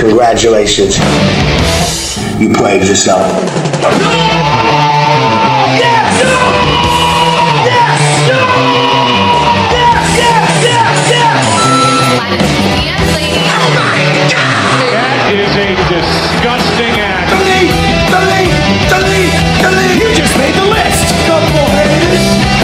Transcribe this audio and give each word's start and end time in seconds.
Congratulations. 0.00 0.96
You 2.40 2.48
played 2.48 2.80
yourself. 2.88 3.20
That 14.90 15.28
is 15.36 15.52
a 15.52 15.76
disgusting 15.92 16.96
act. 16.96 17.28
You 20.00 20.08
just 20.16 20.32
made 20.38 20.54
the 20.54 20.64
list. 20.64 21.12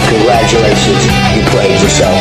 Congratulations. 0.08 1.04
You 1.36 1.44
played 1.50 1.80
yourself. 1.82 2.16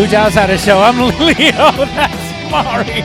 Lucha 0.00 0.14
Outsider 0.14 0.56
Show. 0.56 0.78
I'm 0.78 0.96
Leo. 1.26 1.84
That's 1.84 2.50
Mario. 2.50 3.04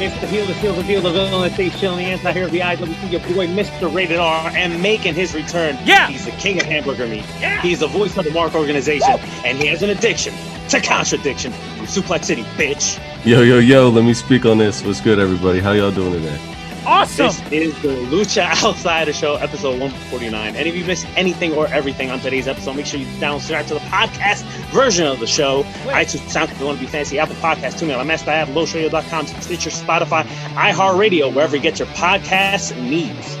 It's 0.00 0.20
the 0.20 0.26
heel, 0.26 0.44
the 0.44 0.52
heel, 0.52 0.74
the 0.74 0.82
heel, 0.82 1.00
the 1.00 1.10
villain, 1.10 1.32
the 1.32 1.48
state 1.48 1.72
chilling, 1.72 2.04
anti-hero, 2.04 2.48
the 2.48 2.60
IWC, 2.60 3.10
your 3.10 3.20
boy, 3.20 3.46
Mr. 3.46 3.92
Rated 3.92 4.18
R, 4.18 4.50
and 4.54 4.82
making 4.82 5.14
his 5.14 5.34
return. 5.34 5.78
Yeah. 5.82 6.08
He's 6.08 6.26
the 6.26 6.30
king 6.32 6.60
of 6.60 6.66
hamburger 6.66 7.06
meat. 7.06 7.24
Yeah. 7.40 7.58
He's 7.62 7.80
the 7.80 7.86
voice 7.86 8.18
of 8.18 8.26
the 8.26 8.30
Mark 8.32 8.54
organization, 8.54 9.18
and 9.46 9.56
he 9.56 9.66
has 9.68 9.82
an 9.82 9.88
addiction 9.88 10.34
to 10.68 10.78
contradiction 10.78 11.52
from 11.52 11.86
Suplex 11.86 12.26
City, 12.26 12.42
bitch. 12.58 13.00
Yo, 13.24 13.40
yo, 13.40 13.58
yo, 13.60 13.88
let 13.88 14.04
me 14.04 14.12
speak 14.12 14.44
on 14.44 14.58
this. 14.58 14.84
What's 14.84 15.00
good, 15.00 15.18
everybody? 15.18 15.58
How 15.58 15.72
y'all 15.72 15.90
doing 15.90 16.12
today? 16.12 16.57
Awesome. 16.88 17.26
This 17.26 17.42
is 17.50 17.82
the 17.82 17.88
Lucha 17.88 18.46
Outsider 18.64 19.12
Show, 19.12 19.34
episode 19.36 19.78
149. 19.78 20.56
And 20.56 20.66
if 20.66 20.74
you 20.74 20.86
missed 20.86 21.06
anything 21.16 21.52
or 21.52 21.66
everything 21.66 22.10
on 22.10 22.18
today's 22.18 22.48
episode, 22.48 22.76
make 22.76 22.86
sure 22.86 22.98
you 22.98 23.04
download 23.18 23.40
subscribe 23.40 23.66
to 23.66 23.74
the 23.74 23.80
podcast 23.80 24.42
version 24.72 25.06
of 25.06 25.20
the 25.20 25.26
show. 25.26 25.64
iTunes, 25.84 26.20
SoundCloud, 26.32 26.52
if 26.52 26.60
you 26.60 26.64
want 26.66 26.78
to 26.78 26.84
be 26.86 26.90
fancy, 26.90 27.18
Apple 27.18 27.34
Podcasts, 27.36 27.78
TuneIn, 27.78 28.06
Master 28.06 28.30
app, 28.30 28.48
LowShow.com, 28.48 29.26
Stitcher, 29.26 29.68
Spotify, 29.68 30.22
iHeartRadio, 30.54 31.34
wherever 31.34 31.56
you 31.56 31.62
get 31.62 31.78
your 31.78 31.88
podcast 31.88 32.74
needs. 32.80 33.36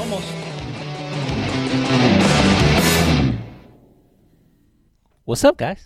Almost. 0.00 0.32
What's 5.24 5.44
up, 5.44 5.56
guys? 5.56 5.84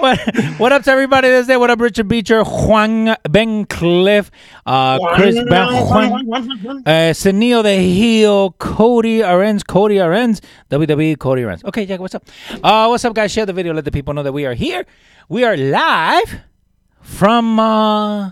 What 0.00 0.18
what 0.58 0.72
up 0.72 0.82
to 0.84 0.90
everybody 0.90 1.28
this 1.28 1.46
day? 1.46 1.56
What 1.56 1.70
up, 1.70 1.80
Richard 1.80 2.08
Beecher, 2.08 2.42
Juan 2.44 3.16
Ben 3.28 3.64
Cliff, 3.66 4.30
uh, 4.66 4.98
Chris 5.14 5.34
Ben 5.34 5.66
Juan, 5.86 6.28
uh, 6.86 7.12
Senil 7.12 7.62
the 7.62 7.76
Heel, 7.76 8.52
Cody 8.52 9.18
Arenz, 9.20 9.66
Cody 9.66 9.96
Arenz, 9.96 10.40
WWE 10.70 11.18
Cody 11.18 11.42
Arenz. 11.42 11.64
Okay, 11.64 11.86
Jack, 11.86 12.00
what's 12.00 12.14
up? 12.14 12.24
Uh, 12.62 12.86
what's 12.86 13.04
up, 13.04 13.14
guys? 13.14 13.32
Share 13.32 13.46
the 13.46 13.52
video. 13.52 13.72
Let 13.74 13.84
the 13.84 13.90
people 13.90 14.14
know 14.14 14.22
that 14.22 14.32
we 14.32 14.46
are 14.46 14.54
here. 14.54 14.86
We 15.28 15.44
are 15.44 15.56
live 15.56 16.40
from 17.00 17.58
uh, 17.58 18.30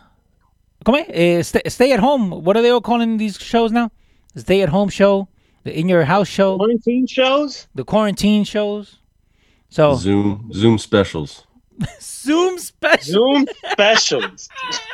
come 0.84 0.94
on, 0.94 1.10
uh, 1.10 1.42
stay, 1.42 1.62
stay 1.68 1.92
at 1.92 2.00
home. 2.00 2.30
What 2.44 2.56
are 2.56 2.62
they 2.62 2.70
all 2.70 2.80
calling 2.80 3.16
these 3.16 3.36
shows 3.38 3.72
now? 3.72 3.90
Stay 4.36 4.62
at 4.62 4.68
home 4.68 4.88
show, 4.88 5.28
the 5.64 5.78
in 5.78 5.88
your 5.88 6.04
house 6.04 6.28
show, 6.28 6.56
Quarantine 6.58 7.06
shows? 7.06 7.68
the 7.74 7.84
quarantine 7.84 8.44
shows. 8.44 8.98
So 9.68 9.94
Zoom, 9.96 10.50
Zoom 10.52 10.78
specials. 10.78 11.45
Zoom 12.00 12.58
special. 12.58 13.04
Zoom 13.04 13.46
specials. 13.72 14.48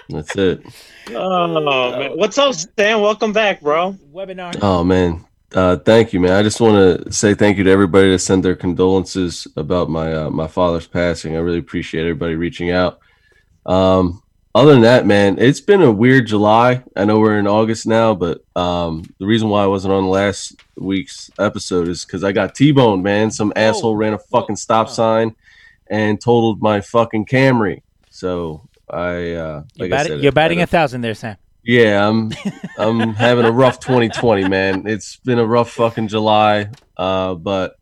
That's 0.08 0.36
it. 0.36 0.62
Oh, 1.10 1.98
man. 1.98 2.16
What's 2.16 2.38
up, 2.38 2.54
Stan? 2.54 3.00
Welcome 3.00 3.32
back, 3.32 3.60
bro. 3.60 3.96
webinar. 4.12 4.56
Oh 4.62 4.84
man, 4.84 5.24
uh, 5.54 5.76
thank 5.76 6.12
you, 6.12 6.20
man. 6.20 6.32
I 6.32 6.42
just 6.42 6.60
want 6.60 7.04
to 7.04 7.12
say 7.12 7.34
thank 7.34 7.58
you 7.58 7.64
to 7.64 7.70
everybody 7.70 8.10
that 8.10 8.18
sent 8.20 8.42
their 8.42 8.56
condolences 8.56 9.46
about 9.56 9.90
my 9.90 10.14
uh, 10.14 10.30
my 10.30 10.46
father's 10.46 10.86
passing. 10.86 11.36
I 11.36 11.40
really 11.40 11.58
appreciate 11.58 12.02
everybody 12.02 12.34
reaching 12.34 12.70
out. 12.70 13.00
Um, 13.66 14.22
other 14.54 14.72
than 14.72 14.82
that, 14.82 15.06
man, 15.06 15.38
it's 15.38 15.60
been 15.60 15.80
a 15.80 15.90
weird 15.90 16.26
July. 16.26 16.82
I 16.94 17.04
know 17.06 17.18
we're 17.18 17.38
in 17.38 17.46
August 17.46 17.86
now, 17.86 18.14
but 18.14 18.44
um, 18.54 19.02
the 19.18 19.26
reason 19.26 19.48
why 19.48 19.64
I 19.64 19.66
wasn't 19.66 19.94
on 19.94 20.06
last 20.06 20.56
week's 20.76 21.30
episode 21.38 21.88
is 21.88 22.04
because 22.04 22.22
I 22.22 22.32
got 22.32 22.54
T-boned, 22.54 23.02
man. 23.02 23.30
Some 23.30 23.52
asshole 23.56 23.96
ran 23.96 24.12
a 24.12 24.18
fucking 24.18 24.56
stop 24.56 24.90
sign 24.90 25.34
and 25.92 26.18
totaled 26.18 26.62
my 26.62 26.80
fucking 26.80 27.26
Camry. 27.26 27.82
So 28.10 28.66
I, 28.90 29.32
uh, 29.34 29.62
You're, 29.74 29.86
I 29.86 29.90
batting, 29.90 30.12
said, 30.12 30.22
you're 30.22 30.32
batting 30.32 30.60
I- 30.60 30.62
a 30.62 30.66
thousand 30.66 31.02
there, 31.02 31.14
Sam. 31.14 31.36
yeah, 31.62 32.08
I'm 32.08 32.32
I'm 32.78 33.14
having 33.14 33.44
a 33.44 33.52
rough 33.52 33.78
2020, 33.78 34.48
man. 34.48 34.86
It's 34.86 35.16
been 35.16 35.38
a 35.38 35.46
rough 35.46 35.70
fucking 35.72 36.08
July, 36.08 36.70
uh, 36.96 37.34
but 37.34 37.76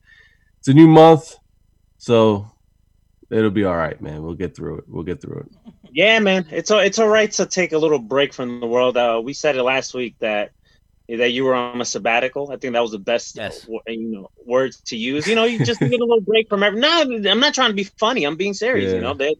it's 0.59 0.69
a 0.69 0.75
new 0.75 0.89
month, 0.89 1.37
so 1.99 2.51
it'll 3.31 3.51
be 3.51 3.65
all 3.65 3.77
right, 3.77 4.01
man. 4.03 4.23
We'll 4.23 4.35
get 4.35 4.57
through 4.57 4.79
it. 4.79 4.85
We'll 4.89 5.05
get 5.05 5.23
through 5.23 5.41
it. 5.47 5.73
Yeah, 5.93 6.19
man, 6.19 6.47
it's 6.51 6.71
all, 6.71 6.81
it's 6.81 6.99
all 6.99 7.09
right 7.09 7.31
to 7.33 7.47
take 7.47 7.73
a 7.73 7.79
little 7.79 7.99
break 7.99 8.33
from 8.35 8.61
the 8.61 8.67
world. 8.67 8.97
Uh, 8.97 9.21
we 9.25 9.33
said 9.33 9.57
it 9.57 9.63
last 9.63 9.95
week 9.95 10.17
that 10.21 10.51
that 11.19 11.33
you 11.33 11.45
were 11.45 11.55
on 11.55 11.81
a 11.81 11.85
sabbatical. 11.85 12.51
I 12.53 12.57
think 12.57 12.75
that 12.75 12.81
was 12.81 12.93
the 12.93 12.99
best 12.99 13.37
Yes. 13.37 13.67
Uh, 13.69 13.79
you 13.91 14.09
know 14.09 14.31
words 14.45 14.81
to 14.87 14.97
use. 14.97 15.27
You 15.27 15.35
know, 15.35 15.45
you 15.45 15.65
just 15.65 15.81
need 15.81 16.01
a 16.01 16.05
little 16.05 16.21
break 16.21 16.49
from 16.49 16.63
every. 16.63 16.81
No, 16.81 17.03
I'm 17.03 17.41
not 17.41 17.55
trying 17.55 17.71
to 17.71 17.75
be 17.75 17.85
funny. 17.85 18.25
I'm 18.25 18.37
being 18.37 18.55
serious. 18.55 18.93
You 18.93 19.01
know, 19.01 19.15
they 19.15 19.37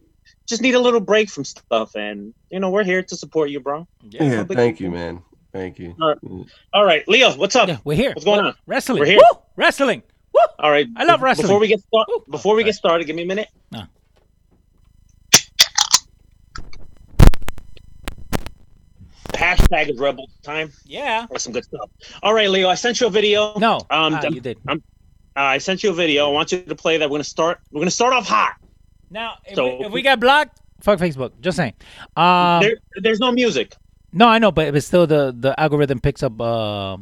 just 0.47 0.61
need 0.61 0.75
a 0.75 0.79
little 0.79 0.99
break 0.99 1.29
from 1.29 1.45
stuff, 1.45 1.95
and 1.95 2.33
you 2.49 2.59
know, 2.59 2.69
we're 2.69 2.83
here 2.83 3.01
to 3.03 3.15
support 3.15 3.49
you, 3.49 3.59
bro. 3.59 3.87
Yeah, 4.09 4.43
but- 4.43 4.57
thank 4.57 4.79
you, 4.79 4.91
man. 4.91 5.21
Thank 5.53 5.79
you. 5.79 5.95
All 6.01 6.07
right. 6.07 6.45
All 6.73 6.85
right, 6.85 7.07
Leo, 7.09 7.33
what's 7.35 7.57
up? 7.57 7.67
Yeah, 7.67 7.77
we're 7.83 7.97
here. 7.97 8.11
What's 8.11 8.23
going 8.23 8.37
What- 8.37 8.45
on? 8.45 8.55
Wrestling. 8.67 8.99
We're 8.99 9.05
here. 9.05 9.17
Woo! 9.17 9.39
Wrestling. 9.57 10.01
Woo! 10.33 10.39
All 10.59 10.71
right, 10.71 10.87
I 10.95 11.03
love 11.03 11.21
wrestling. 11.21 11.47
Before 11.47 11.59
we 11.59 11.67
get 11.67 11.81
start, 11.81 12.07
before 12.29 12.55
we 12.55 12.63
get 12.63 12.75
started, 12.75 13.05
give 13.05 13.17
me 13.17 13.23
a 13.23 13.25
minute. 13.25 13.49
No. 13.71 13.83
Hashtag 19.41 19.89
is 19.89 19.97
rebel 19.99 20.29
time. 20.43 20.71
Yeah. 20.85 21.25
Or 21.29 21.39
some 21.39 21.51
good 21.53 21.63
stuff. 21.65 21.89
All 22.21 22.33
right, 22.33 22.49
Leo, 22.49 22.69
I 22.69 22.75
sent 22.75 23.01
you 23.01 23.07
a 23.07 23.09
video. 23.09 23.57
No. 23.57 23.77
Um, 23.89 24.13
Ah, 24.13 24.19
I'm- 24.21 24.33
you 24.35 24.39
did. 24.41 24.57
I'm- 24.67 24.83
Uh, 25.35 25.39
I 25.41 25.57
sent 25.57 25.81
you 25.81 25.89
a 25.89 25.93
video. 25.93 26.27
I 26.27 26.31
want 26.31 26.51
you 26.51 26.61
to 26.61 26.75
play 26.75 26.97
that. 26.97 27.09
We're 27.09 27.15
gonna 27.15 27.23
start. 27.23 27.59
We're 27.71 27.79
gonna 27.81 27.89
start 27.89 28.13
off 28.13 28.27
hot. 28.27 28.55
Now, 29.09 29.35
if, 29.45 29.55
So- 29.55 29.77
we, 29.79 29.85
if 29.85 29.91
we 29.91 30.01
got 30.01 30.19
blocked, 30.19 30.59
fuck 30.81 30.99
Facebook. 30.99 31.31
Just 31.41 31.55
saying. 31.57 31.73
Um, 32.17 32.61
there, 32.61 32.75
there's 32.97 33.19
no 33.19 33.31
music. 33.31 33.75
no, 34.13 34.27
I 34.27 34.39
know, 34.39 34.51
but 34.51 34.75
it's 34.75 34.85
still 34.85 35.07
the 35.07 35.33
the 35.37 35.57
algorithm 35.59 35.99
picks 36.01 36.21
up 36.21 36.39
uh, 36.39 36.97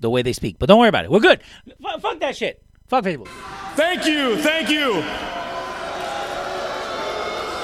the 0.00 0.08
way 0.08 0.22
they 0.22 0.32
speak. 0.32 0.56
But 0.58 0.66
don't 0.68 0.78
worry 0.78 0.88
about 0.88 1.04
it. 1.04 1.10
We're 1.10 1.20
good. 1.20 1.40
Fuck, 1.82 2.00
fuck 2.00 2.20
that 2.20 2.36
shit. 2.36 2.62
Fuck 2.88 3.04
Facebook. 3.04 3.28
Thank 3.74 4.06
you, 4.06 4.36
thank 4.38 4.70
you. 4.70 5.02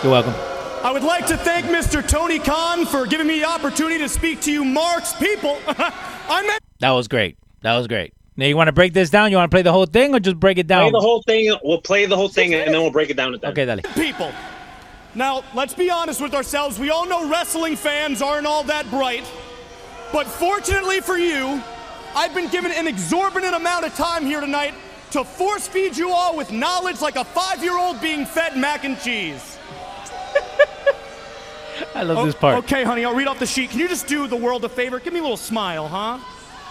You're 0.02 0.12
welcome. 0.12 0.34
I 0.82 0.93
would 0.93 1.03
like 1.03 1.27
to 1.27 1.37
thank 1.37 1.67
Mr. 1.67 2.06
Tony 2.06 2.38
Khan 2.38 2.87
for 2.87 3.05
giving 3.06 3.27
me 3.27 3.41
the 3.41 3.44
opportunity 3.47 3.99
to 3.99 4.09
speak 4.09 4.41
to 4.43 4.53
you, 4.53 4.65
Mark's 4.65 5.12
people. 5.12 5.59
I 5.67 6.43
meant 6.47 6.62
That 6.79 6.93
was 6.93 7.06
great. 7.06 7.37
That 7.61 7.77
was 7.77 7.87
great. 7.87 8.15
Now 8.37 8.47
you 8.47 8.56
want 8.56 8.69
to 8.69 8.73
break 8.73 8.94
this 8.94 9.11
down? 9.11 9.31
You 9.31 9.37
want 9.37 9.50
to 9.50 9.55
play 9.55 9.61
the 9.61 9.73
whole 9.73 9.85
thing 9.85 10.15
or 10.15 10.21
just 10.21 10.41
break 10.41 10.56
it 10.56 10.67
down? 10.67 10.85
Play 10.85 10.93
the 10.93 11.00
whole 11.00 11.23
thing. 11.23 11.55
We'll 11.62 11.82
play 11.82 12.06
the 12.06 12.17
whole 12.17 12.31
thing, 12.31 12.55
and 12.55 12.73
then 12.73 12.81
we'll 12.81 12.91
break 12.91 13.11
it 13.11 13.17
down 13.19 13.35
at 13.35 13.43
the 13.43 13.49
end. 13.49 13.59
okay, 13.59 13.67
dale. 13.67 13.93
people. 13.93 14.32
Now, 15.15 15.44
let's 15.55 15.75
be 15.75 15.91
honest 15.91 16.21
with 16.21 16.32
ourselves. 16.32 16.79
We 16.79 16.88
all 16.88 17.06
know 17.06 17.29
wrestling 17.29 17.76
fans 17.76 18.23
aren't 18.23 18.47
all 18.47 18.62
that 18.65 18.88
bright. 18.88 19.31
But 20.15 20.26
fortunately 20.26 21.00
for 21.00 21.19
you, 21.19 21.62
I've 22.15 22.35
been 22.35 22.49
given 22.49 22.73
an 22.73 22.87
exorbitant 22.87 23.55
amount 23.55 23.85
of 23.85 23.94
time 23.94 24.25
here 24.25 24.41
tonight 24.41 24.73
to 25.11 25.25
force 25.25 25.69
feed 25.69 25.97
you 25.97 26.11
all 26.11 26.37
with 26.37 26.50
knowledge 26.53 27.03
like 27.03 27.17
a 27.17 27.25
five 27.25 27.62
year 27.62 27.79
old 27.79 28.00
being 28.00 28.25
fed 28.25 28.56
mac 28.56 28.85
and 28.85 28.99
cheese. 29.00 29.59
I 31.94 32.03
love 32.03 32.19
O- 32.19 32.25
this 32.27 32.35
part. 32.35 32.59
Okay, 32.65 32.85
honey, 32.85 33.05
I'll 33.05 33.15
read 33.15 33.27
off 33.29 33.38
the 33.38 33.47
sheet. 33.47 33.71
Can 33.71 33.79
you 33.81 33.88
just 33.88 34.06
do 34.06 34.27
the 34.27 34.37
world 34.37 34.65
a 34.65 34.69
favor? 34.69 34.99
Give 35.00 35.12
me 35.12 35.19
a 35.21 35.23
little 35.23 35.37
smile, 35.37 35.88
huh? 35.88 36.19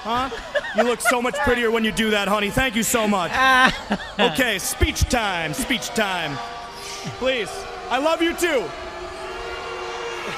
Huh? 0.01 0.29
You 0.77 0.83
look 0.83 1.01
so 1.01 1.21
much 1.21 1.35
prettier 1.39 1.71
when 1.71 1.83
you 1.83 1.91
do 1.91 2.11
that, 2.11 2.27
honey. 2.29 2.49
Thank 2.49 2.75
you 2.75 2.83
so 2.83 3.07
much. 3.07 3.31
Okay, 4.19 4.59
speech 4.59 5.01
time, 5.09 5.53
speech 5.53 5.87
time. 5.89 6.37
Please. 7.19 7.49
I 7.89 7.97
love 7.99 8.21
you 8.21 8.33
too. 8.35 8.63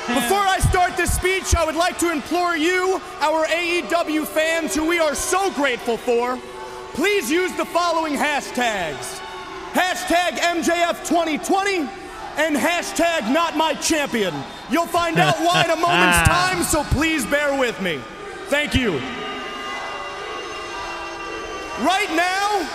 Before 0.08 0.40
I 0.40 0.58
start 0.70 0.96
this 0.98 1.14
speech, 1.14 1.56
I 1.56 1.66
would 1.66 1.76
like 1.76 1.98
to 2.00 2.12
implore 2.12 2.56
you, 2.56 3.02
our 3.20 3.46
AEW 3.48 4.26
fans, 4.26 4.74
who 4.76 4.86
we 4.88 5.00
are 5.00 5.16
so 5.16 5.52
grateful 5.54 5.98
for, 5.98 6.38
please 6.94 7.30
use 7.30 7.52
the 7.54 7.66
following 7.66 8.14
hashtags 8.14 9.20
hashtag 9.74 10.32
MJF2020 10.40 11.88
and 12.38 12.56
hashtag 12.56 13.32
not 13.32 13.58
my 13.58 13.74
champion. 13.76 14.34
You'll 14.70 14.88
find 14.88 15.18
out 15.18 15.36
why 15.40 15.64
in 15.64 15.70
a 15.70 15.76
moment's 15.76 16.28
time, 16.28 16.64
so 16.64 16.84
please 16.96 17.26
bear 17.26 17.58
with 17.60 17.82
me. 17.82 18.00
Thank 18.48 18.76
you. 18.76 19.00
Right 21.86 22.10
now, 22.16 22.70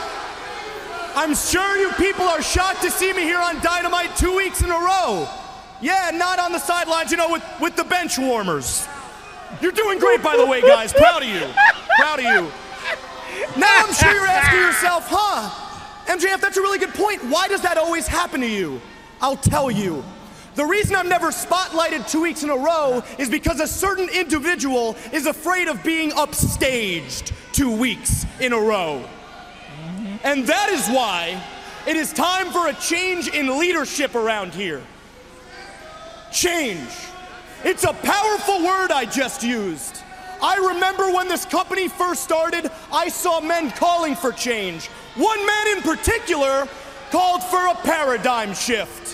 I'm 1.14 1.34
sure 1.34 1.76
you 1.78 1.90
people 1.92 2.24
are 2.24 2.42
shocked 2.42 2.82
to 2.82 2.90
see 2.90 3.12
me 3.12 3.22
here 3.22 3.38
on 3.38 3.60
Dynamite 3.60 4.16
two 4.16 4.36
weeks 4.36 4.62
in 4.62 4.70
a 4.70 4.78
row. 4.78 5.28
Yeah, 5.80 6.10
not 6.12 6.38
on 6.38 6.52
the 6.52 6.58
sidelines, 6.58 7.10
you 7.10 7.16
know, 7.16 7.30
with, 7.30 7.44
with 7.60 7.76
the 7.76 7.84
bench 7.84 8.18
warmers. 8.18 8.86
You're 9.60 9.72
doing 9.72 9.98
great, 9.98 10.22
by 10.22 10.36
the 10.36 10.46
way, 10.46 10.60
guys. 10.60 10.92
Proud 10.92 11.22
of 11.22 11.28
you. 11.28 11.46
Proud 11.98 12.18
of 12.18 12.24
you. 12.24 12.52
Now 13.58 13.84
I'm 13.86 13.92
sure 13.94 14.12
you're 14.12 14.26
asking 14.26 14.60
yourself, 14.60 15.06
huh? 15.08 15.62
MJF, 16.06 16.40
that's 16.40 16.56
a 16.56 16.60
really 16.60 16.78
good 16.78 16.94
point. 16.94 17.22
Why 17.24 17.48
does 17.48 17.62
that 17.62 17.76
always 17.76 18.06
happen 18.06 18.40
to 18.40 18.48
you? 18.48 18.80
I'll 19.20 19.36
tell 19.36 19.70
you. 19.70 20.04
The 20.54 20.64
reason 20.64 20.96
I'm 20.96 21.08
never 21.08 21.28
spotlighted 21.28 22.10
two 22.10 22.22
weeks 22.22 22.42
in 22.42 22.48
a 22.48 22.56
row 22.56 23.02
is 23.18 23.28
because 23.28 23.60
a 23.60 23.66
certain 23.66 24.08
individual 24.08 24.96
is 25.12 25.26
afraid 25.26 25.68
of 25.68 25.82
being 25.84 26.10
upstaged 26.12 27.32
two 27.52 27.70
weeks 27.70 28.24
in 28.40 28.54
a 28.54 28.58
row. 28.58 29.06
And 30.24 30.46
that 30.46 30.70
is 30.70 30.88
why 30.88 31.42
it 31.86 31.96
is 31.96 32.12
time 32.12 32.50
for 32.50 32.68
a 32.68 32.74
change 32.74 33.28
in 33.28 33.60
leadership 33.60 34.14
around 34.14 34.54
here. 34.54 34.82
Change. 36.32 36.88
It's 37.62 37.84
a 37.84 37.92
powerful 37.92 38.64
word 38.64 38.90
I 38.90 39.04
just 39.04 39.42
used. 39.42 40.02
I 40.42 40.56
remember 40.56 41.12
when 41.12 41.28
this 41.28 41.44
company 41.44 41.88
first 41.88 42.22
started, 42.22 42.70
I 42.92 43.08
saw 43.08 43.40
men 43.40 43.70
calling 43.70 44.14
for 44.14 44.32
change. 44.32 44.86
One 45.16 45.46
man 45.46 45.76
in 45.76 45.82
particular 45.82 46.66
called 47.10 47.42
for 47.44 47.66
a 47.68 47.74
paradigm 47.74 48.54
shift. 48.54 49.05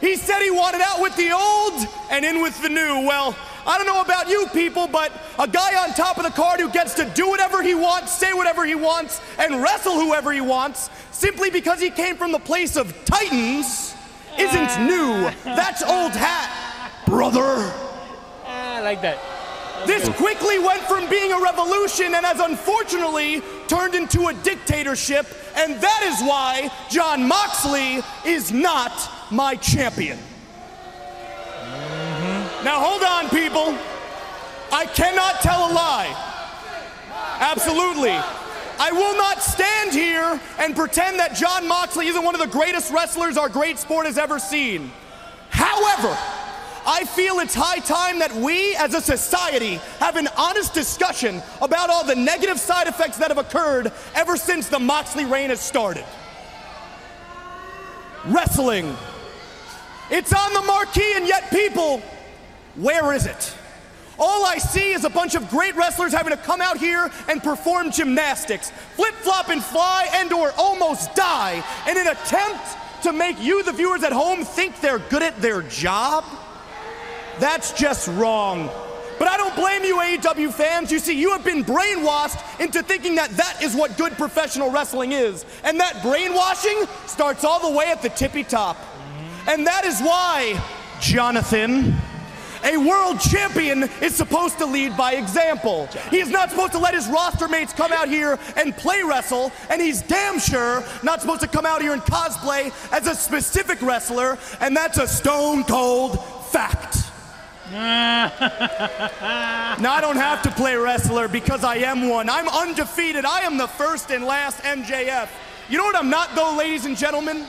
He 0.00 0.16
said 0.16 0.40
he 0.40 0.50
wanted 0.50 0.80
out 0.80 1.00
with 1.00 1.16
the 1.16 1.32
old 1.32 1.86
and 2.10 2.24
in 2.24 2.40
with 2.40 2.60
the 2.62 2.68
new. 2.68 3.06
Well, 3.06 3.36
I 3.66 3.76
don't 3.76 3.86
know 3.86 4.00
about 4.00 4.28
you 4.28 4.46
people, 4.52 4.86
but 4.86 5.12
a 5.38 5.46
guy 5.46 5.76
on 5.82 5.92
top 5.94 6.16
of 6.16 6.24
the 6.24 6.30
card 6.30 6.60
who 6.60 6.70
gets 6.70 6.94
to 6.94 7.04
do 7.14 7.28
whatever 7.28 7.62
he 7.62 7.74
wants, 7.74 8.12
say 8.12 8.32
whatever 8.32 8.64
he 8.64 8.74
wants, 8.74 9.20
and 9.38 9.62
wrestle 9.62 9.94
whoever 9.94 10.32
he 10.32 10.40
wants, 10.40 10.88
simply 11.10 11.50
because 11.50 11.80
he 11.80 11.90
came 11.90 12.16
from 12.16 12.32
the 12.32 12.38
place 12.38 12.76
of 12.76 12.94
titans, 13.04 13.94
isn't 14.38 14.86
new. 14.86 15.30
That's 15.44 15.82
old 15.82 16.12
hat, 16.12 16.92
brother. 17.06 17.72
I 18.46 18.80
like 18.80 19.02
that. 19.02 19.18
This 19.86 20.08
quickly 20.16 20.58
went 20.58 20.82
from 20.82 21.08
being 21.10 21.32
a 21.32 21.40
revolution 21.40 22.14
and 22.14 22.24
has 22.24 22.40
unfortunately 22.40 23.42
turned 23.66 23.94
into 23.94 24.28
a 24.28 24.34
dictatorship, 24.34 25.26
and 25.56 25.80
that 25.80 26.02
is 26.04 26.26
why 26.26 26.70
Jon 26.88 27.28
Moxley 27.28 28.00
is 28.24 28.50
not 28.50 28.92
my 29.30 29.54
champion. 29.56 30.18
Mm-hmm. 30.18 32.64
Now 32.64 32.80
hold 32.80 33.02
on, 33.02 33.28
people. 33.30 33.76
I 34.72 34.86
cannot 34.86 35.40
tell 35.40 35.70
a 35.70 35.72
lie. 35.72 36.14
Absolutely. 37.40 38.18
I 38.80 38.92
will 38.92 39.16
not 39.16 39.42
stand 39.42 39.92
here 39.92 40.40
and 40.58 40.76
pretend 40.76 41.18
that 41.18 41.34
Jon 41.34 41.66
Moxley 41.66 42.06
isn't 42.06 42.22
one 42.22 42.34
of 42.34 42.40
the 42.40 42.46
greatest 42.46 42.92
wrestlers 42.92 43.36
our 43.36 43.48
great 43.48 43.78
sport 43.78 44.06
has 44.06 44.18
ever 44.18 44.38
seen. 44.38 44.92
However, 45.50 46.16
I 46.86 47.04
feel 47.04 47.40
it's 47.40 47.54
high 47.54 47.80
time 47.80 48.20
that 48.20 48.32
we 48.34 48.76
as 48.76 48.94
a 48.94 49.00
society 49.00 49.74
have 49.98 50.16
an 50.16 50.28
honest 50.36 50.74
discussion 50.74 51.42
about 51.60 51.90
all 51.90 52.04
the 52.04 52.14
negative 52.14 52.58
side 52.58 52.86
effects 52.86 53.18
that 53.18 53.28
have 53.28 53.38
occurred 53.38 53.92
ever 54.14 54.36
since 54.36 54.68
the 54.68 54.78
Moxley 54.78 55.24
reign 55.24 55.50
has 55.50 55.60
started. 55.60 56.04
Wrestling. 58.26 58.96
It's 60.10 60.32
on 60.32 60.54
the 60.54 60.62
marquee, 60.62 61.12
and 61.16 61.26
yet, 61.26 61.50
people, 61.50 62.00
where 62.76 63.12
is 63.12 63.26
it? 63.26 63.54
All 64.18 64.44
I 64.44 64.58
see 64.58 64.92
is 64.92 65.04
a 65.04 65.10
bunch 65.10 65.34
of 65.34 65.48
great 65.48 65.76
wrestlers 65.76 66.12
having 66.12 66.32
to 66.32 66.42
come 66.42 66.60
out 66.60 66.76
here 66.76 67.10
and 67.28 67.42
perform 67.42 67.92
gymnastics, 67.92 68.70
flip 68.96 69.14
flop 69.14 69.48
and 69.48 69.62
fly, 69.62 70.08
and 70.14 70.32
or 70.32 70.52
almost 70.58 71.14
die 71.14 71.62
in 71.88 71.96
an 71.96 72.08
attempt 72.08 72.76
to 73.04 73.12
make 73.12 73.40
you, 73.40 73.62
the 73.62 73.72
viewers 73.72 74.02
at 74.02 74.12
home, 74.12 74.44
think 74.44 74.80
they're 74.80 74.98
good 74.98 75.22
at 75.22 75.40
their 75.40 75.62
job. 75.62 76.24
That's 77.38 77.72
just 77.72 78.08
wrong. 78.08 78.68
But 79.18 79.28
I 79.28 79.36
don't 79.36 79.54
blame 79.54 79.84
you, 79.84 79.96
AEW 79.96 80.52
fans. 80.52 80.90
You 80.90 80.98
see, 80.98 81.18
you 81.18 81.30
have 81.32 81.44
been 81.44 81.64
brainwashed 81.64 82.60
into 82.60 82.82
thinking 82.82 83.16
that 83.16 83.30
that 83.30 83.62
is 83.62 83.74
what 83.74 83.96
good 83.96 84.12
professional 84.12 84.70
wrestling 84.70 85.12
is. 85.12 85.44
And 85.64 85.78
that 85.80 86.02
brainwashing 86.02 86.84
starts 87.06 87.44
all 87.44 87.60
the 87.70 87.76
way 87.76 87.86
at 87.86 88.02
the 88.02 88.10
tippy 88.10 88.44
top. 88.44 88.76
And 89.46 89.66
that 89.66 89.84
is 89.84 90.00
why, 90.00 90.62
Jonathan, 91.00 91.96
a 92.64 92.76
world 92.76 93.20
champion 93.20 93.84
is 94.00 94.14
supposed 94.14 94.58
to 94.58 94.66
lead 94.66 94.96
by 94.96 95.14
example. 95.14 95.86
He 96.10 96.18
is 96.18 96.28
not 96.28 96.50
supposed 96.50 96.72
to 96.72 96.78
let 96.78 96.94
his 96.94 97.06
roster 97.08 97.48
mates 97.48 97.72
come 97.72 97.92
out 97.92 98.08
here 98.08 98.38
and 98.56 98.76
play 98.76 99.02
wrestle, 99.02 99.52
and 99.70 99.80
he's 99.80 100.02
damn 100.02 100.38
sure 100.38 100.84
not 101.02 101.20
supposed 101.20 101.40
to 101.42 101.48
come 101.48 101.66
out 101.66 101.80
here 101.80 101.92
and 101.92 102.02
cosplay 102.02 102.72
as 102.92 103.06
a 103.06 103.14
specific 103.14 103.80
wrestler, 103.82 104.38
and 104.60 104.76
that's 104.76 104.98
a 104.98 105.06
stone 105.06 105.64
cold 105.64 106.24
fact. 106.46 106.96
now 107.70 108.32
I 109.92 109.98
don't 110.00 110.16
have 110.16 110.40
to 110.42 110.50
play 110.50 110.74
wrestler 110.74 111.28
because 111.28 111.64
I 111.64 111.76
am 111.76 112.08
one. 112.08 112.30
I'm 112.30 112.48
undefeated. 112.48 113.26
I 113.26 113.40
am 113.40 113.58
the 113.58 113.66
first 113.66 114.10
and 114.10 114.24
last 114.24 114.62
MJF. 114.62 115.28
You 115.68 115.76
know 115.76 115.84
what 115.84 115.96
I'm 115.96 116.08
not, 116.08 116.34
though, 116.34 116.56
ladies 116.56 116.86
and 116.86 116.96
gentlemen? 116.96 117.44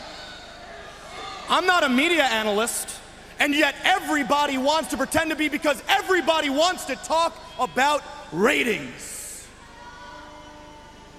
I'm 1.49 1.65
not 1.65 1.83
a 1.83 1.89
media 1.89 2.23
analyst, 2.23 2.99
and 3.39 3.55
yet 3.55 3.75
everybody 3.83 4.57
wants 4.57 4.89
to 4.89 4.97
pretend 4.97 5.31
to 5.31 5.35
be 5.35 5.49
because 5.49 5.81
everybody 5.87 6.49
wants 6.49 6.85
to 6.85 6.95
talk 6.95 7.35
about 7.59 8.03
ratings. 8.31 9.47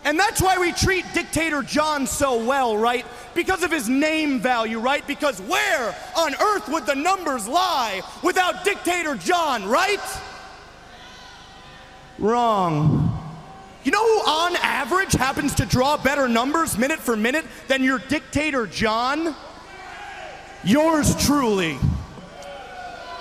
And 0.05 0.19
that's 0.19 0.41
why 0.41 0.57
we 0.57 0.73
treat 0.73 1.05
Dictator 1.13 1.63
John 1.63 2.07
so 2.07 2.43
well, 2.43 2.77
right? 2.77 3.05
Because 3.35 3.63
of 3.63 3.71
his 3.71 3.89
name 3.89 4.41
value, 4.41 4.79
right? 4.79 5.07
Because 5.07 5.41
where 5.43 5.95
on 6.17 6.35
earth 6.41 6.69
would 6.69 6.87
the 6.87 6.95
numbers 6.95 7.47
lie 7.47 8.01
without 8.23 8.65
Dictator 8.65 9.17
John, 9.17 9.69
right? 9.69 10.01
Wrong. 12.19 13.19
You 13.83 13.93
know 13.93 14.05
who 14.05 14.31
on 14.31 14.57
average 14.57 15.13
happens 15.13 15.55
to 15.57 15.67
draw 15.67 15.97
better 15.97 16.29
numbers 16.29 16.79
minute 16.79 16.99
for 16.99 17.17
minute 17.17 17.45
than 17.69 17.83
your 17.83 17.99
Dictator 17.99 18.67
John? 18.67 19.35
Yours 20.65 21.15
truly. 21.25 21.79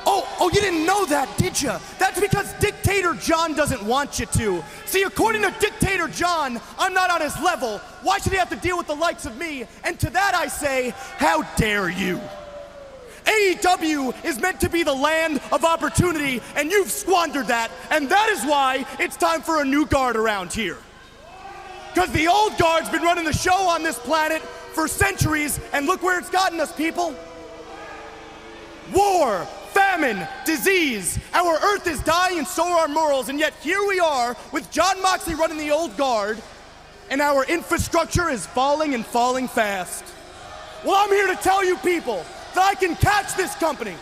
Oh, 0.05 0.27
oh, 0.39 0.50
you 0.53 0.60
didn't 0.60 0.86
know 0.86 1.05
that, 1.05 1.38
did 1.38 1.62
you? 1.62 1.72
That's 2.00 2.19
because 2.19 2.51
Dictator 2.53 3.13
John 3.13 3.53
doesn't 3.53 3.84
want 3.84 4.19
you 4.19 4.25
to. 4.25 4.63
See, 4.86 5.03
according 5.03 5.43
to 5.43 5.53
Dictator 5.60 6.08
John, 6.08 6.60
I'm 6.77 6.93
not 6.93 7.12
on 7.12 7.22
his 7.22 7.39
level. 7.41 7.77
Why 8.01 8.17
should 8.17 8.31
he 8.31 8.38
have 8.39 8.50
to 8.50 8.55
deal 8.55 8.77
with 8.77 8.88
the 8.88 8.96
likes 8.96 9.25
of 9.25 9.38
me? 9.38 9.65
And 9.84 10.00
to 10.00 10.10
that 10.10 10.34
I 10.34 10.48
say, 10.48 10.93
how 11.17 11.43
dare 11.58 11.89
you? 11.89 12.19
AEW 13.25 14.25
is 14.25 14.39
meant 14.39 14.60
to 14.62 14.69
be 14.69 14.81
the 14.81 14.93
land 14.93 15.39
of 15.51 15.63
opportunity, 15.63 16.41
and 16.55 16.72
you've 16.72 16.89
squandered 16.89 17.48
that, 17.48 17.69
and 17.91 18.10
that 18.10 18.29
is 18.29 18.43
why 18.43 18.86
it's 19.00 19.15
time 19.15 19.41
for 19.41 19.62
a 19.62 19.65
new 19.65 19.86
guard 19.86 20.15
around 20.15 20.51
here. 20.51 20.77
Because 21.93 22.12
the 22.12 22.27
old 22.27 22.58
guard's 22.58 22.89
been 22.89 23.03
running 23.03 23.25
the 23.25 23.34
show 23.34 23.67
on 23.69 23.84
this 23.84 24.00
planet 24.00 24.41
for 24.74 24.88
centuries, 24.88 25.60
and 25.74 25.86
look 25.86 26.01
where 26.01 26.17
it's 26.17 26.29
gotten 26.29 26.60
us, 26.60 26.72
people. 26.72 27.13
War, 28.93 29.46
famine, 29.74 30.27
disease. 30.46 31.19
Our 31.34 31.55
earth 31.55 31.88
is 31.88 32.01
dying 32.01 32.39
and 32.39 32.48
so 32.48 32.63
are 32.63 32.81
our 32.81 32.88
morals. 32.88 33.29
And 33.29 33.39
yet 33.39 33.53
here 33.62 33.86
we 33.88 34.00
are 34.00 34.36
with 34.51 34.69
Jon 34.72 35.01
Moxley 35.01 35.36
running 35.36 35.58
the 35.58 35.72
old 35.72 35.96
guard, 35.98 36.41
and 37.10 37.22
our 37.22 37.46
infrastructure 37.46 38.29
is 38.29 38.46
falling 38.46 38.93
and 38.93 39.05
falling 39.05 39.48
fast. 39.48 40.03
Well, 40.86 40.96
I'm 40.96 41.10
here 41.10 41.27
to 41.27 41.36
tell 41.36 41.63
you 41.63 41.75
people 41.77 42.25
that 42.55 42.63
I 42.63 42.75
can 42.75 42.96
catch 42.96 43.36
this 43.36 43.53
company, 43.55 43.96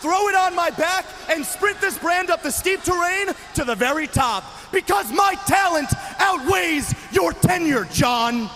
throw 0.00 0.28
it 0.28 0.34
on 0.34 0.54
my 0.54 0.70
back, 0.70 1.04
and 1.28 1.44
sprint 1.44 1.80
this 1.80 1.98
brand 1.98 2.30
up 2.30 2.42
the 2.42 2.50
steep 2.50 2.82
terrain 2.82 3.28
to 3.54 3.64
the 3.64 3.74
very 3.74 4.06
top. 4.06 4.44
Because 4.72 5.12
my 5.12 5.34
talent 5.46 5.88
outweighs 6.18 6.94
your 7.12 7.32
tenure, 7.32 7.84
John. 7.92 8.48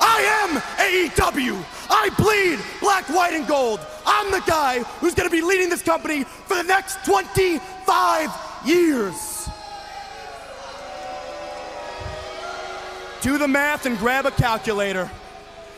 I 0.00 0.20
am 0.42 0.60
AEW. 0.78 1.62
I 1.90 2.08
bleed 2.16 2.60
black, 2.80 3.08
white, 3.08 3.34
and 3.34 3.46
gold. 3.46 3.80
I'm 4.06 4.30
the 4.30 4.42
guy 4.46 4.78
who's 5.00 5.14
going 5.14 5.28
to 5.28 5.34
be 5.34 5.42
leading 5.42 5.68
this 5.68 5.82
company 5.82 6.24
for 6.24 6.56
the 6.56 6.62
next 6.62 7.04
25 7.04 8.30
years. 8.64 9.48
Do 13.20 13.36
the 13.36 13.48
math 13.48 13.86
and 13.86 13.98
grab 13.98 14.24
a 14.24 14.30
calculator. 14.30 15.10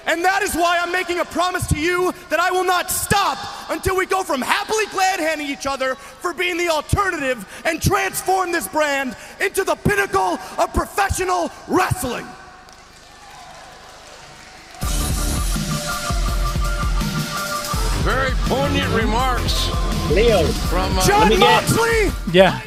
And 0.07 0.25
that 0.25 0.43
is 0.43 0.55
why 0.55 0.79
I'm 0.81 0.91
making 0.91 1.21
a 1.21 1.25
promise 1.25 1.67
to 1.69 1.79
you 1.79 2.13
that 2.29 2.41
I 2.41 2.51
will 2.51 2.65
not 2.65 2.91
stop 2.91 3.39
until 3.71 3.97
we 3.97 4.05
go 4.07 4.23
from 4.23 4.43
happily 4.43 4.85
glad 4.91 5.21
handing 5.21 5.47
each 5.47 5.67
other 5.67 5.95
for 5.95 6.35
being 6.35 6.57
the 6.57 6.69
alternative 6.69 7.63
and 7.65 7.81
transform 7.81 8.53
this 8.53 8.67
brand 8.69 9.17
into 9.41 9.65
the 9.65 9.77
pinnacle 9.77 10.39
of 10.59 10.75
professional 10.75 11.51
wrestling. 11.69 12.27
Very 18.05 18.31
poignant 18.49 18.93
remarks 18.95 19.69
Leo. 20.11 20.43
from 20.45 20.99
uh, 20.99 21.07
John 21.07 21.31
let 21.31 21.39
Moxley! 21.39 22.11
Yeah. 22.33 22.61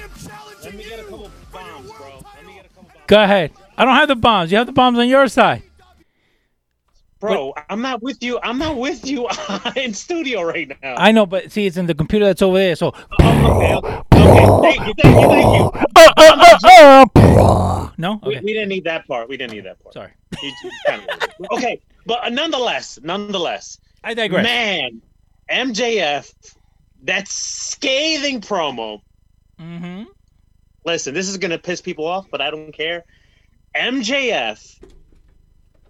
Let 0.63 0.73
me 0.73 0.83
get 0.83 0.99
a 0.99 1.03
couple 1.03 1.29
bombs, 1.51 1.91
bro. 1.91 2.07
Let 2.35 2.45
me 2.45 2.53
get 2.55 2.65
a 2.65 2.69
couple 2.69 2.83
bombs. 2.83 2.99
Go 3.07 3.21
ahead. 3.23 3.51
I 3.77 3.83
don't 3.85 3.95
have 3.95 4.07
the 4.07 4.15
bombs. 4.15 4.51
You 4.51 4.57
have 4.57 4.67
the 4.67 4.73
bombs 4.73 4.97
on 4.97 5.07
your 5.09 5.27
side. 5.27 5.63
Bro, 7.19 7.53
I'm 7.69 7.81
not 7.81 8.01
with 8.03 8.21
you. 8.23 8.39
I'm 8.43 8.57
not 8.57 8.77
with 8.77 9.05
you 9.05 9.27
in 9.75 9.93
studio 9.93 10.43
right 10.43 10.71
now. 10.81 10.95
I 10.97 11.11
know, 11.11 11.25
but 11.25 11.51
see, 11.51 11.65
it's 11.65 11.75
in 11.77 11.85
the 11.87 11.95
computer 11.95 12.25
that's 12.25 12.41
over 12.41 12.57
there. 12.57 12.75
So. 12.75 12.93
Oh, 13.19 13.57
okay, 13.57 13.75
okay. 13.75 14.01
Thank 14.11 14.87
you, 14.87 14.93
thank 15.01 15.21
you, 15.21 15.27
thank 15.29 15.55
you. 15.55 15.71
Uh, 15.95 16.13
uh, 16.17 16.55
uh, 16.63 17.05
uh. 17.15 17.89
No. 17.97 18.19
We, 18.23 18.35
Okay. 18.35 18.41
we 18.45 18.53
didn't 18.53 18.69
need 18.69 18.83
that 18.85 19.07
part. 19.07 19.27
We 19.27 19.37
didn't 19.37 19.53
need 19.53 19.65
that 19.65 19.81
part. 19.83 19.93
Sorry. 19.93 20.11
You- 20.41 20.51
you 20.63 20.71
kind 20.85 21.01
of- 21.09 21.47
okay, 21.57 21.81
but 22.05 22.31
nonetheless, 22.31 22.99
nonetheless, 23.03 23.79
I 24.03 24.13
digress. 24.13 24.43
man, 24.43 25.01
MJF, 25.49 26.33
that 27.03 27.27
scathing 27.27 28.41
promo. 28.41 29.01
Mm-hmm. 29.59 30.03
Listen, 30.85 31.13
this 31.13 31.29
is 31.29 31.37
gonna 31.37 31.57
piss 31.57 31.81
people 31.81 32.05
off, 32.05 32.27
but 32.29 32.41
I 32.41 32.51
don't 32.51 32.71
care. 32.71 33.03
MJF, 33.75 34.79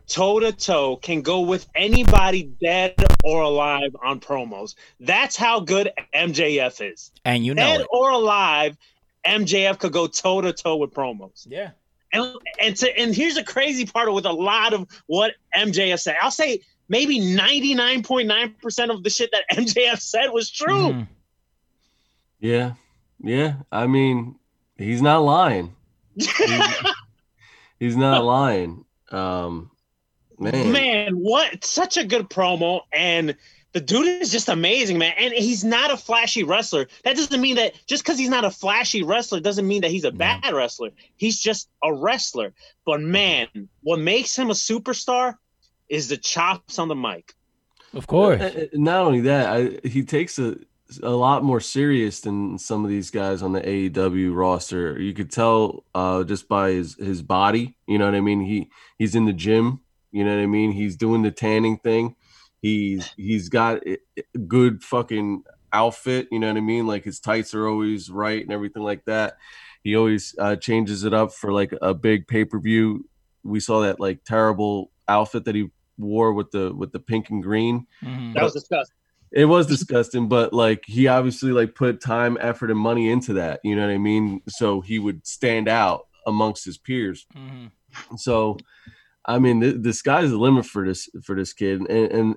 toe 0.07 0.39
to 0.39 0.51
toe, 0.51 0.97
can 0.97 1.21
go 1.21 1.41
with 1.41 1.67
anybody 1.75 2.43
dead 2.61 2.95
or 3.23 3.41
alive 3.41 3.95
on 4.03 4.19
promos. 4.19 4.75
That's 4.99 5.35
how 5.35 5.59
good 5.59 5.91
MJF 6.13 6.93
is. 6.93 7.11
And 7.23 7.45
you 7.45 7.53
know 7.53 7.61
Dead 7.61 7.81
it. 7.81 7.87
or 7.91 8.11
alive, 8.11 8.77
MJF 9.25 9.79
could 9.79 9.93
go 9.93 10.07
toe 10.07 10.41
to 10.41 10.53
toe 10.53 10.77
with 10.77 10.93
promos. 10.93 11.45
Yeah. 11.49 11.71
And 12.13 12.35
and 12.61 12.75
to, 12.77 12.97
and 12.97 13.13
here's 13.13 13.35
the 13.35 13.43
crazy 13.43 13.85
part 13.85 14.11
with 14.13 14.25
a 14.25 14.31
lot 14.31 14.73
of 14.73 14.87
what 15.07 15.33
MJF 15.55 15.99
said. 15.99 16.15
I'll 16.21 16.31
say 16.31 16.61
maybe 16.87 17.19
99.9% 17.19 18.89
of 18.89 19.03
the 19.03 19.09
shit 19.09 19.31
that 19.31 19.43
MJF 19.51 19.99
said 19.99 20.27
was 20.29 20.49
true. 20.49 20.93
Mhm. 20.93 21.07
Yeah, 22.39 22.73
yeah. 23.23 23.55
I 23.71 23.87
mean, 23.87 24.35
he's 24.77 25.01
not 25.01 25.19
lying. 25.23 25.75
He's, 26.15 26.29
he's 27.79 27.97
not 27.97 28.23
lying. 28.23 28.85
Um, 29.11 29.71
man, 30.37 30.71
Man, 30.71 31.13
what 31.15 31.63
such 31.63 31.97
a 31.97 32.03
good 32.03 32.29
promo 32.29 32.81
and 32.91 33.35
the 33.73 33.81
dude 33.81 34.21
is 34.21 34.31
just 34.31 34.47
amazing, 34.47 34.97
man. 34.97 35.13
And 35.17 35.33
he's 35.33 35.65
not 35.65 35.91
a 35.91 35.97
flashy 35.97 36.43
wrestler. 36.43 36.87
That 37.03 37.17
doesn't 37.17 37.41
mean 37.41 37.57
that 37.57 37.73
just 37.87 38.05
because 38.05 38.17
he's 38.17 38.29
not 38.29 38.45
a 38.45 38.49
flashy 38.49 39.03
wrestler 39.03 39.41
doesn't 39.41 39.67
mean 39.67 39.81
that 39.81 39.91
he's 39.91 40.05
a 40.05 40.13
bad 40.13 40.53
wrestler. 40.53 40.91
He's 41.17 41.37
just 41.37 41.67
a 41.83 41.93
wrestler. 41.93 42.53
But 42.85 43.01
man, 43.01 43.47
what 43.81 43.99
makes 43.99 44.33
him 44.33 44.49
a 44.49 44.53
superstar 44.53 45.35
is 45.89 46.07
the 46.09 46.17
chops 46.17 46.79
on 46.79 46.87
the 46.87 46.95
mic. 46.95 47.33
Of 47.93 48.07
course. 48.07 48.41
Uh, 48.41 48.51
uh, 48.63 48.65
Not 48.73 49.05
only 49.05 49.21
that, 49.21 49.49
I, 49.49 49.87
he 49.87 50.03
takes 50.03 50.37
a 50.37 50.57
a 51.01 51.09
lot 51.09 51.43
more 51.43 51.59
serious 51.59 52.21
than 52.21 52.59
some 52.59 52.83
of 52.83 52.91
these 52.91 53.09
guys 53.09 53.41
on 53.41 53.53
the 53.53 53.61
AEW 53.61 54.35
roster. 54.35 54.99
You 54.99 55.13
could 55.13 55.31
tell 55.31 55.83
uh, 55.95 56.23
just 56.23 56.47
by 56.47 56.71
his 56.71 56.95
his 56.95 57.21
body. 57.21 57.75
You 57.87 57.97
know 57.97 58.05
what 58.05 58.15
I 58.15 58.21
mean? 58.21 58.41
He 58.41 58.69
he's 58.97 59.15
in 59.15 59.25
the 59.25 59.33
gym. 59.33 59.81
You 60.11 60.23
know 60.23 60.35
what 60.35 60.43
I 60.43 60.47
mean? 60.47 60.71
He's 60.71 60.95
doing 60.95 61.23
the 61.23 61.31
tanning 61.31 61.77
thing. 61.77 62.15
He's 62.61 63.11
he's 63.17 63.49
got 63.49 63.85
a 63.87 63.97
a 64.17 64.37
good 64.37 64.83
fucking 64.83 65.43
outfit. 65.73 66.27
You 66.31 66.39
know 66.39 66.47
what 66.47 66.57
I 66.57 66.61
mean? 66.61 66.87
Like 66.87 67.03
his 67.03 67.19
tights 67.19 67.53
are 67.53 67.67
always 67.67 68.09
right 68.09 68.41
and 68.41 68.53
everything 68.53 68.83
like 68.83 69.05
that. 69.05 69.37
He 69.83 69.95
always 69.95 70.35
uh, 70.39 70.55
changes 70.55 71.03
it 71.03 71.13
up 71.13 71.31
for 71.33 71.51
like 71.51 71.73
a 71.81 71.93
big 71.93 72.27
pay 72.27 72.45
per 72.45 72.59
view. 72.59 73.07
We 73.43 73.59
saw 73.59 73.81
that 73.81 73.99
like 73.99 74.23
terrible 74.23 74.91
outfit 75.07 75.45
that 75.45 75.55
he 75.55 75.69
wore 75.97 76.33
with 76.33 76.51
the 76.51 76.73
with 76.73 76.91
the 76.91 76.99
pink 76.99 77.29
and 77.29 77.41
green. 77.43 77.87
Mhm. 78.03 78.33
That 78.33 78.43
was 78.43 78.53
disgusting. 78.53 78.95
It 79.31 79.45
was 79.45 79.67
disgusting, 79.67 80.27
but 80.29 80.53
like 80.53 80.83
he 80.85 81.07
obviously 81.07 81.51
like 81.51 81.75
put 81.75 81.99
time, 82.01 82.37
effort, 82.39 82.71
and 82.71 82.79
money 82.79 83.09
into 83.09 83.33
that. 83.33 83.59
You 83.63 83.75
know 83.75 83.85
what 83.85 83.93
I 83.93 83.97
mean? 83.97 84.41
So 84.47 84.81
he 84.81 84.99
would 84.99 85.25
stand 85.27 85.67
out 85.67 86.07
amongst 86.27 86.63
his 86.65 86.77
peers. 86.77 87.25
Mhm. 87.35 87.71
So, 88.17 88.57
I 89.25 89.39
mean, 89.39 89.59
the, 89.59 89.71
the 89.71 89.93
sky's 89.93 90.29
the 90.31 90.37
limit 90.37 90.65
for 90.65 90.85
this 90.85 91.09
for 91.23 91.35
this 91.35 91.53
kid, 91.53 91.81
and, 91.81 92.11
and 92.11 92.35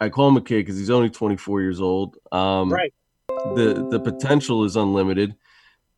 I 0.00 0.08
call 0.08 0.28
him 0.28 0.36
a 0.36 0.40
kid 0.40 0.58
because 0.60 0.78
he's 0.78 0.90
only 0.90 1.10
24 1.10 1.60
years 1.60 1.80
old. 1.80 2.16
Um, 2.32 2.72
Right. 2.72 2.92
The 3.28 3.86
the 3.90 3.98
potential 4.00 4.64
is 4.64 4.76
unlimited, 4.76 5.34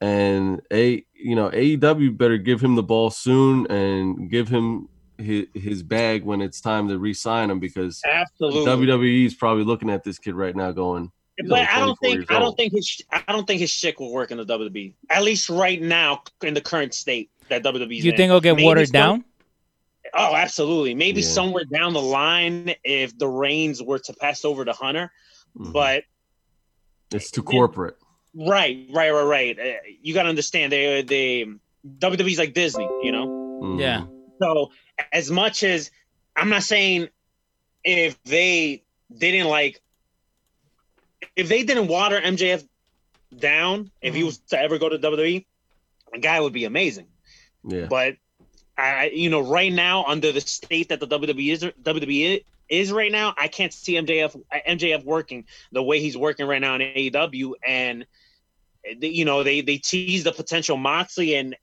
and 0.01 0.61
a 0.73 1.05
you 1.15 1.37
know 1.37 1.51
AEW 1.51 2.17
better 2.17 2.39
give 2.39 2.61
him 2.63 2.75
the 2.75 2.83
ball 2.83 3.11
soon 3.11 3.67
and 3.71 4.31
give 4.31 4.49
him 4.49 4.89
his, 5.19 5.47
his 5.55 5.83
bag 5.83 6.25
when 6.25 6.41
it's 6.41 6.61
time 6.61 6.89
to 6.89 6.99
re-sign 6.99 7.51
him 7.51 7.61
because 7.61 8.01
Absolutely. 8.05 8.65
WWE 8.67 9.27
is 9.27 9.35
probably 9.35 9.65
looking 9.65 9.91
at 9.91 10.03
this 10.05 10.19
kid 10.19 10.35
right 10.35 10.55
now, 10.57 10.73
going, 10.73 11.11
but 11.49 11.69
I 11.69 11.81
don't 11.81 11.99
think 12.01 12.31
I 12.31 12.39
don't 12.39 12.57
think 12.57 12.73
his 12.73 13.01
I 13.11 13.23
don't 13.33 13.47
think 13.47 13.61
his 13.61 13.71
shit 13.71 13.99
will 13.99 14.13
work 14.13 14.31
in 14.31 14.39
the 14.39 14.45
WWE. 14.47 14.93
At 15.11 15.23
least 15.25 15.49
right 15.51 15.81
now 15.83 16.23
in 16.43 16.55
the 16.55 16.61
current 16.61 16.95
state 16.95 17.31
that 17.49 17.63
WWE's 17.65 18.05
You 18.05 18.13
in. 18.13 18.17
think 18.17 18.29
it'll 18.31 18.41
get 18.41 18.55
Maybe 18.57 18.65
watered 18.67 18.91
down? 18.93 19.25
Oh, 20.15 20.35
absolutely. 20.37 20.95
Maybe 20.95 21.21
Yeah. 21.23 21.27
somewhere 21.29 21.65
down 21.65 21.93
the 21.93 22.01
line 22.03 22.75
if 22.85 23.19
the 23.19 23.27
reins 23.27 23.83
were 23.83 23.99
to 23.99 24.13
pass 24.15 24.45
over 24.45 24.65
to 24.65 24.73
Hunter. 24.73 25.11
Mhm. 25.59 25.73
But 25.73 26.05
it's 27.13 27.31
too 27.31 27.43
corporate. 27.43 27.97
right, 28.35 28.87
right, 28.93 29.11
right, 29.11 29.23
right. 29.23 29.59
Uh, 29.59 29.73
you 30.03 30.15
got 30.15 30.25
to 30.25 30.29
understand 30.29 30.73
they 30.73 31.03
they 31.03 31.47
WWE's 31.99 32.39
like 32.39 32.55
Disney, 32.55 32.89
you 33.03 33.13
know. 33.13 33.27
Mhm. 33.63 33.81
Yeah. 33.81 34.05
So 34.41 34.71
as 35.13 35.31
much 35.31 35.63
as 35.63 35.91
I'm 36.37 36.49
not 36.49 36.63
saying 36.63 37.09
if 37.85 38.23
they 38.25 38.83
didn't 39.17 39.49
like 39.49 39.81
if 41.37 41.49
they 41.49 41.63
didn't 41.63 41.89
water 41.89 42.21
MJF 42.21 42.67
down, 43.37 43.91
if 44.01 44.15
he 44.15 44.21
mm-hmm. 44.21 44.27
was 44.27 44.39
to 44.39 44.61
ever 44.61 44.79
go 44.79 44.89
to 44.89 44.99
WWE, 44.99 45.45
the 46.13 46.19
guy 46.19 46.41
would 46.41 46.53
be 46.53 46.65
amazing. 46.65 47.07
Yeah. 47.65 47.87
But 47.87 48.17
I, 48.77 49.11
you 49.15 49.31
know, 49.31 49.41
right 49.41 49.73
now 49.73 50.05
under 50.05 50.33
the 50.33 50.41
state 50.41 50.89
that 50.91 51.01
the 51.01 51.07
WWE 51.07 51.53
is 51.53 51.65
WWE 51.65 52.45
is 52.69 52.93
right 52.93 53.13
now, 53.13 53.35
I 53.37 53.49
can't 53.49 53.73
see 53.73 53.95
MJF 53.95 54.41
MJF 54.69 55.05
working 55.05 55.45
the 55.73 55.83
way 55.83 56.01
he's 56.01 56.17
working 56.17 56.47
right 56.47 56.61
now 56.61 56.75
in 56.75 56.81
AEW, 56.81 57.53
and 57.67 58.07
you 59.01 59.25
know 59.25 59.43
they 59.43 59.61
they 59.61 59.79
tease 59.79 60.25
the 60.25 60.33
potential 60.33 60.77
Moxley 60.77 61.35
and 61.35 61.57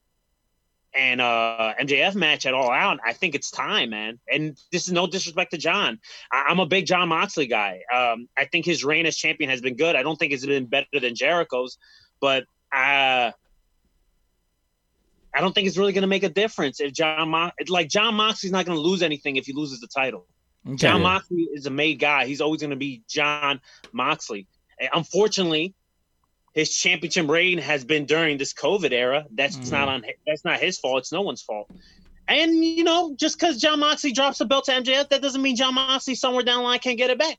and 0.96 1.22
uh 1.22 1.74
MJF 1.80 2.16
match 2.16 2.46
at 2.46 2.54
all 2.54 2.72
out. 2.72 3.00
I 3.06 3.14
think 3.14 3.36
it's 3.36 3.52
time, 3.52 3.92
man. 3.92 4.20
And 4.32 4.58
this 4.72 4.88
is 4.88 4.94
no 4.94 5.08
disrespect 5.08 5.52
to 5.52 5.58
John. 5.58 6.00
I, 6.32 6.46
I'm 6.50 6.60
a 6.60 6.66
big 6.66 6.86
Jon 6.86 7.10
Moxley 7.10 7.48
guy. 7.48 7.82
Um, 7.94 8.28
I 8.38 8.46
think 8.46 8.66
his 8.66 8.84
reign 8.84 9.06
as 9.06 9.16
champion 9.16 9.50
has 9.50 9.62
been 9.62 9.76
good. 9.76 9.96
I 9.96 10.04
don't 10.04 10.18
think 10.18 10.34
it's 10.34 10.46
been 10.46 10.66
better 10.66 11.00
than 11.00 11.16
Jericho's, 11.16 11.78
but 12.20 12.44
uh 12.74 13.32
I 15.34 15.40
don't 15.40 15.54
think 15.54 15.68
it's 15.68 15.78
really 15.78 15.94
going 15.94 16.02
to 16.02 16.08
make 16.08 16.24
a 16.24 16.30
difference 16.30 16.82
if 16.82 16.92
John 16.92 17.30
Mo- 17.30 17.52
like 17.70 17.88
Jon 17.88 18.16
Moxley's 18.16 18.52
not 18.52 18.66
going 18.66 18.78
to 18.78 18.82
lose 18.82 19.02
anything 19.02 19.38
if 19.38 19.46
he 19.46 19.54
loses 19.54 19.80
the 19.80 19.88
title. 19.88 20.28
Okay. 20.68 20.76
Jon 20.76 21.02
Moxley 21.02 21.48
is 21.54 21.66
a 21.66 21.70
made 21.70 22.00
guy. 22.00 22.26
He's 22.26 22.42
always 22.42 22.62
going 22.62 22.72
to 22.72 22.76
be 22.76 23.02
Jon 23.08 23.62
Moxley. 23.94 24.48
Unfortunately, 24.94 25.74
his 26.54 26.76
championship 26.76 27.28
reign 27.30 27.58
has 27.58 27.86
been 27.86 28.06
during 28.06 28.38
this 28.38 28.54
COVID 28.54 28.92
era. 28.92 29.26
That's 29.32 29.58
Mhm. 29.58 29.72
not 29.72 29.88
on. 29.88 30.06
That's 30.28 30.44
not 30.44 30.60
his 30.60 30.78
fault. 30.80 31.00
It's 31.00 31.12
no 31.12 31.22
one's 31.22 31.42
fault. 31.42 31.70
And 32.28 32.64
you 32.64 32.84
know, 32.84 33.16
just 33.18 33.40
because 33.40 33.58
Jon 33.60 33.80
Moxley 33.80 34.12
drops 34.12 34.38
the 34.38 34.46
belt 34.46 34.66
to 34.66 34.72
MJF, 34.74 35.10
that 35.10 35.22
doesn't 35.22 35.42
mean 35.42 35.56
Jon 35.56 35.74
Moxley 35.76 36.16
somewhere 36.16 36.44
down 36.44 36.60
the 36.60 36.64
line 36.64 36.80
can't 36.80 36.98
get 36.98 37.10
it 37.10 37.18
back. 37.20 37.38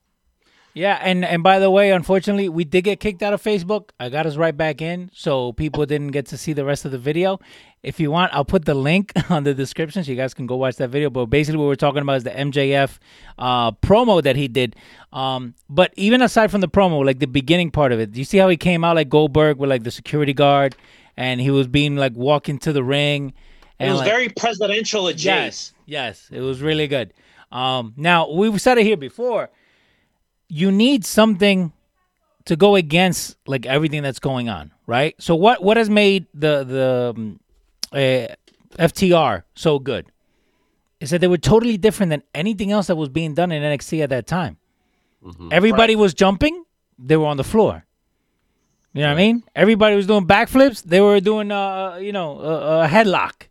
Yeah, 0.75 0.99
and 1.03 1.23
and 1.23 1.43
by 1.43 1.59
the 1.59 1.71
way, 1.71 1.91
unfortunately, 1.91 2.49
we 2.49 2.65
did 2.65 2.83
get 2.83 2.99
kicked 2.99 3.23
out 3.23 3.35
of 3.35 3.43
Facebook. 3.43 3.91
I 4.01 4.09
got 4.09 4.25
us 4.25 4.37
right 4.37 4.57
back 4.57 4.81
in, 4.81 5.11
so 5.13 5.53
people 5.53 5.85
didn't 5.85 6.13
get 6.13 6.27
to 6.27 6.39
see 6.39 6.55
the 6.55 6.65
rest 6.65 6.87
of 6.87 6.93
the 6.93 6.99
video. 6.99 7.41
If 7.83 8.01
you 8.01 8.11
want, 8.11 8.33
I'll 8.33 8.45
put 8.47 8.65
the 8.65 8.75
link 8.75 9.13
on 9.31 9.45
the 9.45 9.53
description 9.53 10.03
so 10.03 10.11
you 10.11 10.17
guys 10.17 10.33
can 10.33 10.47
go 10.47 10.57
watch 10.57 10.77
that 10.77 10.89
video. 10.89 11.11
But 11.11 11.27
basically, 11.27 11.59
what 11.59 11.67
we're 11.67 11.75
talking 11.75 12.01
about 12.01 12.17
is 12.17 12.25
the 12.25 12.31
MJF 12.31 12.99
uh, 13.39 13.73
promo 13.73 14.23
that 14.23 14.35
he 14.37 14.49
did. 14.49 14.75
Um, 15.13 15.55
but 15.69 15.93
even 15.97 16.23
aside 16.23 16.51
from 16.51 16.63
the 16.63 16.69
promo, 16.69 17.05
like 17.05 17.19
the 17.19 17.27
beginning 17.27 17.71
part 17.71 17.93
of 17.93 18.01
it, 18.01 18.13
do 18.13 18.19
you 18.19 18.25
see 18.25 18.39
how 18.39 18.49
he 18.49 18.57
came 18.57 18.83
out 18.83 18.97
like 18.97 19.11
Goldberg 19.11 19.59
with 19.59 19.69
like 19.69 19.83
the 19.83 19.91
security 19.91 20.33
guard, 20.33 20.75
and 21.19 21.39
he 21.39 21.51
was 21.51 21.67
being 21.67 21.97
like 21.97 22.15
walking 22.15 22.59
to 22.61 22.73
the 22.73 22.83
ring, 22.83 23.35
It 23.79 23.91
was 23.91 23.99
like, 23.99 24.09
very 24.09 24.29
presidential. 24.31 25.11
Yes, 25.11 25.75
yes, 25.85 26.29
it 26.33 26.41
was 26.41 26.63
really 26.63 26.87
good. 26.87 27.13
Um, 27.51 27.93
now 27.99 28.31
we've 28.31 28.59
said 28.59 28.79
it 28.79 28.85
here 28.85 28.97
before. 28.97 29.51
You 30.53 30.71
need 30.71 31.05
something 31.05 31.73
to 32.45 32.57
go 32.57 32.77
against 32.77 33.37
like 33.47 33.65
everything 33.65 34.03
that's 34.03 34.19
going 34.19 34.49
on, 34.49 34.73
right? 34.87 35.15
So 35.19 35.35
what 35.35 35.63
what 35.63 35.77
has 35.77 35.89
made 35.89 36.27
the 36.35 36.65
the 36.65 37.15
um, 37.17 37.41
uh, 37.93 38.35
FTR 38.79 39.45
so 39.55 39.79
good? 39.79 40.13
is 41.03 41.11
that 41.11 41.21
they 41.21 41.27
were 41.27 41.37
totally 41.37 41.77
different 41.77 42.11
than 42.11 42.23
anything 42.33 42.71
else 42.71 42.87
that 42.87 42.95
was 42.95 43.09
being 43.09 43.35
done 43.35 43.51
in 43.51 43.61
NXT 43.61 44.05
at 44.05 44.11
that 44.11 44.25
time. 44.25 44.57
Everybody 45.51 45.97
was 45.97 46.15
jumping, 46.15 46.65
they 46.97 47.17
were 47.17 47.27
on 47.27 47.37
the 47.37 47.45
floor. 47.45 47.85
You 48.93 49.03
know 49.03 49.09
what 49.09 49.15
I 49.15 49.17
mean? 49.17 49.43
Everybody 49.57 49.97
was 49.97 50.07
doing 50.07 50.29
backflips, 50.29 50.85
they 50.85 51.01
were 51.01 51.19
doing 51.19 51.51
uh 51.51 51.97
you 51.97 52.13
know 52.13 52.39
a, 52.39 52.85
a 52.85 52.89
headlock, 52.89 53.49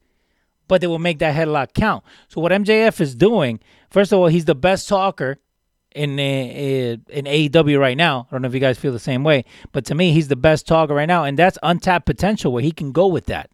but 0.69 0.79
they 0.79 0.87
will 0.87 0.99
make 0.99 1.19
that 1.19 1.35
headlock 1.35 1.73
count. 1.73 2.05
So 2.29 2.39
what 2.39 2.53
MJF 2.53 3.01
is 3.01 3.15
doing, 3.15 3.59
first 3.89 4.13
of 4.13 4.19
all, 4.19 4.27
he's 4.27 4.45
the 4.45 4.55
best 4.55 4.87
talker 4.87 5.37
in 5.95 6.19
uh, 6.19 6.23
in 6.23 7.25
AEW 7.25 7.79
right 7.79 7.97
now. 7.97 8.27
I 8.29 8.35
don't 8.35 8.41
know 8.41 8.47
if 8.47 8.53
you 8.53 8.59
guys 8.59 8.77
feel 8.77 8.91
the 8.91 8.99
same 8.99 9.23
way, 9.23 9.45
but 9.71 9.85
to 9.85 9.95
me, 9.95 10.11
he's 10.11 10.27
the 10.27 10.35
best 10.35 10.67
talker 10.67 10.93
right 10.93 11.07
now, 11.07 11.23
and 11.23 11.37
that's 11.37 11.57
untapped 11.63 12.05
potential 12.05 12.51
where 12.51 12.63
he 12.63 12.71
can 12.71 12.91
go 12.91 13.07
with 13.07 13.25
that. 13.27 13.49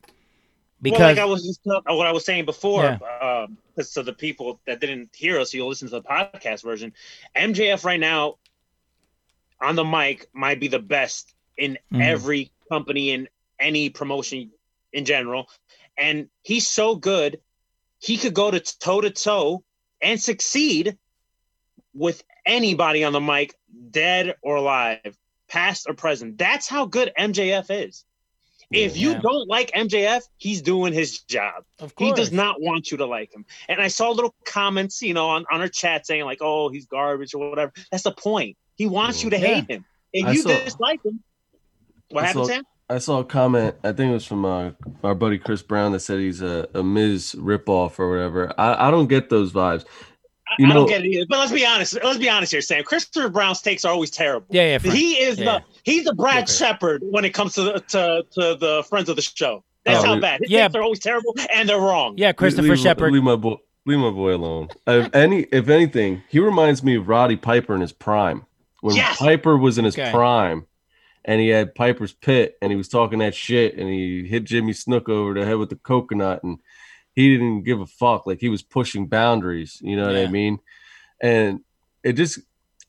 Because 0.81 0.99
well, 0.99 1.09
like 1.09 1.17
I 1.17 1.25
was 1.25 1.45
just 1.45 1.61
uh, 1.67 1.81
what 1.95 2.05
I 2.05 2.11
was 2.11 2.23
saying 2.23 2.45
before, 2.45 2.83
Yeah. 3.01 3.45
um, 3.45 3.57
so 3.81 4.03
the 4.03 4.13
people 4.13 4.59
that 4.67 4.79
didn't 4.79 5.09
hear 5.15 5.39
us, 5.39 5.53
you'll 5.53 5.69
listen 5.69 5.87
to 5.89 5.95
the 5.95 6.03
podcast 6.03 6.63
version. 6.63 6.93
MJF 7.35 7.83
right 7.83 7.99
now 7.99 8.35
on 9.59 9.75
the 9.75 9.83
mic 9.83 10.27
might 10.33 10.59
be 10.59 10.67
the 10.67 10.79
best 10.79 11.33
in 11.57 11.79
Mhm. 11.91 12.03
every 12.03 12.51
company 12.69 13.09
in 13.11 13.27
any 13.59 13.89
promotion 13.89 14.51
in 14.93 15.03
general, 15.03 15.49
and 15.97 16.29
he's 16.43 16.67
so 16.67 16.95
good, 16.95 17.39
he 17.99 18.17
could 18.17 18.35
go 18.35 18.51
to 18.51 18.59
toe 18.59 19.01
to 19.01 19.09
toe 19.09 19.63
and 19.99 20.21
succeed 20.21 20.95
with 21.97 22.23
anybody 22.45 23.03
on 23.03 23.11
the 23.11 23.19
mic, 23.21 23.55
dead 23.91 24.35
or 24.41 24.55
alive, 24.57 25.17
past 25.49 25.87
or 25.89 25.93
present. 25.93 26.37
That's 26.37 26.67
how 26.67 26.85
good 26.85 27.11
MJF 27.17 27.65
is. 27.69 28.05
If 28.71 28.97
you 28.97 29.11
Yeah. 29.11 29.19
don't 29.21 29.47
like 29.47 29.71
MJF, 29.73 30.23
he's 30.37 30.61
doing 30.61 30.91
his 30.93 31.19
job. 31.21 31.63
of 31.79 31.93
He 31.97 32.11
does 32.11 32.31
not 32.33 32.61
want 32.61 32.91
you 32.91 32.97
to 32.97 33.05
like 33.05 33.33
him. 33.33 33.45
And 33.69 33.81
I 33.81 33.87
saw 33.87 34.11
little 34.11 34.35
comments, 34.45 35.01
you 35.01 35.13
know, 35.13 35.29
on, 35.29 35.45
on 35.51 35.61
our 35.61 35.69
chat 35.69 36.05
saying 36.05 36.25
like, 36.25 36.39
"Oh, 36.41 36.67
he's 36.69 36.85
garbage" 36.85 37.33
or 37.33 37.49
whatever. 37.49 37.71
That's 37.91 38.03
the 38.03 38.11
point. 38.11 38.57
He 38.75 38.85
wants 38.85 39.23
you 39.23 39.29
to 39.29 39.39
Yeah. 39.39 39.47
hate 39.47 39.71
him. 39.71 39.85
If 40.11 40.25
I 40.27 40.31
you 40.33 40.41
saw- 40.41 40.63
dislike 40.65 40.99
him, 41.05 41.23
what 42.09 42.23
I 42.25 42.27
happened, 42.27 42.45
saw- 42.45 42.51
Sam? 42.53 42.63
I 42.89 42.97
saw 42.99 43.19
a 43.19 43.25
comment. 43.25 43.75
I 43.83 43.91
think 43.93 44.11
it 44.11 44.13
was 44.13 44.25
from 44.25 44.43
uh, 44.45 44.71
our 45.03 45.15
buddy 45.15 45.37
Chris 45.37 45.61
Brown 45.61 45.91
that 45.93 45.99
said 46.01 46.19
he's 46.19 46.41
a, 46.41 46.67
a 46.73 46.83
Miz 46.83 47.35
ripoff 47.37 47.99
or 47.99 48.09
whatever. 48.09 48.53
I, 48.57 48.87
I 48.87 48.91
don't 48.91 49.07
get 49.07 49.29
those 49.29 49.51
vibes. 49.53 49.85
I, 50.49 50.55
You 50.59 50.67
I 50.69 50.73
don't 50.73 50.87
get 50.87 51.01
it 51.05 51.07
either. 51.07 51.25
But 51.27 51.39
let's 51.39 51.51
be 51.51 51.65
honest. 51.65 51.97
Let's 52.03 52.17
be 52.19 52.29
honest 52.29 52.51
here, 52.51 52.61
Sam. 52.61 52.83
Christopher 52.83 53.29
Brown's 53.29 53.61
takes 53.61 53.83
are 53.85 53.91
always 53.91 54.09
terrible. 54.11 54.47
Yeah, 54.49 54.63
yeah, 54.63 54.77
Frank. 54.77 54.95
He 54.95 55.13
is 55.21 55.37
Yeah. 55.39 55.45
the 55.45 55.63
he's 55.83 56.05
the 56.05 56.13
Brad 56.13 56.43
Okay. 56.43 56.53
Shepard 56.53 57.01
when 57.05 57.25
it 57.25 57.33
comes 57.33 57.53
to 57.55 57.63
the 57.63 57.79
to, 57.89 58.23
to 58.33 58.55
the 58.55 58.83
friends 58.89 59.09
of 59.09 59.15
the 59.15 59.21
show. 59.21 59.63
That's 59.85 60.03
Oh, 60.03 60.07
how 60.15 60.19
bad. 60.19 60.41
His 60.41 60.49
Yeah. 60.49 60.67
takes 60.67 60.75
are 60.75 60.81
always 60.83 60.99
terrible 60.99 61.35
and 61.53 61.67
they're 61.67 61.77
wrong. 61.79 62.15
Yeah, 62.17 62.31
Christopher 62.33 62.69
leave, 62.69 62.79
Shepard. 62.79 63.13
Leave 63.13 63.23
my 63.23 63.35
boy. 63.35 63.55
Leave 63.85 63.99
my 63.99 64.09
boy 64.11 64.35
alone. 64.35 64.67
If 64.85 65.15
any, 65.15 65.43
if 65.51 65.69
anything, 65.69 66.21
he 66.29 66.39
reminds 66.39 66.83
me 66.83 66.95
of 66.97 67.07
Roddy 67.07 67.37
Piper 67.37 67.73
in 67.73 67.79
his 67.79 67.93
prime. 67.93 68.45
When 68.81 68.95
Yes! 68.97 69.17
Piper 69.17 69.55
was 69.57 69.77
in 69.77 69.85
his 69.85 69.97
Okay. 69.97 70.11
prime, 70.11 70.67
and 71.23 71.39
he 71.39 71.47
had 71.47 71.73
Piper's 71.73 72.11
pit, 72.13 72.57
and 72.61 72.69
he 72.69 72.75
was 72.75 72.89
talking 72.89 73.19
that 73.19 73.33
shit, 73.33 73.77
and 73.77 73.89
he 73.89 74.27
hit 74.27 74.43
Jimmy 74.43 74.73
Snuka 74.73 75.09
over 75.09 75.33
the 75.33 75.45
head 75.45 75.55
with 75.57 75.69
the 75.69 75.77
coconut, 75.77 76.43
and 76.43 76.59
he 77.17 77.31
didn't 77.33 77.63
give 77.63 77.81
a 77.81 77.85
fuck. 77.87 78.27
Like 78.27 78.39
he 78.39 78.47
was 78.47 78.61
pushing 78.61 79.07
boundaries. 79.07 79.79
You 79.81 79.95
know 79.95 80.05
what 80.05 80.15
I 80.15 80.27
mean? 80.27 80.59
And 81.19 81.61
it 82.03 82.13
just, 82.13 82.39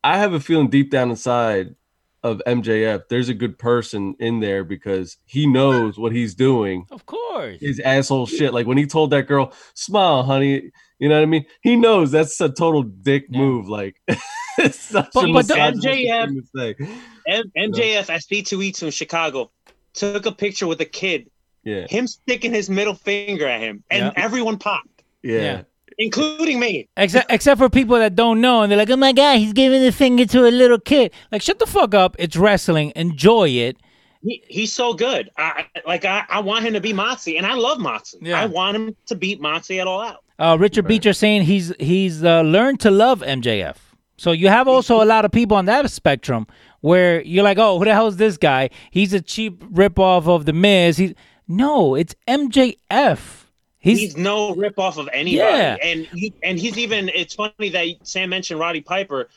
I 0.05 0.19
have 0.19 0.35
a 0.35 0.39
feeling 0.41 0.69
deep 0.69 0.91
down 0.91 1.09
inside 1.09 1.75
of 2.23 2.43
MJF, 2.47 3.05
there's 3.09 3.31
a 3.31 3.35
good 3.35 3.59
person 3.59 4.15
in 4.19 4.41
there 4.41 4.65
because 4.65 5.17
he 5.25 5.47
knows 5.47 5.99
what 5.99 6.13
he's 6.13 6.35
doing 6.35 6.85
Of 6.91 7.07
course. 7.07 7.59
his 7.61 7.81
asshole 7.81 8.27
shit. 8.27 8.53
Like 8.53 8.67
when 8.67 8.77
he 8.77 8.87
told 8.87 9.11
that 9.13 9.29
girl, 9.29 9.53
"Smile, 9.75 10.25
honey," 10.25 10.71
you 10.99 11.09
know 11.09 11.15
what 11.15 11.23
I 11.23 11.27
mean? 11.27 11.47
He 11.63 11.77
knows 11.77 12.11
that's 12.11 12.39
a 12.41 12.49
total 12.51 12.83
dick 12.83 13.27
Yeah. 13.31 13.39
move. 13.39 13.69
Like, 13.69 14.03
it's 14.59 14.79
such 14.79 15.09
But- 15.15 15.31
a 15.31 15.33
but 15.33 15.49
the- 15.49 15.55
MJF 15.55 16.27
thing 16.27 16.43
to 16.43 16.49
say. 16.55 16.99
M- 17.29 17.53
MJF 17.73 18.11
at 18.11 18.21
C2E2 18.23 18.83
in 18.83 18.91
Chicago 18.91 19.51
took 19.95 20.27
a 20.27 20.33
picture 20.33 20.67
with 20.67 20.81
a 20.83 20.85
kid, 21.01 21.31
Yeah, 21.69 21.87
him 21.89 22.07
sticking 22.07 22.53
his 22.53 22.69
middle 22.71 22.95
finger 22.95 23.47
at 23.47 23.61
him, 23.61 23.83
and 23.91 24.07
Yeah. 24.17 24.25
everyone 24.25 24.57
popped, 24.59 25.03
yeah, 25.23 25.41
Yeah. 25.41 25.63
including 25.99 26.59
me. 26.61 26.89
Except, 26.97 27.31
except 27.31 27.59
for 27.59 27.69
people 27.69 27.97
that 27.99 28.15
don't 28.15 28.41
know, 28.41 28.63
and 28.63 28.71
they're 28.71 28.79
like, 28.79 28.91
"Oh 28.91 28.97
my 28.97 29.13
god, 29.13 29.39
he's 29.39 29.53
giving 29.53 29.83
the 29.83 29.93
finger 29.93 30.25
to 30.27 30.47
a 30.49 30.51
little 30.51 30.79
kid." 30.79 31.13
Like, 31.33 31.43
shut 31.43 31.59
the 31.59 31.67
fuck 31.67 31.95
up. 31.95 32.17
It's 32.19 32.37
wrestling. 32.37 32.93
Enjoy 32.97 33.49
it. 33.49 33.77
He, 34.23 34.43
he's 34.49 34.73
so 34.73 34.95
good. 34.95 35.31
I 35.37 35.65
I- 35.77 35.81
like. 35.87 36.05
I, 36.05 36.25
I 36.29 36.41
want 36.41 36.65
him 36.65 36.73
to 36.75 36.81
be 36.81 36.93
Moxie, 36.93 37.37
and 37.37 37.47
I 37.47 37.55
love 37.55 37.79
Moxie. 37.79 38.19
Yeah. 38.21 38.41
I 38.41 38.47
want 38.47 38.77
him 38.77 38.97
to 39.07 39.15
beat 39.15 39.41
Moxie 39.41 39.79
at 39.81 39.87
all 39.87 40.01
out. 40.01 40.25
Uh, 40.41 40.57
Richard 40.59 40.87
Beecher 40.89 41.13
saying 41.13 41.43
he's 41.43 41.73
he's 41.81 42.25
uh, 42.25 42.41
learned 42.43 42.81
to 42.81 42.91
love 42.91 43.21
MJF. 43.23 43.77
So 44.17 44.33
you 44.33 44.49
have 44.49 44.67
also 44.67 45.01
a 45.03 45.07
lot 45.07 45.25
of 45.25 45.31
people 45.31 45.57
on 45.57 45.67
that 45.67 45.89
spectrum 45.91 46.47
where 46.81 47.21
you're 47.23 47.45
like, 47.45 47.59
"Oh, 47.59 47.79
who 47.79 47.85
the 47.85 47.93
hell 47.95 48.09
is 48.09 48.17
this 48.17 48.37
guy? 48.37 48.71
He's 48.91 49.13
a 49.13 49.21
cheap 49.21 49.63
ripoff 49.73 50.27
of 50.27 50.45
the 50.47 50.53
Miz." 50.53 50.97
He's 50.97 51.15
no, 51.49 51.95
it's 51.95 52.15
MJF. 52.29 53.45
He's, 53.81 53.99
He's, 54.01 54.17
no 54.17 54.55
ripoff 54.55 54.99
of 54.99 55.09
anybody, 55.13 55.37
Yeah. 55.37 55.77
and 55.83 56.05
he, 56.07 56.35
and 56.43 56.59
he's 56.59 56.77
even. 56.79 57.09
It's 57.09 57.35
funny 57.35 57.69
that 57.71 57.87
Sam 58.07 58.29
mentioned 58.29 58.59
Roddy 58.59 58.81
Piper, 58.81 59.29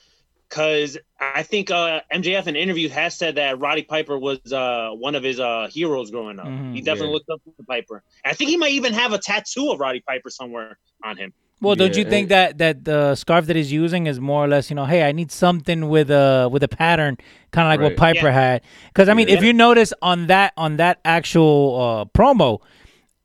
because 0.49 0.97
I 1.19 1.43
think 1.43 1.69
uh, 1.71 2.01
MJF 2.11 2.47
in 2.47 2.55
interviews 2.55 2.91
has 2.91 3.15
said 3.15 3.35
that 3.35 3.59
Roddy 3.59 3.83
Piper 3.83 4.17
was 4.17 4.39
uh, 4.51 4.89
one 4.93 5.13
of 5.15 5.21
his 5.23 5.39
uh, 5.39 5.67
heroes 5.71 6.09
growing 6.11 6.39
up. 6.39 6.47
Mhm. 6.47 6.73
he 6.73 6.81
definitely 6.81 7.09
Yeah. 7.09 7.13
looked 7.13 7.29
up 7.29 7.41
to 7.45 7.63
Piper. 7.63 8.03
I 8.25 8.33
think 8.33 8.49
he 8.49 8.57
might 8.57 8.71
even 8.71 8.93
have 8.93 9.13
a 9.13 9.19
tattoo 9.19 9.71
of 9.71 9.79
Roddy 9.79 10.01
Piper 10.05 10.29
somewhere 10.31 10.77
on 11.03 11.17
him. 11.17 11.33
Well, 11.61 11.75
don't 11.75 11.95
you 11.95 12.03
Yeah, 12.03 12.09
think 12.09 12.29
that 12.29 12.57
that 12.57 12.85
the 12.85 13.13
scarf 13.15 13.45
that 13.45 13.55
he's 13.55 13.71
using 13.71 14.07
is 14.07 14.19
more 14.19 14.43
or 14.43 14.47
less, 14.47 14.69
you 14.71 14.75
know, 14.75 14.85
hey, 14.85 15.03
I 15.03 15.11
need 15.11 15.31
something 15.31 15.89
with 15.89 16.09
a 16.09 16.49
with 16.51 16.63
a 16.63 16.67
pattern, 16.67 17.17
kind 17.51 17.67
of 17.67 17.69
like 17.71 17.79
what 17.81 17.97
Piper 17.97 18.27
Yeah. 18.27 18.31
had. 18.31 18.61
Because 18.87 19.07
I 19.09 19.13
mean, 19.13 19.27
Yeah. 19.27 19.35
if 19.35 19.43
you 19.43 19.53
notice 19.53 19.93
on 20.01 20.27
that 20.27 20.53
on 20.57 20.77
that 20.77 20.99
actual 21.05 21.79
uh, 21.79 22.05
promo, 22.17 22.59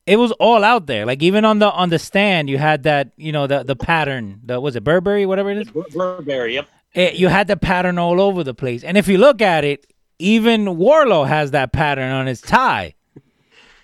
it 0.06 0.16
was 0.18 0.32
all 0.32 0.62
out 0.64 0.86
there. 0.86 1.06
Like 1.06 1.22
even 1.22 1.44
on 1.46 1.60
the 1.60 1.70
on 1.72 1.88
the 1.88 1.98
stand, 1.98 2.50
you 2.50 2.58
had 2.58 2.82
that, 2.82 3.08
you 3.16 3.32
know, 3.32 3.46
the 3.46 3.62
the 3.62 3.74
pattern. 3.76 4.40
The 4.44 4.60
was 4.60 4.76
it 4.76 4.84
Burberry, 4.84 5.24
whatever 5.24 5.50
it 5.50 5.58
is. 5.58 5.68
Burberry, 5.94 6.54
yep. 6.54 6.68
it, 6.94 7.14
you 7.14 7.28
had 7.28 7.46
the 7.48 7.56
pattern 7.56 7.98
all 7.98 8.20
over 8.20 8.44
the 8.44 8.54
place. 8.54 8.84
And 8.84 8.98
if 8.98 9.08
you 9.08 9.16
look 9.16 9.40
at 9.40 9.64
it, 9.64 9.86
even 10.18 10.66
Wardlow 10.66 11.26
has 11.26 11.52
that 11.52 11.72
pattern 11.72 12.10
on 12.12 12.26
his 12.26 12.40
tie. 12.42 12.94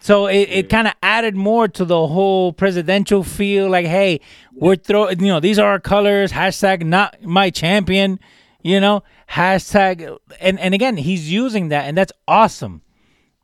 So 0.02 0.26
it, 0.26 0.48
it 0.50 0.68
kind 0.68 0.88
of 0.88 0.94
added 1.00 1.36
more 1.36 1.68
to 1.68 1.84
the 1.84 2.08
whole 2.08 2.52
presidential 2.52 3.22
feel. 3.22 3.70
Like, 3.70 3.86
hey, 3.86 4.20
we're 4.52 4.74
throwing, 4.74 5.20
you 5.20 5.28
know, 5.28 5.38
these 5.38 5.60
are 5.60 5.70
our 5.70 5.78
colors. 5.78 6.32
Hashtag 6.32 6.82
not 6.84 7.22
my 7.22 7.50
champion. 7.50 8.18
You 8.62 8.80
know, 8.80 9.04
hashtag, 9.30 10.18
and 10.40 10.58
and 10.60 10.74
again, 10.74 10.96
he's 10.96 11.30
using 11.30 11.68
that, 11.68 11.86
and 11.86 11.96
that's 11.96 12.12
awesome 12.28 12.82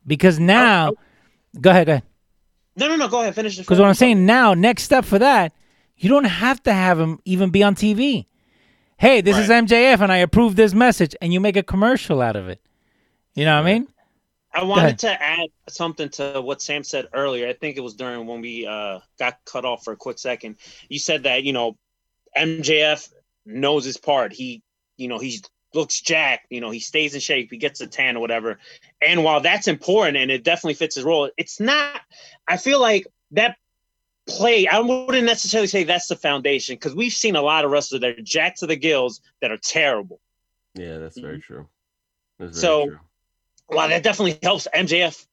because 0.07 0.39
now, 0.39 0.93
go 1.59 1.71
ahead, 1.71 1.87
go 1.87 1.91
ahead. 1.93 2.03
No, 2.77 2.87
no, 2.87 2.95
no. 2.95 3.07
Go 3.09 3.21
ahead, 3.21 3.35
finish. 3.35 3.57
Because 3.57 3.79
what 3.79 3.87
I'm 3.87 3.95
saying 3.95 4.25
now, 4.25 4.53
next 4.53 4.83
step 4.83 5.03
for 5.03 5.19
that, 5.19 5.53
you 5.97 6.09
don't 6.09 6.23
have 6.25 6.63
to 6.63 6.73
have 6.73 6.99
him 6.99 7.19
even 7.25 7.49
be 7.49 7.63
on 7.63 7.75
TV. 7.75 8.27
Hey, 8.97 9.19
this 9.21 9.37
is 9.37 9.49
MJF, 9.49 9.99
and 9.99 10.11
I 10.11 10.17
approve 10.17 10.55
this 10.55 10.73
message, 10.73 11.15
and 11.21 11.33
you 11.33 11.39
make 11.39 11.57
a 11.57 11.63
commercial 11.63 12.21
out 12.21 12.35
of 12.35 12.47
it. 12.47 12.61
You 13.33 13.45
know 13.45 13.55
what 13.55 13.67
I 13.67 13.73
mean? 13.73 13.87
I 14.53 14.63
wanted 14.63 14.99
to 14.99 15.09
add 15.23 15.49
something 15.69 16.09
to 16.09 16.41
what 16.41 16.61
Sam 16.61 16.83
said 16.83 17.07
earlier. 17.13 17.47
I 17.47 17.53
think 17.53 17.77
it 17.77 17.81
was 17.81 17.93
during 17.93 18.25
when 18.25 18.41
we 18.41 18.65
uh, 18.65 18.99
got 19.19 19.37
cut 19.45 19.63
off 19.65 19.83
for 19.83 19.93
a 19.93 19.97
quick 19.97 20.17
second. 20.17 20.55
You 20.89 20.97
said 20.99 21.23
that 21.23 21.43
you 21.43 21.53
know 21.53 21.77
MJF 22.37 23.09
knows 23.45 23.85
his 23.85 23.97
part. 23.97 24.33
He, 24.33 24.63
you 24.97 25.07
know, 25.07 25.19
he 25.19 25.39
looks 25.73 26.01
jacked. 26.01 26.47
You 26.49 26.61
know, 26.61 26.71
he 26.71 26.79
stays 26.79 27.13
in 27.13 27.19
shape. 27.19 27.49
He 27.51 27.57
gets 27.57 27.79
a 27.81 27.87
tan 27.87 28.17
or 28.17 28.19
whatever. 28.21 28.59
And 29.01 29.23
while 29.23 29.39
that's 29.41 29.67
important 29.67 30.17
and 30.17 30.31
it 30.31 30.43
definitely 30.43 30.73
fits 30.75 30.95
his 30.95 31.03
role, 31.03 31.29
it's 31.37 31.59
not. 31.59 32.01
I 32.47 32.57
feel 32.57 32.79
like 32.81 33.05
that 33.31 33.55
play. 34.27 34.67
I 34.67 34.79
wouldn't 34.79 35.25
necessarily 35.25 35.67
say 35.67 35.83
that's 35.83 36.07
the 36.07 36.15
foundation 36.15 36.73
because 36.75 36.95
we've 36.95 37.13
seen 37.13 37.35
a 37.35 37.41
lot 37.41 37.65
of 37.65 37.71
wrestlers 37.71 38.01
that 38.01 38.17
are 38.17 38.21
jacked 38.21 38.59
to 38.59 38.67
the 38.67 38.75
gills 38.75 39.21
that 39.41 39.51
are 39.51 39.57
terrible. 39.57 40.19
yeah. 40.73 40.97
That's 40.97 41.19
very 41.19 41.39
true. 41.39 41.67
That's 42.39 42.59
very 42.59 42.61
So- 42.61 42.85
true. 42.87 42.99
Well, 43.69 43.87
that 43.89 44.03
definitely 44.03 44.39
helps 44.41 44.67
MJF 44.73 45.25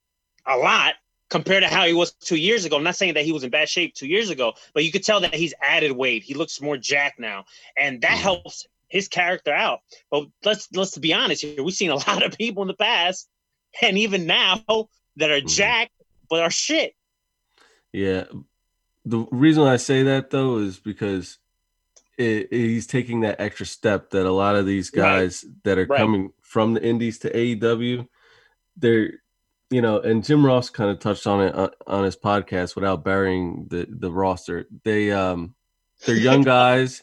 a 0.46 0.57
lot 0.57 0.94
compared 1.31 1.62
to 1.62 1.68
how 1.68 1.85
he 1.87 1.92
was 1.92 2.12
two 2.12 2.37
years 2.37 2.64
ago. 2.64 2.77
I'm 2.77 2.85
not 2.85 2.96
saying 2.96 3.14
that 3.14 3.25
he 3.25 3.33
was 3.33 3.42
in 3.44 3.51
bad 3.51 3.68
shape 3.68 3.94
two 3.94 4.07
years 4.07 4.31
ago, 4.31 4.53
but 4.75 4.85
you 4.85 4.92
could 4.92 5.03
tell 5.05 5.20
that 5.20 5.35
he's 5.35 5.55
added 5.61 5.92
weight. 5.92 6.22
He 6.22 6.35
looks 6.35 6.61
more 6.61 6.77
jacked 6.77 7.18
now, 7.18 7.46
and 7.77 8.01
that 8.03 8.18
helps 8.18 8.66
his 8.88 9.09
character 9.09 9.53
out. 9.53 9.81
But 10.11 10.27
let's 10.44 10.68
let's 10.72 10.96
be 10.99 11.12
honest 11.12 11.42
here. 11.42 11.62
We've 11.64 11.75
seen 11.75 11.90
a 11.90 11.96
lot 12.09 12.22
of 12.22 12.37
people 12.38 12.62
in 12.62 12.68
the 12.68 12.75
past, 12.75 13.29
and 13.83 13.99
even 13.99 14.27
now 14.27 14.62
that 15.16 15.31
are 15.31 15.40
Mhm. 15.40 15.49
jacked 15.49 15.92
but 16.29 16.40
are 16.42 16.51
shit. 16.51 16.94
Yeah. 17.92 18.25
The 19.05 19.27
reason 19.31 19.62
I 19.64 19.77
say 19.77 20.03
that 20.05 20.31
though 20.31 20.59
is 20.59 20.79
because 20.79 21.38
it, 22.18 22.49
he's 22.51 22.87
taking 22.87 23.20
that 23.20 23.40
extra 23.40 23.66
step 23.66 24.11
that 24.11 24.27
a 24.27 24.33
lot 24.33 24.57
of 24.57 24.66
these 24.66 24.90
Right. 24.92 25.03
guys 25.03 25.44
that 25.64 25.79
are 25.79 25.85
Right. 25.87 25.99
coming 25.99 26.33
from 26.42 26.75
the 26.75 26.83
indies 26.83 27.18
to 27.20 27.31
AEW, 27.37 28.09
they're, 28.77 29.11
you 29.71 29.83
know, 29.83 30.01
and 30.01 30.25
Jim 30.25 30.45
Ross 30.45 30.71
kind 30.71 30.91
of 30.91 30.99
touched 30.99 31.27
on 31.27 31.43
it 31.43 31.55
on, 31.55 31.71
on 31.87 32.05
his 32.05 32.17
podcast 32.17 32.75
without 32.75 33.05
burying 33.05 33.67
the 33.69 33.87
the 33.89 34.11
roster. 34.12 34.67
They 34.85 35.11
um 35.12 35.55
they're 36.05 36.17
young 36.17 36.43
guys 36.43 37.03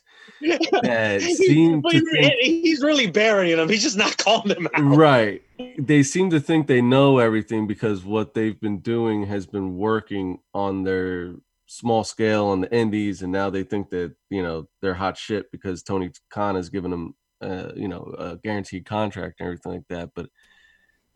that 0.83 1.21
seem 1.21 1.81
But 1.81 1.91
to 1.91 1.97
he's, 1.97 2.09
think 2.09 2.35
he's 2.39 2.81
really 2.83 3.07
burying 3.07 3.57
them. 3.57 3.69
He's 3.69 3.83
just 3.83 3.97
not 3.97 4.17
calling 4.17 4.49
them 4.49 4.67
out. 4.73 4.95
right 4.95 5.41
they 5.77 6.03
seem 6.03 6.29
to 6.29 6.39
think 6.39 6.67
they 6.67 6.81
know 6.81 7.19
everything 7.19 7.67
because 7.67 8.03
what 8.03 8.33
they've 8.33 8.59
been 8.59 8.79
doing 8.79 9.25
has 9.25 9.45
been 9.45 9.77
working 9.77 10.39
on 10.53 10.83
their 10.83 11.35
small 11.67 12.03
scale 12.03 12.47
on 12.47 12.61
the 12.61 12.75
indies 12.75 13.21
and 13.21 13.31
now 13.31 13.49
they 13.49 13.63
think 13.63 13.89
that 13.89 14.13
you 14.29 14.43
know 14.43 14.67
they're 14.81 14.93
hot 14.93 15.17
shit 15.17 15.51
because 15.51 15.81
tony 15.81 16.11
khan 16.29 16.55
has 16.55 16.69
given 16.69 16.91
them 16.91 17.15
uh, 17.41 17.71
you 17.75 17.87
know 17.87 18.13
a 18.19 18.37
guaranteed 18.37 18.85
contract 18.85 19.39
and 19.39 19.47
everything 19.47 19.71
like 19.71 19.87
that 19.89 20.09
but 20.15 20.27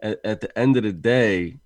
at, 0.01 0.19
at 0.23 0.41
the 0.41 0.57
end 0.57 0.77
of 0.77 0.83
the 0.83 0.93
day 0.93 1.59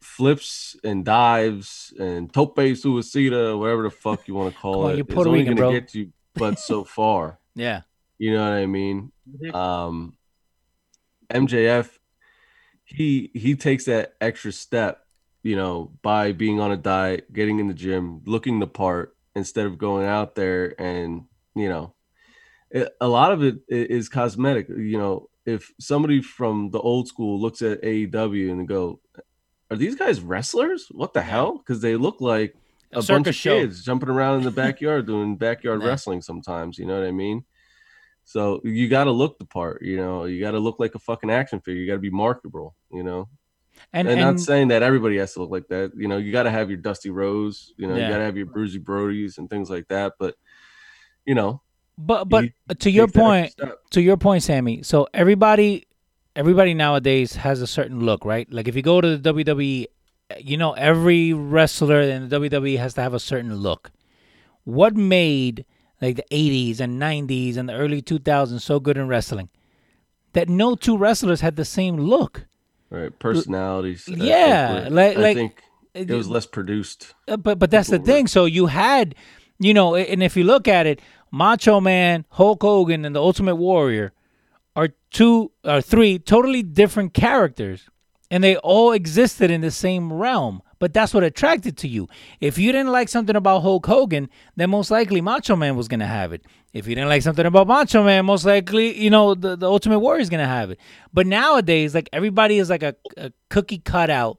flips 0.00 0.76
and 0.82 1.04
dives 1.04 1.92
and 1.98 2.32
tope 2.32 2.56
suicida 2.56 3.58
whatever 3.58 3.82
the 3.82 3.90
fuck 3.90 4.26
you 4.26 4.34
want 4.34 4.54
to 4.54 4.58
call 4.60 4.84
on, 4.84 4.92
it 4.92 4.96
you're 4.96 5.20
is 5.20 5.26
only 5.26 5.44
gonna 5.44 5.70
get 5.72 5.94
you 5.94 6.10
but 6.34 6.58
so 6.58 6.84
far 6.98 7.38
Yeah. 7.54 7.82
you 8.18 8.32
know 8.32 8.42
what 8.42 8.56
I 8.56 8.66
mean? 8.66 9.12
Mhm. 9.28 9.54
Um, 9.54 10.16
MJF, 11.30 11.98
he 12.84 13.30
he 13.34 13.54
takes 13.54 13.84
that 13.84 14.14
extra 14.20 14.52
step, 14.52 15.04
you 15.42 15.54
know, 15.56 15.92
by 16.02 16.32
being 16.32 16.60
on 16.60 16.72
a 16.72 16.76
diet, 16.76 17.32
getting 17.32 17.60
in 17.60 17.68
the 17.68 17.74
gym, 17.74 18.22
looking 18.26 18.58
the 18.58 18.66
part, 18.66 19.16
instead 19.34 19.66
of 19.66 19.78
going 19.78 20.06
out 20.06 20.34
there 20.34 20.74
and 20.80 21.24
you 21.54 21.68
know, 21.68 21.94
it, 22.70 22.88
a 23.00 23.08
lot 23.08 23.32
of 23.32 23.42
it 23.42 23.60
is 23.68 24.08
cosmetic. 24.08 24.68
You 24.68 24.98
know, 24.98 25.29
if 25.46 25.72
somebody 25.80 26.20
from 26.22 26.70
the 26.70 26.80
old 26.80 27.08
school 27.08 27.40
looks 27.40 27.62
at 27.62 27.82
AEW 27.82 28.50
and 28.52 28.68
go, 28.68 29.00
"Are 29.70 29.76
these 29.76 29.94
guys 29.94 30.20
wrestlers? 30.20 30.86
What 30.90 31.14
the 31.14 31.22
hell?" 31.22 31.58
Because 31.58 31.80
they 31.80 31.96
look 31.96 32.20
like 32.20 32.54
A 32.92 32.98
a, 32.98 33.02
bunch 33.02 33.26
of 33.28 33.34
show. 33.34 33.58
kids 33.60 33.84
jumping 33.84 34.08
around 34.10 34.38
in 34.38 34.44
the 34.44 34.50
backyard 34.50 35.06
doing 35.06 35.36
backyard 35.36 35.80
Yeah. 35.82 35.88
wrestling 35.88 36.22
sometimes 36.22 36.78
you 36.78 36.86
know 36.86 36.98
what 36.98 37.06
i 37.08 37.12
mean 37.12 37.44
so 38.24 38.60
you 38.64 38.88
got 38.88 39.04
to 39.04 39.12
look 39.12 39.38
the 39.38 39.44
part 39.44 39.82
you 39.82 39.96
know 39.96 40.24
you 40.24 40.40
got 40.40 40.50
to 40.52 40.58
look 40.58 40.78
like 40.78 40.94
a 40.94 40.98
fucking 40.98 41.30
action 41.30 41.60
figure 41.60 41.80
you 41.80 41.86
got 41.86 41.94
to 41.94 41.98
be 42.00 42.10
marketable 42.10 42.74
you 42.92 43.02
know 43.02 43.28
And, 43.92 44.06
and, 44.08 44.20
and 44.20 44.36
not 44.36 44.40
saying 44.40 44.68
that 44.68 44.82
everybody 44.82 45.16
has 45.18 45.32
to 45.34 45.40
look 45.40 45.50
like 45.50 45.68
that 45.68 45.92
you 45.96 46.08
know 46.08 46.16
you 46.18 46.32
got 46.32 46.42
to 46.44 46.50
have 46.50 46.68
your 46.68 46.78
Dusty 46.78 47.10
Rhodes 47.10 47.72
you 47.76 47.86
know 47.86 47.96
Yeah. 47.96 48.06
you 48.06 48.10
got 48.12 48.18
to 48.18 48.24
have 48.24 48.36
your 48.36 48.46
Bruiser 48.46 48.80
Brodys 48.80 49.38
and 49.38 49.48
things 49.48 49.70
like 49.70 49.86
that 49.88 50.14
but 50.18 50.34
you 51.24 51.34
know 51.34 51.62
but 52.06 52.28
but 52.28 52.44
to 52.80 52.90
your 52.90 53.06
takes 53.06 53.14
that 53.16 53.34
extra 53.44 53.66
point, 53.66 53.78
to 53.90 54.00
your 54.02 54.16
point, 54.16 54.42
Sammy. 54.42 54.82
So 54.82 55.06
everybody, 55.14 55.86
everybody 56.36 56.74
nowadays 56.74 57.34
has 57.36 57.60
a 57.62 57.66
certain 57.66 58.00
look, 58.00 58.24
right? 58.24 58.50
Like 58.52 58.68
if 58.68 58.74
you 58.76 58.82
go 58.82 59.00
to 59.00 59.16
the 59.16 59.32
WWE, 59.34 59.86
you 60.38 60.56
know 60.56 60.72
every 60.72 61.32
wrestler 61.32 62.00
in 62.00 62.28
the 62.28 62.40
WWE 62.40 62.78
has 62.78 62.94
to 62.94 63.02
have 63.02 63.14
a 63.14 63.20
certain 63.20 63.54
look. 63.56 63.90
What 64.64 64.94
made 64.96 65.64
like 66.00 66.16
the 66.16 66.24
'80s 66.30 66.80
and 66.80 67.00
'90s 67.00 67.56
and 67.56 67.68
the 67.68 67.74
early 67.74 68.02
2000s 68.02 68.60
so 68.62 68.80
good 68.80 68.96
in 68.96 69.08
wrestling? 69.08 69.48
That 70.32 70.48
no 70.48 70.74
two 70.76 70.96
wrestlers 70.96 71.40
had 71.40 71.56
the 71.56 71.64
same 71.64 71.96
look. 71.96 72.46
right 72.90 73.16
personalities 73.18 74.04
I 74.08 74.12
think, 74.12 74.22
Yeah, 74.24 74.84
were- 74.84 74.90
like- 74.90 75.16
i 75.16 75.20
like- 75.20 75.36
think 75.36 75.62
it 75.94 76.10
was 76.10 76.28
less 76.28 76.46
produced 76.46 77.14
Uh, 77.28 77.36
but 77.36 77.58
but 77.58 77.70
that's 77.70 77.88
the 77.88 77.98
People 77.98 78.06
were- 78.06 78.18
thing. 78.18 78.26
So 78.28 78.44
you 78.46 78.66
had, 78.66 79.14
you 79.58 79.74
know, 79.74 79.94
and 79.96 80.22
if 80.22 80.36
you 80.36 80.44
look 80.44 80.66
at 80.68 80.86
it, 80.86 81.00
Macho 81.30 81.80
Man, 81.80 82.24
Hulk 82.30 82.62
Hogan, 82.62 83.04
and 83.04 83.14
the 83.14 83.22
Ultimate 83.22 83.56
Warrior 83.56 84.12
are 84.76 84.88
two 85.10 85.52
or 85.64 85.80
three 85.80 86.18
totally 86.18 86.62
different 86.62 87.14
characters, 87.14 87.88
and 88.30 88.42
they 88.42 88.56
all 88.56 88.92
existed 88.92 89.50
in 89.50 89.60
the 89.60 89.70
same 89.70 90.12
realm. 90.12 90.62
But 90.78 90.94
that's 90.94 91.12
what 91.12 91.24
attracted 91.24 91.76
to 91.78 91.88
you. 91.88 92.08
If 92.40 92.56
you 92.56 92.72
didn't 92.72 92.90
like 92.90 93.10
something 93.10 93.36
about 93.36 93.60
Hulk 93.60 93.84
Hogan, 93.84 94.30
then 94.56 94.70
most 94.70 94.90
likely 94.90 95.20
Macho 95.20 95.54
Man 95.54 95.76
was 95.76 95.88
gonna 95.88 96.06
have 96.06 96.32
it. 96.32 96.42
If 96.72 96.86
you 96.86 96.94
didn't 96.94 97.10
like 97.10 97.22
something 97.22 97.44
about 97.44 97.66
Macho 97.66 98.02
Man, 98.02 98.24
most 98.24 98.46
likely 98.46 98.98
you 98.98 99.10
know 99.10 99.34
the, 99.34 99.56
the 99.56 99.66
Ultimate 99.66 99.98
Warrior 99.98 100.22
is 100.22 100.30
gonna 100.30 100.46
have 100.46 100.70
it. 100.70 100.80
But 101.12 101.26
nowadays, 101.26 101.94
like 101.94 102.08
everybody 102.12 102.58
is 102.58 102.70
like 102.70 102.82
a, 102.82 102.96
a 103.18 103.30
cookie 103.50 103.78
cutout 103.78 104.38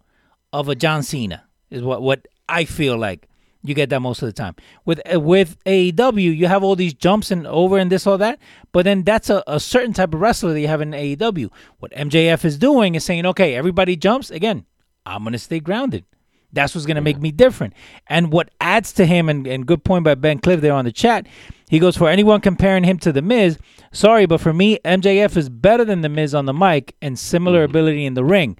of 0.51 0.67
a 0.67 0.75
John 0.75 1.03
Cena 1.03 1.43
is 1.69 1.83
what 1.83 2.01
what 2.01 2.27
I 2.49 2.65
feel 2.65 2.97
like. 2.97 3.27
You 3.63 3.75
get 3.75 3.89
that 3.91 3.99
most 3.99 4.21
of 4.21 4.27
the 4.27 4.33
time. 4.33 4.55
With 4.85 5.01
uh, 5.13 5.19
with 5.19 5.63
AEW, 5.65 6.35
you 6.35 6.47
have 6.47 6.63
all 6.63 6.75
these 6.75 6.93
jumps 6.93 7.29
and 7.29 7.45
over 7.45 7.77
and 7.77 7.91
this 7.91 8.07
all 8.07 8.17
that, 8.17 8.39
but 8.71 8.85
then 8.85 9.03
that's 9.03 9.29
a, 9.29 9.43
a 9.45 9.59
certain 9.59 9.93
type 9.93 10.13
of 10.13 10.21
wrestler 10.21 10.53
that 10.53 10.59
you 10.59 10.67
have 10.67 10.81
in 10.81 10.91
AEW. 10.91 11.49
What 11.79 11.91
MJF 11.91 12.43
is 12.43 12.57
doing 12.57 12.95
is 12.95 13.05
saying, 13.05 13.25
okay, 13.27 13.55
everybody 13.55 13.95
jumps 13.95 14.31
again. 14.31 14.65
I'm 15.05 15.23
gonna 15.23 15.37
stay 15.37 15.59
grounded. 15.59 16.05
That's 16.51 16.73
what's 16.73 16.87
gonna 16.87 17.01
make 17.01 17.19
me 17.19 17.31
different. 17.31 17.73
And 18.07 18.31
what 18.31 18.49
adds 18.59 18.93
to 18.93 19.05
him, 19.05 19.29
and, 19.29 19.45
and 19.45 19.67
good 19.67 19.83
point 19.83 20.05
by 20.05 20.15
Ben 20.15 20.39
Cliff 20.39 20.61
there 20.61 20.73
on 20.73 20.85
the 20.85 20.91
chat. 20.91 21.27
He 21.69 21.79
goes 21.79 21.95
for 21.95 22.09
anyone 22.09 22.41
comparing 22.41 22.83
him 22.83 22.97
to 22.99 23.11
the 23.11 23.21
Miz. 23.21 23.57
Sorry, 23.93 24.25
but 24.25 24.41
for 24.41 24.53
me, 24.53 24.79
MJF 24.83 25.37
is 25.37 25.49
better 25.49 25.85
than 25.85 26.01
the 26.01 26.09
Miz 26.09 26.33
on 26.33 26.45
the 26.45 26.53
mic 26.53 26.95
and 27.01 27.17
similar 27.17 27.63
ability 27.63 28.05
in 28.05 28.15
the 28.15 28.25
ring. 28.25 28.57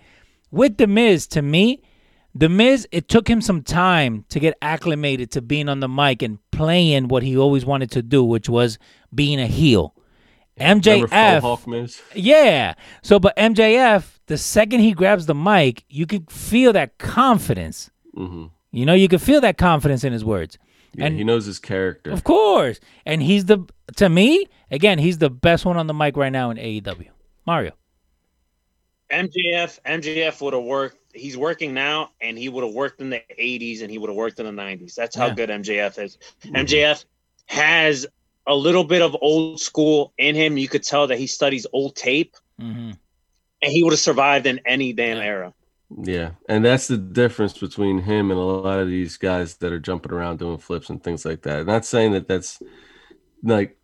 With 0.52 0.78
the 0.78 0.88
Miz, 0.88 1.28
to 1.28 1.42
me, 1.42 1.82
the 2.34 2.50
Miz, 2.50 2.88
it 2.92 3.08
took 3.08 3.28
him 3.28 3.42
some 3.42 3.62
time 3.62 4.26
to 4.30 4.40
get 4.40 4.58
acclimated 4.62 5.32
to 5.32 5.42
being 5.42 5.68
on 5.70 5.80
the 5.82 5.90
mic 5.90 6.22
and 6.22 6.40
playing 6.52 7.08
what 7.10 7.24
he 7.24 7.38
always 7.38 7.66
wanted 7.66 7.92
to 7.92 8.02
do, 8.02 8.24
which 8.24 8.48
was 8.50 8.78
being 9.14 9.40
a 9.40 9.48
heel. 9.48 9.94
Remember 10.60 11.08
Faux 11.08 11.66
MJF, 11.66 12.02
yeah. 12.14 12.74
So, 13.02 13.20
but 13.20 13.36
MJF, 13.36 14.20
the 14.28 14.38
second 14.38 14.82
he 14.82 14.94
grabs 14.94 15.26
the 15.26 15.34
mic, 15.36 15.84
you 15.90 16.06
can 16.06 16.26
feel 16.28 16.72
that 16.74 16.98
confidence. 17.00 17.90
hmm 18.14 18.46
You 18.72 18.86
know, 18.86 18.94
you 18.94 19.08
can 19.08 19.20
feel 19.20 19.42
that 19.42 19.58
confidence 19.58 20.04
in 20.04 20.14
his 20.14 20.24
words. 20.24 20.58
Yeah, 20.94 21.06
And- 21.06 21.18
he 21.18 21.24
knows 21.24 21.46
his 21.46 21.58
character. 21.60 22.12
Of 22.12 22.24
course. 22.24 22.80
And 23.06 23.24
he's 23.24 23.46
the, 23.46 23.66
to 23.96 24.08
me, 24.10 24.46
again, 24.70 25.00
he's 25.00 25.18
the 25.18 25.30
best 25.30 25.66
one 25.66 25.78
on 25.78 25.88
the 25.88 25.94
mic 25.94 26.16
right 26.18 26.32
now 26.32 26.52
in 26.52 26.58
AEW. 26.58 27.08
Mario. 27.48 27.72
MJF 29.12 29.80
MJF 29.86 30.42
would 30.42 30.54
have 30.54 30.64
worked. 30.64 30.98
He's 31.14 31.38
working 31.38 31.74
now, 31.74 32.12
and 32.22 32.38
he 32.38 32.50
would 32.50 32.64
have 32.64 32.74
worked 32.74 33.02
in 33.02 33.10
the 33.10 33.22
'80s, 33.38 33.82
and 33.82 33.92
he 33.92 33.98
would 33.98 34.10
have 34.10 34.16
worked 34.18 34.40
in 34.40 34.46
the 34.46 34.52
'90s. 34.52 34.96
That's 34.96 35.16
how 35.16 35.28
Yeah. 35.28 35.36
good 35.36 35.50
MJF 35.50 35.98
is. 36.00 36.18
MJF 36.46 37.06
has 37.48 38.08
a 38.48 38.56
little 38.56 38.84
bit 38.84 39.02
of 39.02 39.16
old 39.22 39.60
school 39.60 40.14
in 40.18 40.36
him. 40.36 40.58
You 40.58 40.68
could 40.68 40.84
tell 40.84 41.08
that 41.08 41.20
he 41.20 41.28
studies 41.28 41.68
old 41.74 41.96
tape, 41.96 42.36
hmm 42.60 42.92
and 43.62 43.72
he 43.72 43.84
would 43.84 43.94
have 43.94 44.00
survived 44.00 44.46
in 44.46 44.60
any 44.66 44.94
damn 44.94 45.18
era. 45.18 45.54
Yeah, 46.04 46.32
and 46.48 46.64
that's 46.64 46.88
the 46.88 46.98
difference 46.98 47.58
between 47.58 48.00
him 48.00 48.32
and 48.32 48.40
a 48.40 48.44
lot 48.44 48.80
of 48.80 48.88
these 48.88 49.18
guys 49.18 49.58
that 49.58 49.74
are 49.74 49.80
jumping 49.80 50.14
around 50.14 50.40
doing 50.40 50.58
flips 50.58 50.90
and 50.90 51.04
things 51.04 51.26
like 51.26 51.42
that. 51.42 51.66
Not 51.66 51.86
saying 51.86 52.14
that 52.14 52.28
that's 52.28 52.62
like, 53.44 53.78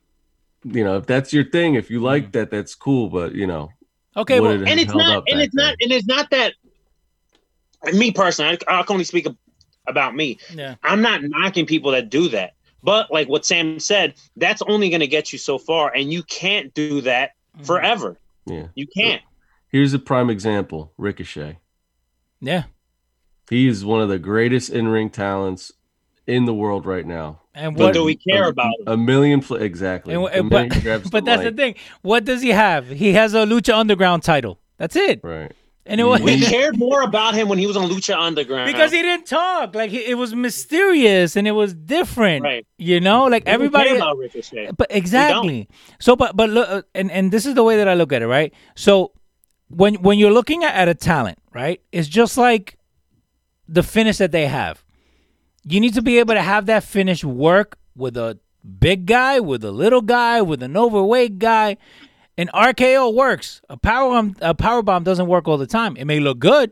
you 0.63 0.84
know, 0.84 0.98
if 0.98 1.06
that's 1.06 1.34
your 1.34 1.46
thing, 1.46 1.76
if 1.76 1.92
you 1.92 2.00
like 2.02 2.32
that, 2.34 2.52
that's 2.52 2.76
cool. 2.76 3.10
But 3.10 3.36
you 3.36 3.48
know, 3.48 3.72
Okay, 4.16 4.40
well, 4.40 4.52
it 4.52 4.70
and 4.70 4.80
it's 4.80 4.94
not 4.96 5.24
and 5.28 5.40
back 5.40 5.44
it's 5.44 5.56
not 5.56 5.76
and 5.82 5.92
it's 5.92 6.08
not 6.08 6.30
that 6.32 6.54
and 6.63 6.66
me 7.93 8.12
personally 8.12 8.58
I, 8.67 8.80
I 8.80 8.84
can 8.84 8.93
only 8.93 9.04
speak 9.04 9.28
about 9.88 10.15
me 10.15 10.38
yeah. 10.54 10.76
i'm 10.84 11.02
not 11.02 11.21
knocking 11.23 11.65
people 11.65 11.91
that 11.91 12.10
do 12.10 12.28
that 12.30 12.54
but 12.84 13.12
like 13.12 13.28
what 13.30 13.45
sam 13.45 13.80
said 13.80 14.15
that's 14.36 14.62
only 14.63 14.89
going 14.89 15.00
to 15.00 15.08
get 15.08 15.32
you 15.32 15.39
so 15.39 15.58
far 15.58 15.93
and 15.93 16.12
you 16.12 16.23
can't 16.23 16.73
do 16.73 17.02
that 17.02 17.32
Mm-hmm. 17.56 17.65
forever 17.65 18.19
yeah. 18.45 18.67
you 18.76 18.86
can't 18.86 19.23
Here's 19.69 19.93
a 19.93 20.00
prime 20.00 20.30
example: 20.30 20.93
Ricochet. 20.97 21.60
Yeah. 22.39 22.63
He 23.50 23.67
is 23.67 23.84
one 23.84 24.02
of 24.02 24.10
the 24.10 24.19
greatest 24.19 24.69
in-ring 24.69 25.10
talents 25.10 25.71
in 26.26 26.45
the 26.45 26.54
world 26.54 26.86
right 26.86 27.06
now. 27.06 27.41
And 27.54 27.76
but 27.76 27.84
what, 27.86 27.93
do 27.93 28.04
we 28.04 28.15
care 28.15 28.45
a, 28.45 28.50
about 28.50 28.73
a 28.86 28.95
million? 28.97 29.41
Fl- 29.41 29.56
exactly. 29.56 30.13
And, 30.13 30.23
The 30.26 30.39
and- 30.39 30.50
minute 30.50 30.69
but 30.69 30.76
he 30.78 30.82
grabs 30.82 31.10
but 31.10 31.26
that's 31.26 31.43
the 31.43 31.52
thing. 31.52 31.76
What 32.02 32.26
does 32.26 32.41
he 32.41 32.50
have? 32.50 32.88
He 32.89 33.13
has 33.13 33.34
a 33.34 33.45
Lucha 33.45 33.73
Underground 33.73 34.23
title. 34.23 34.60
That's 34.78 34.95
it. 34.95 35.19
Right. 35.23 35.52
And 35.88 36.02
it 36.02 36.04
was 36.04 36.21
we 36.21 36.41
cared 36.45 36.78
more 36.78 37.02
about 37.02 37.34
him 37.34 37.47
when 37.50 37.58
he 37.58 37.65
was 37.65 37.78
on 37.78 37.89
lucha 37.89 38.17
underground 38.17 38.67
because 38.71 38.91
he 38.91 39.02
didn't 39.02 39.26
talk. 39.26 39.73
Like 39.73 39.89
he, 39.89 40.06
it 40.06 40.15
was 40.15 40.36
mysterious 40.36 41.36
and 41.36 41.47
it 41.47 41.52
was 41.54 41.73
different. 41.73 42.43
Right. 42.43 42.65
You 42.78 43.00
know, 43.00 43.26
like 43.26 43.43
We 43.45 43.52
don't 43.52 43.54
everybody. 43.56 43.89
care 43.89 43.95
about 43.97 44.17
Ricochet. 44.17 44.71
But 44.78 44.88
exactly. 44.89 45.67
So, 46.00 46.15
but 46.15 46.36
but 46.36 46.50
look, 46.50 46.69
uh, 46.69 46.82
and 46.93 47.10
and 47.12 47.32
this 47.32 47.45
is 47.45 47.56
the 47.56 47.63
way 47.63 47.78
that 47.78 47.88
I 47.88 47.93
look 47.93 48.12
at 48.12 48.21
it, 48.21 48.28
right? 48.28 48.54
So, 48.76 49.13
when 49.69 49.95
when 49.95 50.19
you're 50.19 50.32
looking 50.32 50.63
at, 50.63 50.76
at 50.76 50.88
a 50.88 50.93
talent, 50.95 51.39
right, 51.54 51.82
it's 51.91 52.08
just 52.08 52.38
like 52.38 52.78
the 53.67 53.84
finish 53.84 54.17
that 54.17 54.32
they 54.32 54.47
have. 54.47 54.84
You 55.63 55.80
need 55.80 55.93
to 55.95 56.02
be 56.02 56.19
able 56.19 56.34
to 56.36 56.41
have 56.41 56.65
that 56.67 56.84
finish 56.84 57.23
work 57.26 57.78
with 57.95 58.15
a 58.15 58.39
big 58.80 59.06
guy, 59.06 59.39
with 59.39 59.63
a 59.63 59.71
little 59.71 60.02
guy, 60.02 60.41
with 60.41 60.63
an 60.63 60.78
overweight 60.78 61.39
guy. 61.39 61.78
An 62.38 62.50
RKO 62.54 63.13
works. 63.13 63.62
A 63.69 63.78
power 63.78 64.12
bomb, 64.12 64.36
a 64.41 64.54
power 64.54 64.84
bomb 64.84 65.04
doesn't 65.04 65.28
work 65.28 65.47
all 65.47 65.58
the 65.58 65.67
time. 65.67 65.97
It 65.97 66.06
may 66.06 66.19
look 66.19 66.39
good, 66.39 66.71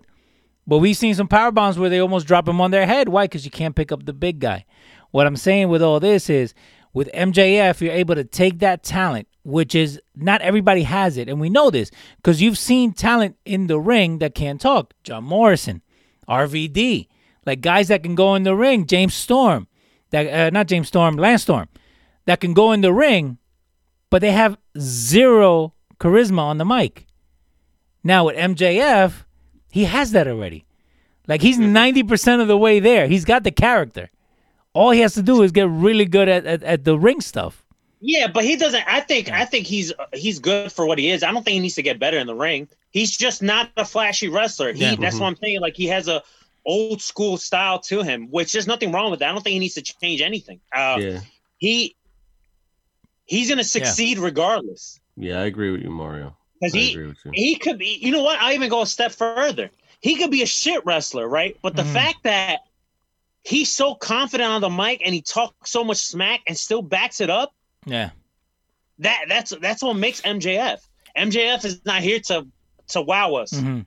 but 0.68 0.78
we've 0.78 0.98
seen 0.98 1.16
some 1.16 1.28
power 1.28 1.52
bombs 1.52 1.80
where 1.80 1.90
they 1.90 2.00
almost 2.00 2.28
drop 2.28 2.48
him 2.48 2.62
on 2.62 2.72
their 2.72 2.86
head. 2.86 3.10
Why? 3.10 3.26
Because 3.26 3.46
you 3.46 3.52
can't 3.52 3.76
pick 3.76 3.92
up 3.92 4.06
the 4.06 4.14
big 4.14 4.40
guy. 4.40 4.66
What 5.12 5.26
I'm 5.26 5.38
saying 5.38 5.70
with 5.70 5.82
all 5.82 6.00
this 6.00 6.30
is, 6.30 6.54
with 6.94 7.12
MJF, 7.14 7.82
you're 7.82 7.94
able 7.94 8.16
to 8.16 8.24
take 8.24 8.60
that 8.60 8.82
talent, 8.82 9.28
which 9.44 9.76
is 9.76 10.00
not 10.16 10.42
everybody 10.42 10.84
has 10.84 11.18
it, 11.18 11.28
and 11.28 11.42
we 11.42 11.50
know 11.50 11.70
this 11.70 11.92
because 12.18 12.42
you've 12.42 12.58
seen 12.58 12.94
talent 12.94 13.36
in 13.44 13.68
the 13.68 13.80
ring 13.80 14.20
that 14.20 14.34
can't 14.34 14.62
talk. 14.62 14.94
John 15.04 15.26
Morrison, 15.26 15.82
RVD, 16.30 17.08
like 17.46 17.60
guys 17.60 17.90
that 17.90 18.02
can 18.02 18.16
go 18.16 18.34
in 18.36 18.44
the 18.44 18.56
ring. 18.56 18.86
James 18.86 19.14
Storm, 19.14 19.68
that 20.12 20.28
uh, 20.28 20.50
not 20.52 20.68
James 20.68 20.88
Storm, 20.88 21.18
Lance 21.18 21.42
Storm, 21.42 21.68
that 22.26 22.40
can 22.40 22.54
go 22.54 22.72
in 22.72 22.80
the 22.80 22.94
ring, 22.94 23.40
but 24.16 24.22
they 24.22 24.32
have 24.32 24.58
zero 24.80 25.74
charisma 26.00 26.40
on 26.40 26.58
the 26.58 26.64
mic. 26.64 27.06
Now 28.02 28.28
with 28.28 28.38
MJF, 28.38 29.26
he 29.70 29.84
has 29.84 30.12
that 30.14 30.26
already. 30.26 30.64
Like 31.28 31.42
he's 31.42 31.60
ninety 31.60 32.02
percent 32.02 32.42
of 32.42 32.48
the 32.48 32.56
way 32.56 32.80
there. 32.80 33.08
He's 33.08 33.26
got 33.26 33.44
the 33.44 33.52
character. 33.52 34.10
All 34.72 34.92
he 34.92 35.02
has 35.02 35.16
to 35.16 35.22
do 35.22 35.42
is 35.44 35.52
get 35.52 35.68
really 35.68 36.06
good 36.06 36.30
at, 36.30 36.46
at, 36.46 36.64
at 36.64 36.86
the 36.86 36.98
ring 36.98 37.20
stuff. 37.20 37.66
Yeah, 38.00 38.28
but 38.28 38.46
he 38.46 38.56
doesn't. 38.56 38.86
I 38.88 39.02
think. 39.02 39.30
I 39.30 39.44
think 39.44 39.68
he's 39.68 39.92
he's 40.14 40.40
good 40.40 40.72
for 40.72 40.86
what 40.86 40.98
he 40.98 41.12
is. 41.12 41.22
I 41.22 41.34
don't 41.34 41.44
think 41.44 41.56
he 41.56 41.60
needs 41.60 41.76
to 41.76 41.84
get 41.84 42.00
better 42.00 42.18
in 42.18 42.26
the 42.26 42.36
ring. 42.36 42.70
He's 42.92 43.18
just 43.18 43.44
not 43.44 43.70
a 43.76 43.84
flashy 43.84 44.30
wrestler. 44.30 44.72
He. 44.72 44.86
Yeah. 44.86 44.96
That's 44.98 45.20
what 45.20 45.28
I'm 45.28 45.36
saying. 45.36 45.60
Like 45.60 45.76
he 45.76 45.88
has 45.88 46.08
a 46.08 46.24
old 46.66 47.02
school 47.02 47.36
style 47.36 47.80
to 47.80 48.02
him, 48.02 48.30
which 48.32 48.54
there's 48.54 48.66
nothing 48.66 48.94
wrong 48.94 49.12
with 49.12 49.20
that. 49.20 49.30
I 49.30 49.34
don't 49.34 49.44
think 49.44 49.56
he 49.56 49.60
needs 49.60 49.74
to 49.74 49.82
change 49.82 50.22
anything. 50.22 50.62
Uh, 50.72 51.00
Yeah. 51.02 51.20
He 51.58 51.98
he's 53.26 53.50
gonna 53.50 53.64
succeed 53.64 54.18
regardless. 54.18 55.00
Yeah, 55.18 55.40
I 55.40 55.46
agree 55.46 55.72
with 55.72 55.82
you, 55.82 55.90
Mario. 55.90 56.36
Because 56.60 56.74
he 56.74 56.92
you. 56.92 57.14
he 57.34 57.56
could 57.56 57.78
be. 57.78 57.98
You 58.02 58.12
know 58.12 58.24
what? 58.24 58.40
I 58.40 58.54
even 58.54 58.70
go 58.70 58.82
a 58.82 58.88
step 58.88 59.12
further. 59.12 59.70
He 60.00 60.16
could 60.16 60.32
be 60.32 60.42
a 60.42 60.46
shit 60.48 60.86
wrestler, 60.86 61.28
right? 61.28 61.58
But 61.62 61.76
the 61.76 61.84
Mhm. 61.84 61.94
fact 61.94 62.24
that 62.24 62.60
he's 63.44 63.72
so 63.72 63.96
confident 63.96 64.50
on 64.50 64.62
the 64.62 64.70
mic 64.70 65.02
and 65.06 65.14
he 65.14 65.22
talks 65.22 65.72
so 65.72 65.84
much 65.84 65.98
smack 65.98 66.42
and 66.48 66.58
still 66.58 66.82
backs 66.82 67.22
it 67.22 67.30
up, 67.30 67.54
Yeah. 67.86 68.10
that 69.00 69.26
that's 69.28 69.52
that's 69.62 69.84
what 69.84 69.96
makes 69.96 70.22
MJF. 70.22 70.80
MJF 71.18 71.64
is 71.66 71.82
not 71.86 72.02
here 72.02 72.20
to 72.22 72.48
to 72.90 73.02
wow 73.02 73.36
us. 73.36 73.52
hmm 73.52 73.82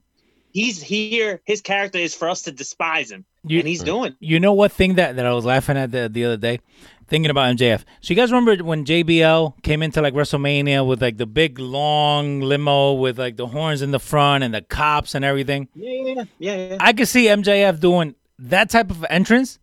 He's 0.51 0.83
here. 0.83 1.40
His 1.44 1.61
character 1.61 1.98
is 1.98 2.14
for 2.14 2.29
us 2.29 2.42
to 2.42 2.53
despise 2.53 3.11
him, 3.11 3.24
You- 3.44 3.59
and 3.61 3.68
he's 3.68 3.83
doing. 3.83 4.16
You 4.18 4.40
know 4.40 4.55
what 4.55 4.72
thing 4.72 4.94
that, 4.94 5.16
that 5.16 5.27
I 5.27 5.33
was 5.33 5.44
laughing 5.44 5.77
at 5.77 5.92
the, 5.92 6.09
the 6.09 6.24
other 6.24 6.37
day? 6.38 6.61
Thinking 7.09 7.31
about 7.31 7.57
MJF. 7.57 7.81
So 8.03 8.11
you 8.12 8.16
guys 8.16 8.31
remember 8.31 8.62
when 8.62 8.85
JBL 8.85 9.62
came 9.62 9.83
into 9.83 10.03
like 10.03 10.12
WrestleMania 10.12 10.87
with 10.87 11.01
like 11.01 11.16
the 11.16 11.25
big 11.27 11.59
long 11.59 12.40
limo 12.40 12.92
with 12.94 13.18
like 13.18 13.37
the 13.37 13.47
horns 13.47 13.81
in 13.81 13.90
the 13.92 13.99
front 13.99 14.44
and 14.44 14.53
the 14.53 14.61
cops 14.62 15.14
and 15.14 15.25
everything? 15.25 15.68
Yeah, 15.75 15.90
yeah, 16.14 16.25
yeah, 16.38 16.57
yeah. 16.73 16.77
I 16.81 16.92
could 16.92 17.09
see 17.09 17.25
MJF 17.27 17.81
doing 17.81 18.14
that 18.40 18.68
type 18.71 18.90
of 18.90 19.05
entrance, 19.09 19.59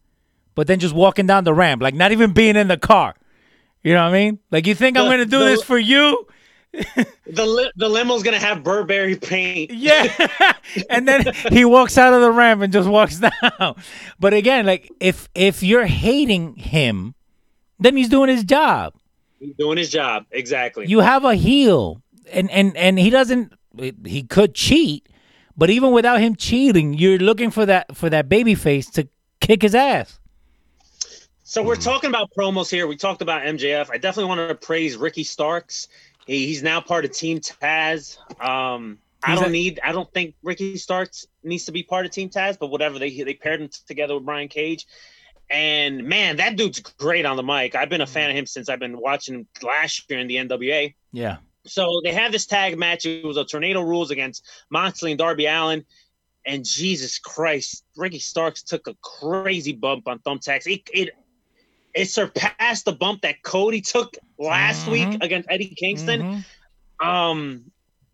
but 0.55 0.65
then 0.67 0.79
just 0.79 0.95
walking 0.95 1.27
down 1.27 1.43
the 1.43 1.53
ramp, 1.53 1.81
like 1.83 1.93
not 1.93 2.11
even 2.11 2.33
being 2.33 2.55
in 2.55 2.67
the 2.67 2.77
car. 2.77 3.13
You 3.83 3.93
know 3.93 4.03
what 4.03 4.09
I 4.09 4.13
mean? 4.13 4.39
Like 4.49 4.65
you 4.65 4.73
think 4.73 4.97
I'm 4.97 5.05
gonna 5.05 5.25
do 5.25 5.37
the- 5.39 5.45
this 5.45 5.61
for 5.63 5.77
you? 5.77 6.27
The 6.73 7.45
li- 7.45 7.71
the 7.77 7.87
limo's 7.87 8.21
gonna 8.21 8.37
have 8.39 8.61
Burberry 8.63 9.15
paint. 9.15 9.71
Yeah. 9.73 10.11
and 10.89 11.07
then 11.07 11.31
he 11.51 11.63
walks 11.63 11.97
out 11.97 12.13
of 12.13 12.19
the 12.21 12.31
ramp 12.31 12.61
and 12.61 12.73
just 12.73 12.89
walks 12.89 13.19
down. 13.59 13.75
But 14.19 14.33
again, 14.33 14.65
like 14.65 14.91
if 14.99 15.29
if 15.35 15.63
you're 15.63 15.85
hating 15.85 16.55
him, 16.57 17.14
then 17.79 17.97
he's 17.97 18.09
doing 18.09 18.29
his 18.29 18.43
job. 18.43 18.93
He's 19.39 19.55
doing 19.55 19.77
his 19.77 19.89
job 19.89 20.25
exactly. 20.31 20.87
You 20.87 20.99
have 20.99 21.25
a 21.25 21.35
heel 21.35 22.01
and 22.31 22.49
and 22.51 22.75
and 22.77 22.97
he 22.99 23.09
doesn't 23.09 23.53
he 24.05 24.23
could 24.23 24.55
cheat, 24.55 25.07
but 25.57 25.69
even 25.69 25.91
without 25.91 26.19
him 26.19 26.35
cheating, 26.35 26.93
you're 26.93 27.19
looking 27.19 27.51
for 27.51 27.65
that 27.65 27.95
for 27.95 28.09
that 28.09 28.29
baby 28.29 28.55
face 28.55 28.89
to 28.91 29.07
kick 29.41 29.61
his 29.61 29.75
ass. 29.75 30.19
So 31.43 31.61
we're 31.61 31.75
talking 31.75 32.09
about 32.09 32.31
promos 32.35 32.69
here. 32.69 32.87
We 32.87 32.97
talked 32.97 33.21
about 33.21 33.43
MJF. 33.43 33.91
I 33.91 33.97
definitely 33.97 34.29
want 34.29 34.49
to 34.49 34.55
praise 34.55 34.97
Ricky 34.97 35.23
Starks. 35.23 35.87
He, 36.25 36.47
he's 36.47 36.63
now 36.63 36.81
part 36.81 37.05
of 37.05 37.11
Team 37.11 37.39
Taz. 37.39 38.17
Um, 38.41 38.97
I 39.23 39.35
don't 39.35 39.51
need. 39.51 39.79
I 39.83 39.91
don't 39.91 40.11
think 40.11 40.35
Ricky 40.43 40.75
Starks 40.77 41.27
needs 41.43 41.65
to 41.65 41.71
be 41.71 41.83
part 41.83 42.05
of 42.05 42.11
Team 42.11 42.29
Taz, 42.29 42.57
but 42.59 42.67
whatever. 42.67 42.99
They 42.99 43.21
they 43.21 43.35
paired 43.35 43.61
him 43.61 43.69
together 43.87 44.15
with 44.15 44.25
Brian 44.25 44.47
Cage, 44.47 44.87
and 45.49 46.03
man, 46.05 46.37
that 46.37 46.55
dude's 46.57 46.79
great 46.79 47.25
on 47.25 47.37
the 47.37 47.43
mic. 47.43 47.75
I've 47.75 47.89
been 47.89 48.01
a 48.01 48.07
fan 48.07 48.29
of 48.29 48.35
him 48.35 48.45
since 48.45 48.69
I've 48.69 48.79
been 48.79 48.97
watching 48.99 49.35
him 49.35 49.47
last 49.61 50.09
year 50.09 50.19
in 50.19 50.27
the 50.27 50.35
NWA. 50.37 50.93
Yeah. 51.13 51.37
So 51.65 52.01
they 52.03 52.13
have 52.13 52.31
this 52.31 52.45
tag 52.45 52.77
match. 52.77 53.05
It 53.05 53.25
was 53.25 53.37
a 53.37 53.45
tornado 53.45 53.81
rules 53.81 54.11
against 54.11 54.47
Moxley 54.69 55.11
and 55.11 55.17
Darby 55.17 55.45
Allin. 55.47 55.83
And 56.45 56.63
Jesus 56.63 57.17
Christ, 57.17 57.83
Ricky 57.97 58.19
Starks 58.19 58.61
took 58.61 58.87
a 58.87 58.95
crazy 59.01 59.73
bump 59.73 60.07
on 60.07 60.19
thumbtacks. 60.19 60.67
It 60.67 60.81
it, 60.93 61.09
it 61.95 62.05
surpassed 62.09 62.85
the 62.85 62.91
bump 62.91 63.21
that 63.21 63.41
Cody 63.43 63.81
took 63.81 64.15
last 64.37 64.85
Mhm. 64.85 64.91
week 64.91 65.23
against 65.23 65.49
Eddie 65.49 65.73
Kingston. 65.75 66.43
Mhm. 67.01 67.05
Um, 67.07 67.71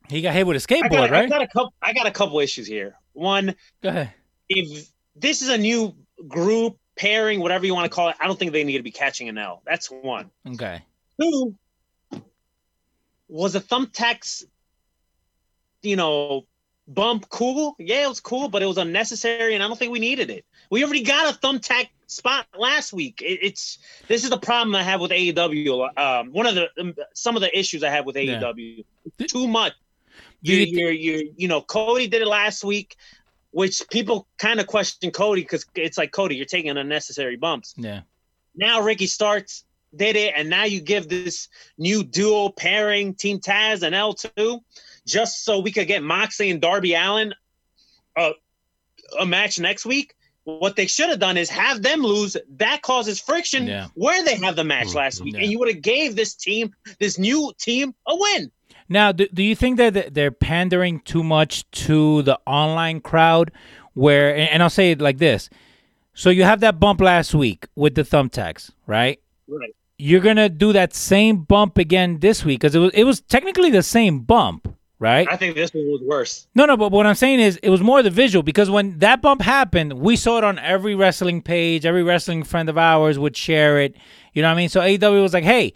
He 0.09 0.21
got 0.21 0.33
hit 0.33 0.47
with 0.47 0.55
a 0.55 0.65
skateboard, 0.65 0.91
got, 0.91 1.09
I 1.09 1.21
right? 1.21 1.29
got 1.29 1.41
a 1.41 1.47
couple. 1.47 1.73
I 1.81 1.91
got 1.93 2.07
a 2.07 2.11
couple 2.11 2.39
issues 2.39 2.67
here. 2.67 2.95
One, 3.13 3.53
Go 3.83 3.89
ahead. 3.89 4.13
if 4.47 4.87
this 5.15 5.41
is 5.41 5.49
a 5.49 5.57
new 5.57 5.93
group 6.27 6.77
pairing, 6.97 7.39
whatever 7.39 7.65
you 7.65 7.73
want 7.73 7.85
to 7.85 7.95
call 7.95 8.09
it, 8.09 8.15
I 8.19 8.27
don't 8.27 8.37
think 8.37 8.51
they 8.51 8.63
need 8.63 8.77
to 8.77 8.83
be 8.83 8.91
catching 8.91 9.29
an 9.29 9.37
L. 9.37 9.61
That's 9.65 9.89
one. 9.89 10.29
Okay. 10.47 10.81
Two, 11.19 11.55
was 13.27 13.55
a 13.55 13.61
thumbtacks, 13.61 14.43
you 15.81 15.95
know, 15.95 16.45
bump 16.87 17.29
cool? 17.29 17.75
Yeah, 17.79 18.05
it 18.05 18.09
was 18.09 18.19
cool, 18.19 18.49
but 18.49 18.61
it 18.61 18.65
was 18.65 18.77
unnecessary, 18.77 19.53
and 19.53 19.63
I 19.63 19.67
don't 19.67 19.77
think 19.77 19.91
we 19.91 19.99
needed 19.99 20.29
it. 20.29 20.45
We 20.69 20.83
already 20.83 21.03
got 21.03 21.33
a 21.33 21.37
thumbtack 21.37 21.89
spot 22.07 22.45
last 22.57 22.91
week. 22.91 23.21
It, 23.21 23.39
it's 23.41 23.77
this 24.07 24.23
is 24.23 24.29
the 24.29 24.37
problem 24.37 24.75
I 24.75 24.83
have 24.83 24.99
with 25.01 25.11
AEW. 25.11 25.97
Um, 25.97 26.31
one 26.31 26.45
of 26.45 26.55
the 26.55 26.67
um, 26.79 26.93
some 27.13 27.35
of 27.35 27.41
the 27.41 27.57
issues 27.57 27.83
I 27.83 27.89
have 27.89 28.05
with 28.05 28.17
Yeah. 28.17 28.41
AEW. 28.41 28.83
Too 29.27 29.47
much. 29.47 29.73
You, 30.41 30.57
you- 30.57 30.65
you're, 30.79 30.91
you 30.91 31.33
you 31.37 31.47
know, 31.47 31.61
Cody 31.61 32.07
did 32.07 32.21
it 32.21 32.27
last 32.27 32.63
week, 32.63 32.97
which 33.51 33.81
people 33.91 34.27
kind 34.37 34.59
of 34.59 34.67
question 34.67 35.11
Cody 35.11 35.41
because 35.41 35.65
it's 35.75 35.97
like 35.97 36.11
Cody, 36.11 36.35
you're 36.35 36.45
taking 36.45 36.75
unnecessary 36.77 37.35
bumps 37.35 37.73
Yeah. 37.77 38.01
now 38.55 38.81
Ricky 38.81 39.07
Starks 39.07 39.63
did 39.95 40.15
it, 40.15 40.33
and 40.37 40.49
now 40.49 40.63
you 40.63 40.79
give 40.81 41.09
this 41.09 41.49
new 41.77 42.01
duo 42.03 42.49
pairing 42.49 43.13
Team 43.13 43.39
Taz 43.39 43.83
and 43.83 43.93
L2 43.93 44.61
just 45.05 45.43
so 45.43 45.59
we 45.59 45.71
could 45.71 45.87
get 45.87 46.01
Moxley 46.01 46.49
and 46.49 46.61
Darby 46.61 46.93
Allin 46.93 47.33
a, 48.17 48.31
a 49.19 49.25
match 49.25 49.59
next 49.59 49.85
week. 49.85 50.15
What 50.45 50.75
they 50.75 50.87
should 50.87 51.09
have 51.09 51.19
done 51.19 51.35
is 51.37 51.49
have 51.49 51.81
them 51.83 52.01
lose. 52.01 52.35
That 52.57 52.81
causes 52.81 53.19
friction 53.19 53.67
Yeah. 53.67 53.87
where 53.95 54.23
they 54.23 54.35
have 54.37 54.55
the 54.55 54.63
match 54.63 54.93
last 54.93 55.21
week, 55.21 55.33
Yeah. 55.35 55.41
and 55.41 55.51
you 55.51 55.59
would 55.59 55.67
have 55.67 55.81
gave 55.81 56.15
this 56.15 56.35
team, 56.35 56.73
this 56.99 57.17
new 57.19 57.51
team, 57.59 57.93
a 58.07 58.15
win. 58.15 58.49
Now, 58.91 59.13
do, 59.13 59.25
do 59.33 59.41
you 59.41 59.55
think 59.55 59.77
that 59.77 60.13
they're 60.13 60.31
pandering 60.31 60.99
too 60.99 61.23
much 61.23 61.69
to 61.85 62.23
the 62.23 62.37
online 62.45 62.99
crowd? 62.99 63.51
Where, 63.93 64.35
and 64.35 64.61
I'll 64.61 64.69
say 64.69 64.91
it 64.91 64.99
like 64.99 65.17
this: 65.17 65.49
so 66.13 66.29
you 66.29 66.43
have 66.43 66.59
that 66.59 66.77
bump 66.77 66.99
last 66.99 67.33
week 67.33 67.67
with 67.75 67.95
the 67.95 68.03
thumbtacks, 68.03 68.71
right? 68.87 69.19
Right. 69.47 69.73
You're 69.97 70.19
gonna 70.19 70.49
do 70.49 70.73
that 70.73 70.93
same 70.93 71.43
bump 71.43 71.77
again 71.77 72.19
this 72.19 72.43
week 72.43 72.59
because 72.59 72.75
it 72.75 72.79
was 72.79 72.91
it 72.93 73.05
was 73.05 73.21
technically 73.21 73.69
the 73.69 73.83
same 73.83 74.19
bump, 74.19 74.67
right? 74.99 75.27
I 75.31 75.37
think 75.37 75.55
this 75.55 75.73
one 75.73 75.85
was 75.85 76.01
worse. 76.03 76.47
No, 76.53 76.65
no, 76.65 76.75
but 76.75 76.91
what 76.91 77.05
I'm 77.05 77.15
saying 77.15 77.39
is 77.39 77.57
it 77.63 77.69
was 77.69 77.81
more 77.81 78.03
the 78.03 78.09
visual 78.09 78.43
because 78.43 78.69
when 78.69 78.97
that 78.99 79.21
bump 79.21 79.41
happened, 79.41 79.93
we 79.93 80.17
saw 80.17 80.37
it 80.37 80.43
on 80.43 80.59
every 80.59 80.95
wrestling 80.95 81.41
page. 81.41 81.85
Every 81.85 82.03
wrestling 82.03 82.43
friend 82.43 82.67
of 82.67 82.77
ours 82.77 83.17
would 83.17 83.37
share 83.37 83.79
it. 83.79 83.95
You 84.33 84.41
know 84.41 84.49
what 84.49 84.55
I 84.55 84.57
mean? 84.57 84.69
So 84.69 84.81
AEW 84.81 85.21
was 85.21 85.33
like, 85.33 85.45
hey, 85.45 85.73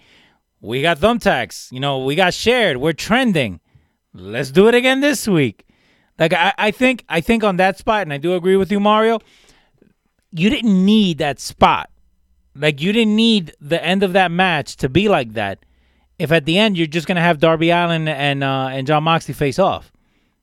we 0.65 0.81
got 0.81 0.97
thumbtacks. 0.97 1.71
You 1.71 1.79
know, 1.79 2.03
we 2.03 2.15
got 2.15 2.33
shared. 2.33 2.77
We're 2.77 2.93
trending. 2.93 3.59
Let's 4.13 4.51
do 4.51 4.67
it 4.67 4.75
again 4.75 5.01
this 5.01 5.27
week. 5.27 5.65
Like 6.17 6.33
I, 6.33 6.53
I 6.57 6.71
think 6.71 7.03
I 7.09 7.21
think 7.21 7.43
on 7.43 7.57
that 7.57 7.77
spot, 7.77 8.01
and 8.03 8.13
I 8.13 8.17
do 8.17 8.35
agree 8.35 8.55
with 8.55 8.71
you, 8.71 8.79
Mario, 8.79 9.19
you 10.31 10.49
didn't 10.49 10.85
need 10.85 11.17
that 11.19 11.39
spot. 11.39 11.89
Like 12.55 12.81
you 12.81 12.93
didn't 12.93 13.15
need 13.15 13.53
the 13.59 13.83
end 13.83 14.03
of 14.03 14.13
that 14.13 14.31
match 14.31 14.77
to 14.77 14.89
be 14.89 15.09
like 15.09 15.33
that. 15.33 15.59
If 16.17 16.31
at 16.31 16.45
the 16.45 16.57
end 16.57 16.77
you're 16.77 16.87
just 16.87 17.07
gonna 17.07 17.21
have 17.21 17.39
Darby 17.39 17.69
Allin 17.69 18.07
and 18.07 18.43
uh, 18.43 18.69
and 18.71 18.87
Jon 18.87 19.03
Moxley 19.03 19.33
face 19.33 19.59
off. 19.59 19.91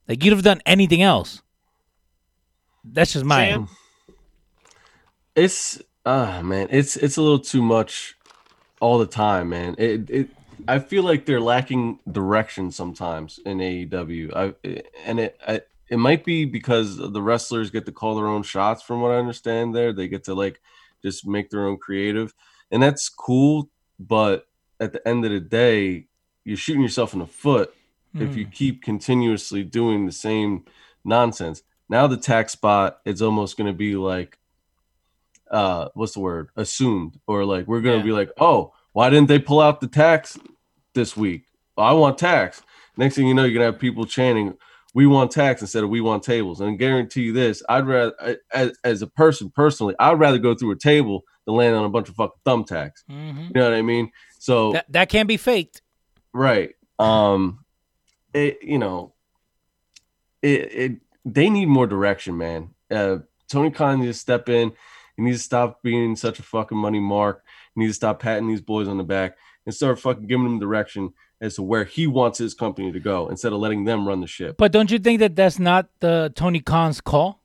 Like 0.07 0.23
you'd 0.23 0.33
have 0.33 0.43
done 0.43 0.61
anything 0.67 1.03
else. 1.03 1.43
That's 2.85 3.15
just 3.15 3.25
my 3.25 3.49
Sam? 3.49 3.69
It's 5.35 5.81
ah 6.05 6.43
man, 6.43 6.69
it's 6.71 6.97
it's 6.97 7.17
a 7.17 7.23
little 7.23 7.39
too 7.39 7.63
much 7.63 8.17
all 8.83 8.99
the 8.99 9.07
time, 9.07 9.49
man. 9.49 9.77
It 9.79 10.11
it 10.11 10.29
I 10.67 10.81
feel 10.81 11.05
like 11.05 11.25
they're 11.25 11.41
lacking 11.41 12.01
direction 12.11 12.73
sometimes 12.73 13.39
in 13.47 13.59
AEW. 13.59 14.35
I 14.35 14.81
and 15.07 15.21
it 15.21 15.41
I, 15.47 15.63
it 15.89 15.99
might 15.99 16.25
be 16.25 16.45
because 16.45 16.97
the 16.97 17.23
wrestlers 17.23 17.71
get 17.71 17.87
to 17.87 17.93
call 17.93 18.17
their 18.17 18.27
own 18.27 18.43
shots 18.43 18.83
from 18.83 19.01
what 19.01 19.13
I 19.13 19.17
understand 19.17 19.75
there. 19.75 19.93
They 19.93 20.09
get 20.09 20.25
to 20.25 20.35
like 20.35 20.61
just 21.01 21.27
make 21.27 21.51
their 21.51 21.67
own 21.67 21.79
creative. 21.79 22.35
And 22.73 22.83
that's 22.83 23.09
cool, 23.09 23.71
but 24.01 24.49
at 24.81 24.93
the 24.93 25.07
end 25.07 25.25
of 25.25 25.31
the 25.31 25.41
day, 25.41 26.07
you're 26.45 26.57
shooting 26.57 26.83
yourself 26.83 27.13
in 27.13 27.21
the 27.21 27.27
foot 27.27 27.73
if 28.15 28.37
you 28.37 28.45
hmm. 28.45 28.51
keep 28.51 28.83
continuously 28.83 29.63
doing 29.63 30.07
the 30.07 30.13
same 30.13 30.65
nonsense. 31.05 31.63
Now 31.89 32.07
the 32.09 32.17
tacks 32.17 32.53
spot 32.53 32.99
it's 33.05 33.23
almost 33.23 33.57
going 33.57 33.69
to 33.69 33.77
be 33.77 33.95
like, 33.95 34.39
uh, 35.53 35.89
what's 35.95 36.15
the 36.15 36.21
word? 36.21 36.49
Assumed, 36.57 37.21
or 37.27 37.45
like 37.45 37.67
we're 37.69 37.81
going 37.83 38.01
to 38.01 38.07
Yeah. 38.07 38.13
be 38.13 38.13
like, 38.13 38.31
oh, 38.41 38.73
why 38.93 39.11
didn't 39.11 39.29
they 39.29 39.39
pull 39.39 39.61
out 39.61 39.81
the 39.81 39.87
tacks 39.87 40.39
this 40.95 41.17
week? 41.17 41.45
I 41.79 41.93
want 41.93 42.19
tacks. 42.19 42.63
Next 42.97 43.15
thing 43.17 43.27
you 43.27 43.35
know, 43.35 43.45
you're 43.45 43.55
gonna 43.55 43.65
have 43.73 43.79
people 43.79 44.05
chanting, 44.05 44.55
"We 44.93 45.07
want 45.07 45.31
tacks" 45.31 45.63
instead 45.63 45.83
of 45.83 45.89
"We 45.89 46.03
want 46.03 46.23
tables." 46.23 46.61
And 46.61 46.71
I 46.71 46.75
guarantee 46.75 47.23
you 47.23 47.33
this: 47.33 47.63
I'd 47.69 47.87
rather, 47.87 48.37
as, 48.53 48.79
as 48.85 49.01
a 49.01 49.07
person 49.07 49.49
personally, 49.49 49.95
I'd 49.99 50.19
rather 50.19 50.37
go 50.37 50.55
through 50.55 50.73
a 50.73 50.77
table 50.79 51.25
than 51.47 51.55
land 51.55 51.75
on 51.75 51.87
a 51.87 51.89
bunch 51.89 52.11
of 52.11 52.15
fucking 52.17 52.41
thumbtacks. 52.45 53.03
Mhm. 53.11 53.47
You 53.47 53.53
know 53.55 53.65
what 53.65 53.73
I 53.73 53.81
mean? 53.81 54.11
So 54.39 54.73
That 54.73 54.85
that 54.93 55.09
can't 55.09 55.27
be 55.27 55.39
faked. 55.39 55.81
Right. 56.35 56.75
Um 56.99 57.65
it 58.35 58.59
you 58.63 58.79
know 58.79 59.15
it, 60.43 60.73
it 60.73 60.93
they 61.25 61.49
need 61.51 61.67
more 61.67 61.87
direction, 61.87 62.37
man. 62.37 62.75
Uh 62.91 63.19
Tony 63.49 63.71
Khan 63.71 64.01
needs 64.01 64.17
to 64.19 64.21
step 64.21 64.49
in. 64.49 64.73
He 65.23 65.31
needs 65.31 65.39
to 65.39 65.45
stop 65.45 65.83
being 65.83 66.17
such 66.17 66.41
a 66.41 66.43
fucking 66.43 66.77
money 66.77 66.99
mark. 66.99 67.45
He 67.75 67.81
needs 67.83 67.93
to 67.93 67.95
stop 67.95 68.21
patting 68.21 68.49
these 68.49 68.61
boys 68.61 68.89
on 68.89 68.99
the 68.99 69.05
back 69.05 69.37
and 69.65 69.73
start 69.73 70.01
fucking 70.01 70.27
giving 70.27 70.45
them 70.45 70.59
direction 70.59 71.13
as 71.41 71.55
to 71.55 71.63
where 71.63 71.85
he 71.85 72.09
wants 72.09 72.39
his 72.39 72.55
company 72.55 72.91
to 72.91 72.99
go 72.99 73.29
instead 73.29 73.53
of 73.53 73.61
letting 73.61 73.85
them 73.85 74.07
run 74.07 74.21
the 74.21 74.27
ship. 74.27 74.57
But 74.59 74.73
don't 74.73 74.91
you 74.91 74.99
think 74.99 75.21
that 75.21 75.37
that's 75.37 75.61
not 75.61 75.89
the 76.01 76.33
Tony 76.35 76.59
Khan's 76.59 77.01
call? 77.01 77.41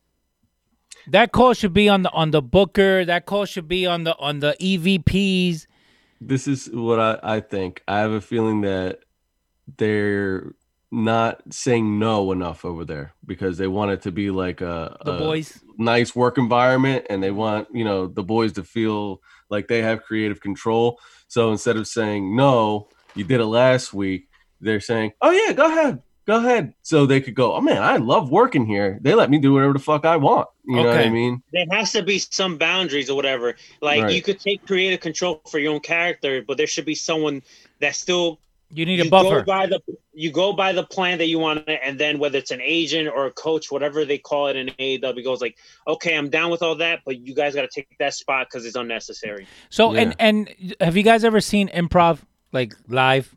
That 1.07 1.31
call 1.31 1.53
should 1.53 1.73
be 1.73 1.87
on 1.87 2.01
the 2.01 2.11
on 2.11 2.31
the 2.31 2.41
Booker. 2.41 3.05
That 3.05 3.27
call 3.27 3.45
should 3.45 3.67
be 3.67 3.85
on 3.85 4.05
the 4.05 4.17
on 4.17 4.39
the 4.39 4.55
EVPs. 4.59 5.67
This 6.19 6.47
is 6.47 6.71
what 6.71 6.99
I, 6.99 7.19
I 7.21 7.39
think. 7.41 7.83
I 7.87 7.99
have 7.99 8.11
a 8.11 8.21
feeling 8.21 8.61
that 8.61 9.01
they're 9.77 10.55
not 10.91 11.41
saying 11.51 11.99
no 11.99 12.31
enough 12.31 12.63
over 12.63 12.85
there 12.85 13.13
because 13.25 13.57
they 13.57 13.67
want 13.67 13.91
it 13.91 14.01
to 14.03 14.11
be 14.11 14.31
like 14.31 14.61
a, 14.61 14.97
The 15.03 15.15
a 15.15 15.17
boys. 15.19 15.59
nice 15.77 16.15
work 16.15 16.37
environment 16.37 17.05
and 17.09 17.21
they 17.21 17.31
want 17.31 17.67
you 17.73 17.83
know 17.83 18.07
the 18.07 18.23
boys 18.23 18.53
to 18.53 18.63
feel 18.63 19.21
like 19.49 19.67
they 19.67 19.81
have 19.81 20.03
creative 20.03 20.39
control 20.39 20.97
so 21.27 21.51
instead 21.51 21.75
of 21.75 21.87
saying 21.87 22.35
no 22.35 22.87
you 23.15 23.25
did 23.25 23.41
it 23.41 23.45
last 23.45 23.93
week 23.93 24.29
they're 24.61 24.79
saying 24.79 25.11
oh 25.21 25.31
yeah 25.31 25.51
go 25.51 25.65
ahead 25.67 26.01
go 26.25 26.37
ahead 26.37 26.73
so 26.83 27.05
they 27.05 27.19
could 27.19 27.35
go 27.35 27.53
oh 27.53 27.61
man 27.61 27.83
i 27.83 27.97
love 27.97 28.31
working 28.31 28.65
here 28.65 28.97
they 29.01 29.13
let 29.13 29.29
me 29.29 29.39
do 29.39 29.51
whatever 29.53 29.73
the 29.73 29.79
fuck 29.79 30.05
i 30.05 30.15
want 30.15 30.47
you 30.65 30.75
know 30.77 30.85
what 30.87 30.97
i 30.97 31.09
mean 31.09 31.41
There 31.51 31.65
has 31.71 31.91
to 31.93 32.01
be 32.03 32.17
some 32.19 32.57
boundaries 32.57 33.09
or 33.09 33.15
whatever. 33.15 33.55
Like 33.81 34.03
Right. 34.03 34.13
you 34.13 34.21
could 34.21 34.39
take 34.39 34.65
creative 34.65 34.99
control 34.99 35.41
for 35.49 35.59
your 35.59 35.73
own 35.73 35.79
character, 35.79 36.41
but 36.45 36.57
there 36.57 36.67
should 36.67 36.83
be 36.85 36.95
someone 36.95 37.41
that 37.79 37.95
still 37.95 38.39
You 38.69 38.85
need 38.85 38.99
a 38.99 39.09
buffer. 39.09 39.41
go 39.41 39.45
by 39.45 39.65
the 39.65 39.79
you 40.13 40.31
go 40.31 40.51
by 40.51 40.73
the 40.73 40.83
plan 40.83 41.19
that 41.19 41.27
you 41.27 41.39
want, 41.39 41.67
and 41.67 41.97
then 41.97 42.19
whether 42.19 42.37
it's 42.37 42.51
an 42.51 42.61
agent 42.61 43.07
or 43.07 43.27
a 43.27 43.31
coach, 43.31 43.71
whatever 43.71 44.03
they 44.03 44.17
call 44.17 44.47
it 44.47 44.55
in 44.55 44.67
AEW, 44.67 45.23
goes 45.23 45.41
like, 45.41 45.57
okay, 45.87 46.17
I'm 46.17 46.29
down 46.29 46.51
with 46.51 46.61
all 46.61 46.75
that, 46.75 47.01
but 47.05 47.19
you 47.19 47.33
guys 47.33 47.55
got 47.55 47.61
to 47.61 47.67
take 47.67 47.87
that 47.99 48.13
spot 48.13 48.47
because 48.47 48.65
it's 48.65 48.75
unnecessary. 48.75 49.47
So 49.69 49.93
Yeah. 49.93 50.01
and 50.01 50.15
and 50.19 50.75
have 50.81 50.97
you 50.97 51.03
guys 51.03 51.23
ever 51.23 51.39
seen 51.39 51.69
improv 51.69 52.19
like 52.51 52.73
live? 52.87 53.33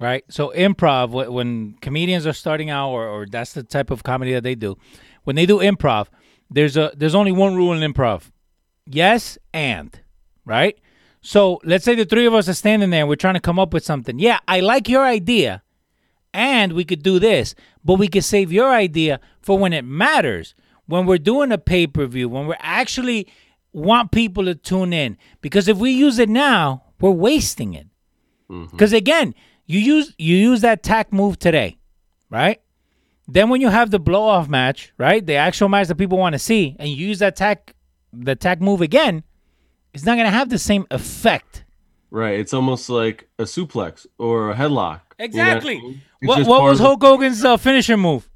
Right. 0.00 0.24
So 0.30 0.50
improv 0.56 1.30
when 1.30 1.74
comedians 1.82 2.26
are 2.26 2.32
starting 2.32 2.70
out, 2.70 2.90
or, 2.90 3.06
or 3.06 3.26
that's 3.26 3.52
the 3.52 3.62
type 3.62 3.90
of 3.90 4.02
comedy 4.02 4.32
that 4.32 4.42
they 4.42 4.54
do. 4.54 4.78
When 5.24 5.36
they 5.36 5.44
do 5.46 5.58
improv, 5.58 6.08
there's 6.48 6.76
a 6.76 6.90
there's 6.96 7.14
only 7.14 7.32
one 7.32 7.54
rule 7.54 7.72
in 7.72 7.92
improv: 7.92 8.30
yes 8.86 9.38
and 9.52 10.00
right. 10.44 10.78
So 11.20 11.60
let's 11.64 11.84
say 11.84 11.94
the 11.94 12.04
three 12.04 12.26
of 12.26 12.34
us 12.34 12.48
are 12.48 12.54
standing 12.54 12.90
there 12.90 13.00
and 13.00 13.08
we're 13.08 13.16
trying 13.16 13.34
to 13.34 13.40
come 13.40 13.58
up 13.58 13.72
with 13.74 13.84
something. 13.84 14.18
Yeah, 14.18 14.38
I 14.48 14.60
like 14.60 14.88
your 14.88 15.04
idea, 15.04 15.62
and 16.32 16.72
we 16.72 16.84
could 16.84 17.02
do 17.02 17.18
this, 17.18 17.54
but 17.84 17.94
we 17.94 18.08
could 18.08 18.24
save 18.24 18.52
your 18.52 18.70
idea 18.70 19.20
for 19.40 19.58
when 19.58 19.72
it 19.72 19.84
matters. 19.84 20.54
When 20.86 21.06
we're 21.06 21.18
doing 21.18 21.52
a 21.52 21.58
pay 21.58 21.86
per 21.86 22.06
view, 22.06 22.28
when 22.28 22.46
we're 22.46 22.56
actually 22.58 23.28
want 23.72 24.10
people 24.10 24.44
to 24.46 24.54
tune 24.54 24.92
in, 24.92 25.16
because 25.40 25.68
if 25.68 25.76
we 25.76 25.92
use 25.92 26.18
it 26.18 26.28
now, 26.28 26.84
we're 27.00 27.10
wasting 27.10 27.74
it. 27.74 27.86
Mm-hmm. 28.50 28.76
Because 28.76 28.92
again, 28.92 29.34
you 29.66 29.78
use 29.78 30.14
you 30.18 30.36
use 30.36 30.62
that 30.62 30.82
tack 30.82 31.12
move 31.12 31.38
today, 31.38 31.78
right? 32.28 32.60
Then 33.28 33.48
when 33.48 33.60
you 33.60 33.68
have 33.68 33.92
the 33.92 34.00
blow 34.00 34.24
off 34.24 34.48
match, 34.48 34.92
right, 34.98 35.24
the 35.24 35.34
actual 35.34 35.68
match 35.68 35.86
that 35.86 35.94
people 35.94 36.18
want 36.18 36.32
to 36.32 36.38
see, 36.40 36.74
and 36.80 36.88
you 36.88 36.96
use 36.96 37.20
that 37.20 37.36
tack 37.36 37.76
the 38.12 38.34
tack 38.34 38.60
move 38.60 38.80
again, 38.80 39.22
it's 39.94 40.04
not 40.04 40.16
gonna 40.16 40.30
have 40.30 40.48
the 40.48 40.58
same 40.58 40.86
effect. 40.90 41.64
right 42.10 42.38
it's 42.40 42.52
almost 42.54 42.88
like 42.90 43.28
a 43.38 43.44
suplex 43.44 44.06
or 44.18 44.50
a 44.50 44.54
headlock 44.54 45.00
you 45.18 45.28
know 45.28 45.44
what 45.44 45.58
Exactly. 45.58 46.00
What, 46.22 46.46
what 46.46 46.62
was 46.62 46.80
of 46.80 46.86
Hulk 46.86 47.02
Hogan's 47.02 47.44
uh, 47.44 47.56
finisher 47.56 47.96
move? 47.96 48.28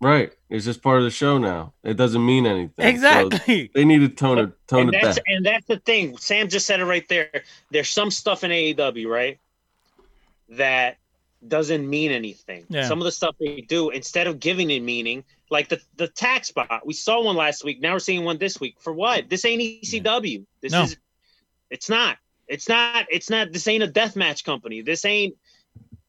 right 0.00 0.32
it's 0.48 0.64
just 0.64 0.82
part 0.82 0.98
of 0.98 1.04
the 1.04 1.10
show 1.10 1.36
now 1.38 1.72
it 1.84 1.94
doesn't 1.96 2.24
mean 2.24 2.46
anything 2.46 2.72
So 2.76 2.88
Exactly. 2.88 3.70
they 3.74 3.84
need 3.84 3.98
to 4.00 4.08
tone 4.08 4.38
it 4.38 4.52
tone 4.66 4.80
and 4.86 4.94
it 4.94 5.02
that's 5.02 5.18
back 5.18 5.24
and 5.28 5.44
that's 5.44 5.66
the 5.66 5.78
thing. 5.78 6.16
Sam 6.18 6.48
just 6.48 6.66
said 6.66 6.80
it 6.80 6.86
right 6.86 7.06
there. 7.08 7.42
There's 7.70 7.90
some 7.90 8.10
stuff 8.10 8.42
in 8.44 8.50
AEW, 8.50 9.06
right, 9.08 9.38
that 10.50 10.96
doesn't 11.48 11.88
mean 11.88 12.10
anything. 12.10 12.64
Yeah. 12.68 12.86
Some 12.86 12.98
of 12.98 13.04
the 13.04 13.12
stuff 13.12 13.34
they 13.40 13.62
do, 13.62 13.90
instead 13.90 14.26
of 14.26 14.40
giving 14.40 14.70
it 14.70 14.82
meaning, 14.82 15.24
like 15.50 15.68
the 15.68 15.80
the 15.96 16.08
tacks 16.08 16.48
spot, 16.48 16.82
we 16.84 16.92
saw 16.92 17.22
one 17.24 17.36
last 17.36 17.64
week. 17.64 17.80
Now 17.80 17.94
we're 17.94 17.98
seeing 17.98 18.24
one 18.24 18.38
this 18.38 18.60
week. 18.60 18.76
For 18.80 18.92
what? 18.92 19.28
This 19.28 19.44
ain't 19.44 19.60
ECW. 19.62 20.44
This 20.60 20.72
No. 20.72 20.82
is. 20.82 20.96
It's 21.70 21.88
not. 21.88 22.18
It's 22.48 22.68
not. 22.68 23.06
It's 23.10 23.30
not. 23.30 23.52
This 23.52 23.66
ain't 23.68 23.82
a 23.82 23.86
death 23.86 24.16
match 24.16 24.44
company. 24.44 24.82
This 24.82 25.04
ain't. 25.04 25.34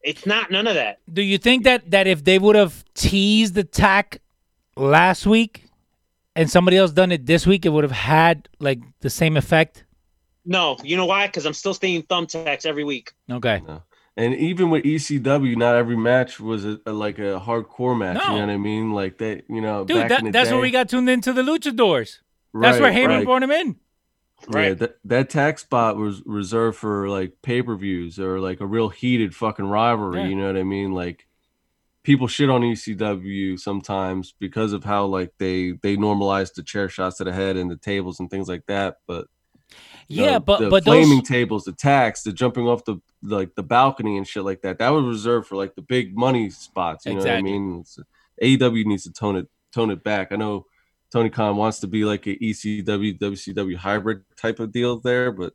It's 0.02 0.26
not 0.26 0.50
none 0.50 0.66
of 0.66 0.74
that. 0.74 0.98
Do 1.12 1.22
you 1.22 1.38
think 1.38 1.64
that 1.64 1.90
that 1.92 2.06
if 2.06 2.24
they 2.24 2.38
would 2.38 2.56
have 2.56 2.84
teased 2.94 3.54
the 3.54 3.64
tack 3.64 4.20
last 4.76 5.26
week 5.26 5.64
and 6.34 6.50
somebody 6.50 6.76
else 6.76 6.90
done 6.92 7.12
it 7.12 7.26
this 7.26 7.46
week, 7.46 7.64
it 7.64 7.68
would 7.68 7.84
have 7.84 7.92
had 7.92 8.48
like 8.58 8.80
the 9.00 9.10
same 9.10 9.36
effect? 9.36 9.84
No, 10.44 10.76
you 10.82 10.96
know 10.96 11.06
why? 11.06 11.26
Because 11.28 11.46
I'm 11.46 11.54
still 11.54 11.74
seeing 11.74 12.02
thumbtacks 12.02 12.66
every 12.66 12.82
week. 12.82 13.12
Okay. 13.30 13.62
And 14.16 14.34
even 14.34 14.68
with 14.68 14.84
ECW, 14.84 15.56
not 15.56 15.74
every 15.76 15.96
match 15.96 16.38
was 16.38 16.64
a, 16.66 16.78
a- 16.84 16.92
like 16.92 17.18
a 17.18 17.40
hardcore 17.40 17.98
match. 17.98 18.16
No. 18.16 18.34
You 18.34 18.40
know 18.40 18.46
what 18.46 18.52
I 18.52 18.56
mean? 18.58 18.92
Like 18.92 19.16
they, 19.18 19.42
you 19.48 19.60
know, 19.62 19.84
Dude, 19.84 19.96
back 19.96 20.08
that, 20.10 20.18
in 20.20 20.24
the 20.26 20.30
that's 20.32 20.48
day, 20.50 20.54
where 20.54 20.62
we 20.62 20.70
got 20.70 20.88
tuned 20.90 21.08
into 21.08 21.32
the 21.32 21.42
luchadors. 21.42 22.18
That's 22.54 22.78
where 22.78 22.90
Right, 22.90 22.94
Heyman 22.94 23.08
right. 23.08 23.24
brought 23.24 23.42
him 23.42 23.50
in. 23.50 23.76
Yeah, 24.50 24.58
Right. 24.58 24.78
that 24.78 24.98
that 25.04 25.30
tacks 25.30 25.62
spot 25.62 25.96
was 25.96 26.20
reserved 26.26 26.76
for 26.76 27.08
like 27.08 27.40
pay 27.42 27.62
per 27.62 27.74
views 27.76 28.18
or 28.18 28.38
like 28.40 28.60
a 28.60 28.66
real 28.66 28.88
heated 28.90 29.34
fucking 29.34 29.64
rivalry. 29.66 30.20
Yeah. 30.20 30.26
You 30.28 30.34
know 30.36 30.46
what 30.48 30.56
I 30.58 30.64
mean? 30.64 30.92
Like 30.92 31.26
people 32.02 32.26
shit 32.26 32.50
on 32.50 32.60
ECW 32.62 33.58
sometimes 33.58 34.34
because 34.38 34.72
of 34.72 34.84
how 34.84 35.06
like 35.06 35.32
they 35.38 35.72
they 35.82 35.96
normalize 35.96 36.52
the 36.52 36.62
chair 36.62 36.88
shots 36.88 37.18
to 37.18 37.24
the 37.24 37.32
head 37.32 37.56
and 37.56 37.70
the 37.70 37.76
tables 37.76 38.20
and 38.20 38.28
things 38.28 38.48
like 38.48 38.66
that. 38.66 38.96
But 39.06 39.28
Yeah, 40.14 40.34
the, 40.34 40.40
but 40.40 40.60
the 40.60 40.68
but 40.70 40.84
flaming 40.84 41.18
those 41.18 41.28
tables, 41.28 41.64
the 41.64 41.72
tacks, 41.72 42.22
the 42.22 42.32
jumping 42.32 42.66
off 42.68 42.84
the 42.84 42.96
like 43.22 43.54
the 43.54 43.62
balcony 43.62 44.16
and 44.16 44.26
shit 44.26 44.44
like 44.44 44.62
that. 44.62 44.78
That 44.78 44.90
was 44.90 45.04
reserved 45.04 45.46
for 45.48 45.56
like 45.56 45.74
the 45.74 45.82
big 45.82 46.16
money 46.16 46.50
spots. 46.50 47.06
You 47.06 47.12
Exactly. 47.12 47.52
know 47.52 47.58
what 47.58 47.64
I 47.66 47.68
mean? 47.70 47.80
It's, 47.80 47.98
AEW 48.42 48.84
needs 48.86 49.04
to 49.04 49.12
tone 49.12 49.36
it 49.36 49.48
tone 49.72 49.90
it 49.90 50.02
back. 50.02 50.32
I 50.32 50.36
know 50.36 50.66
Tony 51.12 51.30
Khan 51.30 51.56
wants 51.56 51.80
to 51.80 51.86
be 51.86 52.04
like 52.04 52.26
a 52.26 52.36
ECW 52.36 53.18
WCW 53.18 53.76
hybrid 53.76 54.22
type 54.36 54.58
of 54.60 54.72
deal 54.72 54.98
there, 54.98 55.30
but 55.32 55.52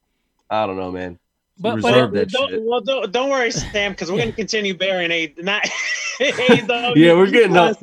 I 0.50 0.65
don't 0.65 0.78
know, 0.78 0.91
man. 0.91 1.20
But- 1.60 1.82
but 1.82 1.91
Reserve 1.93 2.12
that 2.13 2.30
don't, 2.30 2.50
shit. 2.52 2.62
well, 2.63 2.82
don't, 2.82 3.12
don't 3.12 3.30
worry, 3.32 3.50
Sam, 3.52 3.91
because 3.91 4.12
we're 4.12 4.17
going 4.17 4.30
to 4.30 4.36
continue 4.36 4.76
burying 4.78 5.10
a 5.12 5.34
not 5.39 5.63
AEW. 6.20 6.96
Yeah, 6.96 7.13
we're 7.13 7.32
getting 7.32 7.58
up. 7.58 7.78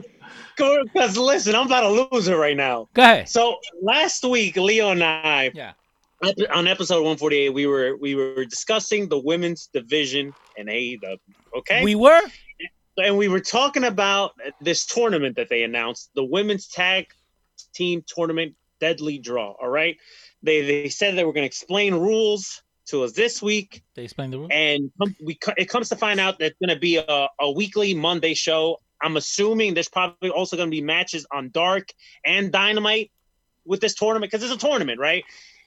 Because 0.56 1.16
listen, 1.16 1.56
I'm 1.56 1.66
about 1.66 1.80
to 1.80 2.06
lose 2.12 2.28
it 2.28 2.34
right 2.36 2.56
now. 2.56 2.88
go 2.94 3.02
ahead. 3.02 3.28
So 3.28 3.56
last 3.82 4.22
week, 4.24 4.54
Leo 4.56 4.90
and 4.90 5.02
I, 5.02 5.50
Yeah. 5.52 5.72
On 6.52 6.66
episode 6.66 6.96
148, 7.02 7.50
we 7.50 7.66
were 7.66 7.96
we 8.00 8.14
were 8.14 8.44
discussing 8.44 9.08
the 9.08 9.18
women's 9.18 9.68
division 9.72 10.34
in 10.56 10.66
AEW. 10.66 11.18
Okay, 11.58 11.82
We 11.84 11.94
were? 11.94 12.20
and 12.98 13.16
we 13.18 13.28
were 13.28 13.40
talking 13.40 13.84
about 13.84 14.32
this 14.60 14.86
tournament 14.86 15.36
that 15.36 15.48
they 15.48 15.62
announced, 15.64 16.10
the 16.14 16.24
women's 16.24 16.68
tag 16.68 17.06
team 17.74 18.02
tournament 18.06 18.54
deadly 18.80 19.18
draw. 19.18 19.52
All 19.60 19.68
right, 19.68 19.96
they 20.42 20.62
they 20.62 20.88
said 20.88 21.16
they 21.16 21.24
were 21.24 21.32
going 21.32 21.42
to 21.42 21.46
explain 21.46 21.94
rules 21.94 22.62
to 22.86 23.02
us 23.02 23.12
this 23.12 23.40
week 23.40 23.82
They 23.94 24.04
explained 24.04 24.34
the 24.34 24.38
rule. 24.38 24.48
and 24.50 24.90
we 25.24 25.38
it 25.56 25.70
comes 25.70 25.88
to 25.88 25.96
find 25.96 26.20
out 26.20 26.38
that 26.38 26.46
it's 26.46 26.58
going 26.58 26.74
to 26.74 26.78
be 26.80 26.96
a, 26.96 27.28
a 27.40 27.50
weekly 27.50 27.94
Monday 27.94 28.34
show. 28.34 28.78
I'm 29.02 29.16
assuming 29.16 29.72
there's 29.74 29.88
probably 29.88 30.28
also 30.30 30.56
going 30.56 30.68
to 30.68 30.74
be 30.76 30.82
matches 30.82 31.26
on 31.32 31.50
Dark 31.50 31.88
and 32.26 32.52
Dynamite 32.52 33.10
with 33.64 33.80
this 33.80 33.94
tournament 33.94 34.30
because 34.30 34.44
it's 34.44 34.62
a 34.62 34.66
tournament, 34.66 35.00
right? 35.00 35.24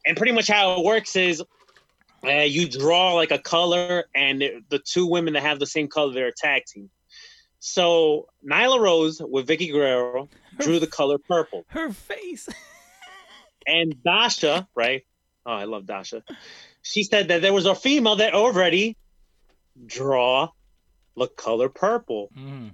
And 0.08 0.16
pretty 0.16 0.32
much 0.32 0.48
how 0.48 0.80
it 0.80 0.86
works 0.86 1.16
is 1.16 1.44
uh, 2.24 2.30
you 2.30 2.68
draw 2.68 3.14
like 3.14 3.32
a 3.32 3.40
color, 3.40 4.06
and 4.16 4.42
the 4.70 4.80
two 4.80 5.06
women 5.06 5.34
that 5.34 5.44
have 5.44 5.60
the 5.60 5.66
same 5.66 5.88
color, 5.88 6.14
they're 6.14 6.28
a 6.28 6.34
tag 6.34 6.64
team. 6.66 6.90
So 7.60 8.28
Nyla 8.46 8.80
Rose 8.80 9.22
with 9.22 9.48
Vickie 9.48 9.72
Guerrero 9.72 10.30
drew 10.58 10.80
the 10.80 10.88
color 10.88 11.18
purple, 11.18 11.66
Her 11.68 11.92
face. 11.92 12.48
and 13.68 14.02
Dasha, 14.04 14.68
right? 14.76 15.06
Oh, 15.46 15.52
I 15.52 15.66
love 15.66 15.86
Dasha. 15.86 16.24
She 16.82 17.04
said 17.04 17.28
that 17.28 17.42
there 17.42 17.54
was 17.54 17.66
a 17.66 17.76
female 17.76 18.18
that 18.18 18.34
already 18.34 18.96
draw 19.86 20.50
the 21.16 21.28
color 21.28 21.70
purple. 21.70 22.30
Mm-hmm. 22.38 22.68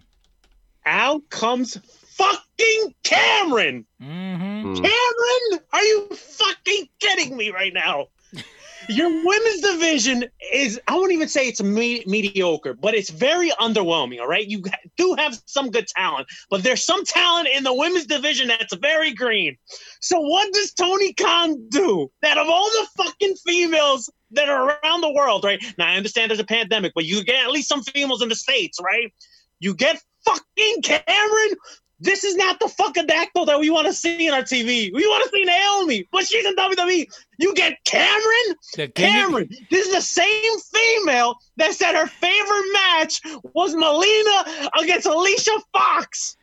Out 0.85 1.29
comes 1.29 1.77
fucking 2.15 2.95
Cameron. 3.03 3.85
Mm-hmm. 4.01 4.43
Mm. 4.63 4.75
Cameron, 4.75 5.65
are 5.71 5.83
you 5.83 6.07
fucking 6.15 6.89
kidding 6.99 7.35
me 7.35 7.51
right 7.51 7.73
now? 7.73 8.07
Your 8.89 9.09
women's 9.09 9.61
division 9.61 10.25
is, 10.51 10.79
I 10.87 10.95
won't 10.95 11.13
even 11.13 11.27
say 11.29 11.47
it's 11.47 11.63
me- 11.63 12.03
mediocre, 12.05 12.73
but 12.73 12.93
it's 12.93 13.09
very 13.09 13.49
underwhelming. 13.51 14.19
All 14.19 14.27
right. 14.27 14.45
You 14.45 14.63
do 14.97 15.15
have 15.17 15.39
some 15.45 15.69
good 15.69 15.87
talent, 15.87 16.27
but 16.49 16.63
there's 16.63 16.83
some 16.83 17.05
talent 17.05 17.47
in 17.47 17.63
the 17.63 17.73
women's 17.73 18.07
division 18.07 18.49
that's 18.49 18.75
very 18.75 19.13
green. 19.13 19.57
So, 20.01 20.19
what 20.19 20.51
does 20.53 20.73
Tony 20.73 21.13
Khan 21.13 21.69
do? 21.69 22.11
That 22.21 22.37
of 22.37 22.47
all 22.49 22.69
the 22.69 23.03
fucking 23.03 23.35
females 23.45 24.09
that 24.31 24.49
are 24.49 24.77
around 24.83 25.01
the 25.01 25.13
world, 25.13 25.43
right? 25.45 25.63
Now, 25.77 25.87
I 25.87 25.95
understand 25.95 26.29
there's 26.29 26.39
a 26.39 26.45
pandemic, 26.45 26.91
but 26.93 27.05
you 27.05 27.23
get 27.23 27.43
at 27.43 27.51
least 27.51 27.69
some 27.69 27.83
females 27.83 28.21
in 28.21 28.29
the 28.29 28.35
States, 28.35 28.79
right? 28.81 29.13
You 29.59 29.75
get 29.75 30.01
fucking 30.25 30.81
Cameron. 30.83 31.55
This 32.03 32.25
is 32.25 32.35
not 32.35 32.59
the 32.59 32.67
fucking 32.67 33.07
dactyl 33.07 33.45
that 33.45 33.59
we 33.61 33.69
want 33.69 33.87
to 33.87 33.93
see 33.93 34.27
in 34.27 34.33
our 34.33 34.41
TV. 34.41 34.93
We 34.93 35.07
want 35.07 35.23
to 35.23 35.29
see 35.29 35.45
Naomi, 35.45 36.05
but 36.11 36.25
she's 36.25 36.45
in 36.45 36.53
WWE. 36.53 37.07
You 37.37 37.53
get 37.53 37.81
Cameron? 37.85 38.57
The 38.75 38.89
king- 38.89 39.09
Cameron. 39.09 39.49
This 39.71 39.87
is 39.87 39.93
the 39.93 40.01
same 40.01 40.59
female 40.59 41.37
that 41.55 41.73
said 41.73 41.95
her 41.95 42.07
favorite 42.07 42.73
match 42.73 43.21
was 43.53 43.73
Melina 43.73 44.69
against 44.81 45.07
Alicia 45.07 45.57
Fox. 45.71 46.35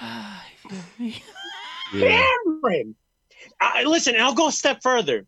Cameron. 1.92 2.94
I, 3.60 3.84
listen, 3.84 4.14
I'll 4.18 4.34
go 4.34 4.48
a 4.48 4.52
step 4.52 4.80
further. 4.82 5.26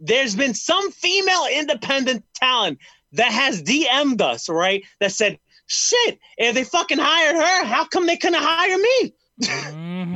There's 0.00 0.34
been 0.34 0.54
some 0.54 0.90
female 0.90 1.46
independent 1.52 2.24
talent 2.34 2.80
that 3.12 3.30
has 3.30 3.62
DM'd 3.62 4.20
us, 4.20 4.48
right? 4.48 4.82
That 4.98 5.12
said, 5.12 5.38
shit, 5.66 6.18
if 6.38 6.54
they 6.54 6.64
fucking 6.64 6.98
hired 6.98 7.36
her, 7.36 7.64
how 7.66 7.84
come 7.86 8.06
they 8.06 8.16
couldn't 8.16 8.40
hire 8.42 8.78
me? 8.78 9.14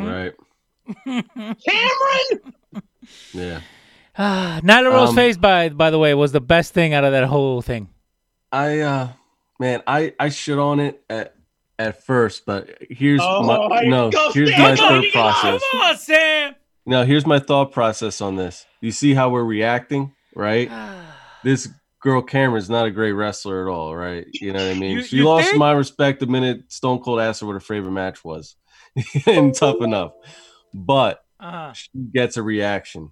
Right. 0.06 0.34
Cameron! 1.66 2.54
Yeah. 3.32 3.60
Ah, 4.20 4.58
Nyla 4.64 4.90
Rose 4.90 5.10
Um, 5.10 5.14
face 5.14 5.36
by 5.36 5.68
by 5.68 5.90
the 5.92 5.98
way 6.00 6.12
was 6.12 6.32
the 6.32 6.40
best 6.40 6.74
thing 6.74 6.92
out 6.92 7.04
of 7.04 7.12
that 7.12 7.22
whole 7.26 7.62
thing. 7.62 7.88
I 8.50 8.80
uh 8.80 9.08
man, 9.60 9.80
I 9.86 10.12
I 10.18 10.30
shit 10.30 10.58
on 10.58 10.80
it 10.80 11.04
at 11.08 11.36
at 11.78 12.02
first, 12.02 12.44
but 12.44 12.68
here's 12.90 13.20
Oh, 13.22 13.44
my 13.44 13.82
no, 13.82 14.10
here's 14.34 14.50
Sam. 14.50 14.60
my 14.60 14.74
thought 14.74 15.04
process. 15.12 15.62
Come 15.70 15.80
on, 15.82 15.96
Sam. 15.98 16.54
Now, 16.84 17.04
here's 17.04 17.26
my 17.26 17.38
thought 17.38 17.70
process 17.70 18.20
on 18.20 18.34
this. 18.34 18.66
You 18.80 18.90
see 18.90 19.14
how 19.14 19.30
we're 19.30 19.44
reacting, 19.44 20.12
right? 20.34 20.68
this 21.44 21.68
girl 22.00 22.22
Cameron's 22.22 22.70
not 22.70 22.86
a 22.86 22.90
great 22.90 23.12
wrestler 23.12 23.66
at 23.68 23.72
all, 23.72 23.94
right? 23.96 24.26
You 24.34 24.52
know 24.52 24.66
what 24.66 24.76
I 24.76 24.78
mean? 24.78 24.98
You- 24.98 25.02
she 25.02 25.16
you 25.16 25.24
lost 25.24 25.46
think? 25.48 25.58
my 25.58 25.72
respect 25.72 26.20
the 26.20 26.26
minute 26.26 26.70
Stone 26.72 27.00
Cold 27.00 27.20
asked 27.20 27.40
her 27.40 27.46
what 27.46 27.54
her 27.54 27.60
favorite 27.60 27.92
match 27.92 28.24
was. 28.24 28.56
and 29.26 29.54
tough 29.54 29.80
enough. 29.82 30.12
But 30.74 31.24
Uh, 31.40 31.72
she 31.72 31.88
gets 32.14 32.36
a 32.36 32.42
reaction. 32.42 33.10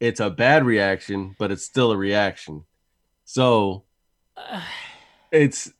It's 0.00 0.18
a 0.20 0.30
bad 0.30 0.64
reaction, 0.64 1.36
but 1.38 1.50
it's 1.52 1.64
still 1.64 1.92
a 1.92 1.96
reaction. 1.96 2.64
So 3.24 3.84
it's 5.32 5.70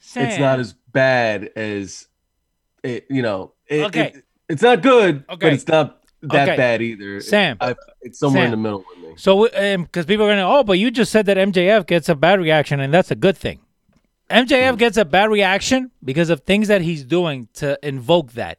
Sam. 0.00 0.26
it's 0.28 0.38
not 0.38 0.58
as 0.60 0.72
bad 0.92 1.50
as 1.56 2.06
it, 2.82 3.06
you 3.10 3.22
know. 3.22 3.52
It, 3.66 3.84
Okay. 3.86 4.12
it- 4.14 4.24
it's 4.48 4.62
not 4.62 4.80
good, 4.82 5.24
Okay. 5.28 5.36
but 5.46 5.52
it's 5.52 5.68
not 5.68 6.00
that 6.22 6.48
Okay. 6.48 6.56
bad 6.56 6.82
either. 6.82 7.20
Sam. 7.20 7.56
I, 7.60 7.74
it's 8.02 8.18
somewhere 8.18 8.44
in 8.44 8.50
the 8.50 8.56
middle 8.56 8.84
with 8.88 8.98
me. 9.08 9.14
So, 9.16 9.44
because 9.48 10.06
people 10.06 10.26
are 10.26 10.30
gonna, 10.30 10.48
oh, 10.48 10.64
but 10.64 10.78
you 10.78 10.90
just 10.90 11.12
said 11.12 11.26
that 11.26 11.36
MJF 11.36 11.86
gets 11.86 12.08
a 12.08 12.14
bad 12.14 12.40
reaction, 12.40 12.80
and 12.80 12.92
that's 12.92 13.10
a 13.10 13.16
good 13.16 13.36
thing. 13.36 13.60
MJF 14.30 14.72
Hmm. 14.72 14.76
gets 14.76 14.96
a 14.96 15.04
bad 15.04 15.30
reaction 15.30 15.90
because 16.04 16.28
of 16.30 16.40
things 16.40 16.68
that 16.68 16.82
he's 16.82 17.04
doing 17.04 17.48
to 17.54 17.78
invoke 17.82 18.32
that. 18.32 18.58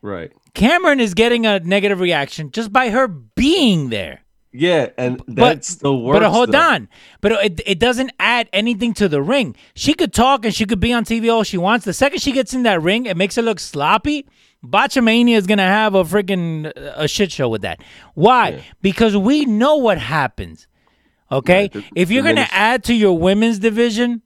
Right. 0.00 0.32
Cameron 0.54 1.00
is 1.00 1.14
getting 1.14 1.46
a 1.46 1.60
negative 1.60 2.00
reaction 2.00 2.50
just 2.50 2.72
by 2.72 2.90
her 2.90 3.08
being 3.08 3.90
there. 3.90 4.20
Yeah, 4.54 4.90
and 4.98 5.18
that 5.28 5.34
But 5.36 5.64
still 5.64 6.02
works. 6.02 6.20
But 6.20 6.30
hold 6.30 6.52
though. 6.52 6.60
on. 6.60 6.88
But 7.22 7.32
it, 7.32 7.60
it 7.64 7.78
doesn't 7.78 8.12
add 8.20 8.50
anything 8.52 8.92
to 8.94 9.08
the 9.08 9.22
ring. 9.22 9.56
She 9.74 9.94
could 9.94 10.12
talk 10.12 10.44
and 10.44 10.54
she 10.54 10.66
could 10.66 10.80
be 10.80 10.92
on 10.92 11.04
TV 11.06 11.32
all 11.32 11.42
she 11.42 11.56
wants. 11.56 11.86
The 11.86 11.94
second 11.94 12.20
she 12.20 12.32
gets 12.32 12.52
in 12.52 12.62
that 12.64 12.82
ring, 12.82 13.06
it 13.06 13.16
makes 13.16 13.38
it 13.38 13.42
look 13.46 13.58
sloppy. 13.58 14.26
Botchamania 14.64 15.36
is 15.36 15.46
gonna 15.46 15.62
have 15.66 15.94
a 15.94 16.04
freaking 16.04 16.70
a 16.76 17.08
shit 17.08 17.32
show 17.32 17.48
with 17.48 17.62
that. 17.62 17.82
Why? 18.14 18.64
Because 18.80 19.16
we 19.16 19.44
know 19.44 19.76
what 19.76 19.98
happens. 19.98 20.66
Okay, 21.30 21.70
if 21.96 22.10
you're 22.10 22.22
gonna 22.22 22.48
add 22.50 22.84
to 22.84 22.94
your 22.94 23.18
women's 23.18 23.58
division, 23.58 24.22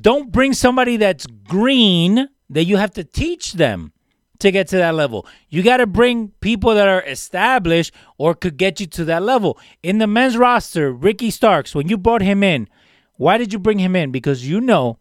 don't 0.00 0.32
bring 0.32 0.52
somebody 0.52 0.96
that's 0.96 1.26
green 1.26 2.28
that 2.50 2.64
you 2.64 2.76
have 2.76 2.92
to 2.92 3.04
teach 3.04 3.54
them 3.54 3.92
to 4.38 4.50
get 4.50 4.68
to 4.68 4.76
that 4.76 4.94
level. 4.94 5.26
You 5.48 5.62
got 5.62 5.78
to 5.78 5.86
bring 5.86 6.28
people 6.40 6.74
that 6.74 6.88
are 6.88 7.02
established 7.02 7.94
or 8.18 8.34
could 8.34 8.56
get 8.56 8.80
you 8.80 8.86
to 8.86 9.04
that 9.06 9.22
level. 9.22 9.58
In 9.82 9.98
the 9.98 10.06
men's 10.06 10.36
roster, 10.36 10.92
Ricky 10.92 11.30
Starks, 11.30 11.74
when 11.74 11.88
you 11.88 11.96
brought 11.96 12.22
him 12.22 12.42
in, 12.42 12.68
why 13.16 13.38
did 13.38 13.52
you 13.52 13.58
bring 13.58 13.78
him 13.78 13.94
in? 13.94 14.10
Because 14.10 14.48
you 14.48 14.60
know 14.60 14.98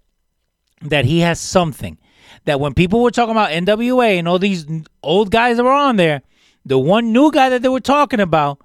that 0.82 1.05
he 1.05 1.20
has 1.20 1.39
something. 1.39 1.97
That 2.45 2.59
when 2.59 2.73
people 2.73 3.01
were 3.01 3.11
talking 3.11 3.32
about 3.32 3.51
NWA 3.51 4.17
and 4.17 4.27
all 4.27 4.39
these 4.39 4.65
old 5.03 5.32
guys 5.32 5.57
that 5.57 5.63
were 5.63 5.71
on 5.71 5.95
there, 5.95 6.21
the 6.65 6.79
one 6.79 7.11
new 7.11 7.32
guy 7.32 7.49
that 7.49 7.61
they 7.61 7.69
were 7.69 7.79
talking 7.79 8.19
about 8.19 8.59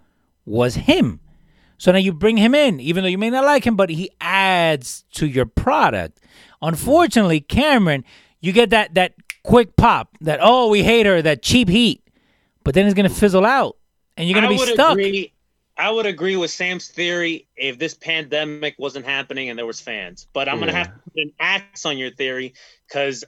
was 0.44 0.74
him. 0.74 1.20
So 1.78 1.92
now 1.92 1.98
you 1.98 2.12
bring 2.12 2.36
him 2.36 2.54
in, 2.54 2.80
even 2.80 3.04
though 3.04 3.08
you 3.08 3.18
may 3.18 3.30
not 3.30 3.44
like 3.44 3.66
him, 3.66 3.76
but 3.76 3.90
he 3.90 4.10
adds 4.20 5.04
to 5.12 5.26
your 5.26 5.46
product. 5.46 6.20
Unfortunately, 6.62 7.40
Cameron, 7.40 8.04
you 8.40 8.52
get 8.52 8.70
that 8.70 8.94
that 8.94 9.14
quick 9.42 9.76
pop, 9.76 10.16
that 10.22 10.40
oh 10.42 10.68
we 10.68 10.82
hate 10.82 11.06
her, 11.06 11.20
that 11.22 11.42
cheap 11.42 11.68
heat, 11.68 12.02
but 12.64 12.74
then 12.74 12.86
it's 12.86 12.94
gonna 12.94 13.08
fizzle 13.08 13.44
out, 13.44 13.76
and 14.16 14.28
you're 14.28 14.34
gonna 14.34 14.52
I 14.52 14.56
be 14.56 14.58
stuck. 14.58 14.92
Agree, 14.92 15.32
I 15.76 15.90
would 15.90 16.06
agree 16.06 16.36
with 16.36 16.50
Sam's 16.50 16.88
theory 16.88 17.46
if 17.56 17.78
this 17.78 17.92
pandemic 17.92 18.76
wasn't 18.78 19.04
happening 19.04 19.50
and 19.50 19.58
there 19.58 19.66
was 19.66 19.80
fans. 19.80 20.26
But 20.32 20.48
I'm 20.48 20.58
gonna 20.58 20.72
have 20.72 20.86
to 20.86 20.92
put 21.10 21.22
an 21.22 21.32
axe 21.38 21.84
on 21.84 21.98
your 21.98 22.10
theory 22.10 22.54
because, 22.88 23.24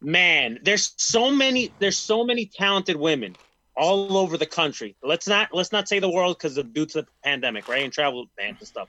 man, 0.00 0.58
there's 0.62 0.92
so 0.96 1.30
many 1.30 1.72
there's 1.78 1.96
so 1.98 2.24
many 2.24 2.46
talented 2.46 2.96
women 2.96 3.36
all 3.76 4.16
over 4.16 4.36
the 4.36 4.46
country. 4.46 4.96
Let's 5.02 5.28
not 5.28 5.50
let's 5.52 5.72
not 5.72 5.88
say 5.88 5.98
the 5.98 6.10
world 6.10 6.38
because 6.38 6.58
of 6.58 6.72
due 6.72 6.86
to 6.86 7.02
the 7.02 7.08
pandemic, 7.24 7.68
right? 7.68 7.84
And 7.84 7.92
travel 7.92 8.26
bans 8.36 8.58
and 8.60 8.68
stuff. 8.68 8.88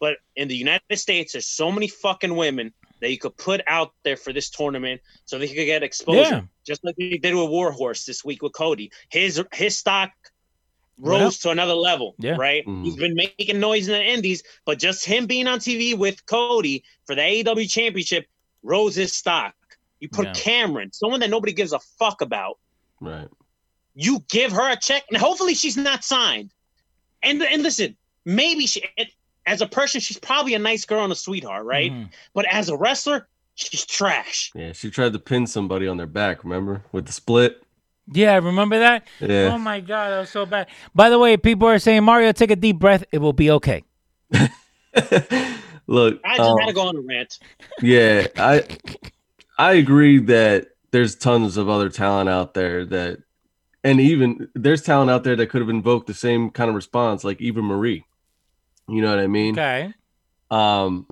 But 0.00 0.16
in 0.36 0.48
the 0.48 0.56
United 0.56 0.96
States, 0.96 1.32
there's 1.32 1.46
so 1.46 1.70
many 1.70 1.88
fucking 1.88 2.34
women 2.34 2.72
that 3.00 3.10
you 3.10 3.18
could 3.18 3.36
put 3.36 3.60
out 3.66 3.92
there 4.02 4.16
for 4.16 4.32
this 4.32 4.50
tournament 4.50 5.00
so 5.24 5.38
they 5.38 5.48
could 5.48 5.66
get 5.66 5.82
exposure. 5.82 6.20
Yeah. 6.20 6.40
Just 6.66 6.84
like 6.84 6.96
they 6.96 7.16
did 7.18 7.34
with 7.34 7.48
Warhorse 7.50 8.04
this 8.04 8.24
week 8.24 8.42
with 8.42 8.52
Cody. 8.52 8.90
His 9.08 9.42
his 9.52 9.78
stock 9.78 10.10
rose 10.98 11.38
to 11.40 11.50
another 11.50 11.74
level, 11.74 12.14
Yeah. 12.18 12.36
right? 12.38 12.64
Mhm. 12.66 12.84
He's 12.84 12.96
been 12.96 13.14
making 13.14 13.58
noise 13.58 13.88
in 13.88 13.94
the 13.94 14.04
indies, 14.04 14.42
but 14.64 14.78
just 14.78 15.04
him 15.04 15.26
being 15.26 15.48
on 15.48 15.58
TV 15.58 15.94
with 15.94 16.24
Cody 16.26 16.84
for 17.04 17.14
the 17.16 17.22
AEW 17.22 17.66
championship 17.68 18.26
rose 18.62 18.94
his 18.94 19.12
stock. 19.12 19.54
You 20.04 20.10
put 20.10 20.26
Yeah. 20.26 20.32
Cameron, 20.34 20.92
someone 20.92 21.20
that 21.20 21.30
nobody 21.30 21.54
gives 21.54 21.72
a 21.72 21.78
fuck 21.98 22.20
about, 22.20 22.58
Right. 23.00 23.26
you 23.94 24.22
give 24.28 24.52
her 24.52 24.70
a 24.70 24.76
check, 24.76 25.02
and 25.08 25.16
hopefully 25.16 25.54
she's 25.54 25.78
not 25.78 26.04
signed. 26.04 26.50
And 27.22 27.42
and 27.42 27.62
listen, 27.62 27.96
maybe 28.26 28.66
she 28.66 28.84
as 29.46 29.62
a 29.62 29.66
person, 29.66 30.02
she's 30.02 30.18
probably 30.18 30.52
a 30.52 30.58
nice 30.58 30.84
girl 30.84 31.04
and 31.04 31.10
a 31.12 31.16
sweetheart, 31.16 31.64
right? 31.64 31.90
Mhm. 31.90 32.10
But 32.34 32.44
as 32.52 32.68
a 32.68 32.76
wrestler, 32.76 33.28
she's 33.54 33.86
trash. 33.86 34.52
Yeah, 34.54 34.72
she 34.74 34.90
tried 34.90 35.14
to 35.14 35.18
pin 35.18 35.46
somebody 35.46 35.88
on 35.88 35.96
their 35.96 36.06
back, 36.06 36.44
remember? 36.44 36.84
With 36.92 37.06
the 37.06 37.12
split. 37.12 37.62
Yeah, 38.12 38.34
remember 38.34 38.78
that? 38.80 39.06
Yeah. 39.20 39.52
Oh 39.54 39.58
my 39.58 39.80
god, 39.80 40.10
that 40.10 40.18
was 40.20 40.28
so 40.28 40.44
bad. 40.44 40.66
By 40.94 41.08
the 41.08 41.18
way, 41.18 41.38
people 41.38 41.66
are 41.66 41.78
saying 41.78 42.04
Mario, 42.04 42.30
take 42.32 42.50
a 42.50 42.56
deep 42.56 42.78
breath. 42.78 43.04
It 43.10 43.18
will 43.22 43.32
be 43.32 43.50
okay. 43.52 43.84
Look, 45.86 46.20
I 46.24 46.36
just 46.36 46.48
um, 46.50 46.58
had 46.58 46.66
to 46.66 46.72
go 46.74 46.88
on 46.88 46.96
a 46.96 47.00
rant. 47.00 47.38
yeah, 47.82 48.26
I 48.36 48.64
I 49.58 49.74
agree 49.74 50.18
that 50.20 50.68
there's 50.90 51.14
tons 51.14 51.56
of 51.56 51.68
other 51.68 51.88
talent 51.88 52.28
out 52.28 52.54
there 52.54 52.84
that 52.86 53.18
and 53.82 54.00
even 54.00 54.48
there's 54.54 54.82
talent 54.82 55.10
out 55.10 55.24
there 55.24 55.36
that 55.36 55.48
could 55.48 55.60
have 55.60 55.68
invoked 55.68 56.06
the 56.06 56.14
same 56.14 56.50
kind 56.50 56.68
of 56.70 56.74
response, 56.74 57.22
like 57.24 57.40
Eva 57.40 57.60
Marie. 57.62 58.04
You 58.88 59.02
know 59.02 59.10
what 59.10 59.18
I 59.18 59.26
mean? 59.26 59.54
Okay. 59.58 59.92
Um 60.50 61.06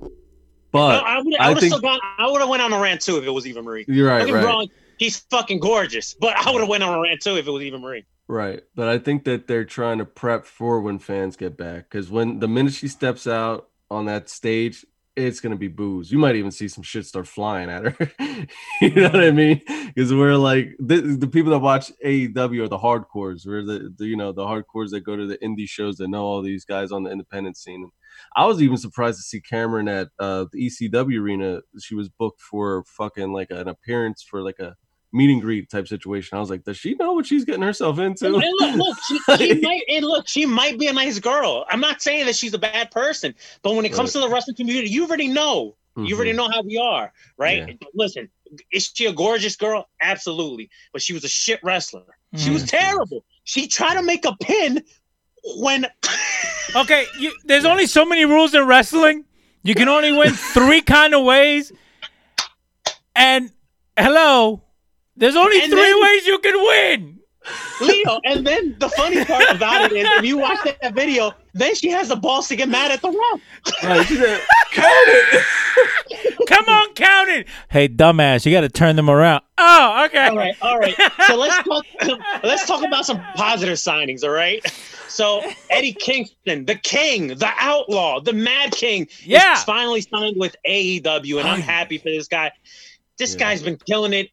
but 0.71 1.05
I, 1.05 1.21
would 1.21 1.37
I 1.39 1.49
have 1.51 1.59
think- 1.59 1.73
still 1.73 1.83
gone. 1.83 1.99
I 2.19 2.31
would 2.31 2.41
have 2.41 2.49
went 2.49 2.63
on 2.63 2.73
a 2.73 2.81
rant 2.81 3.01
too 3.03 3.19
if 3.19 3.25
it 3.25 3.31
was 3.31 3.47
Eva 3.47 3.63
Marie. 3.63 3.85
you're 3.89 4.09
right, 4.09 4.27
Don't 4.27 4.37
right. 4.37 4.45
wrong, 4.45 4.69
he's 4.99 5.19
fucking 5.31 5.61
gorgeous, 5.61 6.15
but 6.15 6.35
I 6.37 6.51
would 6.51 6.61
have 6.61 6.69
went 6.69 6.83
on 6.83 6.95
a 6.97 7.01
rant 7.01 7.21
too 7.21 7.37
if 7.37 7.47
it 7.47 7.51
was 7.51 7.63
Eva 7.63 7.79
Marie. 7.79 8.07
Right. 8.29 8.63
But 8.75 8.89
I 8.89 8.99
think 8.99 9.25
that 9.25 9.47
they're 9.47 9.65
trying 9.67 9.99
to 9.99 10.07
prep 10.07 10.47
for 10.47 10.81
when 10.81 10.99
fans 10.99 11.37
get 11.37 11.59
back. 11.59 11.91
Because 11.91 12.09
when 12.11 12.39
the 12.39 12.49
minute 12.49 12.73
she 12.73 12.89
steps 12.89 13.27
out 13.27 13.69
on 13.91 14.07
that 14.07 14.31
stage, 14.31 14.87
it's 15.15 15.41
gonna 15.41 15.57
be 15.57 15.69
booze. 15.69 16.11
You 16.11 16.19
might 16.19 16.37
even 16.37 16.51
see 16.51 16.69
some 16.69 16.83
shit 16.83 17.07
start 17.07 17.27
flying 17.27 17.69
at 17.69 17.85
her. 17.85 18.11
you 18.81 18.91
know 18.91 19.11
what 19.11 19.23
I 19.23 19.31
mean? 19.31 19.61
Because 19.95 20.13
we're 20.13 20.37
like 20.37 20.75
the, 20.79 21.01
the 21.01 21.27
people 21.27 21.53
that 21.53 21.59
watch 21.59 21.93
AEW 22.05 22.65
are 22.65 22.69
the 22.69 22.79
hardcores. 22.79 23.47
We're 23.47 23.65
the, 23.65 23.93
the 23.97 24.07
you 24.07 24.17
know 24.17 24.33
the 24.33 24.45
hardcores 24.45 24.91
that 24.91 25.01
go 25.01 25.17
to 25.17 25.27
the 25.27 25.39
indie 25.39 25.69
shows 25.69 25.97
that 25.97 26.09
know 26.09 26.25
all 26.25 26.43
these 26.43 26.65
guys 26.65 26.93
on 26.93 27.03
the 27.03 27.11
independent 27.11 27.57
scene. 27.57 27.91
I 28.37 28.47
was 28.47 28.63
even 28.63 28.77
surprised 28.77 29.19
to 29.19 29.23
see 29.23 29.41
Cameron 29.41 29.89
at 29.89 30.09
uh, 30.19 30.47
the 30.53 30.71
ECW 30.71 31.19
arena. 31.21 31.61
She 31.81 31.95
was 31.95 32.09
booked 32.09 32.41
for 32.41 32.85
fucking 32.85 33.33
like 33.33 33.51
an 33.51 33.69
appearance 33.69 34.23
for 34.23 34.43
like 34.43 34.59
a 34.59 34.77
meet 35.13 35.31
and 35.31 35.41
greet 35.43 35.69
type 35.71 35.87
situation. 35.89 36.37
I 36.37 36.41
was 36.41 36.49
like, 36.51 36.65
does 36.65 36.77
she 36.79 36.95
know 36.95 37.13
what 37.13 37.27
she's 37.27 37.45
getting 37.45 37.63
herself 37.63 37.99
into? 37.99 38.27
And 38.27 38.35
look, 38.61 38.75
look, 38.77 38.99
she, 39.07 39.19
she 39.39 39.61
might, 39.63 39.83
and 39.89 40.05
look, 40.05 40.27
she 40.29 40.47
might 40.47 40.79
be 40.79 40.87
a 40.89 40.93
nice 40.93 41.19
girl. 41.19 41.65
I'm 41.71 41.81
not 41.81 42.01
saying 42.03 42.27
that 42.27 42.35
she's 42.37 42.55
a 42.55 42.59
bad 42.59 42.91
person, 42.91 43.35
but 43.63 43.75
when 43.75 43.85
it 43.85 43.93
comes 43.93 44.15
Right. 44.15 44.23
to 44.23 44.29
the 44.29 44.35
wrestling 44.35 44.57
community, 44.57 44.89
you 44.89 45.05
already 45.05 45.29
know. 45.29 45.77
You 45.97 46.17
already 46.17 46.33
Mhm. 46.33 46.37
know 46.37 46.49
how 46.49 46.63
we 46.63 46.79
are, 46.79 47.13
right? 47.37 47.69
Yeah. 47.69 47.75
Listen, 47.95 48.31
is 48.73 48.91
she 48.95 49.05
a 49.05 49.13
gorgeous 49.13 49.57
girl? 49.57 49.87
Absolutely, 50.01 50.71
but 50.93 51.03
she 51.03 51.13
was 51.13 51.23
a 51.25 51.29
shit 51.29 51.61
wrestler. 51.63 52.05
She 52.35 52.49
was 52.49 52.65
terrible. 52.65 53.23
She 53.45 53.67
tried 53.69 53.97
to 53.97 54.03
make 54.03 54.25
a 54.25 54.35
pin 54.41 54.83
when 55.59 55.87
Okay, 56.77 57.05
you, 57.19 57.31
there's 57.45 57.67
only 57.67 57.85
so 57.85 58.07
many 58.07 58.25
rules 58.25 58.55
in 58.55 58.67
wrestling. 58.67 59.27
You 59.63 59.75
can 59.75 59.89
only 59.89 60.13
win 60.13 60.33
three 60.33 60.81
kind 60.81 61.15
of 61.15 61.25
ways. 61.25 61.71
And 63.15 63.51
hello, 63.99 64.62
there's 65.17 65.37
only 65.37 65.61
And 65.63 65.71
three 65.73 65.81
then- 65.83 66.03
ways 66.03 66.27
you 66.27 66.39
can 66.39 66.55
win. 66.65 67.19
Leo. 67.81 68.21
And 68.25 68.47
then 68.47 68.77
the 68.79 68.89
funny 68.91 69.25
part 69.25 69.51
about 69.51 69.91
it 69.91 69.93
is, 69.97 70.07
if 70.17 70.25
you 70.25 70.39
watch 70.39 70.59
that 70.81 70.95
video, 70.95 71.33
then 71.55 71.75
she 71.75 71.89
has 71.91 72.07
the 72.07 72.15
balls 72.15 72.47
to 72.49 72.55
get 72.57 72.69
mad 72.69 72.93
at 72.93 73.03
the 73.03 73.09
ref. 73.11 73.41
Right, 73.83 74.07
she 74.07 74.15
said, 74.15 74.41
count 74.71 74.87
it. 75.09 75.45
Come 76.47 76.65
on, 76.69 76.95
count 76.95 77.31
it. 77.31 77.49
Hey, 77.69 77.89
dumbass, 77.89 78.47
you 78.47 78.53
got 78.53 78.61
to 78.61 78.69
turn 78.69 78.95
them 78.95 79.11
around. 79.11 79.43
Oh, 79.59 80.05
okay. 80.07 80.29
All 80.29 80.37
right, 80.37 80.55
all 80.63 80.79
right. 80.79 80.95
So 81.27 81.35
let's 81.35 81.57
talk. 81.67 81.85
let's 82.45 82.65
talk 82.65 82.85
about 82.85 83.07
some 83.07 83.21
positive 83.35 83.75
signings. 83.77 84.23
All 84.23 84.31
right. 84.31 84.65
So 85.09 85.43
Eddie 85.69 85.95
Kingston, 85.95 86.65
the 86.67 86.77
King, 86.77 87.29
the 87.29 87.51
Outlaw, 87.59 88.21
the 88.21 88.33
Mad 88.33 88.71
King, 88.71 89.09
Yeah. 89.25 89.55
is 89.55 89.65
finally 89.65 90.01
signed 90.03 90.37
with 90.39 90.55
AEW, 90.69 91.41
and 91.41 91.49
I'm 91.49 91.61
happy 91.61 91.99
for 91.99 92.05
this 92.11 92.29
guy. 92.29 92.53
This 93.19 93.33
Yeah. 93.33 93.39
guy's 93.41 93.63
been 93.63 93.79
killing 93.85 94.13
it 94.13 94.31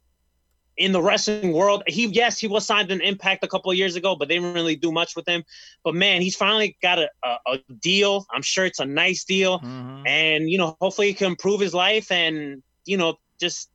in 0.79 0.91
the 0.93 1.01
wrestling 1.01 1.51
world. 1.53 1.83
He, 1.87 2.07
yes, 2.07 2.39
he 2.39 2.47
was 2.47 2.65
signed 2.65 2.89
in 2.91 3.01
Impact 3.01 3.43
a 3.43 3.47
couple 3.47 3.69
of 3.69 3.77
years 3.77 3.95
ago, 3.95 4.15
but 4.15 4.27
they 4.29 4.35
didn't 4.35 4.53
really 4.53 4.75
do 4.75 4.91
much 4.91 5.15
with 5.15 5.27
him. 5.27 5.43
But 5.83 5.93
man, 5.93 6.21
he's 6.21 6.35
finally 6.35 6.77
got 6.81 6.97
a, 6.99 7.09
a, 7.23 7.37
a 7.47 7.57
deal. 7.81 8.25
I'm 8.33 8.41
sure 8.41 8.65
it's 8.65 8.79
a 8.79 8.85
nice 8.85 9.23
deal, 9.25 9.59
Mhm. 9.59 10.07
and 10.07 10.49
you 10.49 10.57
know, 10.57 10.75
hopefully, 10.81 11.07
he 11.07 11.13
can 11.13 11.27
improve 11.27 11.59
his 11.59 11.73
life 11.73 12.11
and 12.11 12.63
you 12.85 12.97
know, 12.97 13.19
just 13.39 13.69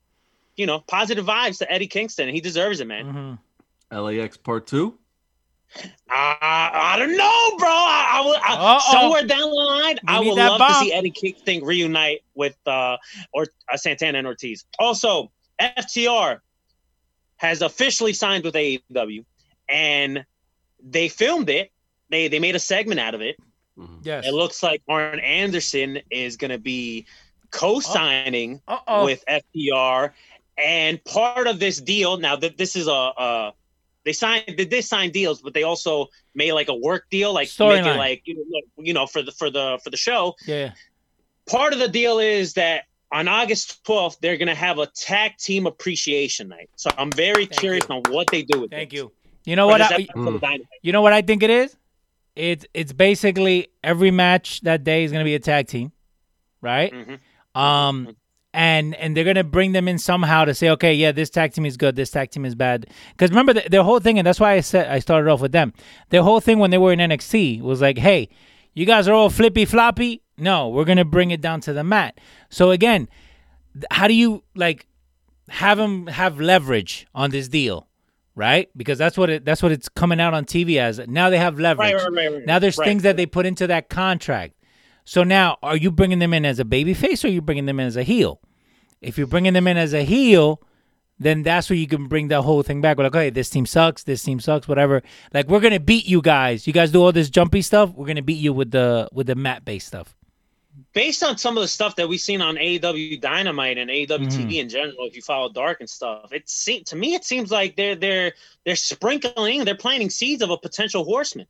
you 0.56 0.66
know, 0.66 0.80
positive 0.80 1.24
vibes 1.26 1.58
to 1.58 1.70
Eddie 1.70 1.86
Kingston. 1.88 2.28
He 2.28 2.40
deserves 2.40 2.80
it, 2.80 2.86
man. 2.86 3.38
Mhm. 3.92 4.02
LAX 4.20 4.36
part 4.36 4.66
two. 4.66 4.98
I, 6.08 6.70
I 6.94 6.98
don't 6.98 7.16
know, 7.16 7.58
bro. 7.58 7.68
I, 7.68 8.08
I, 8.12 8.20
will- 8.24 8.36
I, 8.36 8.54
Uh-oh. 8.76 8.92
somewhere 8.92 9.24
down 9.26 9.40
the 9.50 9.54
line, 9.56 9.98
I 10.06 10.20
need 10.20 10.28
would 10.28 10.38
that 10.38 10.48
love 10.50 10.58
bomb. 10.60 10.72
to 10.72 10.78
see 10.78 10.92
Eddie 10.92 11.10
Kingston 11.10 11.64
reunite 11.64 12.20
with 12.34 12.56
uh, 12.66 12.96
or 13.32 13.46
uh, 13.72 13.76
Santana 13.76 14.18
and 14.18 14.26
Ortiz. 14.26 14.64
Also, 14.78 15.32
FTR 15.60 16.40
has 17.36 17.62
officially 17.62 18.12
signed 18.12 18.44
with 18.44 18.54
AEW, 18.54 19.24
and 19.68 20.24
they 20.82 21.08
filmed 21.08 21.50
it. 21.50 21.70
They 22.10 22.28
they 22.28 22.38
made 22.38 22.54
a 22.56 22.60
segment 22.60 23.00
out 23.00 23.14
of 23.14 23.20
it. 23.20 23.36
Mm-hmm. 23.78 23.96
Yes. 24.02 24.26
It 24.26 24.34
looks 24.34 24.62
like 24.62 24.82
Arn 24.88 25.18
Anderson 25.18 25.98
is 26.10 26.36
going 26.36 26.52
to 26.52 26.58
be 26.58 27.06
co-signing 27.50 28.60
uh, 28.68 28.74
Uh-oh. 28.74 29.04
with 29.04 29.24
FTR, 29.28 30.12
and 30.56 31.02
part 31.04 31.46
of 31.46 31.58
this 31.58 31.80
deal. 31.80 32.18
Now 32.18 32.36
that 32.36 32.56
this 32.56 32.76
is 32.76 32.86
a, 32.86 32.90
a 32.92 33.52
they 34.04 34.12
signed 34.12 34.44
they 34.56 34.64
did 34.64 34.84
sign 34.84 35.10
deals, 35.10 35.40
but 35.40 35.54
they 35.54 35.62
also 35.62 36.08
made 36.34 36.52
like 36.52 36.68
a 36.68 36.74
work 36.74 37.06
deal, 37.10 37.32
like 37.32 37.48
make 37.58 37.78
it 37.78 37.84
Storyline. 37.84 37.96
like 37.96 38.22
you 38.26 38.36
know, 38.36 38.60
you 38.78 38.92
know 38.92 39.06
for 39.06 39.22
the 39.22 39.32
for 39.32 39.50
the 39.50 39.78
for 39.82 39.90
the 39.90 39.96
show. 39.96 40.34
Yeah. 40.46 40.72
Part 41.46 41.72
of 41.72 41.78
the 41.78 41.88
deal 41.88 42.18
is 42.20 42.54
that 42.54 42.84
on 43.12 43.28
August 43.28 43.84
12th 43.84 44.18
they're 44.20 44.36
gonna 44.36 44.54
have 44.54 44.78
a 44.78 44.86
tag 44.86 45.36
team 45.38 45.66
appreciation 45.66 46.48
night. 46.48 46.70
So 46.76 46.90
I'm 46.98 47.10
very 47.12 47.46
Thank 47.46 47.60
curious 47.60 47.84
you. 47.88 47.94
on 47.96 48.02
what 48.12 48.26
they 48.30 48.42
do 48.42 48.60
with 48.60 48.70
Thank 48.70 48.90
this. 48.90 49.00
you. 49.00 49.12
You 49.44 49.56
know 49.56 49.66
For 49.68 49.72
what? 49.72 49.82
I, 49.82 49.94
episode 50.08 50.34
of 50.34 50.40
Dynamite. 50.40 50.66
you 50.82 50.92
know 50.92 51.02
what 51.02 51.12
I 51.12 51.22
think 51.22 51.42
it 51.42 51.50
is? 51.50 51.76
It's 52.34 52.64
it's 52.74 52.92
basically 52.92 53.68
every 53.84 54.10
match 54.10 54.62
that 54.62 54.82
day 54.84 55.04
is 55.04 55.12
gonna 55.12 55.24
be 55.24 55.34
a 55.34 55.38
tag 55.40 55.68
team, 55.68 55.92
right? 56.60 56.92
Mhm. 56.92 57.18
Um, 57.60 58.16
and 58.52 58.94
and 58.96 59.16
they're 59.16 59.24
gonna 59.24 59.44
bring 59.44 59.72
them 59.72 59.86
in 59.86 59.98
somehow 59.98 60.44
to 60.44 60.54
say, 60.54 60.70
okay, 60.70 60.94
yeah, 60.94 61.12
this 61.12 61.30
tag 61.30 61.52
team 61.52 61.66
is 61.66 61.76
good, 61.76 61.94
this 61.96 62.10
tag 62.10 62.30
team 62.30 62.44
is 62.44 62.54
bad. 62.54 62.86
Because 63.12 63.30
remember 63.30 63.52
the, 63.52 63.68
their 63.68 63.82
whole 63.84 64.00
thing, 64.00 64.18
and 64.18 64.26
that's 64.26 64.40
why 64.40 64.52
I 64.54 64.60
said 64.60 64.88
I 64.88 64.98
started 64.98 65.30
off 65.30 65.40
with 65.40 65.52
them. 65.52 65.72
Their 66.10 66.22
whole 66.22 66.40
thing 66.40 66.58
when 66.58 66.70
they 66.70 66.78
were 66.78 66.92
in 66.92 66.98
NXT 66.98 67.60
was 67.62 67.80
like, 67.80 67.98
hey, 67.98 68.28
you 68.74 68.86
guys 68.86 69.08
are 69.08 69.14
all 69.14 69.30
flippy 69.30 69.64
floppy. 69.64 70.22
No, 70.36 70.68
we're 70.68 70.84
gonna 70.84 71.04
bring 71.04 71.30
it 71.30 71.40
down 71.40 71.60
to 71.62 71.72
the 71.72 71.84
mat. 71.84 72.18
So 72.50 72.70
again, 72.70 73.08
how 73.90 74.08
do 74.08 74.14
you 74.14 74.42
like 74.54 74.86
have 75.48 75.78
them 75.78 76.06
have 76.08 76.40
leverage 76.40 77.06
on 77.14 77.30
this 77.30 77.48
deal? 77.48 77.88
Right, 78.36 78.68
because 78.76 78.98
that's 78.98 79.16
what 79.16 79.30
it 79.30 79.44
that's 79.44 79.62
what 79.62 79.70
it's 79.70 79.88
coming 79.88 80.20
out 80.20 80.34
on 80.34 80.44
TV 80.44 80.78
as. 80.78 80.98
Now 81.06 81.30
they 81.30 81.38
have 81.38 81.58
leverage. 81.58 81.94
Right, 81.94 82.10
right, 82.10 82.32
right. 82.32 82.46
Now 82.46 82.58
there's 82.58 82.76
things 82.76 83.04
that 83.04 83.16
they 83.16 83.26
put 83.26 83.46
into 83.46 83.68
that 83.68 83.88
contract. 83.88 84.54
So 85.04 85.22
now, 85.22 85.58
are 85.62 85.76
you 85.76 85.90
bringing 85.90 86.18
them 86.18 86.32
in 86.32 86.44
as 86.46 86.58
a 86.58 86.64
baby 86.64 86.94
face 86.94 87.24
or 87.24 87.28
are 87.28 87.30
you 87.30 87.42
bringing 87.42 87.66
them 87.66 87.78
in 87.78 87.86
as 87.86 87.96
a 87.96 88.02
heel? 88.02 88.40
If 89.00 89.18
you're 89.18 89.26
bringing 89.26 89.52
them 89.52 89.66
in 89.66 89.76
as 89.76 89.92
a 89.92 90.02
heel, 90.02 90.62
then 91.18 91.42
that's 91.42 91.70
where 91.70 91.76
you 91.78 91.86
can 91.86 92.06
bring 92.08 92.28
that 92.28 92.42
whole 92.42 92.62
thing 92.62 92.80
back. 92.80 92.96
We're 92.98 93.04
like, 93.04 93.14
okay, 93.14 93.30
this 93.30 93.48
team 93.50 93.66
sucks, 93.66 94.02
this 94.02 94.22
team 94.22 94.40
sucks, 94.40 94.66
whatever. 94.66 95.02
Like 95.32 95.48
we're 95.48 95.60
gonna 95.60 95.80
beat 95.80 96.06
you 96.06 96.20
guys. 96.20 96.66
You 96.66 96.72
guys 96.72 96.90
do 96.90 97.02
all 97.02 97.12
this 97.12 97.30
jumpy 97.30 97.62
stuff. 97.62 97.92
We're 97.94 98.06
gonna 98.06 98.22
beat 98.22 98.38
you 98.38 98.52
with 98.52 98.70
the 98.72 99.08
with 99.12 99.26
the 99.28 99.34
mat 99.34 99.64
based 99.64 99.86
stuff. 99.88 100.14
based 100.92 101.22
on 101.22 101.38
some 101.38 101.56
of 101.56 101.60
the 101.62 101.68
stuff 101.68 101.94
that 101.96 102.08
we've 102.08 102.20
seen 102.20 102.40
on 102.42 102.56
AEW 102.56 103.20
Dynamite 103.20 103.78
and 103.78 103.88
AEW 103.90 104.08
Mm-hmm. 104.08 104.48
TV 104.48 104.60
in 104.60 104.68
general, 104.68 105.06
if 105.06 105.14
you 105.14 105.22
follow 105.22 105.48
Dark 105.52 105.78
and 105.80 105.88
stuff, 105.88 106.32
it 106.32 106.48
seems 106.48 106.88
to 106.90 106.96
me 106.96 107.14
it 107.14 107.24
seems 107.24 107.50
like 107.52 107.76
they're 107.76 107.94
they're 107.94 108.32
they're 108.64 108.76
sprinkling, 108.76 109.64
they're 109.64 109.76
planting 109.76 110.10
seeds 110.10 110.42
of 110.42 110.50
a 110.50 110.58
potential 110.58 111.04
horseman. 111.04 111.46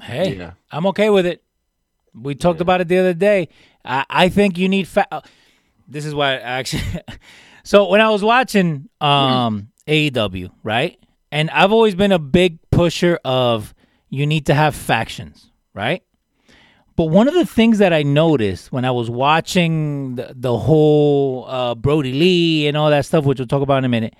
Hey, 0.00 0.36
Yeah. 0.36 0.52
I'm 0.70 0.86
okay 0.86 1.10
with 1.10 1.26
it. 1.26 1.42
We 2.14 2.36
talked 2.36 2.60
about 2.60 2.80
it 2.80 2.86
the 2.88 2.98
other 2.98 3.14
day. 3.14 3.48
I, 3.84 4.04
I 4.08 4.28
think 4.28 4.56
you 4.58 4.68
need 4.68 4.86
fa- 4.86 5.22
This 5.88 6.04
is 6.04 6.14
why 6.14 6.34
I 6.34 6.36
actually. 6.60 6.82
so 7.68 7.88
when 7.88 8.00
I 8.00 8.10
was 8.10 8.22
watching 8.22 8.88
um 9.00 9.68
AEW, 9.86 10.50
right, 10.62 10.98
and 11.30 11.50
I've 11.50 11.72
always 11.72 11.94
been 11.94 12.12
a 12.12 12.18
big 12.18 12.58
pusher 12.70 13.18
of 13.24 13.74
you 14.08 14.26
need 14.26 14.46
to 14.46 14.54
have 14.54 14.74
factions, 14.74 15.50
right. 15.74 16.02
But 16.96 17.04
one 17.04 17.28
of 17.28 17.34
the 17.34 17.46
things 17.46 17.78
that 17.78 17.92
I 17.92 18.02
noticed 18.02 18.72
when 18.72 18.84
I 18.84 18.90
was 18.90 19.08
watching 19.08 20.16
the, 20.16 20.32
the 20.34 20.56
whole 20.58 21.46
uh, 21.46 21.74
Brodie 21.76 22.12
Lee 22.12 22.66
and 22.66 22.76
all 22.76 22.90
that 22.90 23.04
stuff, 23.04 23.24
which 23.24 23.38
we'll 23.38 23.46
talk 23.46 23.62
about 23.62 23.78
in 23.78 23.84
a 23.84 23.88
minute, 23.88 24.14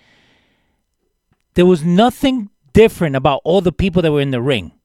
there 1.54 1.66
was 1.66 1.82
nothing 1.82 2.50
different 2.72 3.16
about 3.16 3.40
all 3.42 3.60
the 3.60 3.72
people 3.72 4.00
that 4.02 4.12
were 4.12 4.20
in 4.20 4.30
the 4.30 4.40
ring 4.40 4.78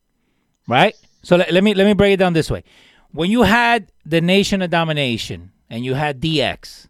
right? 0.68 0.95
So 1.22 1.36
let, 1.36 1.51
let 1.51 1.64
me 1.64 1.74
let 1.74 1.86
me 1.86 1.93
break 1.93 2.14
it 2.14 2.18
down 2.18 2.34
this 2.34 2.49
way. 2.49 2.64
When 3.11 3.30
you 3.30 3.43
had 3.43 3.91
the 4.05 4.22
Nation 4.22 4.61
of 4.61 4.70
Domination 4.70 5.51
and 5.70 5.86
you 5.86 5.93
had 5.93 6.20
DX, 6.22 6.88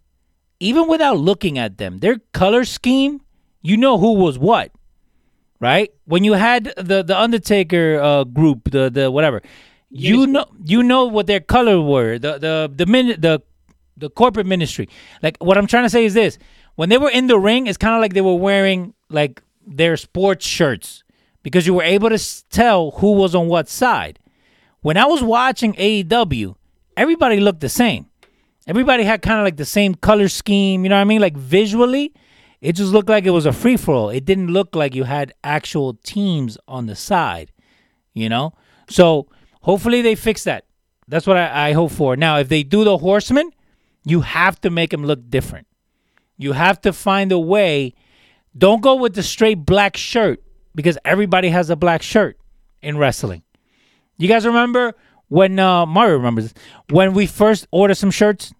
even 0.63 0.87
without 0.87 1.17
looking 1.17 1.57
at 1.57 1.77
them, 1.77 1.99
their 1.99 2.17
color 2.31 2.63
scheme, 2.63 3.21
you 3.61 3.77
know 3.77 3.97
who 3.97 4.13
was 4.13 4.39
what, 4.39 4.71
right? 5.59 5.91
When 6.05 6.23
you 6.23 6.33
had 6.33 6.73
the 6.77 7.03
the 7.03 7.17
Undertaker 7.19 7.99
uh, 7.99 8.23
group, 8.23 8.71
the 8.71 8.89
the 8.89 9.11
whatever, 9.11 9.41
you 9.89 10.25
know 10.25 10.45
you 10.63 10.81
know 10.81 11.05
what 11.05 11.27
their 11.27 11.41
color 11.41 11.79
were, 11.81 12.17
the 12.17 12.37
the 12.37 12.71
the 12.73 12.85
min 12.85 13.19
the 13.19 13.41
the 13.97 14.09
corporate 14.09 14.47
ministry. 14.47 14.87
Like 15.21 15.37
what 15.39 15.57
I'm 15.57 15.67
trying 15.67 15.83
to 15.83 15.89
say 15.89 16.05
is 16.05 16.13
this: 16.13 16.37
when 16.75 16.89
they 16.89 16.97
were 16.97 17.11
in 17.11 17.27
the 17.27 17.37
ring, 17.37 17.67
it's 17.67 17.77
kind 17.77 17.95
of 17.95 18.01
like 18.01 18.13
they 18.13 18.21
were 18.21 18.35
wearing 18.35 18.93
like 19.09 19.41
their 19.67 19.97
sports 19.97 20.45
shirts 20.45 21.03
because 21.43 21.67
you 21.67 21.73
were 21.73 21.83
able 21.83 22.09
to 22.09 22.49
tell 22.49 22.91
who 22.91 23.13
was 23.13 23.35
on 23.35 23.47
what 23.47 23.67
side. 23.67 24.19
When 24.81 24.97
I 24.97 25.05
was 25.05 25.23
watching 25.23 25.73
AEW, 25.73 26.55
everybody 26.97 27.39
looked 27.39 27.61
the 27.61 27.69
same. 27.69 28.07
Everybody 28.67 29.03
had 29.03 29.21
kind 29.21 29.39
of 29.39 29.43
like 29.43 29.57
the 29.57 29.65
same 29.65 29.95
color 29.95 30.29
scheme. 30.29 30.83
You 30.83 30.89
know 30.89 30.95
what 30.95 31.01
I 31.01 31.05
mean? 31.05 31.21
Like 31.21 31.35
visually, 31.35 32.13
it 32.61 32.73
just 32.73 32.93
looked 32.93 33.09
like 33.09 33.25
it 33.25 33.31
was 33.31 33.45
a 33.45 33.53
free 33.53 33.77
for 33.77 33.93
all. 33.93 34.09
It 34.09 34.25
didn't 34.25 34.47
look 34.47 34.75
like 34.75 34.95
you 34.95 35.03
had 35.03 35.33
actual 35.43 35.95
teams 36.03 36.57
on 36.67 36.85
the 36.85 36.95
side. 36.95 37.51
You 38.13 38.29
know, 38.29 38.53
so 38.87 39.27
hopefully 39.61 40.01
they 40.01 40.15
fix 40.15 40.43
that. 40.43 40.65
That's 41.07 41.27
what 41.27 41.35
I, 41.35 41.69
I 41.69 41.73
hope 41.73 41.91
for. 41.91 42.15
Now, 42.15 42.37
if 42.37 42.47
they 42.47 42.63
do 42.63 42.83
the 42.83 42.97
Horseman, 42.97 43.49
you 44.05 44.21
have 44.21 44.61
to 44.61 44.69
make 44.69 44.91
them 44.91 45.05
look 45.05 45.29
different. 45.29 45.67
You 46.37 46.53
have 46.53 46.79
to 46.81 46.93
find 46.93 47.31
a 47.31 47.39
way. 47.39 47.93
Don't 48.57 48.81
go 48.81 48.95
with 48.95 49.15
the 49.15 49.23
straight 49.23 49.65
black 49.65 49.97
shirt 49.97 50.43
because 50.75 50.97
everybody 51.03 51.49
has 51.49 51.69
a 51.69 51.75
black 51.75 52.01
shirt 52.01 52.37
in 52.81 52.97
wrestling. 52.97 53.43
You 54.17 54.27
guys 54.27 54.45
remember 54.45 54.93
when 55.33 55.57
uh, 55.57 55.85
Mario 55.87 56.17
remembers 56.17 56.53
when 56.89 57.13
we 57.13 57.25
first 57.25 57.65
ordered 57.71 57.95
some 57.95 58.11
shirts 58.11 58.53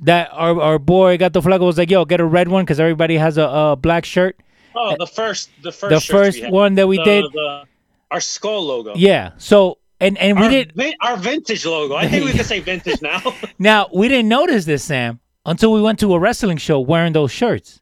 that 0.00 0.28
our, 0.32 0.60
our 0.60 0.78
boy 0.78 1.18
got 1.18 1.32
the 1.32 1.42
flag 1.42 1.60
was 1.60 1.76
like, 1.78 1.90
"Yo, 1.90 2.04
get 2.04 2.20
a 2.20 2.24
red 2.24 2.48
one 2.48 2.64
because 2.64 2.78
everybody 2.80 3.16
has 3.16 3.36
a, 3.38 3.42
a 3.44 3.76
black 3.76 4.04
shirt." 4.04 4.36
Oh, 4.74 4.94
the 4.98 5.06
first 5.06 5.50
the 5.62 5.72
first 5.72 5.90
the 5.90 6.00
first 6.14 6.40
we 6.40 6.50
one 6.50 6.74
that 6.76 6.86
we 6.86 6.96
The- 6.98 7.04
did, 7.04 7.24
the- 7.32 7.64
our 8.10 8.20
skull 8.20 8.62
logo. 8.64 8.92
yeah. 8.94 9.32
So 9.38 9.78
and 10.00 10.16
and 10.18 10.38
we 10.38 10.44
our, 10.44 10.50
did 10.50 10.72
vin- 10.74 10.94
our 11.00 11.16
vintage 11.16 11.66
logo. 11.66 11.94
I 11.96 12.06
think 12.08 12.24
we 12.26 12.32
can 12.32 12.44
say 12.44 12.60
vintage 12.72 13.02
now. 13.02 13.20
now 13.58 13.88
we 13.92 14.08
didn't 14.08 14.28
notice 14.28 14.64
this, 14.64 14.84
Sam, 14.84 15.18
until 15.46 15.72
we 15.72 15.82
went 15.82 15.98
to 16.00 16.14
a 16.14 16.18
wrestling 16.18 16.58
show 16.58 16.78
wearing 16.80 17.12
those 17.12 17.32
shirts. 17.32 17.80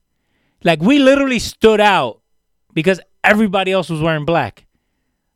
Like 0.64 0.80
we 0.80 0.98
literally 0.98 1.38
stood 1.38 1.80
out 1.80 2.20
because 2.72 2.98
everybody 3.24 3.72
else 3.72 3.88
was 3.90 4.01
wearing 4.01 4.24
black. 4.24 4.66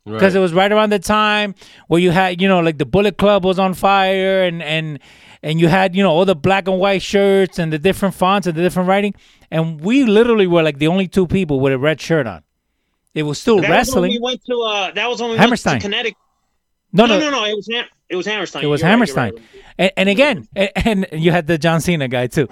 Because 0.06 0.34
Right. 0.34 0.36
it 0.36 0.40
was 0.40 0.52
right 0.52 0.70
around 0.70 0.90
the 0.90 0.98
time 0.98 1.54
where 1.88 1.98
you 2.00 2.10
had, 2.10 2.40
you 2.40 2.46
know, 2.46 2.60
like 2.60 2.76
the 2.76 2.84
Bullet 2.84 3.16
Club 3.16 3.42
was 3.44 3.58
on 3.58 3.72
fire, 3.74 4.42
and 4.44 4.62
and 4.62 4.98
and 5.42 5.58
you 5.60 5.68
had, 5.68 5.96
you 5.96 6.02
know, 6.02 6.10
all 6.10 6.24
the 6.26 6.34
black 6.36 6.68
and 6.68 6.78
white 6.78 7.00
shirts 7.02 7.58
and 7.58 7.72
the 7.72 7.78
different 7.78 8.14
fonts 8.14 8.46
and 8.46 8.54
the 8.56 8.60
different 8.62 8.88
writing, 8.88 9.14
and 9.50 9.80
we 9.80 10.04
literally 10.04 10.46
were 10.46 10.62
like 10.62 10.78
the 10.78 10.88
only 10.88 11.08
two 11.08 11.26
people 11.26 11.58
with 11.58 11.72
a 11.72 11.78
red 11.78 12.00
shirt 12.02 12.26
on. 12.26 12.42
It 13.14 13.22
was 13.22 13.40
still 13.40 13.56
That 13.56 13.62
was 13.62 13.68
when 13.68 13.76
wrestling. 13.78 14.10
we 14.10 14.18
went 14.18 14.44
to 14.44 14.54
uh, 14.60 14.90
that 14.92 15.08
was 15.08 15.22
when 15.22 15.30
we 15.30 15.36
Hammerstein. 15.38 15.72
went 15.74 15.82
to 15.82 15.86
Connecticut. 15.88 16.18
no, 16.92 17.06
No, 17.06 17.18
no, 17.18 17.30
no, 17.30 17.36
no, 17.40 17.44
It 17.46 17.56
was 17.56 17.68
Ham- 17.72 17.84
it 18.10 18.16
was 18.16 18.26
Hammerstein. 18.26 18.62
It 18.62 18.66
was 18.66 18.80
You're 18.82 18.86
right, 18.88 18.90
Hammerstein. 18.90 19.32
right. 19.34 19.42
And, 19.78 19.90
and 19.96 20.08
again, 20.10 20.48
and, 20.54 20.70
and 20.76 21.06
you 21.12 21.30
had 21.30 21.46
the 21.46 21.56
John 21.56 21.80
Cena 21.80 22.08
guy 22.08 22.26
too. 22.26 22.46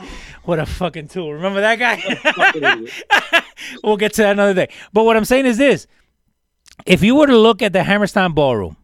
What 0.44 0.58
a 0.58 0.64
fucking 0.64 1.08
tool. 1.08 1.34
Remember 1.34 1.60
that 1.60 1.78
guy? 1.78 3.42
we'll 3.84 3.96
get 3.98 4.14
to 4.14 4.22
that 4.22 4.32
another 4.32 4.54
day. 4.54 4.68
But 4.94 5.04
what 5.04 5.16
I'm 5.18 5.24
saying 5.26 5.44
is 5.46 5.58
this 5.58 5.86
if 6.86 7.02
you 7.02 7.14
were 7.14 7.26
to 7.26 7.36
look 7.38 7.62
at 7.62 7.72
the 7.72 7.82
Hammerstein 7.82 8.32
ballroom 8.32 8.76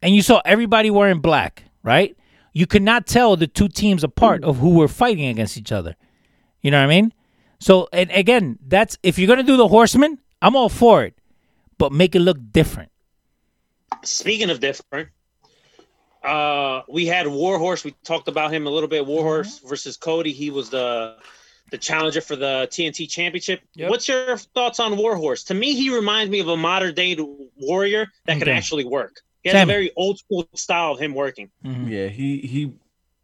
and 0.00 0.14
you 0.14 0.22
saw 0.22 0.40
everybody 0.44 0.90
wearing 0.90 1.20
black, 1.20 1.64
right? 1.82 2.16
You 2.52 2.66
could 2.66 2.82
not 2.82 3.06
tell 3.06 3.36
the 3.36 3.46
two 3.46 3.68
teams 3.68 4.04
apart 4.04 4.44
of 4.44 4.58
who 4.58 4.70
were 4.74 4.88
fighting 4.88 5.26
against 5.26 5.56
each 5.56 5.72
other. 5.72 5.96
You 6.60 6.70
know 6.70 6.78
what 6.78 6.84
I 6.84 7.00
mean? 7.00 7.12
So, 7.60 7.88
and 7.92 8.10
again, 8.10 8.58
that's 8.66 8.98
if 9.02 9.18
you're 9.18 9.26
going 9.26 9.38
to 9.38 9.44
do 9.44 9.56
the 9.56 9.68
horseman, 9.68 10.18
I'm 10.42 10.56
all 10.56 10.68
for 10.68 11.04
it, 11.04 11.14
but 11.78 11.92
make 11.92 12.14
it 12.14 12.20
look 12.20 12.36
different. 12.52 12.90
Speaking 14.04 14.50
of 14.50 14.60
different, 14.60 15.08
uh, 16.24 16.82
we 16.88 17.06
had 17.06 17.26
Warhorse. 17.26 17.84
We 17.84 17.92
talked 18.04 18.28
about 18.28 18.52
him 18.52 18.66
a 18.66 18.70
little 18.70 18.88
bit. 18.88 19.06
Warhorse 19.06 19.58
Mm-hmm. 19.58 19.68
versus 19.68 19.96
Cody. 19.96 20.32
He 20.32 20.50
was 20.50 20.70
the 20.70 21.16
the 21.72 21.78
challenger 21.78 22.20
for 22.20 22.36
the 22.36 22.68
TNT 22.70 23.08
Championship. 23.10 23.62
Yep. 23.74 23.90
What's 23.90 24.06
your 24.06 24.36
thoughts 24.36 24.78
on 24.78 24.96
Warhorse? 24.96 25.42
To 25.44 25.54
me, 25.54 25.74
he 25.74 25.92
reminds 25.92 26.30
me 26.30 26.38
of 26.38 26.46
a 26.46 26.56
modern 26.56 26.94
day 26.94 27.16
warrior 27.56 28.06
that 28.26 28.34
can 28.34 28.42
Okay. 28.42 28.52
actually 28.52 28.84
work. 28.84 29.22
He 29.42 29.48
has 29.48 29.56
Same. 29.56 29.68
a 29.68 29.72
very 29.72 29.90
old 29.96 30.18
school 30.18 30.48
style 30.54 30.92
of 30.92 31.00
him 31.00 31.14
working. 31.14 31.50
Yeah, 31.64 32.06
he 32.06 32.38
he 32.38 32.72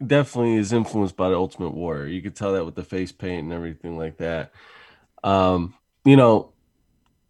definitely 0.05 0.55
is 0.55 0.73
influenced 0.73 1.15
by 1.15 1.29
the 1.29 1.35
Ultimate 1.35 1.73
Warrior. 1.73 2.07
You 2.07 2.21
could 2.21 2.35
tell 2.35 2.53
that 2.53 2.65
with 2.65 2.75
the 2.75 2.83
face 2.83 3.13
paint 3.13 3.43
and 3.43 3.53
everything 3.53 3.97
like 3.97 4.17
that. 4.17 4.51
Um, 5.23 5.75
you 6.03 6.17
know, 6.17 6.51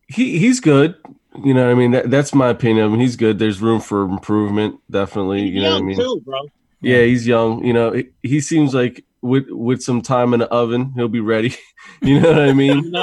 he 0.07 0.39
he's 0.39 0.59
good. 0.59 0.95
You 1.43 1.53
know 1.53 1.65
what 1.65 1.71
I 1.71 1.75
mean? 1.75 1.91
That, 1.91 2.09
that's 2.09 2.33
my 2.33 2.49
opinion. 2.49 2.85
I 2.85 2.87
mean, 2.89 2.99
he's 3.01 3.15
good. 3.15 3.37
There's 3.37 3.61
room 3.61 3.79
for 3.81 4.03
improvement, 4.03 4.79
definitely. 4.89 5.43
He's 5.43 5.53
you 5.53 5.61
know 5.61 5.73
what 5.73 5.81
I 5.81 5.85
mean? 5.85 5.97
too, 5.97 6.21
bro. 6.25 6.39
Yeah, 6.81 7.01
he's 7.03 7.27
young. 7.27 7.63
You 7.63 7.73
know, 7.73 7.91
he, 7.91 8.09
he 8.23 8.39
seems 8.39 8.73
like 8.73 9.03
with 9.21 9.45
with 9.49 9.81
some 9.81 10.01
time 10.01 10.33
in 10.33 10.39
the 10.39 10.47
oven, 10.47 10.93
he'll 10.95 11.07
be 11.07 11.19
ready. 11.19 11.55
you 12.01 12.19
know 12.19 12.29
what 12.29 12.39
I 12.39 12.53
mean? 12.53 12.93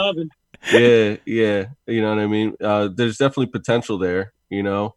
Yeah, 0.73 1.17
yeah. 1.25 1.67
You 1.87 2.03
know 2.03 2.11
what 2.11 2.19
I 2.19 2.27
mean? 2.27 2.57
Uh, 2.61 2.89
there's 2.95 3.19
definitely 3.19 3.47
potential 3.47 3.99
there, 3.99 4.33
you 4.49 4.63
know, 4.63 4.95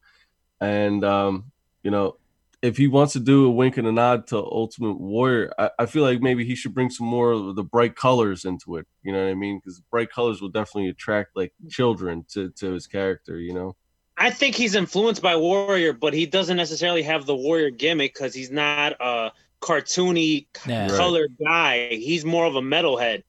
and 0.59 1.03
um, 1.03 1.51
you 1.83 1.91
know, 1.91 2.17
if 2.61 2.77
he 2.77 2.87
wants 2.87 3.13
to 3.13 3.19
do 3.19 3.45
a 3.45 3.51
wink 3.51 3.77
and 3.77 3.87
a 3.87 3.91
nod 3.91 4.27
to 4.27 4.37
Ultimate 4.37 4.99
Warrior, 4.99 5.53
I, 5.57 5.69
I 5.79 5.85
feel 5.85 6.03
like 6.03 6.21
maybe 6.21 6.45
he 6.45 6.55
should 6.55 6.73
bring 6.73 6.89
some 6.89 7.07
more 7.07 7.31
of 7.31 7.55
the 7.55 7.63
bright 7.63 7.95
colors 7.95 8.45
into 8.45 8.77
it. 8.77 8.87
You 9.03 9.13
know 9.13 9.23
what 9.23 9.31
I 9.31 9.35
mean? 9.35 9.59
Because 9.59 9.79
bright 9.91 10.11
colors 10.11 10.41
will 10.41 10.49
definitely 10.49 10.89
attract 10.89 11.35
like 11.35 11.53
children 11.69 12.25
to 12.33 12.49
to 12.51 12.73
his 12.73 12.87
character. 12.87 13.39
You 13.39 13.53
know? 13.53 13.75
I 14.17 14.31
think 14.31 14.55
he's 14.55 14.75
influenced 14.75 15.21
by 15.21 15.37
Warrior, 15.37 15.93
but 15.93 16.13
he 16.13 16.25
doesn't 16.25 16.57
necessarily 16.57 17.03
have 17.03 17.25
the 17.25 17.35
Warrior 17.35 17.69
gimmick 17.69 18.13
because 18.13 18.33
he's 18.33 18.51
not 18.51 18.93
a 18.99 19.31
cartoony 19.61 20.45
Yeah. 20.65 20.87
Right. 20.87 20.91
colored 20.91 21.35
guy. 21.43 21.87
He's 21.89 22.25
more 22.25 22.45
of 22.45 22.55
a 22.55 22.61
metalhead. 22.61 23.23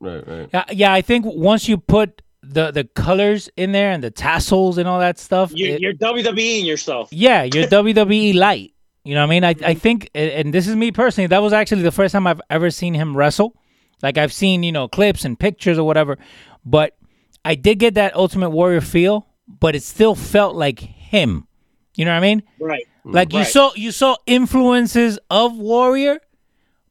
Right, 0.00 0.26
right. 0.26 0.48
Yeah, 0.52 0.64
yeah. 0.72 0.92
I 0.92 1.00
think 1.02 1.24
once 1.26 1.68
you 1.68 1.78
put 1.78 2.22
the 2.42 2.70
the 2.72 2.84
colors 2.84 3.48
in 3.56 3.70
there 3.72 3.92
and 3.92 4.02
the 4.02 4.10
tassels 4.10 4.78
and 4.78 4.88
all 4.88 4.98
that 4.98 5.18
stuff, 5.18 5.52
You're, 5.54 5.76
it- 5.76 5.80
you're 5.80 5.94
WWEing 5.94 6.64
yourself. 6.64 7.08
yeah, 7.12 7.44
you're 7.44 7.66
WWE 7.68 8.34
light. 8.34 8.74
You 9.04 9.14
know 9.14 9.20
what 9.20 9.26
I 9.26 9.30
mean? 9.30 9.44
I 9.44 9.50
I 9.50 9.54
mm-hmm. 9.54 9.78
think, 9.78 10.10
and- 10.14 10.30
and 10.30 10.54
this 10.54 10.66
is 10.66 10.74
me 10.76 10.90
personally. 10.92 11.28
That 11.28 11.42
was 11.42 11.52
actually 11.52 11.82
the 11.82 11.92
first 11.92 12.12
time 12.12 12.26
I've 12.26 12.40
ever 12.50 12.70
seen 12.70 12.94
him 12.94 13.16
wrestle. 13.16 13.56
Like 14.02 14.18
I've 14.18 14.32
seen 14.32 14.62
you 14.64 14.72
know 14.72 14.88
clips 14.88 15.24
and 15.24 15.38
pictures 15.38 15.78
or 15.78 15.84
whatever, 15.86 16.18
but 16.64 16.96
I 17.44 17.54
did 17.54 17.78
get 17.78 17.94
that 17.94 18.14
Ultimate 18.16 18.50
Warrior 18.50 18.80
feel, 18.80 19.28
but 19.60 19.76
it 19.76 19.82
still 19.84 20.14
felt 20.16 20.56
like 20.56 20.80
him. 20.80 21.46
You 21.94 22.04
know 22.06 22.12
what 22.12 22.18
I 22.18 22.20
mean? 22.20 22.42
Right. 22.58 22.86
Like 23.04 23.32
you 23.32 23.40
Right. 23.40 23.46
saw 23.48 23.72
you 23.74 23.90
saw 23.90 24.16
influences 24.26 25.18
of 25.30 25.56
Warrior, 25.56 26.20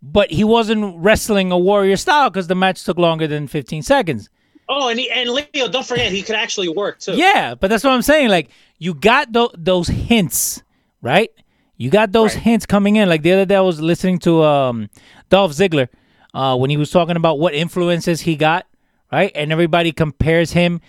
but 0.02 0.32
he 0.32 0.44
wasn't 0.44 0.96
wrestling 0.98 1.52
a 1.52 1.58
Warrior 1.58 1.96
style 1.98 2.30
because 2.30 2.48
the 2.48 2.56
match 2.56 2.84
took 2.84 2.98
longer 2.98 3.28
than 3.28 3.48
15 3.48 3.82
seconds. 3.84 4.30
Oh, 4.68 4.88
and 4.90 5.00
he, 5.00 5.10
and 5.12 5.30
Leo, 5.30 5.68
don't 5.70 5.86
forget 5.86 6.12
he 6.12 6.22
could 6.22 6.36
actually 6.36 6.70
work 6.70 7.00
too. 7.00 7.14
Yeah, 7.14 7.56
but 7.56 7.70
that's 7.70 7.84
what 7.84 7.92
I'm 7.94 8.02
saying. 8.02 8.30
Like 8.30 8.50
you 8.78 8.94
got 8.94 9.32
tho- 9.32 9.52
those 9.58 9.88
hints, 9.88 10.64
right? 11.02 11.30
You 11.78 11.90
got 11.90 12.12
those 12.12 12.34
hints 12.34 12.66
coming 12.66 12.96
in. 12.98 13.10
Like 13.10 13.22
the 13.24 13.32
other 13.34 13.46
day, 13.46 13.56
I 13.56 13.62
was 13.62 13.82
listening 13.82 14.20
to 14.20 14.44
um, 14.44 14.90
Dolph 15.30 15.52
Ziggler 15.54 15.88
uh, 16.34 16.56
when 16.58 16.70
he 16.70 16.78
was 16.78 16.92
talking 16.92 17.16
about 17.16 17.40
what 17.40 17.54
influences 17.56 18.22
he 18.22 18.36
got, 18.36 18.66
right? 19.12 19.32
And 19.34 19.52
everybody 19.52 19.92
compares 19.92 20.52
him 20.52 20.80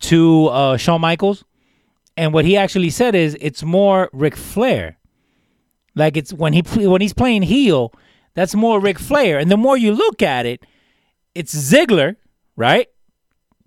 to 0.00 0.46
uh, 0.48 0.76
Shawn 0.76 1.00
Michaels, 1.00 1.44
and 2.16 2.32
what 2.32 2.44
he 2.44 2.56
actually 2.56 2.90
said 2.90 3.14
is 3.14 3.36
it's 3.40 3.62
more 3.62 4.10
Ric 4.12 4.36
Flair. 4.36 4.98
Like 5.94 6.16
it's 6.16 6.32
when 6.32 6.52
he 6.52 6.60
when 6.88 7.00
he's 7.00 7.12
playing 7.14 7.42
heel, 7.42 7.92
that's 8.34 8.54
more 8.54 8.80
Ric 8.80 8.98
Flair. 8.98 9.38
And 9.38 9.50
the 9.50 9.56
more 9.56 9.76
you 9.76 9.92
look 9.92 10.22
at 10.22 10.46
it, 10.46 10.64
it's 11.34 11.54
Ziggler, 11.54 12.16
right? 12.56 12.88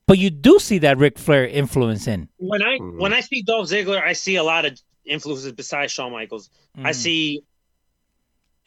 But 0.08 0.18
you 0.20 0.30
do 0.30 0.60
see 0.60 0.78
that 0.80 0.98
Ric 1.00 1.18
Flair 1.18 1.48
influence 1.48 2.08
in. 2.08 2.30
When 2.38 2.62
I 2.62 2.78
Mm-hmm. 2.78 3.00
when 3.02 3.14
I 3.14 3.22
see 3.22 3.42
Dolph 3.42 3.68
Ziggler, 3.70 4.02
I 4.02 4.14
see 4.14 4.36
a 4.36 4.44
lot 4.44 4.66
of 4.66 4.80
influences 5.06 5.52
besides 5.52 5.92
Shawn 5.92 6.12
Michaels. 6.12 6.50
I 6.78 6.92
Mhm. 6.92 6.96
see 6.96 7.44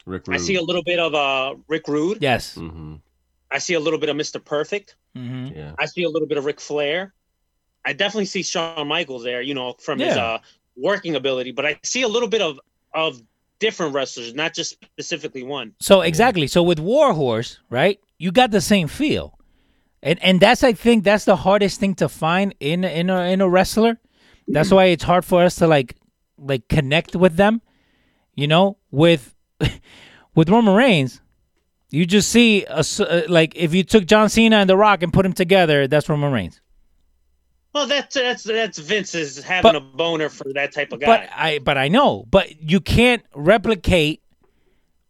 Rick 0.05 0.23
I 0.29 0.37
see 0.37 0.55
a 0.55 0.61
little 0.61 0.83
bit 0.83 0.99
of 0.99 1.13
uh 1.13 1.55
Rick 1.67 1.87
Rude. 1.87 2.19
Yes. 2.21 2.55
hmm 2.55 2.95
I 3.51 3.57
see 3.59 3.73
a 3.73 3.79
little 3.79 3.99
bit 3.99 4.09
of 4.09 4.15
Mr. 4.15 4.43
Perfect. 4.43 4.95
Mm-hmm. 5.17 5.57
Yeah. 5.57 5.73
I 5.79 5.85
see 5.85 6.03
a 6.03 6.09
little 6.09 6.27
bit 6.27 6.37
of 6.37 6.45
Ric 6.45 6.59
Flair. 6.61 7.13
I 7.89 7.93
definitely 7.93 8.25
see 8.25 8.43
Shawn 8.43 8.87
Michaels 8.87 9.23
there, 9.23 9.41
you 9.41 9.55
know, 9.55 9.73
from 9.79 9.97
his 9.97 10.15
uh 10.15 10.37
working 10.77 11.15
ability, 11.15 11.51
but 11.51 11.65
I 11.65 11.79
see 11.81 12.03
a 12.03 12.07
little 12.07 12.29
bit 12.29 12.41
of 12.41 12.59
of 12.93 13.19
different 13.57 13.95
wrestlers, 13.95 14.35
not 14.35 14.53
just 14.53 14.77
specifically 14.83 15.41
one. 15.41 15.73
So 15.79 16.01
exactly. 16.01 16.45
So 16.45 16.61
with 16.61 16.79
Warhorse, 16.79 17.57
right? 17.71 17.99
You 18.19 18.31
got 18.31 18.51
the 18.51 18.61
same 18.61 18.87
feel, 18.87 19.39
and 20.03 20.21
and 20.21 20.39
that's 20.39 20.63
I 20.63 20.73
think 20.73 21.03
that's 21.03 21.25
the 21.25 21.35
hardest 21.35 21.79
thing 21.79 21.95
to 21.95 22.07
find 22.07 22.53
in 22.59 22.83
in 22.83 23.09
a 23.09 23.31
in 23.33 23.41
a 23.41 23.49
wrestler. 23.49 23.99
That's 24.47 24.71
why 24.71 24.85
it's 24.85 25.03
hard 25.03 25.25
for 25.25 25.43
us 25.43 25.55
to 25.55 25.67
like 25.67 25.95
like 26.37 26.67
connect 26.67 27.15
with 27.15 27.37
them. 27.37 27.61
You 28.35 28.45
know, 28.45 28.77
with 28.91 29.33
with 30.35 30.47
Roman 30.47 30.75
Reigns, 30.75 31.21
you 31.89 32.05
just 32.05 32.29
see 32.29 32.65
a 32.65 32.83
uh, 32.99 33.21
like 33.27 33.55
if 33.55 33.73
you 33.73 33.83
took 33.83 34.05
John 34.05 34.29
Cena 34.29 34.57
and 34.57 34.69
The 34.69 34.77
Rock 34.77 35.01
and 35.01 35.11
put 35.11 35.23
them 35.23 35.33
together, 35.33 35.87
that's 35.87 36.07
Roman 36.07 36.31
Reigns. 36.31 36.61
Well, 37.73 37.85
that's 37.87 38.15
that's 38.15 38.43
that's 38.43 38.77
Vince's 38.79 39.43
having 39.43 39.63
But- 39.71 39.75
a 39.75 39.79
boner 39.81 40.29
for 40.29 40.51
that 40.53 40.73
type 40.73 40.91
of 40.91 40.99
guy. 40.99 41.05
But 41.05 41.29
I 41.35 41.59
but 41.59 41.77
I 41.77 41.87
know, 41.87 42.25
but 42.29 42.61
you 42.61 42.79
can't 42.79 43.23
replicate 43.35 44.21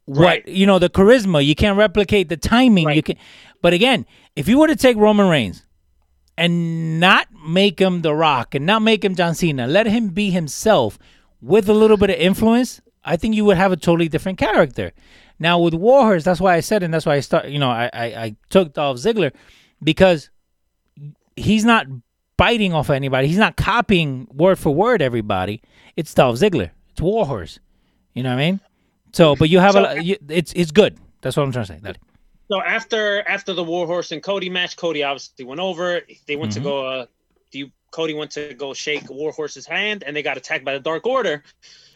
what 0.05 0.23
Right. 0.25 0.47
you 0.47 0.65
know 0.65 0.79
the 0.79 0.89
charisma. 0.89 1.45
You 1.45 1.55
can't 1.55 1.77
replicate 1.77 2.29
the 2.29 2.37
timing. 2.37 2.89
You 2.89 3.01
can, 3.03 3.15
but 3.61 3.73
again, 3.73 4.05
if 4.35 4.47
you 4.47 4.57
were 4.59 4.67
to 4.67 4.75
take 4.75 4.97
Roman 4.97 5.27
Reigns 5.29 5.63
and 6.37 6.99
not 6.99 7.27
make 7.47 7.79
him 7.79 8.01
The 8.01 8.13
Rock 8.13 8.55
and 8.55 8.65
not 8.65 8.81
make 8.81 9.03
him 9.05 9.15
John 9.15 9.35
Cena, 9.35 9.67
let 9.67 9.85
him 9.87 10.09
be 10.09 10.29
himself 10.31 10.97
with 11.41 11.69
a 11.69 11.73
little 11.73 11.95
bit 11.97 12.09
of 12.09 12.17
influence, 12.17 12.81
I 13.05 13.15
think 13.17 13.35
you 13.35 13.45
would 13.45 13.57
have 13.57 13.71
a 13.71 13.77
totally 13.77 14.09
different 14.09 14.37
character. 14.37 14.91
Now 15.37 15.59
with 15.59 15.73
Warhorse, 15.73 16.23
that's 16.25 16.41
why 16.41 16.55
I 16.55 16.59
said, 16.59 16.83
and 16.83 16.93
that's 16.93 17.05
why 17.05 17.15
I 17.15 17.19
start. 17.21 17.45
You 17.47 17.59
know, 17.59 17.69
I 17.69 17.89
I, 17.93 18.05
I 18.05 18.35
took 18.49 18.73
Dolph 18.73 18.97
Ziggler 18.97 19.31
because 19.81 20.29
he's 21.37 21.63
not 21.63 21.85
biting 22.39 22.73
off 22.73 22.89
anybody. 22.89 23.27
He's 23.27 23.37
not 23.37 23.57
copying 23.57 24.27
word 24.33 24.57
for 24.57 24.73
word 24.73 25.01
everybody. 25.01 25.61
It's 25.97 26.13
Dolph 26.13 26.37
Ziggler. 26.39 26.71
It's 26.91 27.01
Warhorse. 27.01 27.59
You 28.13 28.23
know 28.23 28.29
what 28.29 28.41
I 28.41 28.51
mean? 28.51 28.59
So, 29.11 29.35
but 29.35 29.49
you 29.49 29.59
have 29.59 29.73
So- 29.73 29.83
a. 29.85 30.01
You, 30.01 30.15
it's 30.29 30.53
it's 30.53 30.71
good. 30.71 30.97
That's 31.21 31.35
what 31.37 31.43
I'm 31.43 31.51
trying 31.51 31.65
to 31.65 31.73
say. 31.73 31.79
Daddy. 31.83 31.99
So 32.49 32.61
after 32.61 33.21
after 33.27 33.53
the 33.53 33.63
Warhorse 33.63 34.11
and 34.11 34.23
Cody 34.23 34.49
match, 34.49 34.75
Cody 34.77 35.03
obviously 35.03 35.45
went 35.45 35.59
over. 35.61 36.01
They 36.27 36.35
went 36.37 36.51
Mm-hmm. 36.53 36.63
to 36.63 36.69
go. 36.69 36.85
Uh, 36.87 37.05
the, 37.51 37.71
Cody 37.91 38.13
went 38.13 38.31
to 38.31 38.53
go 38.53 38.73
shake 38.73 39.09
Warhorse's 39.09 39.65
hand, 39.65 40.03
and 40.05 40.15
they 40.15 40.21
got 40.21 40.37
attacked 40.37 40.63
by 40.63 40.73
the 40.73 40.79
Dark 40.79 41.05
Order. 41.07 41.43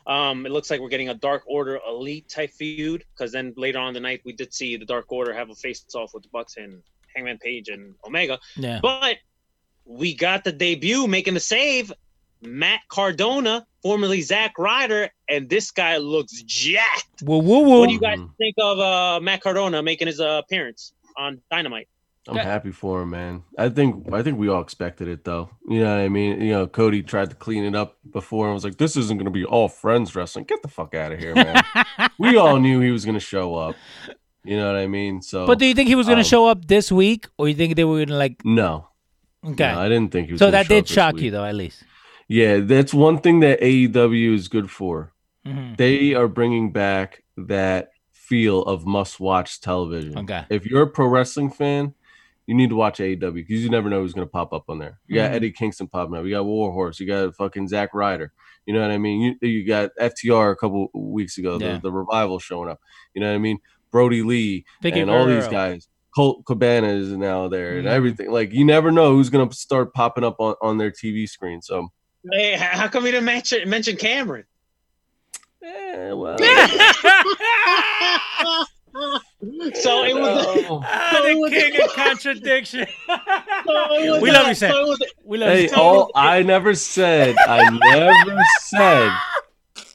Um, 0.07 0.45
it 0.45 0.51
looks 0.51 0.69
like 0.71 0.81
we're 0.81 0.89
getting 0.89 1.09
a 1.09 1.13
Dark 1.13 1.43
Order 1.45 1.79
elite 1.87 2.27
type 2.27 2.49
feud 2.51 3.05
because 3.13 3.31
then 3.31 3.53
later 3.55 3.77
on 3.79 3.89
in 3.89 3.93
the 3.93 3.99
night 3.99 4.21
we 4.25 4.33
did 4.33 4.53
see 4.53 4.75
the 4.75 4.85
Dark 4.85 5.05
Order 5.11 5.33
have 5.33 5.49
a 5.51 5.55
face 5.55 5.85
off 5.95 6.13
with 6.13 6.23
the 6.23 6.29
Bucks 6.29 6.57
and 6.57 6.81
Hangman 7.15 7.37
Page 7.37 7.69
and 7.69 7.93
Omega. 8.05 8.39
Yeah. 8.57 8.79
But 8.81 9.17
we 9.85 10.15
got 10.15 10.43
the 10.43 10.51
debut 10.51 11.07
making 11.07 11.33
the 11.33 11.39
save, 11.39 11.91
Matt 12.41 12.81
Cardona, 12.89 13.65
formerly 13.81 14.21
Zack 14.21 14.57
Ryder, 14.57 15.09
and 15.29 15.49
this 15.49 15.71
guy 15.71 15.97
looks 15.97 16.41
jacked. 16.43 17.21
Woo 17.23 17.39
woo 17.39 17.61
woo. 17.61 17.79
What 17.79 17.87
do 17.87 17.93
you 17.93 17.99
guys 17.99 18.19
think 18.37 18.55
of 18.59 18.79
uh, 18.79 19.19
Matt 19.21 19.41
Cardona 19.41 19.81
making 19.81 20.07
his 20.07 20.19
uh, 20.19 20.41
appearance 20.43 20.93
on 21.17 21.41
Dynamite? 21.51 21.87
I'm 22.27 22.37
happy 22.37 22.71
for 22.71 23.01
him, 23.01 23.09
man. 23.09 23.43
I 23.57 23.67
think 23.67 24.11
I 24.13 24.23
think 24.23 24.37
we 24.37 24.47
all 24.47 24.61
expected 24.61 25.09
it 25.09 25.25
though. 25.25 25.49
You 25.67 25.81
know 25.81 25.93
what 25.93 26.01
I 26.01 26.07
mean? 26.07 26.39
You 26.41 26.53
know, 26.53 26.67
Cody 26.67 27.03
tried 27.03 27.29
to 27.31 27.35
clean 27.35 27.65
it 27.65 27.75
up 27.75 27.97
before 28.09 28.45
and 28.45 28.53
was 28.53 28.63
like, 28.63 28.77
"This 28.77 28.95
isn't 28.95 29.17
going 29.17 29.25
to 29.25 29.31
be 29.31 29.43
all 29.43 29.67
friends 29.67 30.15
wrestling. 30.15 30.45
Get 30.45 30.61
the 30.61 30.69
fuck 30.69 30.95
out 30.95 31.11
of 31.11 31.19
here, 31.19 31.35
man." 31.35 31.61
we 32.17 32.37
all 32.37 32.59
knew 32.59 32.79
he 32.79 32.91
was 32.91 33.03
going 33.03 33.15
to 33.15 33.19
show 33.19 33.55
up. 33.55 33.75
You 34.45 34.57
know 34.57 34.67
what 34.67 34.77
I 34.77 34.87
mean? 34.87 35.21
So, 35.21 35.45
But 35.45 35.59
do 35.59 35.65
you 35.65 35.73
think 35.73 35.89
he 35.89 35.95
was 35.95 36.05
going 36.07 36.17
to 36.17 36.23
um, 36.23 36.27
show 36.27 36.47
up 36.47 36.65
this 36.65 36.91
week, 36.91 37.27
or 37.37 37.49
you 37.49 37.55
think 37.55 37.75
they 37.75 37.83
were 37.83 37.97
going 37.97 38.07
to 38.07 38.15
like? 38.15 38.43
No, 38.45 38.87
Okay, 39.45 39.71
no, 39.71 39.79
I 39.79 39.89
didn't 39.89 40.11
think 40.11 40.27
he 40.27 40.33
was. 40.33 40.39
so 40.39 40.51
that 40.51 40.67
did 40.67 40.87
shock 40.87 41.15
week. 41.15 41.23
you, 41.25 41.31
though, 41.31 41.45
at 41.45 41.55
least. 41.55 41.83
Yeah, 42.27 42.59
that's 42.59 42.93
one 42.93 43.17
thing 43.19 43.41
that 43.41 43.59
AEW 43.61 44.33
is 44.33 44.47
good 44.47 44.71
for. 44.71 45.11
Mhm. 45.45 45.75
They 45.77 46.13
are 46.13 46.27
bringing 46.27 46.71
back 46.71 47.23
that 47.35 47.89
feel 48.11 48.61
of 48.63 48.85
must-watch 48.85 49.59
television. 49.61 50.17
Okay. 50.19 50.45
If 50.49 50.65
you're 50.65 50.83
a 50.83 50.87
pro 50.89 51.07
wrestling 51.07 51.49
fan, 51.49 51.93
you 52.47 52.55
need 52.55 52.69
to 52.69 52.75
watch 52.75 52.99
AEW 52.99 53.33
because 53.33 53.63
you 53.63 53.69
never 53.69 53.89
know 53.89 54.01
who's 54.01 54.13
going 54.13 54.25
to 54.27 54.31
pop 54.31 54.53
up 54.53 54.65
on 54.69 54.79
there. 54.79 54.99
You 55.07 55.15
got 55.15 55.31
Mhm. 55.31 55.35
Eddie 55.35 55.51
Kingston 55.51 55.87
popping 55.87 56.15
up. 56.15 56.23
You 56.25 56.31
got 56.31 56.45
Warhorse. 56.45 56.99
You 56.99 57.07
got 57.07 57.35
fucking 57.35 57.67
Zack 57.67 57.93
Ryder. 57.93 58.31
You 58.65 58.73
know 58.73 58.81
what 58.81 58.91
I 58.91 58.97
mean? 58.97 59.37
You, 59.41 59.47
you 59.49 59.65
got 59.65 59.91
FTR 59.99 60.51
a 60.51 60.55
couple 60.55 60.89
weeks 60.93 61.37
ago. 61.37 61.57
Yeah. 61.59 61.73
The, 61.73 61.81
the 61.81 61.91
revival 61.91 62.39
showing 62.39 62.69
up. 62.69 62.79
You 63.13 63.19
know 63.21 63.27
what 63.29 63.35
I 63.35 63.39
mean? 63.39 63.59
Brodie 63.91 64.23
Lee 64.23 64.65
Vicky 64.81 65.01
and 65.01 65.11
all 65.11 65.25
these 65.25 65.47
guys. 65.47 65.87
Colt 66.15 66.45
Cabana 66.45 66.87
is 66.89 67.09
now 67.09 67.47
there 67.47 67.77
and 67.77 67.87
Mhm. 67.87 67.91
everything. 67.91 68.31
Like 68.31 68.53
you 68.53 68.65
never 68.65 68.91
know 68.91 69.11
who's 69.13 69.29
going 69.29 69.47
to 69.49 69.55
start 69.55 69.93
popping 69.93 70.23
up 70.23 70.35
on, 70.39 70.55
on 70.61 70.77
their 70.77 70.91
TV 70.91 71.27
screen. 71.27 71.61
So 71.61 71.87
Hey, 72.31 72.55
how 72.55 72.87
come 72.87 73.05
you 73.05 73.11
didn't 73.11 73.25
mention 73.25 73.67
mention 73.69 73.97
Cameron? 73.97 74.45
eh, 75.63 76.11
well, 76.11 76.37
So 79.73 80.03
it 80.03 80.15
was. 80.15 80.83
Ah, 80.85 81.19
the 81.23 81.49
king 81.49 81.81
of 81.81 81.91
contradiction. 81.93 82.85
so 83.07 83.15
it 83.95 84.11
was 84.11 84.21
We 84.21 84.31
love 84.31 84.47
you, 84.47 84.53
Sam. 84.55 84.71
so 84.71 84.95
we 85.25 85.37
love 85.39 85.49
Hey, 85.49 85.63
you. 85.69 85.75
all 85.75 86.11
I 86.15 86.43
never 86.43 86.75
said, 86.75 87.35
I 87.47 87.67
never 87.69 88.43
said 88.69 89.11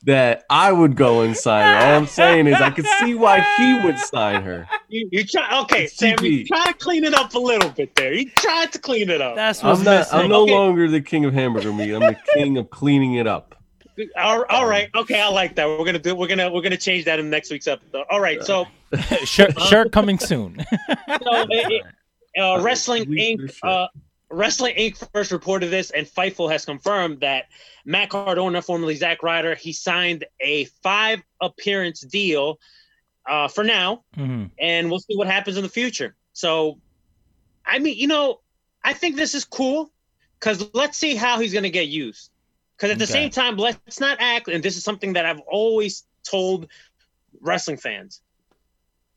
that 0.05 0.45
I 0.49 0.73
would 0.73 0.97
go 0.97 1.23
and 1.23 1.37
sign 1.37 1.67
her. 1.67 1.75
All 1.87 1.97
I'm 1.99 2.07
saying 2.07 2.47
is 2.47 2.55
I 2.61 2.71
could 2.71 2.87
see 3.01 3.15
why 3.15 3.41
he 3.57 3.81
would 3.85 3.99
sign 4.15 4.43
her. 4.43 4.69
You, 4.89 5.09
you 5.11 5.25
try 5.25 5.61
okay, 5.63 5.85
It's 5.85 5.97
Sam. 5.97 6.17
You 6.23 6.45
try 6.47 6.67
to 6.67 6.75
clean 6.75 7.05
it 7.05 7.15
up 7.15 7.35
a 7.35 7.39
little 7.39 7.71
bit 7.71 7.95
there. 7.97 8.13
You 8.13 8.31
tried 8.31 8.73
to 8.73 8.79
clean 8.79 9.11
it 9.11 9.21
up. 9.21 9.35
That's 9.37 9.63
what's 9.63 9.81
I'm 9.81 9.85
not. 9.85 9.99
missing. 10.01 10.19
I'm 10.21 10.29
no 10.29 10.43
Okay. 10.43 10.53
longer 10.55 10.89
the 10.89 11.01
king 11.01 11.25
of 11.25 11.35
hamburger 11.35 11.73
meat. 11.73 11.93
I'm 11.93 12.01
the 12.01 12.17
king 12.35 12.57
of 12.59 12.71
cleaning 12.71 13.15
it 13.15 13.27
up. 13.27 13.55
all, 14.17 14.45
all 14.49 14.67
right, 14.67 14.89
okay, 14.95 15.21
I 15.21 15.29
like 15.29 15.57
that. 15.57 15.67
We're 15.69 15.85
gonna 15.85 15.99
do. 15.99 16.15
We're 16.15 16.29
gonna 16.29 16.51
we're 16.53 16.63
gonna 16.63 16.77
change 16.77 17.05
that 17.07 17.19
in 17.19 17.29
next 17.31 17.51
week's 17.51 17.67
episode. 17.67 18.05
All 18.11 18.21
right, 18.21 18.41
so, 18.45 18.67
shirt, 19.25 19.61
shirt 19.63 19.91
coming 19.91 20.19
soon. 20.21 20.57
so 20.89 20.97
it, 21.09 21.83
it, 22.37 22.41
uh, 22.41 22.61
Wrestling 22.63 23.05
Sweet 23.07 23.41
Inc. 23.41 23.53
sure. 23.53 23.69
Uh, 23.69 23.87
Wrestling 24.31 24.75
Inc. 24.77 25.09
first 25.13 25.33
reported 25.33 25.71
this, 25.71 25.91
and 25.91 26.07
Fightful 26.07 26.51
has 26.51 26.65
confirmed 26.65 27.21
that 27.21 27.47
Matt 27.85 28.11
Cardona, 28.11 28.61
formerly 28.61 28.95
Zack 28.95 29.23
Ryder, 29.23 29.55
he 29.55 29.73
signed 29.73 30.25
a 30.41 30.65
five 30.83 31.23
appearance 31.41 32.01
deal 32.01 32.59
uh, 33.29 33.49
for 33.49 33.65
now. 33.65 34.05
Mhm. 34.17 34.51
and 34.59 34.91
we'll 34.91 34.99
see 35.01 35.17
what 35.17 35.27
happens 35.29 35.57
in 35.57 35.63
the 35.63 35.69
future. 35.69 36.17
So, 36.33 36.81
I 37.65 37.79
mean, 37.79 37.97
you 37.97 38.07
know, 38.09 38.41
I 38.83 38.93
think 38.93 39.17
this 39.17 39.35
is 39.35 39.45
cool 39.45 39.93
because 40.41 40.69
let's 40.75 40.99
see 40.99 41.15
how 41.15 41.39
he's 41.39 41.53
going 41.53 41.63
to 41.65 41.71
get 41.71 41.89
used. 41.89 42.31
Because 42.77 42.91
at 42.91 42.99
the 42.99 43.05
Okay. 43.05 43.13
same 43.13 43.31
time, 43.31 43.57
let's 43.57 44.01
not 44.01 44.19
act, 44.21 44.49
and 44.49 44.63
this 44.63 44.77
is 44.77 44.85
something 44.85 45.13
that 45.15 45.27
I've 45.27 45.41
always 45.41 46.05
told 46.25 46.71
wrestling 47.41 47.77
fans 47.77 48.21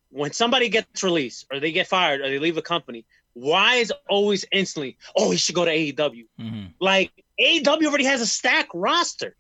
when 0.09 0.33
somebody 0.33 0.67
gets 0.69 1.03
released 1.03 1.45
or 1.51 1.59
they 1.59 1.71
get 1.71 1.87
fired 1.87 2.21
or 2.21 2.29
they 2.29 2.39
leave 2.39 2.57
a 2.57 2.61
company, 2.61 3.05
why 3.33 3.75
is 3.75 3.91
always 4.09 4.45
instantly, 4.51 4.97
oh, 5.15 5.31
he 5.31 5.37
should 5.37 5.55
go 5.55 5.65
to 5.65 5.71
AEW? 5.71 6.25
Mhm. 6.39 6.73
Like, 6.79 7.11
AEW 7.39 7.85
already 7.87 8.03
has 8.05 8.21
a 8.21 8.27
stack 8.27 8.67
roster. 8.73 9.35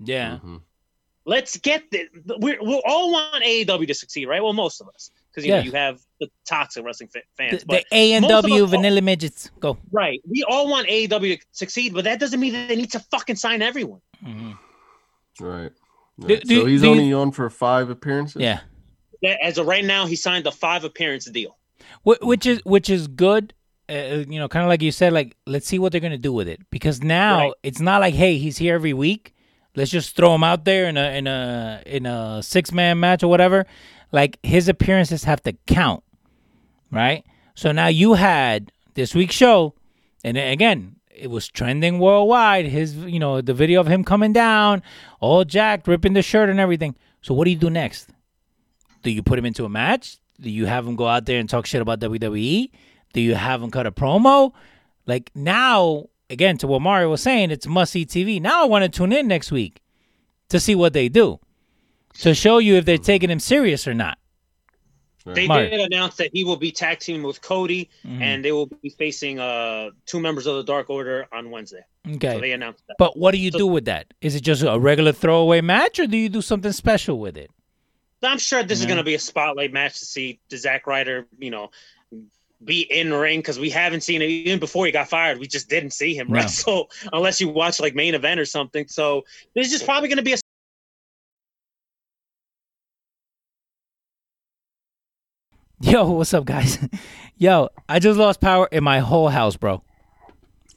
Yeah. 0.00 0.38
Mhm. 0.44 0.62
Let's 1.24 1.56
get 1.58 1.84
the, 1.92 2.08
we 2.40 2.58
we 2.58 2.82
all 2.84 3.12
want 3.12 3.44
AEW 3.44 3.86
to 3.86 3.94
succeed, 3.94 4.26
right? 4.26 4.42
Well, 4.42 4.52
most 4.52 4.80
of 4.80 4.88
us, 4.88 5.10
because 5.30 5.46
you 5.46 5.52
Yeah. 5.52 5.58
know 5.60 5.64
you 5.66 5.72
have 5.72 6.00
the 6.18 6.28
toxic 6.48 6.84
wrestling 6.84 7.10
fans. 7.38 7.60
the 7.60 7.66
but 7.66 7.84
A 7.92 8.12
and 8.14 8.22
most 8.22 8.32
of 8.32 8.42
W 8.42 8.64
us- 8.64 8.70
vanilla 8.70 9.00
midgets. 9.02 9.48
Go. 9.60 9.78
right, 9.92 10.20
we 10.28 10.42
all 10.48 10.68
want 10.68 10.88
AEW 10.88 11.36
to 11.38 11.46
succeed, 11.52 11.94
but 11.94 12.02
that 12.04 12.18
doesn't 12.18 12.40
mean 12.40 12.52
that 12.54 12.68
they 12.68 12.74
need 12.76 12.90
to 12.92 12.98
fucking 13.12 13.36
sign 13.36 13.62
everyone. 13.62 14.00
Mhm. 14.24 14.58
Right. 15.40 15.70
Right. 16.18 16.42
do- 16.44 16.56
so 16.60 16.66
he's 16.66 16.80
do 16.82 16.88
you- 16.88 16.92
only 16.92 17.12
on 17.12 17.30
for 17.32 17.48
five 17.48 17.88
appearances. 17.88 18.42
Yeah. 18.42 18.60
That- 19.22 19.38
As 19.42 19.58
of 19.58 19.66
right 19.66 19.84
now, 19.84 20.06
he 20.06 20.16
signed 20.16 20.44
the 20.44 20.52
five 20.52 20.82
appearance 20.84 21.24
deal. 21.26 21.56
Wh- 22.04 22.20
which 22.22 22.46
is 22.46 22.60
which 22.64 22.88
is 22.90 23.08
good. 23.08 23.54
Uh, 23.88 24.24
you 24.28 24.38
know, 24.38 24.48
kind 24.48 24.64
of 24.64 24.68
like 24.68 24.80
you 24.82 24.92
said, 24.92 25.12
like 25.12 25.36
let's 25.46 25.66
see 25.66 25.78
what 25.78 25.92
they're 25.92 26.00
gonna 26.00 26.16
do 26.18 26.32
with 26.32 26.48
it 26.48 26.60
because 26.70 27.02
now 27.02 27.38
Right. 27.38 27.52
it's 27.62 27.80
not 27.80 28.00
like 28.00 28.14
hey 28.14 28.38
he's 28.38 28.58
here 28.58 28.74
every 28.74 28.92
week. 28.94 29.34
Let's 29.74 29.90
just 29.90 30.14
throw 30.16 30.34
him 30.34 30.44
out 30.44 30.64
there 30.64 30.86
in 30.86 30.96
a 30.96 31.16
in 31.16 31.26
a 31.26 31.82
in 31.86 32.06
a 32.06 32.42
six 32.42 32.72
man 32.72 33.00
match 33.00 33.22
or 33.22 33.28
whatever. 33.28 33.66
Like 34.12 34.38
his 34.42 34.68
appearances 34.68 35.24
have 35.24 35.42
to 35.44 35.54
count, 35.66 36.02
right? 36.90 37.24
So 37.54 37.72
now 37.72 37.86
you 37.88 38.14
had 38.14 38.70
this 38.94 39.14
week's 39.14 39.34
show, 39.34 39.74
and 40.24 40.36
again 40.36 40.96
it 41.14 41.28
was 41.30 41.48
trending 41.48 41.98
worldwide. 41.98 42.66
His 42.66 42.96
you 42.96 43.18
know 43.18 43.40
the 43.40 43.54
video 43.54 43.80
of 43.80 43.86
him 43.86 44.04
coming 44.04 44.32
down, 44.32 44.82
all 45.20 45.44
jacked, 45.44 45.88
ripping 45.88 46.12
the 46.14 46.22
shirt 46.22 46.48
and 46.48 46.60
everything. 46.60 46.94
So 47.20 47.34
what 47.34 47.44
do 47.44 47.50
you 47.50 47.56
do 47.58 47.70
next? 47.70 48.08
Do 49.02 49.10
you 49.10 49.22
put 49.22 49.38
him 49.38 49.44
into 49.46 49.64
a 49.64 49.68
match? 49.68 50.18
Do 50.40 50.50
you 50.50 50.66
have 50.66 50.86
him 50.86 50.96
go 50.96 51.06
out 51.06 51.26
there 51.26 51.38
and 51.38 51.48
talk 51.48 51.66
shit 51.66 51.80
about 51.82 52.00
WWE? 52.00 52.70
Do 53.12 53.20
you 53.20 53.34
have 53.34 53.62
him 53.62 53.70
cut 53.70 53.86
a 53.86 53.92
promo? 53.92 54.52
Like 55.06 55.30
now, 55.34 56.06
again, 56.30 56.58
to 56.58 56.66
what 56.66 56.82
Mario 56.82 57.10
was 57.10 57.22
saying, 57.22 57.50
it's 57.50 57.66
must 57.66 57.92
see 57.92 58.04
TV. 58.06 58.40
Now 58.40 58.62
I 58.62 58.66
want 58.66 58.84
to 58.84 58.88
tune 58.88 59.12
in 59.12 59.28
next 59.28 59.52
week 59.52 59.80
to 60.48 60.58
see 60.60 60.74
what 60.74 60.92
they 60.92 61.08
do 61.08 61.38
to 62.20 62.34
show 62.34 62.58
you 62.58 62.74
if 62.76 62.84
they're 62.84 62.98
taking 62.98 63.30
him 63.30 63.38
serious 63.40 63.86
or 63.86 63.94
not. 63.94 64.18
They 65.24 65.46
Mark. 65.46 65.70
did 65.70 65.80
announce 65.80 66.16
that 66.16 66.30
he 66.32 66.42
will 66.42 66.56
be 66.56 66.72
tag 66.72 66.98
teaming 66.98 67.22
with 67.22 67.40
Cody, 67.42 67.88
Mhm. 68.04 68.20
and 68.20 68.44
they 68.44 68.50
will 68.50 68.66
be 68.66 68.88
facing 68.90 69.38
uh 69.38 69.90
two 70.04 70.18
members 70.18 70.46
of 70.48 70.56
the 70.56 70.64
Dark 70.64 70.90
Order 70.90 71.28
on 71.32 71.50
Wednesday. 71.50 71.84
So 72.06 72.14
Okay. 72.16 72.40
they 72.40 72.50
announced 72.50 72.82
that. 72.88 72.96
But 72.98 73.16
what 73.16 73.30
do 73.30 73.38
you 73.38 73.52
So- 73.52 73.58
do 73.58 73.66
with 73.68 73.84
that? 73.84 74.12
Is 74.20 74.34
it 74.34 74.40
just 74.40 74.64
a 74.64 74.76
regular 74.80 75.12
throwaway 75.12 75.60
match 75.60 76.00
or 76.00 76.08
do 76.08 76.16
you 76.16 76.28
do 76.28 76.42
something 76.42 76.72
special 76.72 77.20
with 77.20 77.36
it? 77.36 77.50
I'm 78.22 78.38
sure 78.38 78.62
this 78.62 78.78
is 78.80 78.86
going 78.86 78.98
to 78.98 79.04
be 79.04 79.14
a 79.14 79.18
spotlight 79.18 79.72
match 79.72 79.98
to 79.98 80.04
see 80.04 80.40
the 80.48 80.56
Zack 80.56 80.86
Ryder, 80.86 81.26
you 81.38 81.50
know, 81.50 81.70
be 82.64 82.82
in 82.82 83.12
ring 83.12 83.40
because 83.40 83.58
we 83.58 83.70
haven't 83.70 84.02
seen 84.02 84.22
it 84.22 84.26
even 84.26 84.60
before 84.60 84.86
he 84.86 84.92
got 84.92 85.08
fired. 85.08 85.38
We 85.38 85.46
just 85.48 85.68
didn't 85.68 85.92
see 85.92 86.14
him 86.14 86.28
No. 86.28 86.34
wrestle 86.34 86.90
unless 87.12 87.40
you 87.40 87.48
watch 87.48 87.80
like 87.80 87.94
main 87.94 88.14
event 88.14 88.38
or 88.38 88.44
something. 88.44 88.86
So 88.88 89.22
this 89.54 89.66
is 89.66 89.72
just 89.72 89.84
probably 89.84 90.08
going 90.08 90.18
to 90.18 90.22
be 90.22 90.34
a 90.34 90.36
Yo, 95.80 96.08
what's 96.12 96.32
up, 96.32 96.44
guys? 96.44 96.78
Yo, 97.36 97.68
I 97.88 97.98
just 97.98 98.16
lost 98.16 98.40
power 98.40 98.68
in 98.70 98.84
my 98.84 99.00
whole 99.00 99.28
house, 99.28 99.56
bro. 99.56 99.82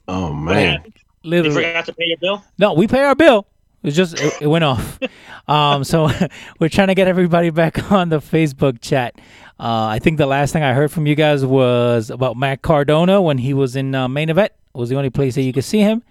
Oh 0.08 0.32
man. 0.32 0.82
You 0.84 0.92
Literally. 1.22 1.54
forgot 1.64 1.86
to 1.86 1.92
pay 1.92 2.06
your 2.06 2.18
bill. 2.18 2.44
No, 2.58 2.72
we 2.72 2.88
pay 2.88 3.02
our 3.02 3.14
bill. 3.14 3.46
It 3.86 3.92
just 3.92 4.20
it, 4.20 4.42
it 4.42 4.46
went 4.48 4.64
off. 4.64 4.98
Um, 5.46 5.84
so 5.84 6.10
we're 6.58 6.68
trying 6.68 6.88
to 6.88 6.94
get 6.96 7.06
everybody 7.06 7.50
back 7.50 7.92
on 7.92 8.08
the 8.08 8.18
Facebook 8.18 8.80
chat. 8.80 9.14
Uh, 9.60 9.86
I 9.86 10.00
think 10.00 10.18
the 10.18 10.26
last 10.26 10.52
thing 10.52 10.64
I 10.64 10.74
heard 10.74 10.90
from 10.90 11.06
you 11.06 11.14
guys 11.14 11.46
was 11.46 12.10
about 12.10 12.36
Matt 12.36 12.62
Cardona 12.62 13.22
when 13.22 13.38
he 13.38 13.54
was 13.54 13.76
in 13.76 13.94
uh, 13.94 14.08
main 14.08 14.28
event. 14.28 14.50
It 14.74 14.78
was 14.78 14.88
the 14.88 14.96
only 14.96 15.10
place 15.10 15.36
that 15.36 15.42
you 15.42 15.52
could 15.52 15.64
see 15.64 15.78
him. 15.78 16.02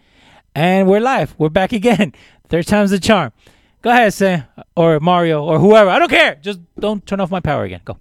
And 0.56 0.88
we're 0.88 1.02
live. 1.02 1.36
We're 1.38 1.50
back 1.50 1.74
again. 1.74 2.14
Third 2.48 2.66
time's 2.66 2.92
the 2.92 3.00
charm. 3.00 3.34
Go 3.82 3.90
ahead, 3.90 4.14
Sam 4.14 4.46
or 4.78 5.02
Mario 5.02 5.44
or 5.44 5.60
whoever. 5.60 5.90
I 5.90 6.00
don't 6.00 6.10
care. 6.10 6.36
Just 6.36 6.62
don't 6.80 7.06
turn 7.06 7.20
off 7.20 7.30
my 7.30 7.42
power 7.42 7.66
again. 7.66 7.82
Go. 7.84 7.98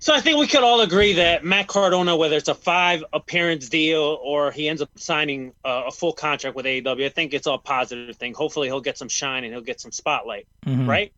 So 0.00 0.14
I 0.14 0.20
think 0.20 0.38
we 0.38 0.46
could 0.46 0.62
all 0.62 0.80
agree 0.82 1.12
that 1.14 1.44
Matt 1.44 1.66
Cardona, 1.66 2.16
whether 2.16 2.36
it's 2.36 2.48
a 2.48 2.54
five 2.54 3.02
appearance 3.12 3.68
deal 3.68 4.18
or 4.22 4.52
he 4.52 4.68
ends 4.68 4.80
up 4.80 4.90
signing 4.96 5.52
uh, 5.64 5.84
a 5.88 5.90
full 5.90 6.12
contract 6.12 6.54
with 6.54 6.66
AEW, 6.66 7.04
I 7.04 7.08
think 7.08 7.34
it's 7.34 7.48
all 7.48 7.58
positive 7.58 8.14
thing. 8.16 8.32
Hopefully 8.32 8.68
he'll 8.68 8.80
get 8.80 8.96
some 8.96 9.08
shine 9.08 9.42
and 9.42 9.52
he'll 9.52 9.60
get 9.62 9.80
some 9.80 9.90
spotlight, 9.90 10.46
Mhm. 10.64 10.86
right? 10.86 11.12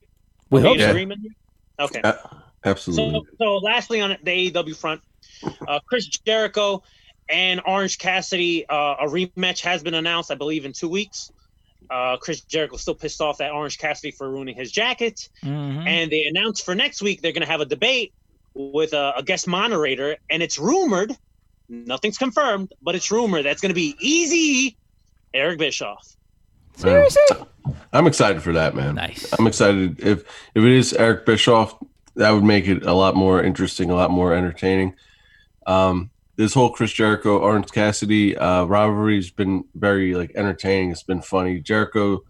We 0.48 0.62
hope 0.62 0.78
so. 0.78 0.84
Yeah. 0.84 0.90
agreement? 0.90 1.20
Okay. 1.78 2.00
Uh, 2.02 2.14
absolutely. 2.64 3.20
So, 3.20 3.26
so 3.38 3.56
lastly, 3.58 4.00
on 4.00 4.16
the 4.22 4.30
AEW 4.50 4.74
front, 4.74 5.02
uh, 5.68 5.80
Chris 5.86 6.06
Jericho 6.06 6.82
and 7.28 7.60
Orange 7.66 7.98
Cassidy, 7.98 8.66
uh, 8.68 8.96
a 9.00 9.06
rematch 9.06 9.60
has 9.60 9.82
been 9.82 9.94
announced, 9.94 10.30
I 10.32 10.36
believe, 10.36 10.64
in 10.64 10.72
two 10.72 10.88
weeks. 10.88 11.30
Uh, 11.90 12.16
Chris 12.16 12.40
Jericho's 12.42 12.80
still 12.82 12.94
pissed 12.94 13.20
off 13.20 13.40
at 13.42 13.50
Orange 13.52 13.78
Cassidy 13.78 14.10
for 14.10 14.30
ruining 14.30 14.54
his 14.56 14.72
jacket, 14.72 15.28
Mhm. 15.44 15.86
and 15.86 16.10
they 16.10 16.24
announced 16.24 16.64
for 16.64 16.74
next 16.74 17.02
week 17.02 17.20
they're 17.20 17.32
going 17.32 17.44
to 17.44 17.50
have 17.50 17.60
a 17.60 17.64
debate 17.66 18.12
with 18.55 18.92
a, 18.92 19.12
a 19.16 19.22
guest 19.22 19.46
moderator, 19.46 20.16
and 20.28 20.42
it's 20.42 20.59
rumored, 20.59 21.16
nothing's 21.68 22.18
confirmed, 22.18 22.72
but 22.82 22.94
it's 22.94 23.11
rumored 23.11 23.44
that's 23.44 23.61
going 23.61 23.70
to 23.70 23.74
be 23.74 23.96
Easy 24.01 24.76
Eric 25.34 25.59
Bischoff. 25.59 26.16
Seriously? 26.76 27.22
I'm 27.92 28.07
excited 28.07 28.42
for 28.42 28.53
that, 28.53 28.74
man. 28.74 28.94
Nice. 28.94 29.32
I'm 29.38 29.46
excited. 29.46 30.01
If 30.01 30.20
if 30.55 30.64
it 30.64 30.72
is 30.72 30.92
Eric 30.94 31.26
Bischoff, 31.26 31.76
that 32.16 32.30
would 32.30 32.44
make 32.44 32.66
it 32.66 32.84
a 32.84 32.92
lot 32.92 33.14
more 33.14 33.42
interesting, 33.42 33.90
a 33.90 33.94
lot 33.94 34.11
more 34.11 34.34
entertaining. 34.34 34.94
Um, 35.66 36.11
this 36.36 36.55
whole 36.55 36.70
Chris 36.70 36.92
Jericho 36.92 37.38
Orange 37.38 37.70
Cassidy 37.70 38.36
uh, 38.36 38.64
rivalry's 38.64 39.30
been 39.30 39.64
very 39.74 40.14
like 40.14 40.32
entertaining. 40.34 40.90
It's 40.90 41.03
been 41.03 41.20
funny. 41.20 41.61
Jericho, 41.61 42.24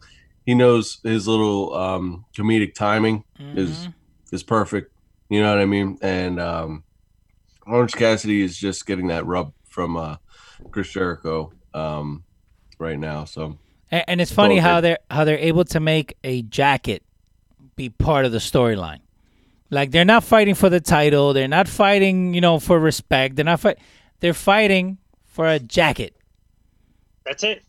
he 0.45 0.55
knows 0.55 0.99
his 1.05 1.29
little 1.29 1.75
um, 1.75 2.25
comedic 2.35 2.75
timing 2.75 3.25
is 3.55 3.89
is 4.33 4.43
perfect. 4.43 4.93
You 5.31 5.41
know 5.41 5.51
what 5.51 5.61
I 5.63 5.65
mean? 5.65 5.97
And 6.03 6.39
um, 6.41 6.85
Orange 7.67 7.93
Cassidy 7.93 8.43
is 8.43 8.59
just 8.59 8.85
getting 8.85 9.07
that 9.07 9.25
rub 9.27 9.53
from 9.69 9.97
uh, 9.97 10.17
Chris 10.73 10.91
Jericho 10.91 11.53
um, 11.73 12.25
right 12.79 12.99
now. 12.99 13.25
So 13.25 13.59
And, 13.91 14.05
and 14.09 14.21
it's 14.21 14.33
funny 14.33 14.59
how 14.59 14.81
they- 14.81 14.89
they're 14.91 14.99
how 15.11 15.25
they're 15.25 15.39
able 15.39 15.65
to 15.67 15.81
make 15.81 16.17
a 16.25 16.43
jacket 16.43 17.03
be 17.77 17.89
part 17.89 18.27
of 18.27 18.33
the 18.33 18.39
storyline. 18.39 19.01
Like 19.71 19.93
they're 19.93 20.05
not 20.05 20.25
fighting 20.25 20.57
for 20.57 20.69
the 20.69 20.81
title. 20.81 21.33
They're 21.33 21.47
not 21.49 21.69
fighting, 21.69 22.35
you 22.35 22.41
know, 22.41 22.59
for 22.59 22.79
respect. 22.81 23.37
They're 23.37 23.45
not 23.45 23.61
fight. 23.61 23.79
They're 24.19 24.35
fighting 24.35 24.99
for 25.27 25.47
a 25.47 25.61
jacket. 25.61 26.17
That's 27.25 27.45
it. 27.45 27.63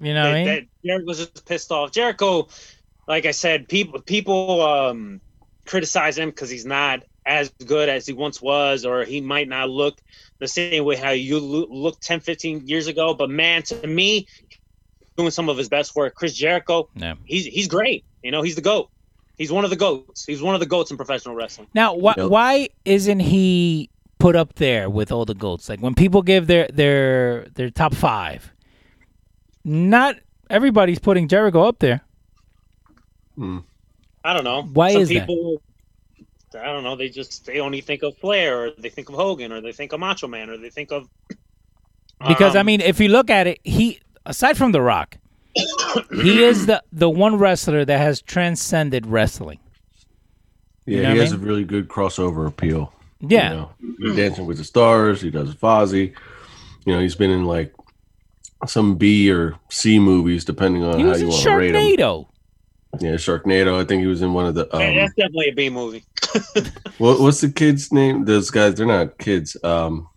You 0.00 0.14
know 0.14 0.22
what 0.22 0.30
I 0.30 0.32
that, 0.32 0.44
mean? 0.44 0.46
that 0.46 0.86
Jericho's 0.86 1.18
just 1.18 1.44
pissed 1.46 1.72
off. 1.72 1.90
Jericho, 1.90 2.46
like 3.08 3.26
I 3.26 3.32
said, 3.32 3.68
people 3.68 4.00
people 4.02 4.62
um, 4.62 5.20
criticize 5.66 6.16
him 6.16 6.28
because 6.30 6.48
he's 6.48 6.64
not 6.64 7.02
as 7.28 7.50
good 7.66 7.88
as 7.88 8.06
he 8.06 8.12
once 8.14 8.40
was, 8.42 8.84
or 8.84 9.04
he 9.04 9.20
might 9.20 9.48
not 9.48 9.68
look 9.70 10.00
the 10.38 10.48
same 10.48 10.84
way 10.84 10.96
how 10.96 11.10
you 11.10 11.38
lo- 11.38 11.66
looked 11.70 12.02
10, 12.02 12.20
15 12.20 12.66
years 12.66 12.86
ago. 12.86 13.12
But 13.14 13.28
man, 13.30 13.62
to 13.64 13.86
me, 13.86 14.26
doing 15.16 15.30
some 15.30 15.48
of 15.48 15.56
his 15.58 15.68
best 15.68 15.94
work. 15.94 16.14
Chris 16.14 16.34
Jericho, 16.34 16.88
Yeah. 16.96 17.14
he's 17.26 17.44
he's 17.46 17.68
great. 17.68 18.04
You 18.22 18.30
know, 18.30 18.42
he's 18.42 18.54
the 18.56 18.62
goat. 18.62 18.88
He's 19.36 19.52
one 19.52 19.62
of 19.64 19.70
the 19.70 19.76
goats. 19.76 20.24
He's 20.24 20.42
one 20.42 20.54
of 20.54 20.60
the 20.60 20.66
goats 20.66 20.90
in 20.90 20.96
professional 20.96 21.34
wrestling. 21.34 21.68
Now, 21.74 21.94
why 21.94 22.14
Yep. 22.16 22.30
why 22.30 22.68
isn't 22.84 23.20
he 23.20 23.90
put 24.18 24.34
up 24.34 24.54
there 24.54 24.88
with 24.90 25.12
all 25.12 25.24
the 25.24 25.34
goats? 25.34 25.68
Like 25.68 25.80
when 25.80 25.94
people 25.94 26.22
give 26.22 26.46
their 26.46 26.66
their 26.72 27.46
their 27.54 27.70
top 27.70 27.94
five, 27.94 28.52
not 29.64 30.16
everybody's 30.50 30.98
putting 30.98 31.28
Jericho 31.28 31.62
up 31.62 31.78
there. 31.80 32.00
Hmm. 33.36 33.58
I 34.24 34.32
don't 34.34 34.44
know. 34.44 34.62
Why 34.62 34.92
Some 34.92 35.02
is 35.02 35.08
that? 35.10 35.26
people, 35.28 35.62
I 36.54 36.64
don't 36.66 36.82
know. 36.82 36.96
They 36.96 37.08
just 37.08 37.46
they 37.46 37.60
only 37.60 37.80
think 37.80 38.02
of 38.02 38.16
Flair, 38.18 38.64
or 38.64 38.70
they 38.78 38.88
think 38.88 39.08
of 39.08 39.14
Hogan, 39.14 39.52
or 39.52 39.60
they 39.60 39.72
think 39.72 39.92
of 39.92 40.00
Macho 40.00 40.28
Man, 40.28 40.50
or 40.50 40.56
they 40.56 40.70
think 40.70 40.92
of 40.92 41.08
Because 42.26 42.56
I 42.56 42.60
um, 42.60 42.66
mean, 42.66 42.80
if 42.80 43.00
you 43.00 43.08
look 43.08 43.30
at 43.30 43.46
it, 43.46 43.60
he 43.64 44.00
aside 44.24 44.56
from 44.56 44.72
The 44.72 44.80
Rock, 44.80 45.18
he 46.10 46.42
is 46.42 46.66
the 46.66 46.82
the 46.92 47.10
one 47.10 47.36
wrestler 47.36 47.84
that 47.84 47.98
has 47.98 48.22
transcended 48.22 49.06
wrestling. 49.06 49.58
yeah, 50.86 51.02
know 51.02 51.12
he 51.14 51.18
has 51.20 51.32
mean? 51.32 51.40
a 51.40 51.44
really 51.44 51.64
good 51.64 51.88
crossover 51.88 52.46
appeal. 52.46 52.92
Yeah. 53.20 53.66
You 53.80 54.06
know, 54.06 54.16
Dancing 54.16 54.46
with 54.46 54.58
the 54.58 54.64
Stars. 54.64 55.20
He 55.20 55.30
does 55.30 55.54
Fozzy. 55.54 56.14
You 56.84 56.94
know, 56.94 57.00
he's 57.00 57.16
been 57.16 57.30
in 57.30 57.44
like 57.44 57.74
some 58.66 58.96
B 58.96 59.30
or 59.30 59.58
C 59.68 59.98
movies, 59.98 60.44
depending 60.44 60.84
on 60.84 60.98
He 60.98 61.04
how 61.04 61.16
you 61.16 61.28
want 61.28 61.42
to 61.42 61.56
rate 61.56 61.74
him. 61.74 61.98
Sharknado. 61.98 62.26
Yeah, 63.00 63.12
Sharknado. 63.12 63.80
I 63.80 63.84
think 63.84 64.00
he 64.00 64.06
was 64.06 64.22
in 64.22 64.32
one 64.32 64.46
of 64.46 64.54
the. 64.54 64.68
Hey, 64.72 64.90
Um, 64.90 64.96
that's 64.96 65.14
definitely 65.14 65.48
a 65.50 65.54
B 65.54 65.70
movie. 65.70 66.04
what, 66.98 67.20
what's 67.20 67.40
the 67.40 67.50
kid's 67.50 67.92
name? 67.92 68.24
Those 68.24 68.50
guys, 68.50 68.74
they're 68.74 68.86
not 68.86 69.18
kids. 69.18 69.56
Um, 69.62 70.08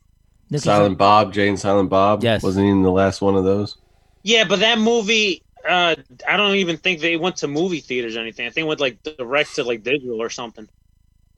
This 0.49 0.61
is 0.61 0.65
Silent 0.65 0.97
Bob, 0.97 1.34
Jay 1.34 1.47
and 1.49 1.59
Silent 1.59 1.89
Bob. 1.89 2.24
Yes. 2.24 2.41
wasn't 2.43 2.65
he 2.65 2.72
in 2.72 2.82
the 2.82 2.91
last 2.91 3.22
one 3.22 3.36
of 3.36 3.43
those? 3.43 3.78
Yeah, 4.24 4.45
but 4.45 4.59
that 4.59 4.78
movie, 4.80 5.43
uh, 5.67 5.95
I 6.28 6.38
don't 6.38 6.55
even 6.55 6.78
think 6.78 7.01
they 7.01 7.17
went 7.17 7.38
to 7.38 7.47
movie 7.47 7.80
theaters 7.82 8.15
or 8.15 8.22
anything. 8.22 8.45
I 8.47 8.49
think 8.51 8.65
it 8.65 8.67
went 8.67 8.80
like 8.80 8.99
direct 9.03 9.55
to 9.55 9.63
like 9.63 9.84
digital 9.84 10.22
or 10.22 10.30
something. 10.30 10.67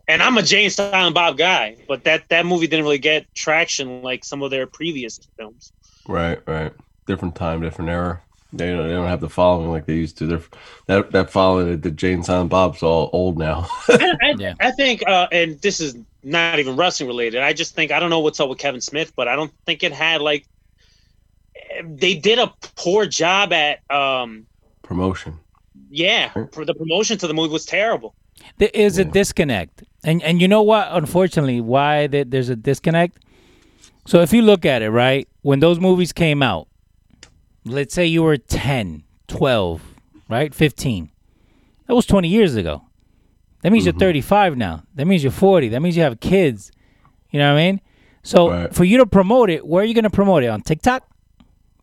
And 0.08 0.22
I'm 0.22 0.38
a 0.38 0.44
Jay 0.44 0.66
and 0.66 0.74
Silent 0.74 1.16
Bob 1.16 1.38
guy, 1.38 1.78
but 1.88 2.04
that 2.04 2.28
that 2.30 2.46
movie 2.46 2.68
didn't 2.68 2.84
really 2.84 2.98
get 2.98 3.26
traction 3.34 4.02
like 4.02 4.26
some 4.26 4.44
of 4.44 4.52
their 4.52 4.68
previous 4.68 5.20
films. 5.38 5.72
Right, 6.08 6.40
right. 6.46 6.74
Different 7.08 7.36
time, 7.36 7.62
different 7.62 7.90
era. 7.90 8.22
They 8.54 8.70
don't, 8.72 8.88
they 8.88 8.94
don't 8.94 9.08
have 9.08 9.20
the 9.22 9.30
following 9.30 9.72
like 9.72 9.86
they 9.88 9.96
used 9.96 10.18
to. 10.20 10.28
They're, 10.28 10.42
that 10.88 11.12
that 11.12 11.30
following 11.32 11.80
the 11.82 11.92
Jay 11.92 12.14
and 12.14 12.24
Silent 12.26 12.50
Bob's 12.52 12.84
all 12.84 13.10
old 13.12 13.38
now. 13.38 13.68
I, 13.90 14.14
I, 14.22 14.36
Yeah. 14.38 14.54
I 14.60 14.72
think, 14.72 15.04
uh, 15.08 15.28
and 15.32 15.60
this 15.62 15.80
is 15.80 15.96
not 16.24 16.60
even 16.60 16.76
wrestling 16.76 17.08
related. 17.08 17.42
I 17.42 17.54
just 17.54 17.74
think 17.76 17.92
I 17.92 18.00
don't 18.00 18.10
know 18.10 18.20
what's 18.20 18.40
up 18.40 18.50
with 18.50 18.60
Kevin 18.60 18.80
Smith, 18.82 19.12
but 19.16 19.28
I 19.28 19.36
don't 19.36 19.52
think 19.66 19.84
it 19.84 19.92
had 19.92 20.22
like 20.22 20.46
they 21.84 22.14
did 22.16 22.40
a 22.40 22.54
poor 22.76 23.06
job 23.06 23.52
at. 23.54 23.80
um 23.92 24.46
Promotion. 24.84 25.40
Yeah, 25.90 26.32
for 26.52 26.66
the 26.66 26.74
promotion 26.74 27.18
to 27.20 27.28
the 27.28 27.34
movie 27.34 27.52
was 27.54 27.66
terrible. 27.66 28.16
there 28.58 28.70
is 28.74 28.98
a 28.98 29.06
disconnect, 29.06 29.84
and 30.04 30.22
and 30.22 30.42
you 30.42 30.48
know 30.48 30.62
what? 30.62 30.88
Unfortunately, 30.92 31.62
why 31.62 32.08
there's 32.08 32.50
a 32.50 32.56
disconnect. 32.56 33.20
So 34.06 34.20
if 34.22 34.34
you 34.34 34.42
look 34.42 34.66
at 34.66 34.82
it, 34.82 34.90
right, 34.90 35.28
when 35.42 35.60
those 35.62 35.80
movies 35.80 36.12
came 36.12 36.44
out, 36.44 36.68
let's 37.66 37.94
say 37.94 38.06
you 38.06 38.24
were 38.24 38.38
10, 38.38 39.04
12, 39.28 39.82
right, 40.30 40.54
15. 40.54 41.10
That 41.88 41.96
was 41.96 42.06
20 42.06 42.28
years 42.28 42.56
ago. 42.56 42.84
That 43.62 43.72
means 43.72 43.86
you're 43.86 43.94
35 43.94 44.58
now. 44.58 44.84
That 44.96 45.06
means 45.06 45.24
you're 45.24 45.32
40. 45.32 45.70
That 45.70 45.80
means 45.82 45.96
you 45.96 46.04
have 46.04 46.20
kids. 46.20 46.72
You 47.32 47.40
know 47.40 47.54
what 47.54 47.60
I 47.60 47.66
mean? 47.72 47.82
So 48.22 48.50
Right. 48.50 48.74
for 48.74 48.84
you 48.84 48.98
to 48.98 49.06
promote 49.06 49.50
it, 49.50 49.66
where 49.66 49.84
are 49.84 49.86
you 49.86 49.94
going 49.94 50.04
to 50.04 50.10
promote 50.10 50.44
it? 50.44 50.48
On 50.48 50.62
TikTok? 50.62 51.08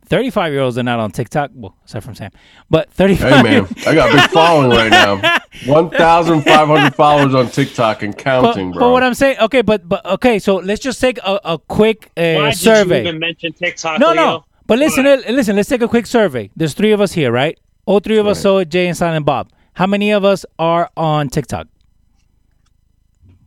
35 0.07 0.53
year 0.53 0.63
olds 0.63 0.77
are 0.77 0.83
not 0.83 0.99
on 0.99 1.11
TikTok. 1.13 1.53
Well, 1.55 1.77
aside 1.87 2.03
from 2.03 2.17
Sam. 2.17 2.33
But 2.69 2.91
35. 2.91 3.33
Hey 3.33 3.43
man, 3.43 3.69
I 3.87 3.95
got 3.95 4.11
a 4.13 4.17
big 4.17 4.31
following 4.31 4.71
right 4.71 4.91
now. 4.91 5.39
One 5.67 5.89
thousand 5.91 6.43
five 6.43 6.67
hundred 6.69 6.95
followers 6.95 7.35
on 7.35 7.49
TikTok 7.49 8.03
and 8.03 8.17
counting, 8.17 8.71
but 8.71 8.79
bro. 8.79 8.89
But 8.89 8.93
what 8.93 9.03
I'm 9.05 9.15
saying, 9.15 9.39
okay, 9.41 9.63
but 9.63 9.89
but 9.89 10.05
okay, 10.07 10.39
so 10.39 10.57
let's 10.57 10.81
just 10.81 11.01
take 11.01 11.19
a, 11.19 11.41
a 11.45 11.59
quick 11.59 12.07
uh, 12.17 12.35
Why 12.35 12.51
survey. 12.53 12.89
did 12.99 13.03
you 13.05 13.09
even 13.09 13.19
mention 13.21 13.53
TikTok? 13.53 14.01
no, 14.01 14.09
Leo? 14.09 14.15
no. 14.15 14.45
But 14.71 14.79
listen, 14.79 15.05
listen. 15.05 15.57
Let's 15.57 15.69
take 15.69 15.83
a 15.83 15.89
quick 15.89 16.07
survey. 16.07 16.49
There's 16.55 16.75
three 16.75 16.93
of 16.93 17.01
us 17.01 17.11
here, 17.11 17.33
right? 17.33 17.59
All 17.87 17.99
three 17.99 18.19
of 18.19 18.29
us 18.29 18.37
Right. 18.37 18.43
saw 18.43 18.63
Jay 18.63 18.87
and 18.87 18.97
Silent 18.97 19.27
Bob. 19.27 19.51
How 19.73 19.89
many 19.89 20.13
of 20.13 20.25
us 20.25 20.47
are 20.61 20.89
on 20.97 21.29
TikTok? 21.29 21.67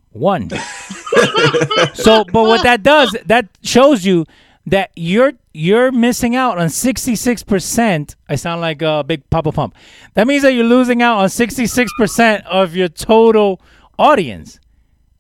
One. 0.09 0.49
so, 1.93 2.25
but 2.25 2.43
what 2.43 2.63
that 2.63 2.83
does, 2.83 3.15
that 3.27 3.47
shows 3.61 4.03
you 4.03 4.25
that 4.65 4.91
you're 4.97 5.31
you're 5.53 5.93
missing 5.93 6.35
out 6.35 6.57
on 6.57 6.67
66%. 6.67 8.15
I 8.27 8.35
sound 8.35 8.59
like 8.59 8.81
a 8.81 9.05
big 9.07 9.29
Papa 9.29 9.53
Pump. 9.53 9.75
That 10.15 10.27
means 10.27 10.43
that 10.43 10.51
you're 10.51 10.65
losing 10.65 11.01
out 11.01 11.19
on 11.19 11.29
66% 11.29 12.43
of 12.47 12.75
your 12.75 12.89
total 12.89 13.61
audience. 13.97 14.59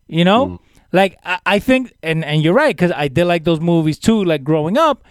You 0.07 0.25
know? 0.25 0.47
Mm. 0.47 0.59
Like 0.91 1.17
I, 1.23 1.39
I 1.45 1.59
think 1.59 1.93
and 2.03 2.25
and 2.25 2.43
you're 2.43 2.53
right 2.53 2.77
cuz 2.77 2.91
I 2.91 3.07
did 3.07 3.23
like 3.23 3.45
those 3.45 3.61
movies 3.61 3.97
too 3.97 4.21
like 4.25 4.43
growing 4.43 4.77
up. 4.77 5.05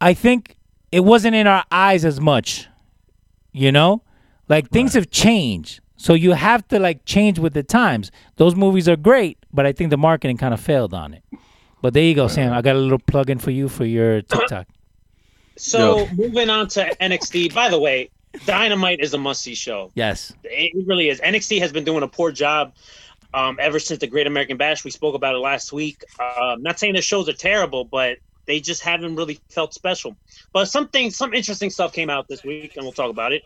I 0.00 0.14
think 0.14 0.56
it 0.92 1.00
wasn't 1.00 1.34
in 1.34 1.46
our 1.46 1.64
eyes 1.70 2.04
as 2.04 2.20
much. 2.20 2.68
You 3.52 3.72
know? 3.72 4.02
Like 4.48 4.70
things 4.70 4.94
have 4.94 5.10
changed. 5.10 5.80
So 5.96 6.14
you 6.14 6.32
have 6.32 6.66
to 6.68 6.78
like 6.78 7.04
change 7.04 7.38
with 7.38 7.52
the 7.52 7.62
times. 7.62 8.10
Those 8.36 8.56
movies 8.56 8.88
are 8.88 8.96
great, 8.96 9.38
but 9.52 9.66
I 9.66 9.72
think 9.72 9.90
the 9.90 9.98
marketing 9.98 10.38
kind 10.38 10.54
of 10.54 10.60
failed 10.60 10.94
on 10.94 11.14
it. 11.14 11.22
But 11.82 11.94
there 11.94 12.02
you 12.02 12.14
go, 12.14 12.26
Sam. 12.26 12.52
I 12.52 12.62
got 12.62 12.74
a 12.74 12.78
little 12.78 12.98
plug 12.98 13.30
in 13.30 13.38
for 13.38 13.50
you 13.50 13.68
for 13.68 13.84
your 13.84 14.22
TikTok. 14.22 14.66
So 15.56 15.98
Yo. 15.98 16.14
moving 16.14 16.50
on 16.50 16.68
to 16.68 16.96
NXT. 17.00 17.54
By 17.54 17.68
the 17.68 17.78
way, 17.78 18.10
Dynamite 18.46 19.00
is 19.00 19.12
a 19.14 19.18
must-see 19.18 19.54
show. 19.54 19.90
Yes. 19.94 20.32
It 20.44 20.86
really 20.86 21.10
is. 21.10 21.20
NXT 21.20 21.60
has 21.60 21.72
been 21.72 21.84
doing 21.84 22.02
a 22.02 22.08
poor 22.08 22.32
job 22.32 22.72
um, 23.34 23.58
ever 23.60 23.78
since 23.78 24.00
the 24.00 24.06
Great 24.06 24.26
American 24.26 24.56
Bash. 24.56 24.84
We 24.84 24.90
spoke 24.90 25.14
about 25.14 25.34
it 25.34 25.38
last 25.38 25.72
week. 25.72 26.02
Um, 26.18 26.62
not 26.62 26.78
saying 26.78 26.94
the 26.94 27.02
shows 27.02 27.28
are 27.28 27.34
terrible, 27.34 27.84
but 27.84 28.18
they 28.46 28.60
just 28.60 28.82
haven't 28.82 29.16
really 29.16 29.40
felt 29.50 29.74
special. 29.74 30.16
But 30.52 30.66
something, 30.66 31.10
some 31.10 31.34
interesting 31.34 31.70
stuff 31.70 31.92
came 31.92 32.10
out 32.10 32.28
this 32.28 32.42
week, 32.42 32.76
and 32.76 32.84
we'll 32.84 32.92
talk 32.92 33.10
about 33.10 33.32
it. 33.32 33.42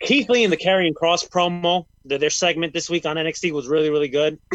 Keith 0.00 0.30
Lee 0.30 0.44
and 0.44 0.52
the 0.52 0.56
Karrion 0.56 0.94
Kross 0.94 1.28
promo, 1.28 1.84
their, 2.06 2.18
their 2.18 2.30
segment 2.30 2.72
this 2.72 2.88
week 2.88 3.04
on 3.04 3.16
NXT 3.16 3.52
was 3.52 3.68
really, 3.68 3.90
really 3.90 4.08
good. 4.08 4.38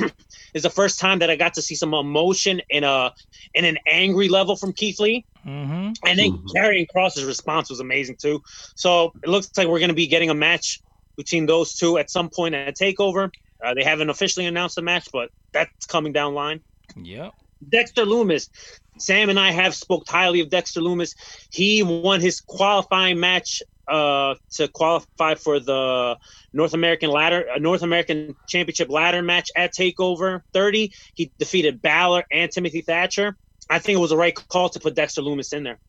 it's 0.54 0.64
the 0.64 0.72
first 0.72 1.00
time 1.00 1.20
that 1.20 1.30
I 1.30 1.36
got 1.36 1.54
to 1.54 1.62
see 1.62 1.76
some 1.76 1.94
emotion 1.94 2.62
in 2.70 2.84
a 2.84 3.14
in 3.54 3.64
an 3.64 3.78
angry 3.88 4.28
level 4.28 4.56
from 4.56 4.74
Keith 4.74 5.00
Lee. 5.00 5.24
Mm-hmm. 5.46 5.92
And 6.04 6.20
then 6.20 6.40
Karrion 6.56 6.88
Kross's 6.94 7.24
response 7.24 7.70
was 7.70 7.80
amazing 7.80 8.16
too. 8.16 8.42
So 8.76 9.14
it 9.22 9.30
looks 9.30 9.52
like 9.56 9.68
we're 9.68 9.80
going 9.80 9.90
to 9.90 9.96
be 9.96 10.08
getting 10.08 10.32
a 10.32 10.34
match 10.34 10.82
between 11.16 11.46
those 11.46 11.76
two 11.76 12.00
at 12.00 12.10
some 12.10 12.30
point 12.30 12.56
at 12.56 12.76
Takeover. 12.76 13.30
Uh, 13.64 13.74
they 13.76 13.84
haven't 13.84 14.10
officially 14.10 14.48
announced 14.48 14.76
the 14.76 14.82
match, 14.82 15.10
but 15.14 15.30
that's 15.52 15.86
coming 15.86 16.12
down 16.12 16.34
line. 16.34 16.62
Yep. 16.96 17.34
Dexter 17.70 18.06
Lumis. 18.06 18.50
Sam 18.98 19.30
and 19.30 19.40
I 19.40 19.52
have 19.52 19.76
spoke 19.76 20.08
highly 20.08 20.40
of 20.40 20.50
Dexter 20.50 20.82
Lumis. 20.82 21.16
He 21.52 21.84
won 21.84 22.22
his 22.22 22.42
qualifying 22.42 23.20
match 23.20 23.62
uh, 23.88 24.36
to 24.52 24.68
qualify 24.68 25.36
for 25.36 25.60
the 25.60 26.18
North 26.54 26.74
American 26.74 27.10
ladder, 27.10 27.46
uh, 27.54 27.60
North 27.60 27.84
American 27.84 28.36
Championship 28.48 28.90
ladder 28.90 29.22
match 29.22 29.50
at 29.56 29.74
Takeover 29.74 30.42
30. 30.54 30.92
He 31.14 31.32
defeated 31.38 31.82
Balor 31.82 32.24
and 32.32 32.52
Timothy 32.52 32.82
Thatcher. 32.82 33.38
I 33.70 33.80
think 33.80 33.98
it 33.98 34.02
was 34.02 34.12
the 34.12 34.18
right 34.18 34.36
call 34.48 34.70
to 34.70 34.80
put 34.80 34.96
Dexter 34.96 35.22
Lumis 35.22 35.54
in 35.54 35.64
there. 35.64 35.80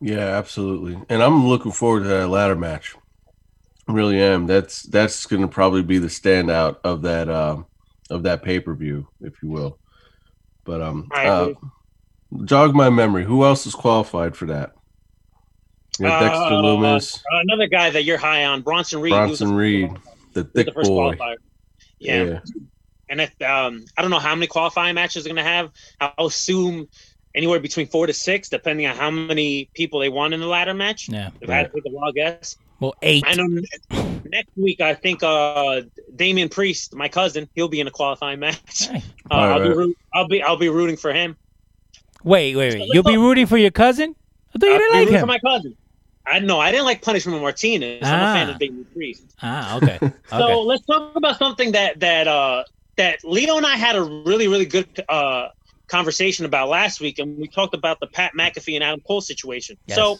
Yeah, 0.00 0.36
absolutely. 0.36 0.98
And 1.08 1.22
I'm 1.22 1.46
looking 1.46 1.72
forward 1.72 2.02
to 2.02 2.08
that 2.08 2.28
ladder 2.28 2.56
match. 2.56 2.94
I 3.88 3.92
really 3.92 4.20
am. 4.20 4.46
That's 4.46 4.82
that's 4.82 5.26
going 5.26 5.42
to 5.42 5.48
probably 5.48 5.82
be 5.82 5.98
the 5.98 6.08
standout 6.08 6.78
of 6.84 7.02
that 7.02 7.28
um, 7.28 7.66
of 8.10 8.22
that 8.22 8.42
pay 8.42 8.60
per 8.60 8.74
view, 8.74 9.08
if 9.20 9.42
you 9.42 9.48
will. 9.50 9.78
But 10.64 10.80
um, 10.80 11.08
uh. 11.14 11.52
Jog 12.44 12.74
my 12.74 12.90
memory. 12.90 13.24
Who 13.24 13.44
else 13.44 13.66
is 13.66 13.74
qualified 13.74 14.36
for 14.36 14.46
that? 14.46 14.74
You 15.98 16.06
got 16.06 16.20
Dexter 16.20 16.42
Uh, 16.42 16.62
Lumis, 16.62 17.18
uh, 17.18 17.40
another 17.42 17.68
guy 17.68 17.90
that 17.90 18.02
you're 18.04 18.18
high 18.18 18.44
on, 18.46 18.62
Bronson 18.62 19.00
Reed. 19.00 19.12
he 19.12 19.18
was 19.20 19.38
the 19.38 19.44
Bronson 19.44 19.56
Reed, 19.56 19.90
the 20.32 20.44
thick 20.44 20.66
the 20.66 20.72
boy. 20.72 21.14
qualifier. 21.14 21.36
Yeah. 22.00 22.40
And 23.08 23.20
if, 23.20 23.40
um, 23.42 23.84
I 23.96 24.02
don't 24.02 24.10
know 24.10 24.18
how 24.18 24.34
many 24.34 24.46
qualifying 24.48 24.94
matches 24.96 25.24
they're 25.24 25.32
going 25.32 25.44
to 25.44 25.50
have. 25.50 25.70
I'll 26.00 26.26
assume 26.26 26.88
anywhere 27.34 27.60
between 27.60 27.86
four 27.86 28.06
to 28.06 28.12
six, 28.12 28.48
depending 28.48 28.86
on 28.86 28.96
how 28.96 29.10
many 29.10 29.70
people 29.74 30.00
they 30.00 30.08
want 30.08 30.34
in 30.34 30.40
the 30.40 30.46
ladder 30.46 30.74
match. 30.74 31.08
Yeah. 31.08 31.30
If 31.40 31.48
I 31.48 31.54
had 31.54 31.66
to 31.72 31.72
take 31.74 31.92
a 31.92 31.94
wild 31.94 32.14
guess. 32.14 32.56
Well, 32.80 32.94
eight. 33.02 33.22
I 33.26 33.34
know 33.34 33.46
next 34.24 34.50
week, 34.56 34.80
I 34.80 34.94
think 34.94 35.22
uh, 35.22 35.82
Damian 36.16 36.48
Priest, 36.48 36.94
my 36.94 37.08
cousin, 37.08 37.48
he'll 37.54 37.68
be 37.68 37.80
in 37.80 37.86
a 37.86 37.90
qualifying 37.92 38.40
match. 38.40 38.88
Uh, 39.30 39.34
I'll, 39.34 39.62
be 39.62 39.68
root, 39.70 39.98
I'll 40.12 40.28
be 40.28 40.42
I'll 40.42 40.56
be 40.56 40.68
rooting 40.68 40.96
for 40.96 41.12
him. 41.12 41.36
Wait, 42.24 42.56
wait, 42.56 42.74
wait. 42.74 42.88
You'll 42.92 43.02
be 43.04 43.16
rooting 43.16 43.46
for 43.46 43.56
your 43.58 43.70
cousin? 43.70 44.14
I 44.54 44.58
thought 44.58 44.66
you 44.66 44.78
didn't 44.78 44.92
be 44.92 44.98
like 44.98 45.08
him. 45.10 45.20
for 45.20 45.26
my 45.26 45.38
cousin. 45.38 45.76
I 46.26 46.38
know 46.38 46.58
I 46.58 46.70
didn't 46.70 46.86
like 46.86 47.02
Punishment 47.02 47.40
Martinez. 47.42 48.00
I'm 48.02 48.14
a 48.20 48.34
fan 48.34 48.48
Ah. 48.48 48.52
of 48.52 48.58
Damian 48.58 48.86
Priest. 48.94 49.22
Ah, 49.42 49.76
okay. 49.82 49.98
So 50.30 50.62
let's 50.62 50.84
talk 50.86 51.14
about 51.16 51.38
something 51.38 51.72
that 51.72 52.00
that 52.00 52.26
uh 52.26 52.64
that 52.96 53.18
Leo 53.24 53.56
and 53.58 53.66
I 53.66 53.76
had 53.76 53.94
a 53.94 54.02
really 54.02 54.48
really 54.48 54.64
good 54.64 55.04
uh 55.08 55.48
conversation 55.86 56.46
about 56.46 56.68
last 56.70 57.00
week, 57.00 57.18
and 57.18 57.36
we 57.36 57.46
talked 57.46 57.74
about 57.74 58.00
the 58.00 58.06
Pat 58.06 58.32
McAfee 58.38 58.74
and 58.74 58.82
Adam 58.82 59.00
Cole 59.06 59.20
situation. 59.20 59.76
Yes. 59.86 59.96
So 59.96 60.16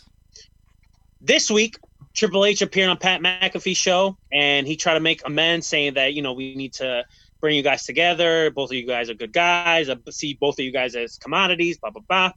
this 1.23 1.51
week, 1.51 1.79
Triple 2.13 2.45
H 2.45 2.61
appeared 2.61 2.91
on 2.91 2.99
Pat 2.99 3.23
McAfee's 3.23 3.79
show, 3.79 4.17
and 4.31 4.67
he 4.67 4.77
tried 4.77 4.95
to 4.95 5.01
make 5.01 5.23
amends, 5.25 5.67
saying 5.67 5.95
that 5.95 6.13
you 6.13 6.21
know 6.23 6.35
we 6.35 6.55
need 6.55 6.75
to 6.75 7.05
bring 7.45 7.57
you 7.57 7.63
guys 7.63 7.85
together. 7.85 8.51
Both 8.51 8.71
of 8.71 8.77
you 8.77 8.87
guys 8.87 9.11
are 9.11 9.15
good 9.15 9.35
guys. 9.35 9.91
I 9.91 9.97
see 10.09 10.33
both 10.33 10.59
of 10.59 10.65
you 10.65 10.73
guys 10.73 10.95
as 10.95 11.19
commodities. 11.19 11.77
Blah 11.77 11.91
blah 11.91 12.03
blah. 12.09 12.33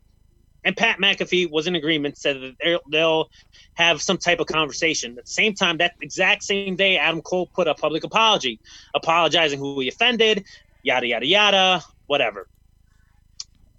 And 0.66 0.76
Pat 0.76 1.00
McAfee 1.00 1.50
was 1.50 1.66
in 1.66 1.76
agreement, 1.76 2.18
said 2.18 2.42
that 2.42 2.56
they'll- 2.62 2.82
they'll 2.92 3.30
have 3.76 4.02
some 4.02 4.18
type 4.18 4.42
of 4.42 4.48
conversation. 4.48 5.18
At 5.18 5.24
the 5.24 5.32
same 5.32 5.54
time, 5.54 5.78
that 5.78 5.94
exact 6.02 6.44
same 6.44 6.76
day, 6.76 6.98
Adam 6.98 7.22
Cole 7.22 7.50
put 7.56 7.70
a 7.70 7.74
public 7.74 8.04
apology, 8.04 8.60
apologizing 8.94 9.60
who 9.60 9.80
he 9.80 9.88
offended, 9.88 10.44
yada 10.84 11.08
yada 11.08 11.26
yada, 11.26 11.84
whatever. 12.08 12.50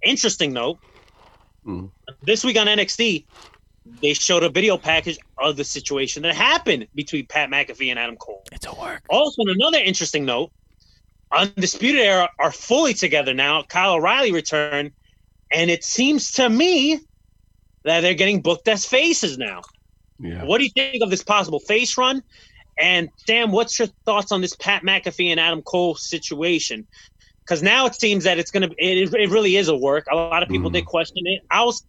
Interesting 0.02 0.54
note. 0.54 0.78
Mhm. 1.66 1.90
This 2.22 2.42
week 2.42 2.56
on 2.56 2.68
NXT, 2.68 3.26
they 4.00 4.14
showed 4.14 4.44
a 4.44 4.48
video 4.48 4.78
package 4.78 5.18
of 5.36 5.58
the 5.58 5.64
situation 5.64 6.22
that 6.22 6.34
happened 6.34 6.88
between 6.94 7.26
Pat 7.26 7.50
McAfee 7.50 7.90
and 7.90 7.98
Adam 7.98 8.16
Cole. 8.16 8.44
It's 8.50 8.66
a 8.66 8.74
work. 8.74 9.02
Also, 9.10 9.42
on 9.42 9.50
another 9.50 9.78
interesting 9.78 10.24
note, 10.24 10.52
Undisputed 11.32 12.00
Era 12.00 12.28
are 12.38 12.52
fully 12.52 12.94
together 12.94 13.34
now. 13.34 13.62
Kyle 13.62 13.94
O'Reilly 13.94 14.32
returned, 14.32 14.92
and 15.52 15.70
it 15.70 15.84
seems 15.84 16.32
to 16.32 16.48
me 16.48 17.00
that 17.84 18.00
they're 18.00 18.14
getting 18.14 18.40
booked 18.42 18.68
as 18.68 18.84
faces 18.86 19.38
now. 19.38 19.62
Yeah. 20.18 20.44
What 20.44 20.58
do 20.58 20.64
you 20.64 20.70
think 20.70 21.02
of 21.02 21.10
this 21.10 21.22
possible 21.22 21.60
face 21.60 21.96
run? 21.96 22.22
And 22.80 23.08
Sam, 23.26 23.50
what's 23.52 23.78
your 23.78 23.88
thoughts 24.04 24.32
on 24.32 24.40
this 24.40 24.54
Pat 24.56 24.82
McAfee 24.82 25.28
and 25.30 25.40
Adam 25.40 25.62
Cole 25.62 25.94
situation? 25.96 26.86
Because 27.44 27.62
now 27.62 27.86
it 27.86 27.94
seems 27.94 28.24
that 28.24 28.38
it's 28.38 28.50
gonna 28.50 28.68
it, 28.78 29.12
it 29.14 29.30
really 29.30 29.56
is 29.56 29.68
a 29.68 29.76
work. 29.76 30.06
A 30.10 30.16
lot 30.16 30.42
of 30.42 30.48
people 30.48 30.70
Mhm. 30.70 30.74
did 30.74 30.86
question 30.86 31.26
it. 31.26 31.42
I 31.50 31.62
was 31.64 31.84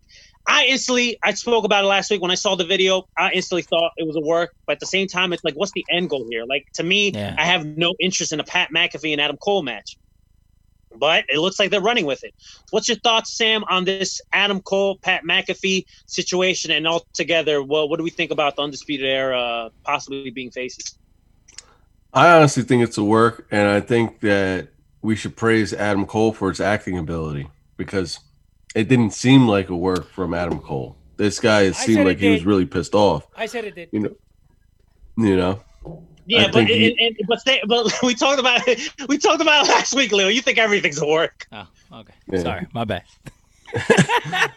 I 0.49 0.65
instantly 0.65 1.17
I 1.23 1.33
spoke 1.33 1.63
about 1.63 1.83
it 1.83 1.87
last 1.87 2.09
week 2.09 2.21
when 2.21 2.31
I 2.31 2.35
saw 2.35 2.55
the 2.55 2.65
video. 2.65 3.07
I 3.15 3.31
instantly 3.31 3.61
thought 3.61 3.91
it 3.97 4.07
was 4.07 4.15
a 4.15 4.21
work, 4.21 4.55
but 4.65 4.73
at 4.73 4.79
the 4.79 4.87
same 4.87 5.07
time, 5.07 5.31
it's 5.31 5.43
like, 5.43 5.53
what's 5.53 5.71
the 5.73 5.85
end 5.91 6.09
goal 6.09 6.25
here? 6.29 6.43
Like 6.45 6.65
to 6.73 6.83
me, 6.83 7.11
Yeah. 7.11 7.35
I 7.37 7.45
have 7.45 7.65
no 7.65 7.93
interest 7.99 8.33
in 8.33 8.39
a 8.39 8.43
Pat 8.43 8.69
McAfee 8.75 9.11
and 9.11 9.21
Adam 9.21 9.37
Cole 9.37 9.61
match. 9.61 9.97
But 10.97 11.25
it 11.29 11.37
looks 11.37 11.59
like 11.59 11.69
they're 11.69 11.79
running 11.79 12.07
with 12.07 12.23
it. 12.23 12.33
What's 12.71 12.87
your 12.87 12.97
thoughts, 12.97 13.37
Sam, 13.37 13.63
on 13.69 13.85
this 13.85 14.19
Adam 14.33 14.59
Cole, 14.59 14.97
Pat 14.97 15.23
McAfee 15.23 15.85
situation, 16.07 16.71
and 16.71 16.87
altogether, 16.87 17.61
well, 17.61 17.87
what 17.87 17.97
do 17.97 18.03
we 18.03 18.09
think 18.09 18.31
about 18.31 18.55
the 18.55 18.63
Undisputed 18.63 19.05
Era 19.05 19.39
uh, 19.39 19.69
possibly 19.83 20.31
being 20.31 20.49
faces? 20.49 20.97
I 22.11 22.31
honestly 22.31 22.63
think 22.63 22.81
it's 22.81 22.97
a 22.97 23.03
work, 23.03 23.47
and 23.51 23.67
I 23.67 23.81
think 23.81 24.21
that 24.21 24.69
we 25.03 25.15
should 25.15 25.37
praise 25.37 25.73
Adam 25.73 26.07
Cole 26.07 26.33
for 26.33 26.49
his 26.49 26.59
acting 26.59 26.97
ability 26.97 27.47
because 27.77 28.19
it 28.75 28.87
didn't 28.87 29.11
seem 29.11 29.47
like 29.47 29.69
a 29.69 29.75
work 29.75 30.09
from 30.11 30.33
Adam 30.33 30.59
Cole. 30.59 30.95
This 31.17 31.39
guy 31.39 31.63
it 31.63 31.75
seemed 31.75 31.97
said 31.97 32.05
like 32.05 32.17
it 32.17 32.21
he 32.21 32.29
was 32.31 32.45
really 32.45 32.65
pissed 32.65 32.95
off. 32.95 33.27
I 33.35 33.45
said 33.45 33.65
it 33.65 33.75
did. 33.75 33.89
You 33.91 33.99
know, 33.99 34.15
you 35.17 35.35
know. 35.35 35.61
Yeah, 36.25 36.41
I 36.41 36.45
but 36.45 36.53
think 36.53 36.69
and, 36.69 36.79
he- 36.79 36.97
and, 36.99 37.15
but 37.27 37.39
stay, 37.39 37.61
but 37.67 37.91
we 38.03 38.13
talked 38.13 38.39
about 38.39 38.67
it. 38.67 38.91
We 39.07 39.17
talked 39.17 39.41
about 39.41 39.65
it 39.65 39.69
last 39.69 39.93
week, 39.95 40.11
Leo. 40.11 40.27
You 40.27 40.41
think 40.41 40.57
everything's 40.57 41.01
a 41.01 41.07
work? 41.07 41.47
Oh, 41.51 41.67
okay. 41.93 42.13
Yeah. 42.31 42.39
Sorry, 42.39 42.67
my 42.73 42.85
bad. 42.85 43.03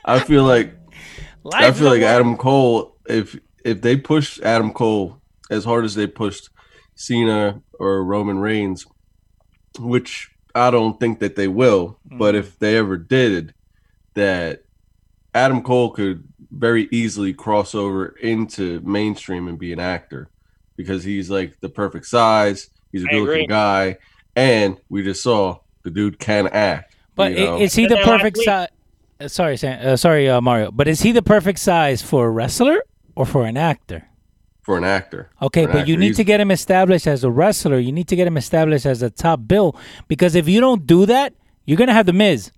I 0.05 0.21
feel 0.21 0.45
like 0.45 0.75
I 1.53 1.73
feel 1.73 1.89
like 1.89 2.01
work. 2.01 2.11
Adam 2.11 2.37
Cole. 2.37 2.97
If 3.07 3.39
if 3.65 3.81
they 3.81 3.97
push 3.97 4.39
Adam 4.41 4.73
Cole 4.73 5.21
as 5.51 5.65
hard 5.65 5.85
as 5.85 5.95
they 5.95 6.07
pushed 6.07 6.51
Cena 6.95 7.63
or 7.79 8.05
Roman 8.05 8.39
Reigns, 8.39 8.87
which 9.79 10.31
I 10.55 10.71
don't 10.71 11.01
think 11.01 11.21
that 11.21 11.37
they 11.37 11.49
will, 11.49 11.99
but 12.05 12.35
mm-hmm. 12.35 12.39
if 12.39 12.59
they 12.59 12.77
ever 12.77 12.97
did, 12.97 13.55
that 14.15 14.65
Adam 15.35 15.63
Cole 15.63 15.91
could 15.91 16.25
very 16.51 16.89
easily 16.91 17.33
cross 17.33 17.75
over 17.75 18.09
into 18.21 18.81
mainstream 18.81 19.49
and 19.49 19.59
be 19.59 19.73
an 19.73 19.81
actor 19.81 20.29
because 20.77 21.03
he's 21.05 21.31
like 21.31 21.59
the 21.61 21.69
perfect 21.69 22.07
size. 22.07 22.71
He's 22.93 23.05
a 23.05 23.09
good 23.09 23.23
looking 23.23 23.49
guy, 23.49 23.97
and 24.37 24.79
we 24.91 25.03
just 25.03 25.23
saw 25.23 25.61
the 25.83 25.91
dude 25.91 26.19
can 26.19 26.49
act. 26.49 26.95
But 27.15 27.33
you 27.33 27.45
know? 27.45 27.59
is 27.59 27.75
he 27.75 27.87
the 27.87 27.99
perfect 27.99 28.37
week. 28.37 28.45
size? 28.45 28.69
Sorry, 29.27 29.57
Sam, 29.57 29.87
uh, 29.87 29.97
sorry, 29.97 30.29
uh, 30.29 30.41
Mario. 30.41 30.71
But 30.71 30.89
is 30.89 31.01
he 31.01 31.13
the 31.13 31.23
perfect 31.23 31.59
size 31.59 32.03
for 32.03 32.27
a 32.27 32.31
wrestler 32.31 32.83
or 33.15 33.25
for 33.25 33.47
an 33.47 33.57
actor? 33.57 34.09
for 34.63 34.79
an 34.79 34.85
actor? 34.85 35.29
Okay, 35.41 35.65
an 35.65 35.73
but 35.73 35.89
you 35.89 35.97
need 35.97 36.07
he's- 36.07 36.17
to 36.17 36.25
get 36.25 36.41
him 36.41 36.51
established 36.51 37.07
as 37.07 37.25
a 37.25 37.31
wrestler. 37.31 37.79
You 37.79 37.93
need 37.93 38.09
to 38.09 38.17
get 38.17 38.27
him 38.27 38.37
established 38.37 38.87
as 38.87 39.03
a 39.03 39.11
top 39.11 39.41
bill 39.47 39.77
because 40.09 40.35
if 40.35 40.49
you 40.49 40.61
don't 40.61 40.87
do 40.87 41.05
that, 41.07 41.35
you're 41.67 41.77
gonna 41.77 41.93
have 41.93 42.07
the 42.07 42.13
Miz, 42.13 42.51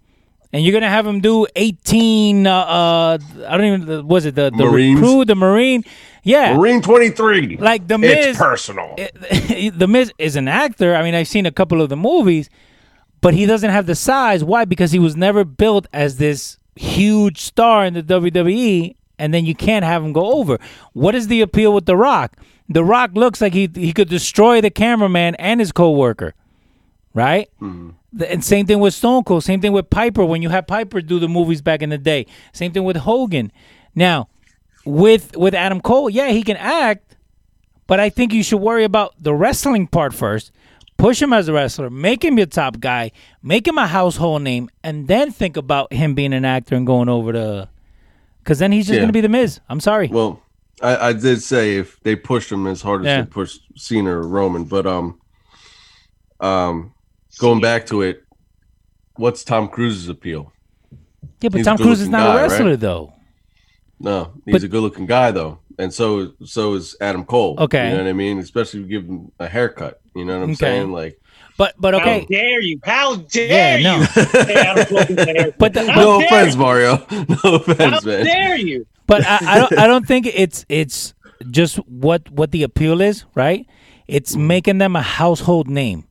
and 0.54 0.64
you're 0.64 0.72
gonna 0.72 0.88
have 0.88 1.04
him 1.04 1.20
do 1.20 1.48
18. 1.56 2.46
Uh, 2.46 2.54
uh 2.54 3.18
I 3.48 3.58
don't 3.58 3.82
even 3.82 4.06
was 4.06 4.24
it 4.24 4.36
the 4.36 4.52
the 4.56 4.64
Marines? 4.64 5.00
recruit, 5.00 5.24
the 5.26 5.34
Marine? 5.34 5.84
Yeah, 6.22 6.56
Marine 6.56 6.80
twenty 6.80 7.10
three. 7.10 7.56
like 7.56 7.88
the 7.88 7.98
Miz. 7.98 8.26
It's 8.26 8.38
personal. 8.38 8.94
the 8.96 9.86
Miz 9.88 10.12
is 10.16 10.36
an 10.36 10.46
actor. 10.46 10.94
I 10.94 11.02
mean, 11.02 11.14
I've 11.14 11.28
seen 11.28 11.44
a 11.44 11.50
couple 11.50 11.82
of 11.82 11.88
the 11.88 11.96
movies, 11.96 12.48
but 13.20 13.34
he 13.34 13.46
doesn't 13.46 13.70
have 13.70 13.86
the 13.86 13.96
size. 13.96 14.44
Why? 14.44 14.64
Because 14.64 14.92
he 14.92 15.00
was 15.00 15.16
never 15.16 15.44
built 15.44 15.88
as 15.92 16.18
this 16.18 16.56
huge 16.76 17.40
star 17.40 17.84
in 17.84 17.94
the 17.94 18.02
WWE, 18.02 18.94
and 19.18 19.34
then 19.34 19.44
you 19.44 19.56
can't 19.56 19.84
have 19.84 20.04
him 20.04 20.12
go 20.12 20.34
over. 20.34 20.58
What 20.92 21.16
is 21.16 21.26
the 21.26 21.40
appeal 21.40 21.74
with 21.74 21.84
The 21.86 21.96
Rock? 21.96 22.36
The 22.68 22.84
Rock 22.84 23.10
looks 23.14 23.40
like 23.40 23.54
he 23.54 23.68
he 23.74 23.92
could 23.92 24.08
destroy 24.08 24.60
the 24.60 24.70
cameraman 24.70 25.34
and 25.34 25.58
his 25.58 25.72
coworker, 25.72 26.32
right? 27.12 27.50
The- 28.16 28.30
And 28.30 28.44
same 28.44 28.66
thing 28.66 28.78
with 28.80 28.94
Stone 28.94 29.24
Cold. 29.24 29.42
Same 29.44 29.60
thing 29.60 29.72
with 29.72 29.90
Piper. 29.90 30.24
When 30.24 30.40
you 30.42 30.48
had 30.50 30.66
Piper 30.68 31.00
do 31.00 31.18
the 31.18 31.28
movies 31.28 31.60
back 31.62 31.82
in 31.82 31.90
the 31.90 31.98
day. 31.98 32.26
Same 32.52 32.72
thing 32.72 32.84
with 32.84 32.96
Hogan. 32.98 33.50
Now, 33.94 34.28
with 34.84 35.36
with 35.36 35.54
Adam 35.54 35.80
Cole, 35.80 36.08
yeah, 36.10 36.28
he 36.28 36.42
can 36.42 36.56
act, 36.56 37.16
but 37.86 37.98
I 38.00 38.10
think 38.10 38.32
you 38.32 38.42
should 38.42 38.60
worry 38.60 38.84
about 38.84 39.14
the 39.20 39.34
wrestling 39.34 39.86
part 39.86 40.12
first. 40.14 40.52
Push 40.96 41.20
him 41.20 41.32
as 41.32 41.48
a 41.48 41.52
wrestler, 41.52 41.90
make 41.90 42.24
him 42.24 42.36
your 42.38 42.46
top 42.46 42.78
guy, 42.78 43.10
make 43.42 43.66
him 43.66 43.78
a 43.78 43.86
household 43.86 44.42
name, 44.42 44.70
and 44.84 45.08
then 45.08 45.32
think 45.32 45.56
about 45.56 45.92
him 45.92 46.14
being 46.14 46.32
an 46.32 46.44
actor 46.44 46.76
and 46.76 46.86
going 46.86 47.08
over 47.08 47.32
to. 47.32 47.68
Because 48.38 48.60
then 48.60 48.70
he's 48.70 48.86
just 48.86 48.94
Yeah. 48.94 49.00
going 49.00 49.08
to 49.08 49.12
be 49.12 49.20
the 49.20 49.28
Miz. 49.28 49.58
I'm 49.68 49.80
sorry. 49.80 50.06
Well, 50.08 50.40
I, 50.82 51.08
I 51.08 51.12
did 51.12 51.42
say 51.42 51.76
if 51.78 51.98
they 52.04 52.14
pushed 52.14 52.52
him 52.52 52.66
as 52.68 52.80
hard 52.80 53.00
as 53.00 53.06
Yeah. 53.06 53.22
they 53.22 53.26
pushed 53.26 53.60
Cena 53.76 54.10
or 54.18 54.22
Roman, 54.22 54.64
but 54.64 54.86
um, 54.86 55.18
um, 56.40 56.93
going 57.38 57.60
back 57.60 57.86
to 57.86 58.02
it, 58.02 58.24
what's 59.16 59.44
Tom 59.44 59.68
Cruise's 59.68 60.08
appeal? 60.08 60.52
yeah, 61.40 61.48
but 61.50 61.54
he's 61.58 61.66
Tom 61.66 61.76
Cruise 61.76 62.00
is 62.00 62.08
good-looking 62.08 62.12
not 62.12 62.20
a 62.20 62.32
guy, 62.38 62.42
right? 62.42 62.50
wrestler, 62.50 62.76
though. 62.76 63.12
No, 64.00 64.32
he's 64.44 64.52
But- 64.52 64.62
a 64.64 64.68
good-looking 64.68 65.06
guy 65.06 65.30
though, 65.30 65.58
and 65.78 65.92
so 65.92 66.32
so 66.44 66.74
is 66.74 66.96
Adam 67.00 67.24
Cole. 67.24 67.56
Okay. 67.58 67.90
you 67.90 67.96
know 67.96 68.02
what 68.04 68.10
I 68.10 68.12
mean. 68.12 68.38
Especially 68.38 68.80
if 68.80 68.90
you 68.90 69.00
give 69.00 69.08
him 69.08 69.30
a 69.38 69.48
haircut. 69.48 70.00
You 70.14 70.24
know 70.24 70.34
what 70.38 70.44
I'm 70.44 70.50
Okay. 70.50 70.56
saying? 70.56 70.92
Like, 70.92 71.18
But 71.56 71.74
but 71.78 71.94
How 71.94 72.00
okay, 72.00 72.26
dare 72.28 72.60
you? 72.60 72.80
How 72.84 73.12
yeah, 73.32 73.76
dare 73.78 73.80
no. 73.80 73.96
you? 73.98 74.04
say 74.06 74.54
Adam 74.54 74.84
Cole 74.86 74.98
is 74.98 75.10
a 75.16 75.24
haircut? 75.24 75.54
But 75.58 75.72
the- 75.74 75.90
How 75.92 76.00
no 76.04 76.18
dare 76.20 76.26
offense, 76.26 76.54
you? 76.54 76.60
Mario. 76.60 77.06
No 77.10 77.36
How 77.36 77.54
offense, 77.54 78.04
man. 78.04 78.24
dare 78.24 78.56
you? 78.56 78.86
but 79.06 79.24
I, 79.26 79.38
I 79.42 79.58
don't 79.58 79.78
I 79.78 79.86
don't 79.86 80.06
think 80.06 80.26
it's 80.26 80.66
it's 80.68 81.14
just 81.50 81.76
what 81.88 82.30
what 82.30 82.50
the 82.50 82.62
appeal 82.64 83.00
is, 83.00 83.24
right? 83.34 83.64
It's 84.08 84.34
mm. 84.34 84.40
making 84.46 84.78
them 84.78 84.96
a 84.96 85.02
household 85.02 85.68
name, 85.68 86.04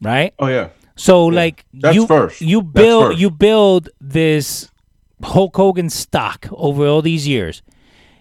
right? 0.00 0.32
Oh 0.38 0.46
yeah, 0.48 0.68
So 0.96 1.26
like 1.26 1.64
That's 1.72 1.94
you 1.94 2.06
first. 2.06 2.40
you 2.40 2.62
build 2.62 3.04
first. 3.12 3.18
you 3.18 3.30
build 3.30 3.88
this 4.00 4.70
Hulk 5.22 5.56
Hogan 5.56 5.90
stock 5.90 6.46
over 6.52 6.86
all 6.86 7.02
these 7.02 7.26
years. 7.28 7.62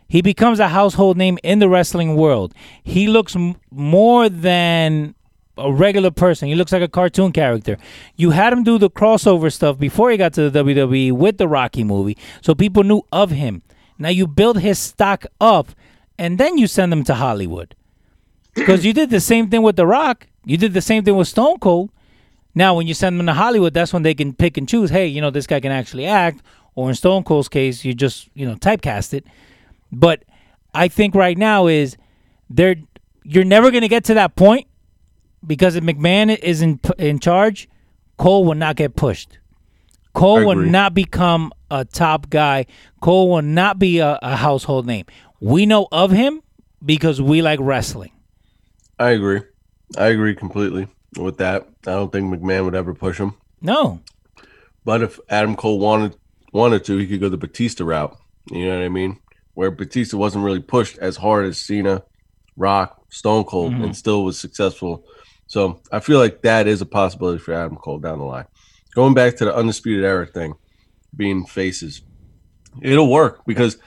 He 0.08 0.22
becomes 0.22 0.60
a 0.60 0.70
household 0.70 1.18
name 1.18 1.38
in 1.44 1.60
the 1.60 1.70
wrestling 1.70 2.16
world. 2.16 2.54
He 2.84 3.08
looks 3.08 3.36
m- 3.36 3.56
more 3.72 4.28
than 4.28 5.14
a 5.56 5.72
regular 5.72 6.10
person. 6.10 6.48
He 6.48 6.56
looks 6.56 6.72
like 6.72 6.82
a 6.82 6.88
cartoon 6.88 7.32
character. 7.32 7.78
You 8.16 8.32
had 8.32 8.52
him 8.52 8.64
do 8.64 8.78
the 8.80 8.90
crossover 8.90 9.54
stuff 9.54 9.78
before 9.78 10.10
he 10.10 10.18
got 10.18 10.34
to 10.34 10.50
the 10.50 10.64
WWE 10.64 11.12
with 11.12 11.38
the 11.38 11.48
Rocky 11.48 11.84
movie, 11.84 12.18
so 12.42 12.56
people 12.56 12.84
knew 12.84 13.04
of 13.12 13.30
him. 13.32 13.62
Now 14.00 14.10
you 14.10 14.26
build 14.26 14.60
his 14.60 14.80
stock 14.80 15.26
up, 15.40 15.70
and 16.18 16.38
then 16.40 16.58
you 16.58 16.66
send 16.66 16.92
him 16.92 17.04
to 17.04 17.14
Hollywood. 17.16 17.76
Because 18.56 18.84
you 18.86 18.94
did 18.94 19.10
the 19.12 19.20
same 19.20 19.50
thing 19.50 19.62
with 19.62 19.76
The 19.76 19.86
Rock. 19.86 20.26
You 20.46 20.58
did 20.58 20.74
the 20.74 20.82
same 20.82 21.04
thing 21.04 21.16
with 21.16 21.28
Stone 21.28 21.60
Cold. 21.60 21.92
Now, 22.56 22.76
when 22.76 22.88
you 22.88 22.94
send 22.94 23.20
them 23.20 23.28
to 23.28 23.34
Hollywood, 23.34 23.74
that's 23.74 23.94
when 23.94 24.04
they 24.04 24.14
can 24.14 24.34
pick 24.34 24.58
and 24.58 24.68
choose. 24.68 24.90
Hey, 24.90 25.08
you 25.08 25.22
know, 25.22 25.30
this 25.30 25.48
guy 25.48 25.60
can 25.60 25.72
actually 25.72 26.06
act. 26.06 26.42
Or 26.76 26.90
in 26.90 26.96
Stone 26.96 27.24
Cold's 27.24 27.50
case, 27.50 27.86
you 27.86 27.94
just, 27.94 28.30
you 28.34 28.46
know, 28.46 28.56
typecast 28.56 29.14
it. 29.14 29.26
But 29.92 30.24
I 30.74 30.88
think 30.88 31.16
right 31.16 31.38
now 31.38 31.68
is 31.68 31.98
they're 32.50 32.76
you're 33.24 33.44
never 33.44 33.70
going 33.70 33.82
to 33.82 33.88
get 33.88 34.06
to 34.06 34.14
that 34.16 34.36
point 34.36 34.68
because 35.46 35.76
if 35.76 35.84
McMahon 35.84 36.38
is 36.40 36.62
in 36.62 36.80
in 36.98 37.20
charge, 37.20 37.70
Cole 38.18 38.46
will 38.46 38.56
not 38.56 38.76
get 38.76 38.96
pushed. 38.96 39.38
Cole 40.14 40.46
will 40.46 40.56
not 40.56 40.94
become 40.94 41.54
a 41.70 41.86
top 41.86 42.30
guy. 42.30 42.66
Cole 43.02 43.30
will 43.30 43.42
not 43.42 43.78
be 43.78 44.00
a, 44.00 44.18
a 44.22 44.36
household 44.36 44.86
name. 44.86 45.06
We 45.40 45.66
know 45.66 45.88
of 45.92 46.12
him 46.12 46.42
because 46.84 47.22
we 47.22 47.42
like 47.42 47.60
wrestling. 47.62 48.12
I 48.98 49.12
agree. 49.12 49.42
I 49.98 50.08
agree 50.08 50.36
completely 50.36 50.88
with 51.18 51.38
that. 51.38 51.68
I 51.88 51.92
don't 51.92 52.12
think 52.12 52.32
McMahon 52.32 52.66
would 52.66 52.76
ever 52.76 52.94
push 52.94 53.18
him. 53.18 53.34
No, 53.62 54.00
But 54.86 55.02
if 55.02 55.20
Adam 55.30 55.56
Cole 55.56 55.80
wanted 55.80 56.16
wanted 56.54 56.84
to, 56.86 56.98
he 56.98 57.08
could 57.08 57.20
go 57.20 57.30
the 57.30 57.38
Batista 57.38 57.84
route. 57.84 58.18
You 58.50 58.66
know 58.68 58.78
what 58.78 58.86
I 58.86 58.90
mean? 58.90 59.20
Where 59.54 59.72
Batista 59.72 60.18
wasn't 60.18 60.46
really 60.46 60.62
pushed 60.62 60.98
as 60.98 61.18
hard 61.18 61.46
as 61.46 61.60
Cena, 61.60 62.04
Rock, 62.56 63.04
Stone 63.10 63.44
Cold, 63.46 63.74
mm-hmm. 63.74 63.84
and 63.84 63.96
still 63.96 64.24
was 64.24 64.40
successful. 64.40 65.06
So 65.48 65.82
I 65.92 66.00
feel 66.00 66.20
like 66.20 66.42
that 66.44 66.68
is 66.68 66.82
a 66.82 66.86
possibility 66.86 67.40
for 67.40 67.54
Adam 67.54 67.76
Cole 67.76 68.00
down 68.00 68.20
the 68.20 68.26
line. 68.26 68.46
Going 68.96 69.14
back 69.14 69.36
to 69.38 69.46
the 69.46 69.56
undisputed 69.56 70.06
era 70.06 70.26
thing, 70.26 70.54
being 71.16 71.46
faces, 71.46 72.02
it'll 72.82 73.10
work 73.10 73.42
because 73.46 73.78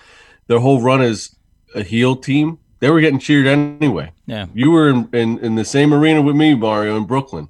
their 0.49 0.61
whole 0.61 0.81
run 0.81 1.03
is 1.03 1.35
a 1.75 1.83
heel 1.83 2.17
team, 2.17 2.59
they 2.83 2.91
were 2.91 3.01
getting 3.01 3.21
cheered 3.21 3.47
anyway. 3.47 4.11
yeah, 4.27 4.47
You 4.55 4.73
were 4.73 4.89
in, 4.89 5.09
in, 5.13 5.39
in 5.39 5.55
the 5.55 5.65
same 5.65 5.95
arena 5.95 6.21
with 6.21 6.35
me, 6.35 6.53
Mario, 6.57 6.97
in 6.97 7.05
Brooklyn. 7.05 7.49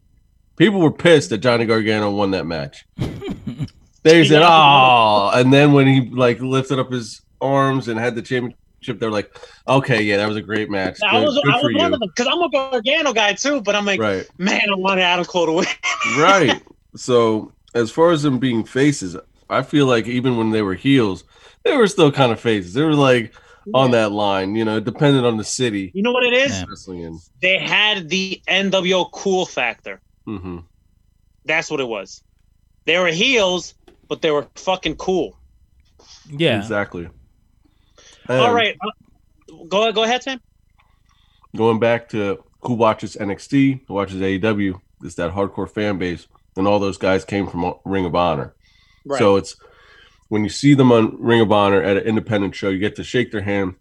People 0.56 0.80
were 0.80 0.92
pissed 0.92 1.30
that 1.30 1.38
Johnny 1.38 1.64
Gargano 1.64 2.10
won 2.10 2.32
that 2.32 2.44
match. 2.44 2.84
they 4.02 4.26
said, 4.26 4.42
"Oh!" 4.44 5.30
And 5.32 5.50
then 5.50 5.72
when 5.72 5.86
he 5.86 6.10
like 6.10 6.38
lifted 6.40 6.78
up 6.78 6.92
his 6.92 7.22
arms 7.40 7.88
and 7.88 7.98
had 7.98 8.14
the 8.14 8.20
championship, 8.20 8.98
they're 8.98 9.10
like, 9.10 9.34
"Okay, 9.66 10.02
yeah, 10.02 10.18
that 10.18 10.28
was 10.28 10.36
a 10.36 10.42
great 10.42 10.68
match. 10.68 10.98
I 11.02 11.24
was, 11.24 11.34
good 11.42 11.48
I 11.48 11.60
for 11.62 11.68
was 11.68 11.76
one 11.76 11.88
you." 11.88 11.94
of 11.94 12.00
them 12.00 12.08
because 12.14 12.26
I'm 12.30 12.42
a 12.42 12.50
Gargano 12.50 13.14
guy 13.14 13.32
too, 13.32 13.62
but 13.62 13.74
I'm 13.74 13.86
like, 13.86 14.00
Right, 14.00 14.28
man, 14.36 14.60
I 14.70 14.74
wanted 14.76 15.00
Adam 15.02 15.24
Cole 15.24 15.46
to 15.46 15.52
win. 15.52 15.66
right. 16.18 16.62
So 16.94 17.54
as 17.74 17.90
far 17.90 18.10
as 18.10 18.22
them 18.22 18.38
being 18.38 18.64
faces, 18.64 19.16
I 19.48 19.62
feel 19.62 19.86
like 19.86 20.06
even 20.06 20.36
when 20.36 20.50
they 20.50 20.60
were 20.60 20.74
heels, 20.74 21.24
they 21.62 21.74
were 21.74 21.88
still 21.88 22.12
kind 22.12 22.32
of 22.32 22.38
faces. 22.38 22.74
They 22.74 22.82
were 22.82 22.94
like 22.94 23.32
on 23.74 23.90
that 23.92 24.12
line, 24.12 24.54
you 24.54 24.64
know, 24.64 24.80
depending 24.80 25.24
on 25.24 25.36
the 25.36 25.44
city. 25.44 25.90
You 25.94 26.02
know 26.02 26.12
what 26.12 26.24
it 26.24 26.32
is? 26.32 26.52
Yeah. 26.52 26.64
Wrestling. 26.68 27.18
They 27.40 27.58
had 27.58 28.08
the 28.08 28.42
NWO 28.48 29.10
cool 29.12 29.46
factor. 29.46 30.00
hmm 30.24 30.58
That's 31.44 31.70
what 31.70 31.80
it 31.80 31.88
was. 31.88 32.22
They 32.84 32.98
were 32.98 33.08
heels, 33.08 33.74
but 34.08 34.22
they 34.22 34.30
were 34.30 34.48
fucking 34.56 34.96
cool. 34.96 35.38
yeah. 36.28 36.58
Exactly. 36.58 37.08
All 38.28 38.46
And- 38.46 38.54
right, 38.54 38.76
uh, 38.84 39.64
go 39.68 39.92
go 39.92 40.02
ahead, 40.04 40.22
Sam. 40.22 40.40
going 41.56 41.78
back 41.78 42.08
to 42.10 42.42
who 42.62 42.74
watches 42.74 43.16
NXT, 43.16 43.82
who 43.86 43.94
watches 43.94 44.20
AEW, 44.20 44.80
it's 45.02 45.16
that 45.16 45.32
hardcore 45.32 45.68
fan 45.70 45.98
base, 45.98 46.26
and 46.56 46.66
all 46.68 46.78
those 46.78 46.98
guys 46.98 47.24
came 47.24 47.46
from 47.48 47.74
Ring 47.84 48.04
of 48.06 48.14
Honor. 48.14 48.54
Right. 49.04 49.18
So 49.18 49.36
it's 49.36 49.56
when 50.32 50.44
you 50.44 50.48
see 50.48 50.72
them 50.72 50.90
on 50.90 51.14
Ring 51.22 51.42
of 51.42 51.52
Honor 51.52 51.82
at 51.82 51.98
an 51.98 52.04
independent 52.04 52.54
show, 52.54 52.70
you 52.70 52.78
get 52.78 52.96
to 52.96 53.04
shake 53.04 53.30
their 53.32 53.42
hand, 53.42 53.74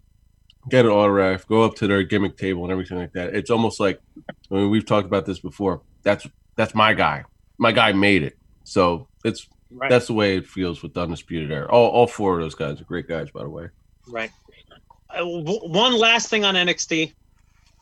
get 0.70 0.84
an 0.86 0.92
autograph, 0.92 1.48
go 1.48 1.62
up 1.64 1.76
to 1.76 1.88
their 1.88 2.04
gimmick 2.04 2.36
table, 2.36 2.64
and 2.64 2.74
everything 2.74 2.98
like 2.98 3.14
that. 3.14 3.34
It's 3.34 3.50
almost 3.50 3.80
like 3.80 4.02
I 4.28 4.56
mean, 4.56 4.70
we've 4.70 4.86
talked 4.86 5.08
about 5.08 5.26
this 5.26 5.40
before. 5.40 5.82
That's 6.04 6.28
that's 6.58 6.76
my 6.76 6.94
guy. 6.94 7.24
My 7.58 7.72
guy 7.72 7.94
made 7.94 8.24
it. 8.24 8.38
So 8.66 9.08
it's 9.24 9.48
right. 9.70 9.90
that's 9.90 10.08
the 10.08 10.14
way 10.14 10.36
it 10.36 10.46
feels 10.46 10.84
with 10.84 10.94
the 10.94 11.00
Undisputed 11.04 11.54
Era. 11.54 11.68
All, 11.70 11.88
all 11.90 12.06
four 12.06 12.36
of 12.36 12.42
those 12.42 12.54
guys 12.56 12.82
are 12.82 12.84
great 12.84 13.08
guys, 13.08 13.32
by 13.32 13.44
the 13.44 13.50
way. 13.50 13.70
Right. 14.10 14.32
Uh, 15.10 15.20
w- 15.20 15.70
one 15.70 15.98
last 15.98 16.28
thing 16.30 16.44
on 16.44 16.56
NXT, 16.56 17.14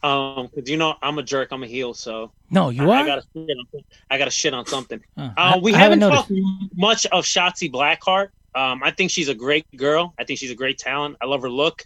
um, 0.03 0.47
because 0.53 0.69
you 0.69 0.77
know 0.77 0.93
I'm 1.01 1.17
a 1.17 1.23
jerk, 1.23 1.47
I'm 1.51 1.63
a 1.63 1.67
heel, 1.67 1.95
so 1.95 2.31
No, 2.51 2.69
you 2.69 2.83
I, 2.83 2.97
are. 2.97 3.03
I 3.03 3.05
gotta 3.07 3.23
shit 3.33 3.57
on, 3.57 3.81
I 4.11 4.17
gotta 4.19 4.29
shit 4.29 4.53
on 4.53 4.67
something. 4.67 5.01
Huh. 5.17 5.31
Uh, 5.35 5.53
I- 5.55 5.57
we 5.57 5.73
I 5.73 5.77
haven't, 5.79 5.97
noticed. 6.01 6.27
talked 6.27 6.31
m- 6.33 6.69
much 6.75 7.07
of 7.07 7.25
Shotzi 7.25 7.71
Blackheart. 7.71 8.29
Um, 8.55 8.81
I 8.83 8.91
think 8.91 9.11
she's 9.11 9.29
a 9.29 9.35
great 9.35 9.65
girl. 9.75 10.13
I 10.19 10.23
think 10.23 10.39
she's 10.39 10.51
a 10.51 10.55
great 10.55 10.77
talent. 10.77 11.17
I 11.21 11.25
love 11.25 11.41
her 11.41 11.49
look. 11.49 11.85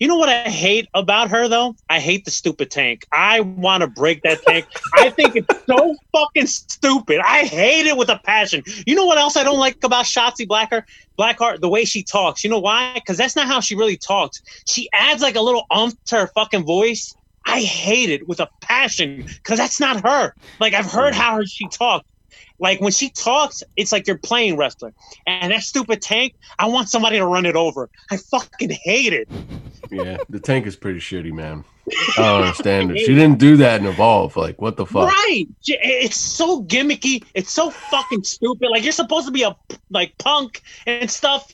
You 0.00 0.08
know 0.08 0.16
what 0.16 0.30
I 0.30 0.48
hate 0.48 0.88
about 0.94 1.28
her 1.28 1.46
though? 1.46 1.76
I 1.90 2.00
hate 2.00 2.24
the 2.24 2.30
stupid 2.30 2.70
tank. 2.70 3.04
I 3.12 3.40
want 3.40 3.82
to 3.82 3.86
break 3.86 4.22
that 4.22 4.42
tank. 4.42 4.66
I 4.94 5.10
think 5.10 5.36
it's 5.36 5.66
so 5.66 5.94
fucking 6.10 6.46
stupid. 6.46 7.20
I 7.22 7.44
hate 7.44 7.86
it 7.86 7.98
with 7.98 8.08
a 8.08 8.18
passion. 8.24 8.62
You 8.86 8.94
know 8.94 9.04
what 9.04 9.18
else 9.18 9.36
I 9.36 9.44
don't 9.44 9.58
like 9.58 9.84
about 9.84 10.06
Shotzi 10.06 10.48
Blackheart? 10.48 10.84
Blackheart, 11.18 11.60
the 11.60 11.68
way 11.68 11.84
she 11.84 12.02
talks. 12.02 12.42
You 12.42 12.48
know 12.48 12.60
why? 12.60 12.94
Because 12.94 13.18
that's 13.18 13.36
not 13.36 13.46
how 13.46 13.60
she 13.60 13.74
really 13.74 13.98
talks. 13.98 14.40
She 14.66 14.88
adds 14.94 15.20
like 15.20 15.36
a 15.36 15.42
little 15.42 15.66
umph 15.70 15.94
to 16.06 16.16
her 16.16 16.26
fucking 16.28 16.64
voice. 16.64 17.14
I 17.44 17.60
hate 17.60 18.08
it 18.08 18.26
with 18.26 18.40
a 18.40 18.48
passion 18.62 19.26
because 19.26 19.58
that's 19.58 19.80
not 19.80 20.02
her. 20.02 20.34
Like 20.60 20.72
I've 20.72 20.90
heard 20.90 21.14
how 21.14 21.42
she 21.44 21.68
talks. 21.68 22.09
Like 22.60 22.80
when 22.80 22.92
she 22.92 23.08
talks, 23.10 23.62
it's 23.76 23.90
like 23.90 24.06
you're 24.06 24.18
playing 24.18 24.56
wrestler. 24.56 24.92
And 25.26 25.52
that 25.52 25.62
stupid 25.62 26.02
tank, 26.02 26.34
I 26.58 26.66
want 26.66 26.88
somebody 26.88 27.16
to 27.18 27.26
run 27.26 27.46
it 27.46 27.56
over. 27.56 27.88
I 28.10 28.16
fucking 28.18 28.70
hate 28.70 29.12
it. 29.12 29.28
Yeah, 29.90 30.18
the 30.28 30.38
tank 30.38 30.66
is 30.66 30.76
pretty 30.76 31.00
shitty, 31.00 31.32
man. 31.32 31.64
I 32.16 32.22
don't 32.22 32.42
understand 32.42 32.90
it. 32.92 32.98
She 32.98 33.14
didn't 33.14 33.38
do 33.38 33.56
that 33.56 33.80
in 33.80 33.86
Evolve. 33.86 34.36
Like, 34.36 34.60
what 34.60 34.76
the 34.76 34.86
fuck? 34.86 35.08
Right? 35.08 35.46
It's 35.66 36.16
so 36.16 36.62
gimmicky. 36.62 37.24
It's 37.34 37.52
so 37.52 37.70
fucking 37.70 38.22
stupid. 38.24 38.68
Like 38.70 38.84
you're 38.84 38.92
supposed 38.92 39.26
to 39.26 39.32
be 39.32 39.42
a 39.42 39.56
like 39.90 40.16
punk 40.18 40.62
and 40.86 41.10
stuff. 41.10 41.52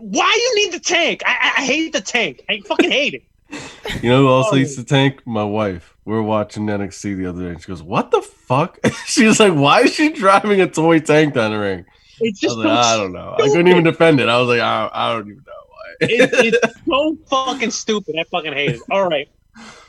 Why 0.00 0.32
you 0.36 0.64
need 0.64 0.74
the 0.74 0.80
tank? 0.84 1.22
I, 1.24 1.52
I, 1.58 1.64
hate 1.64 1.92
the 1.92 2.00
tank. 2.00 2.44
I 2.48 2.60
fucking 2.66 2.90
hate 2.90 3.14
it. 3.14 3.22
You 4.02 4.10
know 4.10 4.22
who 4.22 4.28
else 4.28 4.48
Oh. 4.50 4.56
hates 4.56 4.74
the 4.74 4.82
tank? 4.82 5.24
My 5.26 5.44
wife. 5.44 5.93
We 6.04 6.12
were 6.12 6.22
watching 6.22 6.66
NXT 6.66 7.16
the 7.16 7.26
other 7.26 7.42
day. 7.42 7.48
And 7.50 7.60
she 7.60 7.68
goes, 7.68 7.82
"What 7.82 8.10
the 8.10 8.22
fuck?" 8.22 8.78
she 9.06 9.26
was 9.26 9.40
like, 9.40 9.54
"Why 9.54 9.82
is 9.82 9.94
she 9.94 10.10
driving 10.10 10.60
a 10.60 10.68
toy 10.68 11.00
tank 11.00 11.34
down 11.34 11.52
the 11.52 11.58
ring?" 11.58 11.84
It's 12.20 12.42
I 12.42 12.46
just 12.46 12.56
was 12.56 12.66
like, 12.66 12.84
so 12.84 12.90
"I 12.90 12.96
don't 12.96 13.12
know. 13.12 13.34
I 13.38 13.42
couldn't 13.42 13.68
even 13.68 13.84
defend 13.84 14.20
it." 14.20 14.28
I 14.28 14.38
was 14.38 14.48
like, 14.48 14.60
"I, 14.60 14.90
I 14.92 15.12
don't 15.12 15.28
even 15.28 15.44
know 15.46 15.52
why." 15.68 15.94
it, 16.00 16.54
it's 16.54 16.80
so 16.86 17.16
fucking 17.28 17.70
stupid. 17.70 18.16
I 18.18 18.24
fucking 18.24 18.52
hate 18.52 18.70
it. 18.70 18.82
All 18.90 19.08
right, 19.08 19.28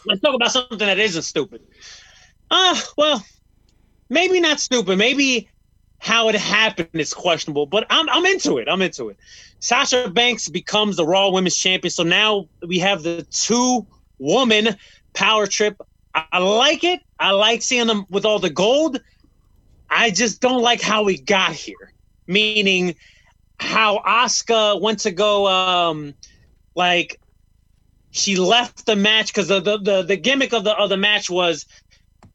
let's 0.06 0.22
talk 0.22 0.36
about 0.36 0.52
something 0.52 0.78
that 0.78 1.00
isn't 1.00 1.24
stupid. 1.24 1.62
Ah, 2.52 2.82
well, 2.98 3.24
maybe 4.10 4.40
not 4.40 4.60
stupid. 4.60 4.98
Maybe 4.98 5.50
how 6.00 6.30
it 6.30 6.36
happened 6.36 6.90
is 6.94 7.14
questionable, 7.14 7.66
but 7.66 7.86
I'm 7.90 8.08
I'm 8.10 8.26
into 8.26 8.58
it. 8.58 8.68
I'm 8.70 8.82
into 8.82 9.10
it. 9.10 9.18
Sasha 9.60 10.10
Banks 10.10 10.50
becomes 10.50 10.98
the 10.98 11.06
Raw 11.06 11.30
Women's 11.30 11.56
Champion, 11.56 11.90
so 11.90 12.04
now 12.04 12.48
we 12.66 12.78
have 12.80 13.04
the 13.04 13.24
two 13.32 13.86
woman 14.20 14.78
power 15.14 15.48
trip. 15.48 15.82
I, 16.16 16.40
like 16.40 16.84
it. 16.84 17.02
I 17.20 17.32
like 17.32 17.62
seeing 17.62 17.88
them 17.88 18.06
with 18.10 18.26
all 18.26 18.40
the 18.40 18.50
gold. 18.50 19.02
I 19.90 20.12
just 20.12 20.42
don't 20.42 20.62
like 20.62 20.82
how 20.82 21.04
we 21.04 21.20
got 21.20 21.54
here. 21.54 21.94
Meaning 22.28 22.96
how 23.60 24.00
Asuka 24.06 24.82
went 24.82 25.00
to 25.00 25.12
go 25.12 25.48
um 25.48 26.16
like 26.76 27.20
she 28.12 28.36
left 28.36 28.86
the 28.86 28.96
match 28.96 29.28
because 29.28 29.48
the, 29.48 29.60
the 29.60 29.78
the 29.78 30.02
the 30.04 30.18
gimmick 30.18 30.54
of 30.54 30.64
the 30.64 30.72
of 30.72 30.90
the 30.90 30.98
match 30.98 31.30
was 31.30 31.66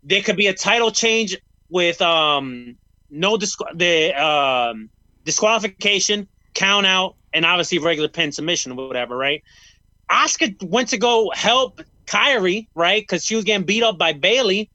there 0.02 0.22
could 0.22 0.36
be 0.36 0.46
a 0.46 0.54
title 0.54 0.90
change 0.90 1.36
with 1.68 2.00
um 2.00 2.76
no 3.10 3.36
disqu- 3.36 3.76
the 3.76 4.12
um 4.14 4.88
disqualification 5.24 6.28
count 6.54 6.86
out 6.86 7.16
and 7.32 7.44
obviously 7.44 7.78
regular 7.78 8.08
pin 8.08 8.32
submission 8.32 8.72
or 8.72 8.88
whatever 8.88 9.16
right 9.16 9.42
Asuka 10.10 10.62
went 10.62 10.88
to 10.88 10.98
go 10.98 11.30
help 11.34 11.80
Kairi 12.10 12.66
right 12.74 13.02
because 13.02 13.24
she 13.24 13.36
was 13.36 13.44
getting 13.44 13.64
beat 13.64 13.82
up 13.82 13.98
by 13.98 14.12
Bayley 14.12 14.70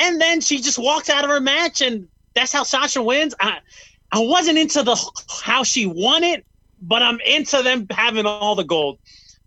and 0.00 0.20
then 0.20 0.40
she 0.40 0.60
just 0.60 0.78
walked 0.78 1.10
out 1.10 1.24
of 1.24 1.30
her 1.30 1.40
match 1.40 1.80
and 1.82 2.08
that's 2.34 2.52
how 2.52 2.62
Sasha 2.62 3.02
wins 3.02 3.34
I 3.40 3.58
I 4.12 4.20
wasn't 4.20 4.58
into 4.58 4.82
the 4.82 4.96
how 5.42 5.62
she 5.62 5.86
won 5.86 6.24
it, 6.24 6.44
but 6.82 7.02
I'm 7.02 7.20
into 7.20 7.62
them 7.62 7.86
having 7.90 8.26
all 8.26 8.54
the 8.54 8.64
gold. 8.64 8.98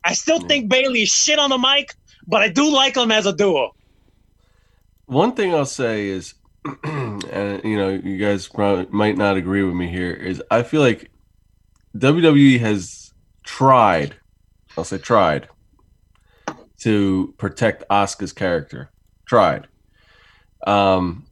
I 0.03 0.13
still 0.13 0.39
think 0.39 0.69
Bayley 0.69 1.03
is 1.03 1.09
shit 1.09 1.39
on 1.39 1.49
the 1.49 1.57
mic, 1.57 1.95
but 2.27 2.41
I 2.41 2.49
do 2.49 2.71
like 2.71 2.93
them 2.93 3.11
as 3.11 3.25
a 3.25 3.34
duo. 3.34 3.75
One 5.05 5.34
thing 5.34 5.53
I'll 5.53 5.65
say 5.65 6.07
is, 6.07 6.34
and 6.84 7.63
you 7.63 7.77
know, 7.77 7.89
you 7.89 8.17
guys 8.17 8.47
probably 8.47 8.88
might 8.89 9.17
not 9.17 9.38
agree 9.38 9.63
with 9.63 9.75
me 9.75 9.88
here, 9.88 10.13
is 10.13 10.41
I 10.49 10.63
feel 10.63 10.81
like 10.81 11.11
WWE 11.97 12.59
has 12.59 13.13
tried, 13.43 14.15
I'll 14.77 14.84
say 14.85 14.97
tried, 14.97 15.49
to 16.84 17.34
protect 17.38 17.84
Asuka's 17.89 18.34
character. 18.34 18.89
Tried. 19.26 19.68
Um, 20.65 21.26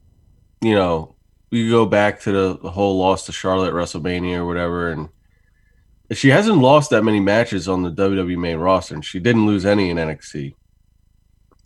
you 0.60 0.74
know, 0.74 1.14
we 1.50 1.68
go 1.68 1.86
back 1.86 2.20
to 2.22 2.32
the, 2.32 2.58
the 2.58 2.70
whole 2.70 2.98
loss 2.98 3.26
to 3.26 3.32
Charlotte 3.32 3.74
WrestleMania 3.74 4.36
or 4.38 4.46
whatever, 4.46 4.90
and 4.90 5.08
she 6.12 6.28
hasn't 6.28 6.58
lost 6.58 6.90
that 6.90 7.02
many 7.04 7.20
matches 7.20 7.68
on 7.68 7.82
the 7.82 7.90
WWE 7.90 8.38
main 8.38 8.58
roster, 8.58 8.94
and 8.94 9.04
she 9.04 9.18
didn't 9.18 9.46
lose 9.46 9.64
any 9.64 9.90
in 9.90 9.96
NXT. 9.96 10.54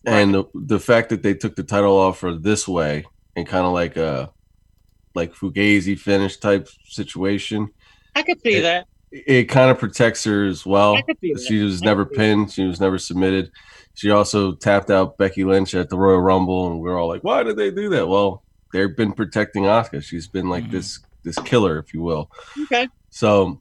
And 0.04 0.32
the, 0.34 0.44
the 0.54 0.78
fact 0.78 1.08
that 1.08 1.22
they 1.24 1.34
took 1.34 1.56
the 1.56 1.64
title 1.64 1.96
off 1.96 2.20
her 2.20 2.32
this 2.32 2.68
way 2.68 3.04
and 3.34 3.44
kind 3.46 3.66
of 3.66 3.72
like 3.72 3.96
a 3.96 4.30
like 5.16 5.34
Fugazi 5.34 5.98
finish 5.98 6.36
type 6.36 6.68
situation, 6.84 7.70
I 8.14 8.22
could 8.22 8.40
see 8.40 8.54
It- 8.56 8.62
that. 8.62 8.86
it 9.10 9.44
kind 9.48 9.68
of 9.70 9.78
protects 9.78 10.22
her 10.24 10.44
as 10.46 10.64
well. 10.64 10.94
I 10.96 11.02
could 11.02 11.18
see 11.20 11.32
that. 11.32 11.42
She 11.42 11.60
was 11.60 11.82
never 11.82 12.04
could 12.04 12.14
see 12.14 12.18
that. 12.18 12.22
pinned. 12.22 12.52
She 12.52 12.64
was 12.64 12.80
never 12.80 12.98
submitted. 12.98 13.50
She 13.96 14.10
also 14.10 14.52
tapped 14.52 14.90
out 14.90 15.16
Becky 15.16 15.42
Lynch 15.42 15.74
at 15.74 15.88
the 15.88 15.96
Royal 15.96 16.20
Rumble, 16.20 16.68
and 16.70 16.80
we 16.80 16.88
are 16.90 16.98
all 16.98 17.08
like, 17.08 17.24
"Why 17.24 17.42
did 17.42 17.56
they 17.56 17.70
do 17.70 17.88
that?" 17.88 18.06
Well, 18.06 18.42
they've 18.72 18.94
been 18.94 19.12
protecting 19.12 19.64
Asuka. 19.64 20.02
She's 20.02 20.28
been 20.28 20.48
like 20.50 20.70
this 20.70 21.00
this 21.24 21.38
killer, 21.40 21.78
if 21.78 21.94
you 21.94 22.02
will. 22.02 22.30
Okay. 22.64 22.88
So, 23.10 23.58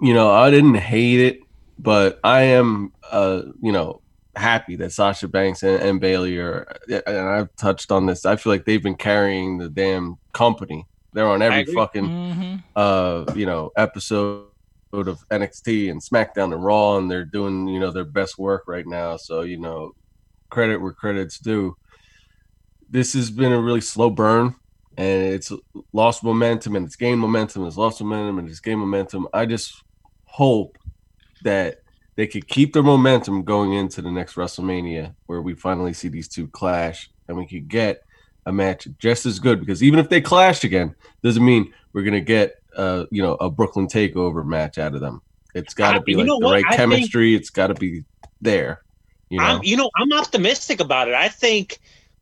you 0.00 0.12
know, 0.12 0.30
I 0.30 0.50
didn't 0.50 0.74
hate 0.74 1.20
it, 1.20 1.40
but 1.78 2.20
I 2.22 2.42
am, 2.42 2.92
uh, 3.10 3.42
you 3.62 3.72
know, 3.72 4.02
happy 4.36 4.76
that 4.76 4.92
Sasha 4.92 5.26
Banks 5.26 5.62
and, 5.62 5.82
and 5.82 6.00
Bayley 6.00 6.36
are. 6.36 6.76
And 7.06 7.18
I've 7.18 7.56
touched 7.56 7.90
on 7.90 8.04
this. 8.04 8.26
I 8.26 8.36
feel 8.36 8.52
like 8.52 8.66
they've 8.66 8.82
been 8.82 8.94
carrying 8.94 9.56
the 9.56 9.70
damn 9.70 10.18
company. 10.34 10.86
They're 11.14 11.26
on 11.26 11.40
every 11.42 11.64
fucking 11.64 12.04
Mm-hmm. 12.04 12.56
uh, 12.76 13.24
you 13.34 13.46
know, 13.46 13.72
episode 13.76 14.49
of 14.92 15.26
NXT 15.28 15.90
and 15.90 16.00
SmackDown 16.00 16.52
and 16.52 16.64
Raw, 16.64 16.96
and 16.96 17.10
they're 17.10 17.24
doing, 17.24 17.68
you 17.68 17.78
know, 17.78 17.90
their 17.90 18.04
best 18.04 18.38
work 18.38 18.64
right 18.66 18.86
now. 18.86 19.16
So, 19.16 19.42
you 19.42 19.56
know, 19.56 19.94
credit 20.50 20.78
where 20.78 20.92
credit's 20.92 21.38
due. 21.38 21.76
This 22.88 23.12
has 23.14 23.30
been 23.30 23.52
a 23.52 23.60
really 23.60 23.80
slow 23.80 24.10
burn, 24.10 24.54
and 24.96 25.22
it's 25.22 25.52
lost 25.92 26.24
momentum, 26.24 26.74
and 26.76 26.84
it's 26.84 26.96
gained 26.96 27.20
momentum, 27.20 27.66
it's 27.66 27.76
lost 27.76 28.00
momentum, 28.00 28.40
and 28.40 28.48
it's 28.48 28.60
gained 28.60 28.80
momentum. 28.80 29.28
I 29.32 29.46
just 29.46 29.84
hope 30.24 30.76
that 31.42 31.82
they 32.16 32.26
could 32.26 32.48
keep 32.48 32.72
their 32.72 32.82
momentum 32.82 33.44
going 33.44 33.74
into 33.74 34.02
the 34.02 34.10
next 34.10 34.34
WrestleMania, 34.34 35.14
where 35.26 35.40
we 35.40 35.54
finally 35.54 35.92
see 35.92 36.08
these 36.08 36.28
two 36.28 36.48
clash, 36.48 37.10
and 37.28 37.36
we 37.36 37.46
could 37.46 37.68
get 37.68 38.02
a 38.46 38.52
match 38.52 38.88
just 38.98 39.24
as 39.24 39.38
good. 39.38 39.60
Because 39.60 39.82
even 39.82 40.00
if 40.00 40.08
they 40.08 40.20
clash 40.20 40.64
again, 40.64 40.96
doesn't 41.22 41.44
mean 41.44 41.72
we're 41.92 42.02
gonna 42.02 42.20
get 42.20 42.59
uh 42.80 43.04
you 43.10 43.22
know 43.22 43.34
a 43.34 43.50
Brooklyn 43.50 43.86
takeover 43.86 44.44
match 44.44 44.78
out 44.78 44.94
of 44.94 45.00
them. 45.00 45.20
It's 45.54 45.74
got 45.74 45.92
to 45.92 46.00
be 46.00 46.14
like 46.14 46.26
the 46.26 46.38
what? 46.38 46.52
right 46.52 46.64
I 46.66 46.76
think- 46.76 46.90
chemistry. 46.92 47.34
It's 47.34 47.50
got 47.50 47.68
to 47.68 47.74
be 47.74 48.04
there. 48.40 48.82
You 49.30 49.38
know, 49.38 49.44
I'm, 49.44 49.60
you 49.62 49.76
know, 49.76 49.90
I'm 49.96 50.12
optimistic 50.12 50.80
about 50.80 51.06
it. 51.08 51.14
I 51.14 51.28
think 51.28 51.78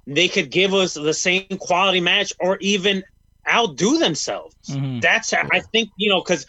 they 0.06 0.28
could 0.28 0.50
give 0.50 0.72
us 0.74 0.94
the 0.94 1.14
same 1.14 1.46
quality 1.58 2.00
match 2.00 2.32
or 2.40 2.58
even 2.60 3.02
outdo 3.50 3.98
themselves. 3.98 4.54
Mhm. 4.68 5.00
That's 5.00 5.32
I 5.32 5.60
think 5.72 5.90
you 5.96 6.08
know 6.10 6.20
because 6.22 6.46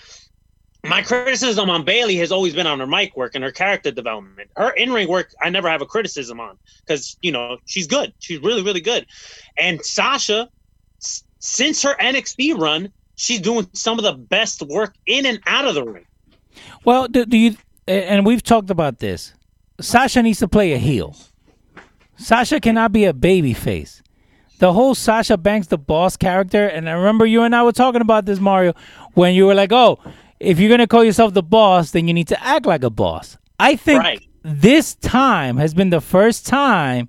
my 0.86 1.02
criticism 1.02 1.70
on 1.70 1.84
Bayley 1.84 2.16
has 2.18 2.32
always 2.32 2.54
been 2.56 2.66
on 2.68 2.80
her 2.80 2.88
mic 2.88 3.16
work 3.18 3.36
and 3.36 3.44
her 3.44 3.52
character 3.52 3.92
development. 3.92 4.50
Her 4.56 4.70
in 4.72 4.92
ring 4.94 5.10
work, 5.10 5.34
I 5.42 5.50
never 5.50 5.70
have 5.70 5.82
a 5.82 5.86
criticism 5.86 6.40
on 6.40 6.58
because 6.86 7.18
you 7.22 7.32
know 7.34 7.58
she's 7.66 7.88
good. 7.88 8.14
She's 8.20 8.40
really 8.40 8.64
really 8.64 8.82
good. 8.82 9.06
And 9.58 9.84
Sasha, 9.84 10.50
s- 11.02 11.24
since 11.40 11.82
her 11.84 11.96
NXT 12.00 12.58
run, 12.58 12.92
she's 13.20 13.42
doing 13.42 13.68
some 13.74 14.00
of 14.00 14.04
the 14.04 14.14
best 14.14 14.62
work 14.64 14.96
in 15.06 15.26
and 15.26 15.40
out 15.46 15.66
of 15.66 15.76
the 15.76 15.84
ring. 15.84 16.06
Well, 16.86 17.08
do, 17.08 17.26
do 17.26 17.38
you? 17.38 17.56
And 17.88 18.26
we've 18.26 18.42
talked 18.44 18.70
about 18.70 19.00
this. 19.00 19.34
Sasha 19.82 20.22
needs 20.24 20.40
to 20.40 20.48
play 20.48 20.74
a 20.74 20.78
heel. 20.78 21.16
Sasha 22.18 22.60
cannot 22.60 22.92
be 22.92 23.06
a 23.06 23.14
baby 23.14 23.54
face. 23.54 24.02
The 24.60 24.74
whole 24.74 24.94
Sasha 24.94 25.38
Banks 25.38 25.68
the 25.68 25.78
boss 25.78 26.18
character, 26.18 26.68
and 26.68 26.90
I 26.90 26.94
remember 26.94 27.26
you 27.26 27.44
and 27.44 27.56
I 27.56 27.64
were 27.64 27.72
talking 27.72 28.02
about 28.02 28.26
this, 28.26 28.40
Mario, 28.40 28.74
when 29.14 29.34
you 29.34 29.46
were 29.46 29.56
like, 29.56 29.72
"Oh, 29.72 30.00
if 30.40 30.60
you're 30.60 30.70
gonna 30.70 30.88
call 30.88 31.04
yourself 31.04 31.34
the 31.34 31.44
boss, 31.44 31.92
then 31.92 32.08
you 32.08 32.14
need 32.14 32.28
to 32.28 32.44
act 32.44 32.66
like 32.66 32.84
a 32.84 32.90
boss." 32.90 33.38
I 33.60 33.76
think 33.78 34.00
Right. 34.04 34.22
this 34.44 34.96
time 34.96 35.58
has 35.58 35.74
been 35.74 35.90
the 35.92 36.02
first 36.02 36.46
time 36.46 37.08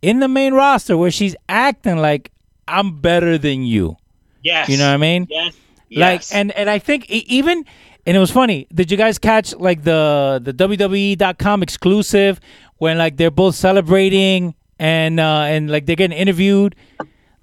in 0.00 0.20
the 0.20 0.28
main 0.28 0.54
roster 0.54 0.96
where 0.96 1.10
she's 1.10 1.34
acting 1.48 1.96
like 1.98 2.30
I'm 2.68 3.00
better 3.00 3.36
than 3.38 3.64
you. 3.64 3.96
Yes, 4.42 4.68
You 4.68 4.76
know 4.76 4.88
what 4.88 4.94
I 4.94 4.96
mean? 4.98 5.26
Yes, 5.30 5.54
Like 5.90 6.20
yes. 6.20 6.32
and 6.32 6.52
and 6.52 6.68
I 6.68 6.78
think 6.78 7.08
even 7.10 7.64
and 8.06 8.16
it 8.16 8.20
was 8.20 8.30
funny. 8.30 8.66
Did 8.74 8.90
you 8.90 8.96
guys 8.96 9.18
catch 9.18 9.54
like 9.56 9.84
the 9.84 10.40
the 10.42 10.52
WWE.com 10.52 11.62
exclusive 11.62 12.40
when 12.78 12.98
like 12.98 13.16
they're 13.16 13.30
both 13.30 13.54
celebrating 13.54 14.54
and 14.78 15.20
uh 15.20 15.42
and 15.46 15.70
like 15.70 15.86
they're 15.86 15.96
getting 15.96 16.16
interviewed? 16.16 16.74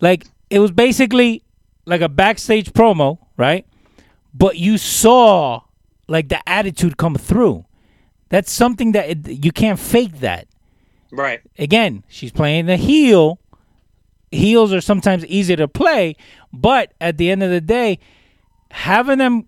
Like 0.02 0.26
it 0.50 0.60
was 0.60 0.72
basically 0.72 1.44
like 1.86 2.02
a 2.02 2.10
backstage 2.10 2.72
promo, 2.74 3.18
right? 3.38 3.66
But 4.34 4.58
you 4.58 4.78
saw 4.78 5.62
like 6.08 6.30
the 6.30 6.42
attitude 6.50 6.98
come 6.98 7.16
through. 7.16 7.66
That's 8.30 8.52
something 8.52 8.92
that 8.92 9.10
it, 9.10 9.46
you 9.46 9.52
can't 9.52 9.80
fake 9.80 10.20
that. 10.20 10.48
right. 11.12 11.40
Again, 11.58 12.04
she's 12.10 12.32
playing 12.32 12.68
the 12.68 12.78
heel. 12.78 13.40
Heels 14.32 14.74
are 14.74 14.82
sometimes 14.82 15.26
easier 15.26 15.58
to 15.58 15.68
play, 15.68 16.16
but 16.54 16.94
at 17.02 17.18
the 17.18 17.32
end 17.32 17.44
of 17.44 17.50
the 17.50 17.62
day, 17.62 18.00
having 18.72 19.18
them 19.18 19.48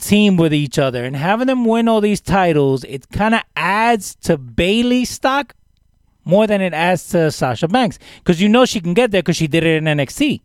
team 0.00 0.36
with 0.36 0.54
each 0.54 0.78
other 0.78 1.04
and 1.04 1.16
having 1.16 1.46
them 1.46 1.64
win 1.64 1.88
all 1.88 2.00
these 2.00 2.20
titles, 2.20 2.84
it 2.84 3.08
kind 3.10 3.34
of 3.34 3.42
adds 3.56 4.14
to 4.16 4.38
Bayley's 4.38 5.10
stock 5.10 5.54
more 6.24 6.46
than 6.46 6.60
it 6.60 6.72
adds 6.72 7.08
to 7.08 7.30
Sasha 7.30 7.68
Banks 7.68 7.98
because 8.18 8.40
you 8.40 8.48
know 8.48 8.64
she 8.64 8.80
can 8.80 8.94
get 8.94 9.10
there 9.10 9.22
because 9.22 9.36
she 9.36 9.46
did 9.46 9.64
it 9.64 9.76
in 9.76 9.84
NXT. 9.84 10.40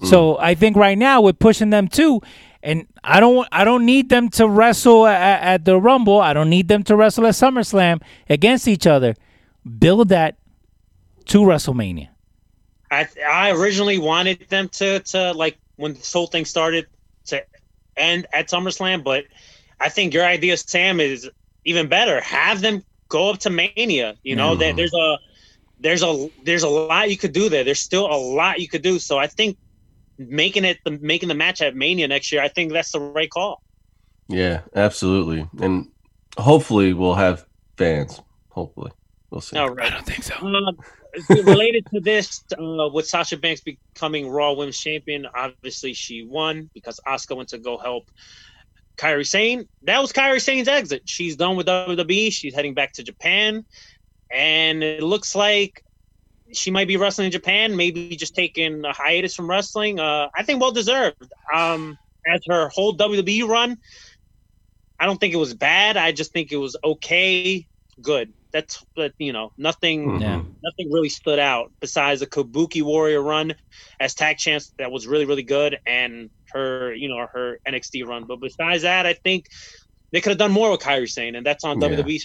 Mm. 0.00 0.06
So 0.06 0.38
I 0.38 0.54
think 0.54 0.76
right 0.76 0.98
now 0.98 1.20
we're 1.20 1.32
pushing 1.32 1.70
them 1.70 1.88
too, 1.88 2.20
and 2.62 2.86
I 3.02 3.20
don't 3.20 3.46
I 3.50 3.64
don't 3.64 3.84
need 3.84 4.08
them 4.08 4.28
to 4.30 4.48
wrestle 4.48 5.06
at, 5.06 5.42
at 5.42 5.64
the 5.64 5.78
Rumble. 5.80 6.20
I 6.20 6.32
don't 6.32 6.50
need 6.50 6.68
them 6.68 6.82
to 6.84 6.96
wrestle 6.96 7.26
at 7.26 7.34
SummerSlam 7.34 8.02
against 8.28 8.68
each 8.68 8.86
other. 8.86 9.14
Build 9.78 10.08
that 10.08 10.36
to 11.26 11.38
WrestleMania. 11.38 12.08
I 12.92 13.08
I 13.28 13.50
originally 13.52 13.98
wanted 13.98 14.48
them 14.48 14.68
to 14.70 15.00
to 15.00 15.32
like 15.32 15.58
when 15.76 15.94
this 15.94 16.12
whole 16.12 16.26
thing 16.26 16.44
started 16.44 16.86
to 17.26 17.42
end 17.96 18.26
at 18.32 18.48
SummerSlam, 18.48 19.02
but 19.02 19.24
I 19.80 19.88
think 19.88 20.14
your 20.14 20.24
idea, 20.24 20.56
Sam, 20.56 21.00
is 21.00 21.28
even 21.64 21.88
better. 21.88 22.20
Have 22.20 22.60
them 22.60 22.84
go 23.08 23.30
up 23.30 23.38
to 23.40 23.50
Mania. 23.50 24.16
You 24.22 24.36
know, 24.36 24.54
there, 24.54 24.72
there's 24.72 24.94
a 24.94 25.18
there's 25.80 26.02
a 26.02 26.28
there's 26.44 26.62
a 26.62 26.68
lot 26.68 27.10
you 27.10 27.16
could 27.16 27.32
do 27.32 27.48
there. 27.48 27.64
There's 27.64 27.80
still 27.80 28.06
a 28.06 28.16
lot 28.16 28.60
you 28.60 28.68
could 28.68 28.82
do. 28.82 28.98
So 28.98 29.18
I 29.18 29.26
think 29.26 29.56
making 30.18 30.64
it 30.64 30.78
the 30.84 30.92
making 30.92 31.28
the 31.28 31.34
match 31.34 31.60
at 31.62 31.74
Mania 31.74 32.08
next 32.08 32.30
year, 32.30 32.42
I 32.42 32.48
think 32.48 32.72
that's 32.72 32.92
the 32.92 33.00
right 33.00 33.30
call. 33.30 33.62
yeah, 34.28 34.60
absolutely, 34.76 35.48
and 35.60 35.88
hopefully 36.38 36.92
we'll 36.92 37.14
have 37.14 37.46
fans. 37.76 38.20
Hopefully, 38.50 38.92
we'll 39.30 39.40
see. 39.40 39.56
All 39.56 39.70
right. 39.70 39.90
don't 39.90 40.06
think 40.06 40.22
so. 40.22 40.34
Uh, 40.34 40.72
related 41.28 41.86
to 41.92 42.00
this, 42.00 42.44
uh, 42.58 42.88
with 42.92 43.06
Sasha 43.06 43.36
Banks 43.36 43.60
becoming 43.60 44.28
Raw 44.28 44.52
Women's 44.52 44.78
Champion, 44.78 45.26
obviously 45.34 45.92
she 45.92 46.24
won 46.24 46.70
because 46.74 47.00
Asuka 47.06 47.36
went 47.36 47.50
to 47.50 47.58
go 47.58 47.78
help 47.78 48.10
Kairi 48.96 49.26
Sane. 49.26 49.68
That 49.82 50.00
was 50.00 50.12
Kairi 50.12 50.40
Sane's 50.40 50.68
exit. 50.68 51.02
She's 51.06 51.36
done 51.36 51.56
with 51.56 51.66
WWE. 51.66 52.32
She's 52.32 52.54
heading 52.54 52.74
back 52.74 52.92
to 52.94 53.02
Japan, 53.02 53.64
and 54.30 54.82
it 54.82 55.02
looks 55.02 55.34
like 55.34 55.84
she 56.52 56.70
might 56.70 56.88
be 56.88 56.96
wrestling 56.96 57.26
in 57.26 57.32
Japan. 57.32 57.76
Maybe 57.76 58.16
just 58.16 58.34
taking 58.34 58.84
a 58.84 58.92
hiatus 58.92 59.34
from 59.34 59.48
wrestling. 59.48 60.00
Uh, 60.00 60.28
I 60.34 60.42
think 60.42 60.60
well 60.60 60.72
deserved. 60.72 61.32
Um, 61.52 61.98
as 62.32 62.40
her 62.46 62.68
whole 62.68 62.96
WWE 62.96 63.48
run, 63.48 63.78
I 64.98 65.06
don't 65.06 65.18
think 65.18 65.34
it 65.34 65.38
was 65.38 65.54
bad. 65.54 65.96
I 65.96 66.12
just 66.12 66.32
think 66.32 66.52
it 66.52 66.56
was 66.56 66.76
okay, 66.84 67.66
good. 68.00 68.32
That's 68.52 68.84
but 68.94 69.12
you 69.18 69.32
know 69.32 69.52
nothing 69.56 70.20
Yeah. 70.20 70.42
nothing 70.62 70.92
really 70.92 71.08
stood 71.08 71.38
out 71.38 71.72
besides 71.80 72.20
the 72.20 72.26
Kabuki 72.26 72.82
Warrior 72.82 73.22
run 73.22 73.54
as 73.98 74.14
tag 74.14 74.36
champs 74.36 74.72
that 74.78 74.90
was 74.90 75.06
really 75.06 75.24
really 75.24 75.42
good 75.42 75.78
and 75.86 76.28
her 76.52 76.92
you 76.94 77.08
know 77.08 77.26
her 77.32 77.58
NXT 77.66 78.06
run. 78.06 78.24
But 78.24 78.40
besides 78.40 78.82
that, 78.82 79.06
I 79.06 79.14
think 79.14 79.46
they 80.12 80.20
could 80.20 80.30
have 80.30 80.38
done 80.38 80.52
more 80.52 80.70
with 80.70 80.80
Kairi 80.80 81.08
Sane, 81.08 81.34
and 81.36 81.46
that's 81.46 81.64
on 81.64 81.80
Yeah. 81.80 81.88
WWE. 81.88 82.20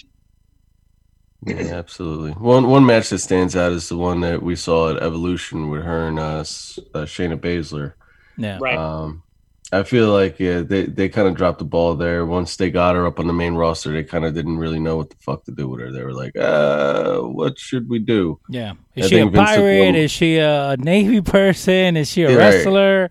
Yeah, 1.46 1.74
absolutely. 1.76 2.32
One 2.32 2.68
one 2.68 2.84
match 2.84 3.10
that 3.10 3.18
stands 3.20 3.54
out 3.56 3.72
is 3.72 3.88
the 3.88 3.96
one 3.96 4.20
that 4.20 4.42
we 4.42 4.56
saw 4.56 4.90
at 4.94 5.02
Evolution 5.02 5.70
with 5.70 5.82
her 5.84 6.08
and 6.08 6.18
uh, 6.18 6.40
S- 6.40 6.78
uh 6.94 7.04
Shayna 7.04 7.38
Baszler. 7.40 7.94
Yeah. 8.36 8.58
Right. 8.60 8.76
Um, 8.76 9.22
I 9.70 9.82
feel 9.82 10.10
like 10.10 10.40
yeah, 10.40 10.60
they 10.62 10.86
they 10.86 11.08
kind 11.10 11.28
of 11.28 11.34
dropped 11.34 11.58
the 11.58 11.64
ball 11.66 11.94
there. 11.94 12.24
Once 12.24 12.56
they 12.56 12.70
got 12.70 12.94
her 12.96 13.06
up 13.06 13.20
on 13.20 13.26
the 13.26 13.34
main 13.34 13.54
roster, 13.54 13.92
they 13.92 14.02
kind 14.04 14.24
of 14.24 14.34
didn't 14.34 14.56
really 14.58 14.80
know 14.80 14.96
what 14.96 15.10
the 15.10 15.16
fuck 15.20 15.44
to 15.44 15.52
do 15.52 15.68
with 15.68 15.80
her. 15.80 15.92
They 15.92 16.02
were 16.02 16.14
like, 16.14 16.34
uh, 16.36 17.18
what 17.20 17.58
should 17.58 17.88
we 17.88 17.98
do? 17.98 18.40
Yeah. 18.48 18.72
Is 18.94 19.06
I 19.06 19.08
she 19.08 19.18
a 19.20 19.26
Vince 19.26 19.36
pirate? 19.36 19.94
Is 19.94 20.10
she 20.10 20.38
a 20.38 20.76
Navy 20.78 21.20
person? 21.36 21.96
Is 21.98 22.08
she 22.10 22.22
a 22.22 22.30
Yeah, 22.30 22.36
right. 22.36 22.54
wrestler? 22.54 23.10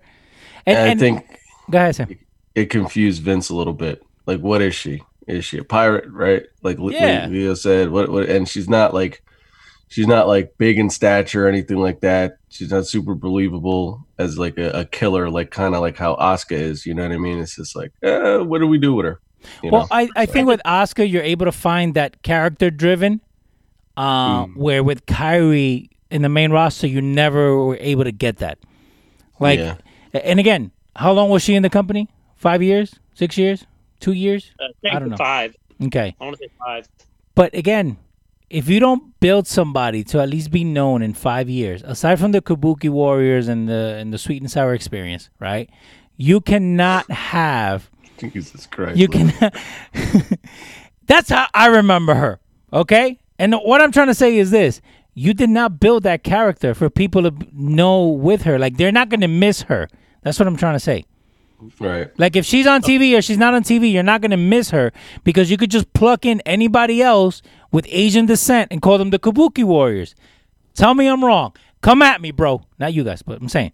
And, 0.65 0.77
And 0.77 0.89
I 0.89 0.95
think 0.99 1.39
go 1.69 1.77
ahead, 1.77 1.95
Sam. 1.95 2.17
it 2.55 2.65
confused 2.71 3.21
Vince 3.21 3.49
a 3.49 3.55
little 3.55 3.73
bit. 3.73 4.03
Like, 4.25 4.39
what 4.41 4.61
is 4.63 4.73
she? 4.73 5.03
Is 5.27 5.45
she 5.45 5.59
a 5.59 5.63
pirate? 5.63 6.05
Right? 6.09 6.43
Like 6.63 6.77
Yeah. 6.79 7.27
Leo 7.27 7.53
said, 7.53 7.91
what? 7.91 8.09
What? 8.09 8.29
And 8.29 8.47
she's 8.49 8.67
not 8.67 8.93
like 8.95 9.21
she's 9.87 10.07
not 10.07 10.27
like 10.27 10.57
big 10.57 10.77
in 10.77 10.89
stature 10.89 11.45
or 11.45 11.49
anything 11.49 11.77
like 11.77 12.01
that. 12.01 12.37
She's 12.49 12.71
not 12.71 12.87
super 12.87 13.15
believable 13.15 14.05
as 14.17 14.37
like 14.37 14.57
a, 14.57 14.69
a 14.71 14.85
killer, 14.85 15.29
like 15.29 15.51
kind 15.51 15.75
of 15.75 15.81
like 15.81 15.97
how 15.97 16.15
Asuka 16.15 16.57
is. 16.57 16.85
You 16.85 16.93
know 16.93 17.03
what 17.03 17.11
I 17.11 17.17
mean? 17.17 17.39
It's 17.39 17.55
just 17.55 17.75
like, 17.75 17.91
uh, 18.03 18.39
what 18.39 18.59
do 18.59 18.67
we 18.67 18.77
do 18.77 18.93
with 18.93 19.05
her? 19.05 19.19
You 19.63 19.69
well, 19.71 19.81
know? 19.83 19.87
I, 19.91 20.09
I 20.15 20.25
think 20.25 20.47
with 20.47 20.61
Asuka, 20.65 21.09
you're 21.09 21.23
able 21.23 21.45
to 21.45 21.51
find 21.51 21.93
that 21.93 22.21
character 22.23 22.69
driven, 22.71 23.21
uh, 23.95 24.45
Mm. 24.45 24.55
where 24.57 24.83
with 24.83 25.05
Kairi 25.05 25.89
in 26.09 26.21
the 26.21 26.29
main 26.29 26.51
roster, 26.51 26.87
you 26.87 27.01
never 27.01 27.63
were 27.63 27.77
able 27.79 28.03
to 28.03 28.11
get 28.11 28.37
that. 28.37 28.57
Like, 29.39 29.59
Yeah. 29.59 29.75
and 30.13 30.39
again, 30.39 30.71
how 30.95 31.11
long 31.13 31.29
was 31.29 31.43
she 31.43 31.53
in 31.55 31.63
the 31.63 31.69
company? 31.69 32.09
Five 32.35 32.61
years? 32.63 32.95
Six 33.13 33.37
years? 33.37 33.65
Two 33.99 34.13
years? 34.13 34.51
Uh, 34.59 34.89
I 34.91 34.99
don't 34.99 35.09
know. 35.09 35.17
Five. 35.17 35.55
Okay. 35.83 36.15
I 36.19 36.23
want 36.23 36.37
to 36.37 36.43
say 36.43 36.51
five. 36.65 36.87
But 37.35 37.53
again, 37.55 37.97
if 38.49 38.69
you 38.69 38.79
don't 38.79 39.19
build 39.19 39.47
somebody 39.47 40.03
to 40.05 40.19
at 40.21 40.29
least 40.29 40.51
be 40.51 40.63
known 40.63 41.01
in 41.01 41.13
five 41.13 41.49
years, 41.49 41.83
aside 41.83 42.19
from 42.19 42.31
the 42.31 42.41
Kabuki 42.41 42.89
Warriors 42.89 43.47
and 43.47 43.67
the 43.67 43.97
and 43.99 44.13
the 44.13 44.17
Sweet 44.17 44.41
and 44.41 44.49
Sour 44.49 44.73
experience, 44.73 45.29
right? 45.39 45.69
You 46.15 46.41
cannot 46.41 47.09
have 47.11 47.89
Jesus 48.17 48.65
Christ. 48.67 48.97
you 48.97 49.07
can. 49.07 49.33
That's 51.07 51.29
how 51.29 51.47
I 51.53 51.67
remember 51.67 52.15
her. 52.15 52.39
Okay, 52.71 53.19
and 53.39 53.53
what 53.53 53.81
I'm 53.81 53.91
trying 53.91 54.07
to 54.07 54.15
say 54.15 54.37
is 54.37 54.51
this: 54.51 54.81
you 55.13 55.33
did 55.33 55.49
not 55.49 55.79
build 55.79 56.03
that 56.03 56.23
character 56.23 56.73
for 56.73 56.89
people 56.89 57.23
to 57.23 57.33
know 57.53 58.07
with 58.07 58.43
her. 58.43 58.57
Like 58.57 58.77
they're 58.77 58.91
not 58.91 59.09
going 59.09 59.21
to 59.21 59.27
miss 59.27 59.63
her. 59.63 59.89
That's 60.23 60.39
what 60.39 60.47
I'm 60.47 60.57
trying 60.57 60.75
to 60.75 60.79
say. 60.79 61.05
Right. 61.79 62.11
Like 62.19 62.35
if 62.35 62.45
she's 62.45 62.67
on 62.67 62.83
uh, 62.83 62.87
TV 62.87 63.17
or 63.17 63.21
she's 63.21 63.37
not 63.37 63.53
on 63.53 63.63
TV, 63.63 63.91
you're 63.91 64.03
not 64.03 64.21
gonna 64.21 64.37
miss 64.37 64.69
her 64.69 64.91
because 65.23 65.49
you 65.49 65.57
could 65.57 65.71
just 65.71 65.91
pluck 65.93 66.25
in 66.25 66.39
anybody 66.41 67.01
else 67.01 67.41
with 67.71 67.85
Asian 67.89 68.25
descent 68.25 68.71
and 68.71 68.81
call 68.81 68.97
them 68.97 69.09
the 69.09 69.19
Kabuki 69.19 69.63
Warriors. 69.63 70.15
Tell 70.73 70.93
me 70.93 71.07
I'm 71.07 71.23
wrong. 71.23 71.53
Come 71.81 72.01
at 72.01 72.21
me, 72.21 72.31
bro. 72.31 72.61
Not 72.79 72.93
you 72.93 73.03
guys, 73.03 73.21
but 73.21 73.39
I'm 73.41 73.49
saying. 73.49 73.71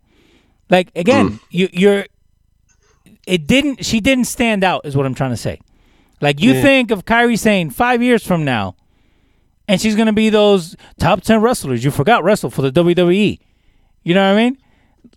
Like 0.69 0.91
again, 0.95 1.31
mm. 1.31 1.39
you 1.49 1.69
you're 1.71 2.05
it 3.27 3.47
didn't 3.47 3.85
she 3.85 3.99
didn't 3.99 4.25
stand 4.25 4.63
out 4.63 4.85
is 4.85 4.95
what 4.95 5.05
I'm 5.05 5.13
trying 5.15 5.31
to 5.31 5.37
say. 5.37 5.59
Like 6.21 6.39
you 6.39 6.53
Yeah. 6.53 6.61
think 6.61 6.91
of 6.91 7.05
Kairi 7.05 7.37
Sane 7.37 7.69
five 7.69 8.01
years 8.01 8.25
from 8.25 8.45
now, 8.45 8.75
and 9.67 9.79
she's 9.79 9.95
gonna 9.95 10.13
be 10.13 10.29
those 10.29 10.75
top 10.99 11.21
ten 11.21 11.41
wrestlers 11.41 11.83
you 11.83 11.91
forgot 11.91 12.23
wrestle 12.23 12.49
for 12.49 12.61
the 12.61 12.71
WWE. 12.71 13.39
You 14.03 14.13
know 14.13 14.23
what 14.23 14.39
I 14.39 14.43
mean? 14.43 14.57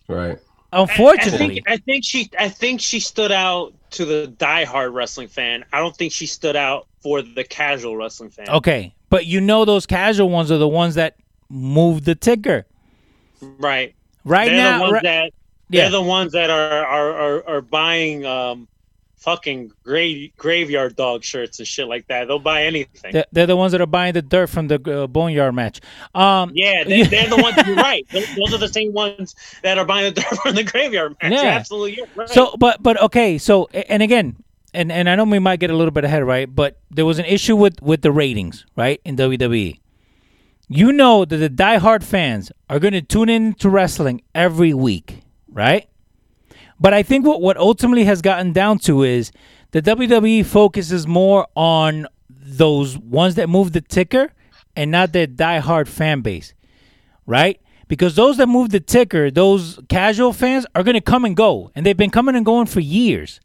Right. 0.09 0.39
Unfortunately. 0.73 1.45
I 1.45 1.49
think, 1.49 1.69
I 1.69 1.77
think 1.79 2.05
she 2.05 2.31
I 2.39 2.49
think 2.49 2.81
she 2.81 3.01
stood 3.01 3.33
out 3.33 3.73
to 3.93 4.05
the 4.05 4.33
diehard 4.37 4.93
wrestling 4.93 5.29
fan. 5.29 5.65
I 5.73 5.79
don't 5.79 5.97
think 5.97 6.13
she 6.13 6.27
stood 6.27 6.57
out 6.57 6.87
for 7.07 7.23
the 7.23 7.45
casual 7.45 7.97
wrestling 7.97 8.31
fan. 8.31 8.49
Okay, 8.49 8.93
but 9.11 9.27
you 9.27 9.41
know 9.41 9.65
those 9.65 9.87
casual 9.87 10.29
ones 10.29 10.51
are 10.51 10.59
the 10.59 10.67
ones 10.67 10.97
that 10.97 11.15
move 11.49 12.05
the 12.05 12.17
ticker. 12.17 12.67
Right. 13.41 13.95
Right 14.25 14.47
they're 14.47 14.57
now, 14.57 14.79
the 14.79 14.83
ones 14.83 14.93
right- 14.95 15.03
that 15.05 15.33
Yeah. 15.71 15.83
they're 15.83 15.91
the 15.93 16.03
ones 16.03 16.33
that 16.33 16.51
are 16.51 16.85
are, 16.85 17.13
are, 17.13 17.49
are 17.49 17.61
buying 17.61 18.27
um 18.27 18.67
fucking 19.19 19.71
grave 19.85 20.33
graveyard 20.37 20.97
dog 20.97 21.23
shirts 21.23 21.61
and 21.61 21.69
shit 21.69 21.87
like 21.87 22.09
that. 22.09 22.27
They'll 22.27 22.41
buy 22.41 22.65
anything. 22.65 23.13
They're, 23.13 23.25
they're 23.31 23.47
the 23.47 23.57
ones 23.57 23.71
that 23.73 23.81
are 23.81 23.87
buying 23.87 24.15
the 24.15 24.23
dirt 24.23 24.49
from 24.49 24.67
the 24.67 24.81
uh, 25.03 25.07
boneyard 25.07 25.55
match. 25.55 25.81
Um, 26.15 26.51
yeah, 26.55 26.83
they, 26.87 27.05
they're 27.05 27.29
the 27.29 27.37
ones. 27.37 27.57
You're 27.65 27.77
right. 27.77 28.05
Those, 28.11 28.27
those 28.35 28.55
are 28.55 28.59
the 28.59 28.69
same 28.69 28.93
ones 28.93 29.37
that 29.63 29.79
are 29.79 29.85
buying 29.85 30.13
the 30.13 30.21
dirt 30.21 30.39
from 30.43 30.57
the 30.57 30.65
graveyard 30.65 31.17
match. 31.23 31.33
Yeah. 31.33 31.43
Absolutely, 31.43 32.03
right. 32.17 32.29
So, 32.29 32.57
but 32.59 32.83
but 32.83 33.01
okay. 33.03 33.39
So, 33.39 33.67
and 33.73 34.03
again, 34.03 34.37
and 34.77 34.93
and 34.93 35.09
I 35.09 35.17
know 35.17 35.25
we 35.25 35.39
might 35.39 35.61
get 35.61 35.71
a 35.71 35.77
little 35.77 35.91
bit 35.91 36.05
ahead, 36.05 36.25
right? 36.25 36.53
But 36.53 36.79
there 36.91 37.07
was 37.07 37.19
an 37.19 37.25
issue 37.25 37.57
with 37.57 37.81
with 37.83 38.03
the 38.03 38.13
ratings, 38.13 38.67
right, 38.77 39.01
in 39.05 39.17
WWE. 39.17 39.81
You 40.69 40.93
know 40.93 41.25
that 41.25 41.37
the 41.37 41.51
diehard 41.51 42.03
fans 42.03 42.51
are 42.69 42.79
going 42.79 42.93
to 42.93 43.03
tune 43.03 43.29
in 43.29 43.55
to 43.55 43.71
wrestling 43.71 44.23
every 44.35 44.75
week, 44.75 45.23
right? 45.49 45.89
But 46.79 46.93
I 46.93 47.03
think 47.03 47.27
what 47.27 47.41
what 47.41 47.57
ultimately 47.57 48.05
has 48.05 48.23
gotten 48.23 48.53
down 48.53 48.79
to 48.81 49.03
is 49.03 49.33
the 49.71 49.83
WWE 49.83 50.45
focuses 50.45 51.07
more 51.07 51.47
on 51.57 52.07
those 52.29 52.99
ones 52.99 53.35
that 53.37 53.49
move 53.49 53.73
the 53.73 53.81
ticker 53.81 54.33
and 54.77 54.91
not 54.91 55.13
their 55.13 55.27
diehard 55.27 55.89
fan 55.89 56.21
base 56.21 56.53
right? 57.27 57.61
Because 57.89 58.15
those 58.17 58.37
that 58.39 58.49
move 58.49 58.71
the 58.71 58.81
ticker, 58.81 59.31
those 59.31 59.79
casual 59.89 60.33
fans, 60.33 60.67
are 60.75 60.83
going 60.83 60.95
to 60.95 61.01
come 61.01 61.25
and 61.25 61.37
go, 61.37 61.71
and 61.75 61.85
they've 61.85 61.97
been 61.97 62.11
coming 62.11 62.35
and 62.35 62.45
going 62.45 62.67
for 62.67 62.81
years. 62.81 63.41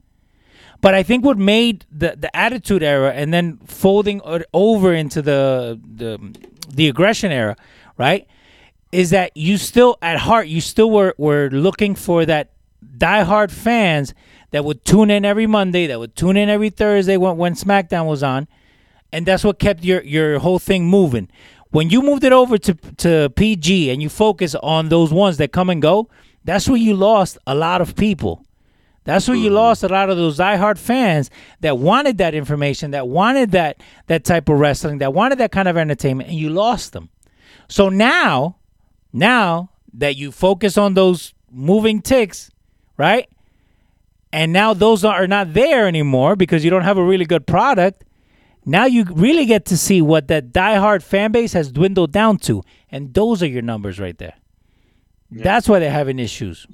But 0.81 0.95
I 0.95 1.03
think 1.03 1.23
what 1.23 1.37
made 1.37 1.85
the 1.91 2.15
the 2.17 2.35
Attitude 2.35 2.83
Era 2.83 3.11
and 3.13 3.31
then 3.31 3.57
folding 3.65 4.19
over 4.53 4.93
into 4.93 5.21
the 5.21 5.79
the 5.95 6.19
the 6.67 6.87
aggression 6.87 7.31
era, 7.31 7.55
right, 7.97 8.27
is 8.91 9.11
that 9.11 9.35
you 9.35 9.57
still 9.57 9.97
at 10.01 10.17
heart 10.17 10.47
you 10.47 10.59
still 10.59 10.89
were 10.89 11.13
were 11.17 11.49
looking 11.51 11.93
for 11.95 12.25
that 12.25 12.51
diehard 12.97 13.51
fans 13.51 14.13
that 14.49 14.65
would 14.65 14.83
tune 14.83 15.09
in 15.09 15.23
every 15.23 15.47
Monday, 15.47 15.87
that 15.87 15.99
would 15.99 16.15
tune 16.15 16.35
in 16.35 16.49
every 16.49 16.71
Thursday 16.71 17.15
when 17.15 17.37
when 17.37 17.53
SmackDown 17.53 18.07
was 18.07 18.23
on, 18.23 18.47
and 19.11 19.25
that's 19.25 19.43
what 19.43 19.59
kept 19.59 19.83
your 19.83 20.01
your 20.01 20.39
whole 20.39 20.59
thing 20.59 20.85
moving. 20.87 21.29
When 21.69 21.89
you 21.89 22.01
moved 22.01 22.23
it 22.23 22.33
over 22.33 22.57
to 22.57 22.73
to 22.73 23.29
PG 23.35 23.91
and 23.91 24.01
you 24.01 24.09
focus 24.09 24.55
on 24.55 24.89
those 24.89 25.13
ones 25.13 25.37
that 25.37 25.51
come 25.51 25.69
and 25.69 25.81
go, 25.81 26.09
that's 26.43 26.67
where 26.67 26.77
you 26.77 26.95
lost 26.95 27.37
a 27.45 27.53
lot 27.53 27.81
of 27.81 27.95
people. 27.95 28.43
That's 29.03 29.27
where 29.27 29.35
you 29.35 29.47
mm-hmm. 29.47 29.55
lost 29.55 29.83
a 29.83 29.87
lot 29.87 30.09
of 30.09 30.17
those 30.17 30.37
diehard 30.37 30.77
fans 30.77 31.31
that 31.61 31.77
wanted 31.77 32.19
that 32.19 32.35
information, 32.35 32.91
that 32.91 33.07
wanted 33.07 33.51
that 33.51 33.81
that 34.07 34.23
type 34.23 34.47
of 34.47 34.59
wrestling, 34.59 34.99
that 34.99 35.13
wanted 35.13 35.39
that 35.39 35.51
kind 35.51 35.67
of 35.67 35.75
entertainment, 35.75 36.29
and 36.29 36.37
you 36.37 36.49
lost 36.49 36.93
them. 36.93 37.09
So 37.67 37.89
now, 37.89 38.57
now 39.11 39.71
that 39.93 40.17
you 40.17 40.31
focus 40.31 40.77
on 40.77 40.93
those 40.93 41.33
moving 41.49 42.01
ticks, 42.01 42.51
right? 42.97 43.27
And 44.31 44.53
now 44.53 44.73
those 44.73 45.03
are 45.03 45.27
not 45.27 45.53
there 45.53 45.87
anymore 45.87 46.35
because 46.35 46.63
you 46.63 46.69
don't 46.69 46.83
have 46.83 46.97
a 46.97 47.03
really 47.03 47.25
good 47.25 47.45
product. 47.45 48.03
Now 48.65 48.85
you 48.85 49.03
really 49.03 49.45
get 49.45 49.65
to 49.65 49.77
see 49.77 50.01
what 50.01 50.27
that 50.27 50.53
diehard 50.53 51.01
fan 51.01 51.31
base 51.31 51.53
has 51.53 51.71
dwindled 51.71 52.11
down 52.11 52.37
to, 52.39 52.63
and 52.91 53.13
those 53.13 53.41
are 53.41 53.47
your 53.47 53.63
numbers 53.63 53.99
right 53.99 54.17
there. 54.17 54.35
That's 55.31 55.67
why 55.67 55.79
they're 55.79 55.89
having 55.89 56.19
issues. 56.19 56.67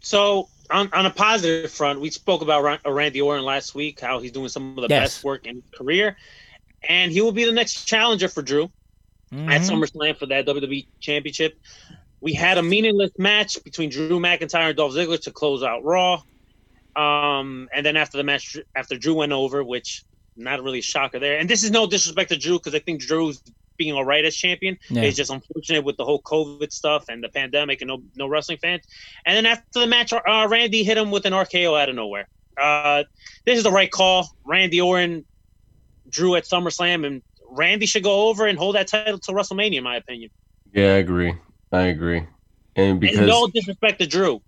So 0.00 0.48
on, 0.70 0.88
on 0.92 1.06
a 1.06 1.10
positive 1.10 1.70
front, 1.70 2.00
we 2.00 2.10
spoke 2.10 2.42
about 2.42 2.80
uh, 2.86 2.90
Randy 2.90 3.20
Orton 3.20 3.44
last 3.44 3.74
week, 3.74 4.00
how 4.00 4.18
he's 4.20 4.32
doing 4.32 4.48
some 4.48 4.70
of 4.78 4.82
the 4.88 4.88
Yes. 4.94 5.14
best 5.14 5.24
work 5.24 5.46
in 5.46 5.56
his 5.56 5.64
career, 5.74 6.16
and 6.88 7.10
he 7.12 7.20
will 7.20 7.32
be 7.32 7.44
the 7.44 7.52
next 7.52 7.84
challenger 7.86 8.28
for 8.28 8.42
Drew 8.42 8.64
at 9.32 9.60
Mhm. 9.62 9.70
SummerSlam 9.70 10.18
for 10.18 10.26
that 10.26 10.46
WWE 10.46 10.88
Championship. 11.00 11.58
We 12.20 12.32
had 12.34 12.58
a 12.58 12.62
meaningless 12.62 13.12
match 13.18 13.62
between 13.64 13.90
Drew 13.90 14.18
McIntyre 14.20 14.68
and 14.68 14.76
Dolph 14.76 14.92
Ziggler 14.94 15.20
to 15.22 15.30
close 15.30 15.62
out 15.62 15.84
Raw. 15.84 16.22
Um, 16.96 17.68
and 17.72 17.86
then 17.86 17.96
after 17.96 18.16
the 18.18 18.24
match, 18.24 18.56
after 18.74 18.96
Drew 18.98 19.14
went 19.14 19.32
over, 19.32 19.62
which 19.64 20.04
not 20.36 20.62
really 20.62 20.80
a 20.80 20.82
shocker 20.82 21.18
there. 21.18 21.38
And 21.38 21.48
this 21.48 21.62
is 21.64 21.70
no 21.70 21.86
disrespect 21.86 22.30
to 22.30 22.36
Drew 22.36 22.58
because 22.58 22.74
I 22.74 22.78
think 22.80 23.00
Drew's 23.00 23.42
being 23.80 23.94
all 23.94 24.04
right 24.04 24.24
as 24.26 24.36
champion. 24.36 24.78
Yeah. 24.90 25.02
It's 25.02 25.16
just 25.16 25.30
unfortunate 25.30 25.82
with 25.82 25.96
the 25.96 26.04
whole 26.04 26.20
COVID 26.20 26.70
stuff 26.70 27.06
and 27.08 27.24
the 27.24 27.30
pandemic 27.30 27.80
and 27.80 27.88
no 27.88 28.02
no 28.14 28.26
wrestling 28.28 28.58
fans. 28.58 28.84
And 29.24 29.34
then 29.34 29.46
after 29.46 29.80
the 29.80 29.86
match, 29.86 30.12
uh, 30.12 30.46
Randy 30.50 30.84
hit 30.84 30.98
him 30.98 31.10
with 31.10 31.24
an 31.24 31.32
RKO 31.32 31.80
out 31.80 31.88
of 31.88 31.94
nowhere. 31.94 32.28
Uh, 32.60 33.04
this 33.46 33.56
is 33.56 33.64
the 33.64 33.70
right 33.70 33.90
call. 33.90 34.28
Randy 34.44 34.82
Orton 34.82 35.24
drew 36.10 36.34
at 36.36 36.44
SummerSlam, 36.44 37.06
and 37.06 37.22
Randy 37.48 37.86
should 37.86 38.02
go 38.02 38.28
over 38.28 38.46
and 38.46 38.58
hold 38.58 38.74
that 38.74 38.86
title 38.86 39.18
to 39.18 39.32
WrestleMania, 39.32 39.78
in 39.78 39.84
my 39.84 39.96
opinion. 39.96 40.30
Yeah, 40.74 40.92
I 40.92 40.98
agree. 40.98 41.34
I 41.72 41.82
agree. 41.84 42.26
And 42.76 43.00
because 43.00 43.18
and 43.18 43.28
no 43.28 43.46
disrespect 43.46 43.98
to 44.00 44.06
Drew, 44.06 44.42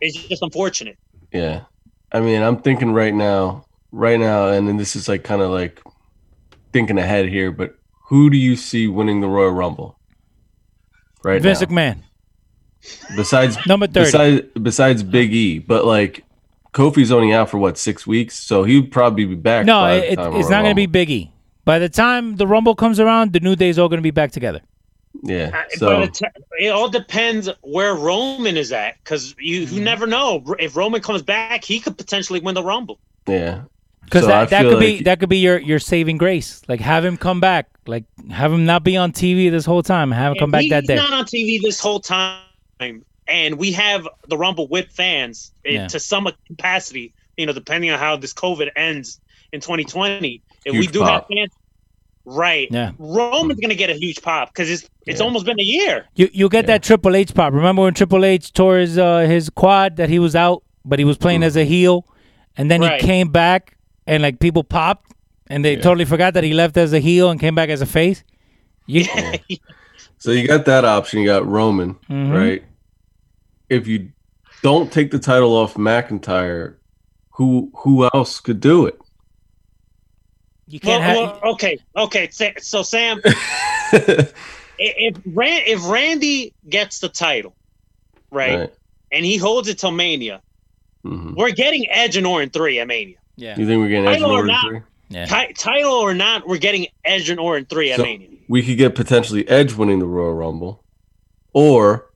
it's 0.00 0.16
just 0.16 0.42
unfortunate. 0.42 0.98
Yeah. 1.32 1.62
I 2.12 2.20
mean, 2.20 2.42
I'm 2.42 2.58
thinking 2.58 2.92
right 2.92 3.12
now, 3.12 3.66
right 3.90 4.20
now, 4.20 4.48
and 4.48 4.68
then 4.68 4.76
this 4.76 4.94
is 4.94 5.08
like 5.08 5.24
kind 5.24 5.42
of 5.42 5.50
like 5.50 5.82
thinking 6.72 6.98
ahead 6.98 7.28
here, 7.28 7.50
but 7.50 7.77
who 8.08 8.28
do 8.30 8.36
you 8.36 8.56
see 8.56 8.88
winning 8.88 9.20
the 9.20 9.28
Royal 9.28 9.50
Rumble? 9.52 9.98
Right 11.24 11.40
Vince 11.42 11.60
now. 11.60 11.66
McMahon. 11.66 11.98
Besides 13.16 13.58
Number 13.66 13.86
30. 13.86 14.04
Besides, 14.04 14.46
besides 14.62 15.02
Big 15.02 15.32
E, 15.34 15.58
but 15.58 15.84
like 15.84 16.24
Kofi's 16.72 17.10
only 17.10 17.32
out 17.32 17.50
for 17.50 17.58
what 17.58 17.76
six 17.76 18.06
weeks, 18.06 18.38
so 18.38 18.62
he'd 18.64 18.92
probably 18.92 19.24
be 19.24 19.34
back. 19.34 19.66
No, 19.66 19.80
by 19.80 19.96
the 20.00 20.12
it, 20.12 20.16
time 20.16 20.26
it's 20.26 20.34
Royal 20.34 20.50
not 20.50 20.62
going 20.62 20.76
to 20.76 20.80
Rumble. 20.82 20.92
be 20.92 21.06
Biggie. 21.06 21.30
By 21.64 21.78
the 21.78 21.88
time 21.88 22.36
the 22.36 22.46
Rumble 22.46 22.74
comes 22.74 23.00
around, 23.00 23.32
the 23.32 23.40
New 23.40 23.56
Day's 23.56 23.78
all 23.78 23.88
going 23.88 23.98
to 23.98 24.02
be 24.02 24.10
back 24.12 24.30
together. 24.32 24.60
Yeah. 25.22 25.50
Uh, 25.52 25.62
So 25.76 25.86
but 26.00 26.20
it, 26.22 26.32
it 26.60 26.68
all 26.68 26.88
depends 26.88 27.48
where 27.62 27.94
Roman 27.94 28.56
is 28.56 28.70
at, 28.72 28.96
because 29.02 29.34
you, 29.38 29.62
Mm-hmm. 29.62 29.74
you 29.74 29.82
never 29.82 30.06
know. 30.06 30.44
If 30.58 30.76
Roman 30.76 31.00
comes 31.02 31.22
back, 31.22 31.64
he 31.64 31.80
could 31.80 31.98
potentially 31.98 32.40
win 32.40 32.54
the 32.54 32.62
Rumble. 32.62 32.98
yeah. 33.26 33.62
Because 34.08 34.22
So 34.22 34.28
that, 34.28 34.50
that 34.50 34.62
feel 34.62 34.70
could 34.72 34.80
be 34.80 35.02
that 35.02 35.20
could 35.20 35.28
be 35.28 35.38
your 35.38 35.58
your 35.58 35.78
saving 35.78 36.18
grace. 36.18 36.62
Like 36.68 36.80
have 36.80 37.04
him 37.04 37.16
come 37.16 37.40
back. 37.40 37.68
Like 37.86 38.04
have 38.30 38.52
him 38.52 38.64
not 38.64 38.84
be 38.84 38.96
on 38.96 39.12
TV 39.12 39.50
this 39.50 39.64
whole 39.64 39.82
time. 39.82 40.10
Have 40.10 40.32
him 40.32 40.38
come 40.38 40.50
back 40.50 40.64
that 40.70 40.86
day. 40.86 40.96
not 40.96 41.12
on 41.12 41.24
TV 41.24 41.60
this 41.60 41.80
whole 41.80 42.00
time, 42.00 42.42
and 43.28 43.58
we 43.58 43.72
have 43.72 44.06
the 44.28 44.36
Rumble 44.36 44.68
with 44.68 44.86
fans 44.90 45.52
eh, 45.64 45.72
Yeah. 45.72 45.86
to 45.88 46.00
some 46.00 46.28
capacity. 46.46 47.12
You 47.36 47.46
know, 47.46 47.52
depending 47.52 47.90
on 47.90 47.98
how 47.98 48.16
this 48.16 48.32
COVID 48.34 48.70
ends 48.76 49.20
in 49.52 49.60
2020, 49.60 50.42
if 50.64 50.72
we 50.72 50.86
do 50.86 51.00
pop. 51.00 51.10
have 51.10 51.24
fans, 51.28 51.50
Right. 52.24 52.68
Yeah. 52.70 52.90
Roman's 52.98 53.58
gonna 53.60 53.74
get 53.74 53.88
a 53.88 53.94
huge 53.94 54.20
pop 54.20 54.52
because 54.52 54.68
it's 54.70 54.86
it's 55.06 55.20
almost 55.22 55.46
been 55.46 55.58
a 55.58 55.62
year. 55.62 56.04
You 56.14 56.28
you 56.32 56.48
get 56.50 56.66
that 56.66 56.82
Triple 56.82 57.16
H 57.16 57.32
pop. 57.34 57.54
Remember 57.54 57.82
when 57.82 57.94
Triple 57.94 58.22
H 58.24 58.52
tore 58.52 58.76
his 58.78 58.98
uh, 58.98 59.20
his 59.20 59.48
quad 59.48 59.96
that 59.96 60.10
he 60.10 60.18
was 60.18 60.36
out, 60.36 60.62
but 60.84 60.98
he 60.98 61.06
was 61.06 61.16
playing 61.16 61.42
as 61.42 61.56
a 61.56 61.64
heel, 61.64 62.04
and 62.58 62.70
then 62.70 62.82
Right. 62.82 63.00
he 63.00 63.06
came 63.06 63.30
back 63.30 63.77
and 64.08 64.22
like 64.22 64.40
people 64.40 64.64
popped, 64.64 65.12
and 65.48 65.64
they 65.64 65.76
totally 65.76 66.04
forgot 66.04 66.34
that 66.34 66.42
he 66.44 66.54
left 66.54 66.76
as 66.76 66.92
a 66.92 66.98
heel 66.98 67.30
and 67.30 67.38
came 67.38 67.54
back 67.54 67.68
as 67.68 67.80
a 67.82 67.86
face. 67.86 68.24
You, 68.86 69.04
So 70.18 70.32
you 70.32 70.48
got 70.48 70.64
that 70.64 70.84
option. 70.84 71.20
You 71.20 71.26
got 71.26 71.46
Roman, 71.46 71.94
Mhm. 72.10 72.32
right? 72.34 72.64
If 73.68 73.86
you 73.86 74.10
don't 74.62 74.90
take 74.92 75.10
the 75.12 75.18
title 75.20 75.52
off 75.54 75.74
McIntyre, 75.74 76.74
who 77.30 77.70
who 77.76 78.08
else 78.12 78.40
could 78.40 78.60
do 78.60 78.86
it? 78.86 78.98
you 80.70 80.78
can't 80.80 81.02
have. 81.02 81.16
well, 81.16 81.40
okay, 81.54 81.78
okay. 81.96 82.28
So 82.60 82.82
Sam, 82.82 83.20
if 83.94 84.32
Ran- 85.24 85.62
if 85.66 85.88
Randy 85.88 86.52
gets 86.68 86.98
the 86.98 87.08
title, 87.08 87.54
right, 88.30 88.58
Right. 88.60 88.74
and 89.12 89.24
he 89.24 89.36
holds 89.38 89.68
it 89.68 89.78
till 89.78 89.92
Mania, 89.92 90.42
Mhm. 91.06 91.36
we're 91.36 91.52
getting 91.52 91.86
Edge 91.90 92.16
and 92.16 92.26
Orton 92.26 92.50
three 92.50 92.80
at 92.80 92.86
Mania. 92.86 93.16
Yeah. 93.38 93.58
You 93.58 93.66
think 93.66 93.80
we're 93.80 93.88
getting 93.88 94.06
Edge 94.08 94.16
and 94.16 94.24
or 94.26 94.32
Orton 94.32 94.46
not. 94.48 94.64
three? 94.68 94.80
Yeah. 95.10 95.24
Ti- 95.24 95.52
title 95.54 95.92
or 95.92 96.12
not, 96.12 96.46
we're 96.46 96.58
getting 96.58 96.86
Edge 97.04 97.30
and 97.30 97.40
Orton 97.40 97.64
three 97.66 97.90
at 97.92 97.96
So 97.96 98.02
Mania. 98.02 98.28
we 98.48 98.62
could 98.62 98.76
get 98.76 98.94
potentially 98.94 99.48
Edge 99.48 99.72
winning 99.74 100.00
the 100.00 100.06
Royal 100.06 100.34
Rumble, 100.34 100.84
or 101.54 102.10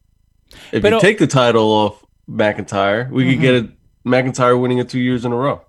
if 0.72 0.82
But, 0.82 0.92
you 0.92 1.00
take 1.00 1.18
the 1.18 1.26
title 1.26 1.64
off 1.70 2.04
McIntyre, 2.28 3.10
we 3.10 3.30
could 3.30 3.40
get 3.40 3.64
Mm-hmm. 3.64 4.12
a 4.12 4.22
McIntyre 4.22 4.60
winning 4.60 4.78
it 4.78 4.88
two 4.90 4.98
years 5.00 5.24
in 5.24 5.32
a 5.32 5.36
row. 5.36 5.62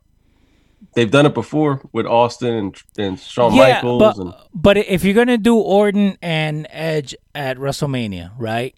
They've 0.96 1.10
done 1.10 1.26
it 1.26 1.34
before 1.34 1.82
with 1.94 2.06
Austin 2.06 2.54
and 2.56 2.76
and 2.98 3.20
Shawn 3.20 3.54
yeah, 3.54 3.76
Michaels. 3.76 4.00
but 4.02 4.18
and 4.18 4.34
but 4.54 4.78
if 4.78 5.04
you're 5.06 5.14
gonna 5.16 5.38
do 5.38 5.56
Orton 5.58 6.18
and 6.22 6.68
Edge 6.70 7.16
at 7.34 7.58
WrestleMania, 7.58 8.32
right? 8.38 8.76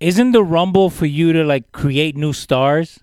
Isn't 0.00 0.32
the 0.32 0.42
Rumble 0.42 0.90
for 0.90 1.06
you 1.06 1.32
to 1.34 1.44
like 1.44 1.70
create 1.72 2.16
new 2.16 2.32
stars? 2.32 2.98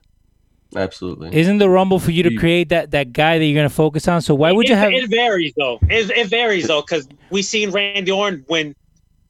Absolutely, 0.75 1.35
Isn't 1.37 1.57
the 1.57 1.69
Rumble 1.69 1.99
for 1.99 2.11
you 2.11 2.23
to 2.23 2.35
create 2.35 2.69
that 2.69 2.91
that 2.91 3.11
guy 3.13 3.37
that 3.37 3.45
you're 3.45 3.55
gonna 3.59 3.69
focus 3.69 4.07
on? 4.07 4.21
So 4.21 4.33
why 4.35 4.51
would 4.51 4.69
you 4.69 4.75
have? 4.75 4.91
It 4.93 5.09
varies 5.09 5.53
though. 5.57 5.79
It, 5.89 6.09
it 6.11 6.27
varies 6.29 6.67
though 6.67 6.81
because 6.81 7.07
we 7.29 7.41
seen 7.41 7.71
Randy 7.71 8.11
Orton 8.11 8.45
win 8.47 8.75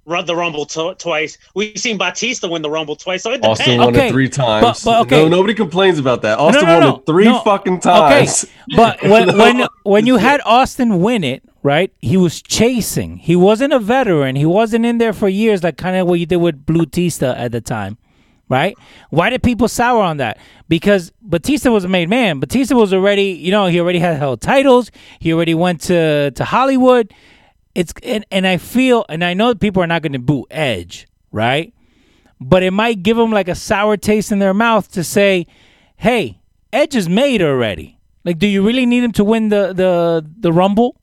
run 0.05 0.25
the 0.25 0.35
Rumble 0.35 0.65
t- 0.65 0.93
twice. 0.97 1.37
We've 1.55 1.77
seen 1.77 1.97
Batista 1.97 2.47
win 2.49 2.61
the 2.63 2.69
Rumble 2.69 2.95
twice. 2.95 3.23
So 3.23 3.31
it 3.31 3.37
depends. 3.41 3.59
Austin 3.61 3.77
won 3.79 3.89
Okay, 3.95 4.07
it 4.07 4.11
three 4.11 4.29
times. 4.29 4.63
but- 4.63 4.81
but 4.83 5.01
okay. 5.05 5.21
No, 5.23 5.27
nobody 5.29 5.53
complains 5.53 5.99
about 5.99 6.21
that. 6.23 6.39
Austin 6.39 6.65
no, 6.65 6.73
won 6.73 6.79
no. 6.81 6.95
it 6.97 7.05
three 7.05 7.25
No. 7.25 7.39
fucking 7.39 7.79
times. 7.81 8.43
Okay, 8.43 8.75
but 8.75 9.01
when 9.03 9.37
when 9.37 9.67
when 9.83 10.05
you 10.07 10.17
had 10.17 10.41
Austin 10.45 11.01
win 11.01 11.23
it, 11.23 11.43
right? 11.63 11.91
He 12.01 12.17
was 12.17 12.41
chasing. 12.41 13.17
He 13.17 13.35
wasn't 13.35 13.73
a 13.73 13.79
veteran. 13.79 14.35
He 14.35 14.45
wasn't 14.45 14.85
in 14.85 14.97
there 14.97 15.13
for 15.13 15.29
years, 15.29 15.63
like 15.63 15.77
kind 15.77 15.95
of 15.95 16.07
what 16.07 16.19
you 16.19 16.25
did 16.25 16.37
with 16.37 16.65
Batista 16.65 17.33
at 17.37 17.51
the 17.51 17.61
time, 17.61 17.97
right? 18.51 18.77
Why 19.09 19.29
did 19.29 19.41
people 19.41 19.69
sour 19.69 20.03
on 20.03 20.17
that? 20.17 20.37
Because 20.67 21.11
Batista 21.21 21.71
was 21.71 21.85
a 21.85 21.87
made 21.87 22.09
man. 22.09 22.39
Batista 22.41 22.75
was 22.75 22.93
already, 22.93 23.31
you 23.31 23.49
know, 23.49 23.67
he 23.67 23.79
already 23.79 23.99
had 23.99 24.17
held 24.17 24.41
titles. 24.41 24.91
He 25.19 25.33
already 25.33 25.55
went 25.55 25.79
to 25.83 26.31
to 26.31 26.43
Hollywood. 26.43 27.13
It's 27.73 27.93
and, 28.03 28.25
and 28.29 28.45
I 28.45 28.57
feel 28.57 29.05
and 29.07 29.23
I 29.23 29.33
know 29.33 29.55
people 29.55 29.81
are 29.81 29.87
not 29.87 30.01
going 30.01 30.11
to 30.11 30.19
boo 30.19 30.45
Edge, 30.51 31.07
right? 31.31 31.73
But 32.41 32.61
it 32.61 32.71
might 32.71 33.01
give 33.03 33.15
them 33.15 33.31
like 33.31 33.47
a 33.47 33.55
sour 33.55 33.95
taste 33.95 34.31
in 34.31 34.39
their 34.39 34.53
mouth 34.53 34.91
to 34.91 35.03
say, 35.03 35.47
"Hey, 35.95 36.41
Edge 36.73 36.95
is 36.95 37.07
made 37.07 37.41
already." 37.41 37.99
Like, 38.25 38.37
do 38.37 38.47
you 38.47 38.65
really 38.65 38.85
need 38.85 39.03
him 39.03 39.13
to 39.13 39.23
win 39.23 39.49
the 39.49 39.73
the 39.73 40.25
the 40.39 40.51
Rumble? 40.51 41.00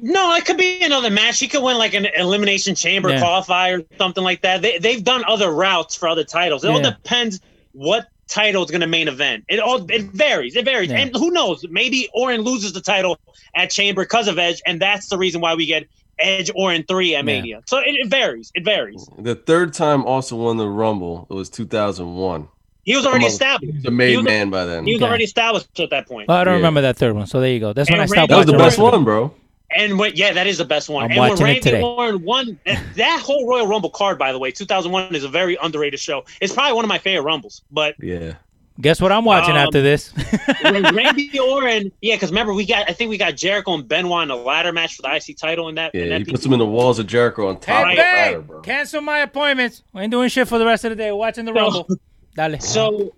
No, 0.00 0.34
it 0.34 0.44
could 0.44 0.56
be 0.56 0.80
another 0.82 1.10
match. 1.10 1.40
He 1.40 1.48
could 1.48 1.62
win 1.62 1.76
like 1.78 1.94
an 1.94 2.06
elimination 2.16 2.74
chamber 2.74 3.10
Yeah. 3.10 3.20
qualifier 3.20 3.80
or 3.82 3.96
something 3.96 4.22
like 4.24 4.42
that. 4.42 4.62
They, 4.62 4.78
they've 4.78 5.02
done 5.02 5.24
other 5.26 5.50
routes 5.50 5.94
for 5.96 6.08
other 6.08 6.24
titles. 6.24 6.64
It 6.64 6.70
all 6.70 6.80
depends 6.80 7.40
what 7.72 8.06
title 8.28 8.62
is 8.64 8.70
going 8.70 8.80
to 8.82 8.86
main 8.86 9.08
event. 9.08 9.44
It 9.48 9.58
all 9.58 9.84
it 9.90 10.02
varies. 10.12 10.54
It 10.56 10.64
varies, 10.64 10.90
Yeah. 10.90 10.98
and 10.98 11.16
who 11.16 11.30
knows? 11.30 11.64
Maybe 11.70 12.08
Orton 12.14 12.42
loses 12.42 12.72
the 12.72 12.80
title 12.80 13.18
at 13.54 13.70
Chamber 13.70 14.02
because 14.02 14.28
of 14.28 14.38
Edge, 14.38 14.60
and 14.66 14.80
that's 14.80 15.08
the 15.08 15.16
reason 15.18 15.40
why 15.40 15.54
we 15.54 15.66
get 15.66 15.86
Edge 16.18 16.50
Orton 16.54 16.84
three 16.86 17.14
at 17.14 17.24
Mania. 17.24 17.62
So 17.66 17.78
it, 17.78 17.86
it 17.94 18.08
varies. 18.08 18.50
It 18.54 18.64
varies. 18.64 19.08
The 19.18 19.34
third 19.34 19.72
time 19.72 20.04
also 20.04 20.36
won 20.36 20.56
the 20.58 20.68
Rumble. 20.68 21.26
It 21.30 21.34
was 21.34 21.48
2001. 21.48 22.48
He 22.84 22.96
was 22.96 23.04
already 23.04 23.24
Almost- 23.24 23.34
established. 23.34 23.72
He 23.72 23.76
was 23.78 23.84
a 23.86 23.90
made 23.90 24.22
man 24.24 24.50
by 24.50 24.64
then. 24.64 24.84
He 24.86 24.94
was 24.94 25.02
Okay. 25.02 25.08
already 25.08 25.24
established 25.24 25.78
at 25.80 25.90
that 25.90 26.06
point. 26.08 26.28
Well, 26.28 26.36
I 26.38 26.44
don't 26.44 26.52
Yeah. 26.54 26.56
remember 26.58 26.80
that 26.82 26.96
third 26.96 27.14
one, 27.14 27.26
so 27.26 27.40
there 27.40 27.50
you 27.50 27.60
go. 27.60 27.72
That's 27.72 27.88
when 27.90 28.00
And 28.00 28.02
I 28.02 28.06
stopped 28.06 28.30
that 28.30 28.36
was 28.36 28.46
the 28.46 28.52
best 28.56 28.78
one, 28.78 29.04
bro. 29.04 29.32
And 29.74 29.98
when, 29.98 30.12
yeah, 30.14 30.32
that 30.32 30.46
is 30.46 30.58
the 30.58 30.64
best 30.64 30.88
one. 30.88 31.04
I'm 31.04 31.10
and 31.10 31.20
when 31.20 31.30
watching 31.30 31.44
it 31.46 31.48
Randy 31.48 31.60
today. 31.60 31.82
Orton 31.82 32.24
won, 32.24 32.58
that, 32.64 32.82
that 32.96 33.20
whole 33.20 33.46
Royal 33.48 33.66
Rumble 33.66 33.90
card, 33.90 34.18
by 34.18 34.32
the 34.32 34.38
way, 34.38 34.50
2001 34.50 35.14
is 35.14 35.24
a 35.24 35.28
very 35.28 35.58
underrated 35.62 36.00
show. 36.00 36.24
It's 36.40 36.54
probably 36.54 36.72
one 36.74 36.84
of 36.84 36.88
my 36.88 36.98
favorite 36.98 37.24
Rumbles. 37.24 37.62
But 37.70 37.94
Yeah. 38.02 38.34
Guess 38.80 39.00
what 39.00 39.10
I'm 39.10 39.24
watching 39.24 39.50
Um, 39.56 39.56
after 39.66 39.82
this? 39.82 40.12
when 40.62 40.84
Randy 40.94 41.36
Orton, 41.38 41.90
yeah, 42.00 42.14
because 42.14 42.30
remember 42.30 42.54
we 42.54 42.64
got, 42.64 42.88
I 42.88 42.92
think 42.92 43.10
we 43.10 43.18
got 43.18 43.34
Jericho 43.34 43.74
and 43.74 43.88
Benoit 43.88 44.22
in 44.22 44.30
a 44.30 44.36
ladder 44.36 44.72
match 44.72 44.94
for 44.94 45.02
the 45.02 45.14
IC 45.16 45.36
title 45.36 45.68
in 45.68 45.74
that. 45.74 45.92
in 45.96 46.00
Yeah, 46.04 46.08
that 46.10 46.18
he 46.26 46.30
puts 46.32 46.46
him 46.46 46.52
in 46.52 46.60
the 46.60 46.64
walls 46.66 47.00
of 47.00 47.08
Jericho 47.08 47.48
on 47.48 47.58
top 47.58 47.84
Hey, 47.88 47.90
of 47.90 47.96
the 47.96 48.02
ladder, 48.02 48.40
bro. 48.42 48.60
cancel 48.60 49.00
my 49.00 49.18
appointments. 49.18 49.82
We 49.92 50.02
ain't 50.02 50.12
doing 50.12 50.28
shit 50.28 50.46
for 50.46 50.58
the 50.60 50.64
rest 50.64 50.84
of 50.84 50.90
the 50.90 50.96
day. 50.96 51.10
We're 51.10 51.18
watching 51.18 51.44
the 51.44 51.52
So- 51.52 51.60
Rumble. 51.60 51.88
Dale. 52.36 52.60
So 52.60 53.14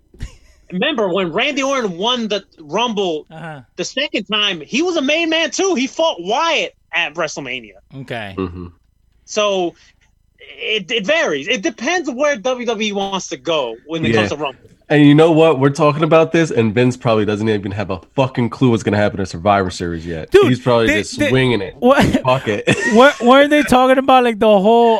remember 0.72 1.08
when 1.08 1.32
Randy 1.32 1.62
Orton 1.62 1.96
won 1.98 2.28
the 2.28 2.44
Rumble 2.60 3.26
uh-huh. 3.30 3.62
the 3.76 3.84
second 3.84 4.24
time, 4.24 4.60
he 4.60 4.82
was 4.82 4.96
a 4.96 5.02
main 5.02 5.30
man 5.30 5.50
too. 5.50 5.74
He 5.74 5.86
fought 5.86 6.22
Wyatt 6.22 6.74
at 6.92 7.14
WrestleMania. 7.14 7.74
Okay. 7.96 8.34
hmm 8.36 8.68
So 9.24 9.74
it, 10.40 10.90
it 10.90 11.06
varies. 11.06 11.48
It 11.48 11.62
depends 11.62 12.10
where 12.10 12.36
WWE 12.36 12.92
wants 12.92 13.28
to 13.28 13.36
go 13.36 13.76
when 13.86 14.04
it 14.04 14.08
Yeah. 14.10 14.16
comes 14.16 14.30
to 14.30 14.36
Rumble. 14.36 14.60
And 14.88 15.06
you 15.06 15.14
know 15.14 15.30
what? 15.30 15.60
We're 15.60 15.70
talking 15.70 16.02
about 16.02 16.32
this, 16.32 16.50
and 16.50 16.74
Vince 16.74 16.96
probably 16.96 17.24
doesn't 17.24 17.48
even 17.48 17.70
have 17.70 17.90
a 17.90 18.00
fucking 18.16 18.50
clue 18.50 18.70
what's 18.70 18.82
gonna 18.82 18.96
happen 18.96 19.20
in 19.20 19.26
Survivor 19.26 19.70
Series 19.70 20.04
yet. 20.04 20.32
Dude, 20.32 20.48
He's 20.48 20.58
probably 20.58 20.88
they- 20.88 20.98
just 21.02 21.16
they- 21.16 21.30
winging 21.30 21.60
it. 21.60 21.76
What? 21.76 22.04
Fuck 22.24 22.48
it. 22.48 22.64
Were, 22.96 23.12
weren't 23.24 23.50
they 23.50 23.62
talking 23.62 23.98
about 23.98 24.24
like 24.24 24.40
the 24.40 24.48
whole 24.48 24.98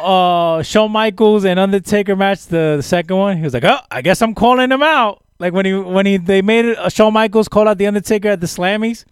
uh 0.59 0.63
Shawn 0.63 0.93
Michaels 0.93 1.45
and 1.45 1.59
Undertaker 1.59 2.15
match, 2.15 2.47
the, 2.47 2.75
the 2.77 2.83
second 2.85 3.17
one? 3.17 3.37
He 3.37 3.43
was 3.43 3.53
like, 3.53 3.65
"Oh, 3.65 3.79
I 3.91 4.01
guess 4.01 4.23
I'm 4.23 4.33
calling 4.33 4.71
him 4.71 4.83
out." 4.83 5.25
Like 5.41 5.53
when 5.53 5.67
he 5.67 5.75
when 5.75 6.07
he 6.07 6.19
they 6.19 6.43
made 6.43 6.67
it, 6.67 6.79
uh, 6.79 6.89
Shawn 6.89 7.13
Michaels 7.15 7.49
call 7.49 7.67
out 7.67 7.79
the 7.79 7.87
Undertaker 7.89 8.29
at 8.29 8.41
the 8.41 8.47
Slammies. 8.47 9.05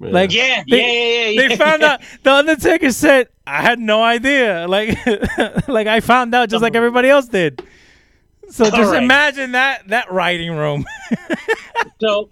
Like 0.00 0.32
Yeah, 0.32 0.62
they, 0.68 0.78
yeah, 0.78 0.86
yeah, 0.86 1.28
yeah. 1.30 1.48
They 1.48 1.54
yeah. 1.54 1.56
found 1.56 1.82
out 1.82 2.00
the 2.22 2.32
Undertaker 2.32 2.90
said, 2.92 3.28
"I 3.46 3.62
had 3.62 3.78
no 3.78 4.02
idea." 4.02 4.66
Like 4.68 4.98
like 5.68 5.86
I 5.86 6.00
found 6.00 6.34
out 6.34 6.48
just 6.50 6.62
like 6.62 6.74
everybody 6.74 7.08
else 7.08 7.28
did. 7.28 7.62
So 8.50 8.64
just 8.64 8.74
All 8.76 8.92
right. 8.92 9.02
imagine 9.02 9.52
that 9.52 9.86
that 9.88 10.10
writing 10.12 10.52
room. 10.56 10.84
So 12.02 12.28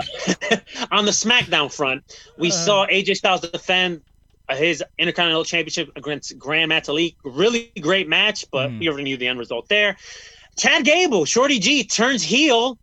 on 0.91 1.05
the 1.05 1.11
SmackDown 1.11 1.73
front, 1.73 2.03
we 2.39 2.49
Uh. 2.49 2.53
saw 2.53 2.87
AJ 2.87 3.17
Styles 3.17 3.43
defend 3.43 4.01
uh, 4.49 4.57
his 4.57 4.83
Intercontinental 4.99 5.45
Championship 5.45 5.91
against 5.97 6.39
Grand 6.39 6.71
Metalik. 6.71 7.17
Really 7.25 7.71
great 7.81 8.09
match, 8.09 8.47
but 8.51 8.71
Hmm. 8.71 8.79
we 8.79 8.89
already 8.89 9.05
knew 9.05 9.17
the 9.19 9.27
end 9.29 9.39
result 9.39 9.69
there. 9.69 9.97
Chad 10.59 10.85
Gable, 10.85 11.25
Shorty 11.27 11.59
G, 11.59 11.85
turns 11.85 12.23
heel, 12.23 12.79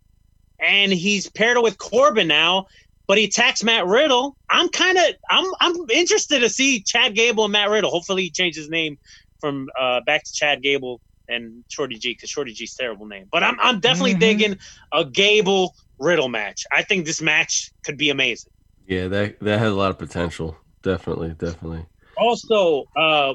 and 0.60 0.92
he's 0.92 1.28
paired 1.30 1.58
with 1.62 1.78
Corbin 1.78 2.28
now. 2.28 2.66
But 3.08 3.18
he 3.18 3.24
attacks 3.24 3.62
Matt 3.62 3.86
Riddle. 3.86 4.36
I'm 4.50 4.68
kind 4.68 4.98
of 4.98 5.04
I'm 5.30 5.44
I'm 5.60 5.76
interested 5.90 6.40
to 6.40 6.48
see 6.48 6.82
Chad 6.82 7.14
Gable 7.14 7.44
and 7.44 7.52
Matt 7.52 7.70
Riddle. 7.70 7.90
Hopefully, 7.90 8.22
he 8.24 8.30
changes 8.30 8.64
his 8.64 8.70
name 8.70 8.98
from 9.40 9.68
uh, 9.80 10.00
back 10.04 10.24
to 10.24 10.32
Chad 10.34 10.60
Gable 10.62 11.00
and 11.28 11.62
Shorty 11.68 11.98
G 11.98 12.14
because 12.14 12.30
Shorty 12.30 12.52
G's 12.52 12.74
terrible 12.74 13.06
name. 13.06 13.26
But 13.30 13.44
I'm 13.44 13.56
I'm 13.60 13.78
definitely 13.78 14.14
Mhm. 14.14 14.20
digging 14.20 14.58
a 14.92 15.04
Gable 15.04 15.72
Riddle 16.00 16.28
match. 16.28 16.64
I 16.72 16.82
think 16.82 17.06
this 17.06 17.20
match 17.22 17.72
could 17.84 17.96
be 17.96 18.10
amazing. 18.10 18.50
yeah, 18.88 19.06
that 19.08 19.38
that 19.40 19.58
has 19.60 19.70
a 19.72 19.76
lot 19.76 19.90
of 19.90 19.98
potential. 19.98 20.56
Definitely, 20.82 21.28
definitely. 21.38 21.84
Also, 22.16 22.86
uh, 22.96 23.34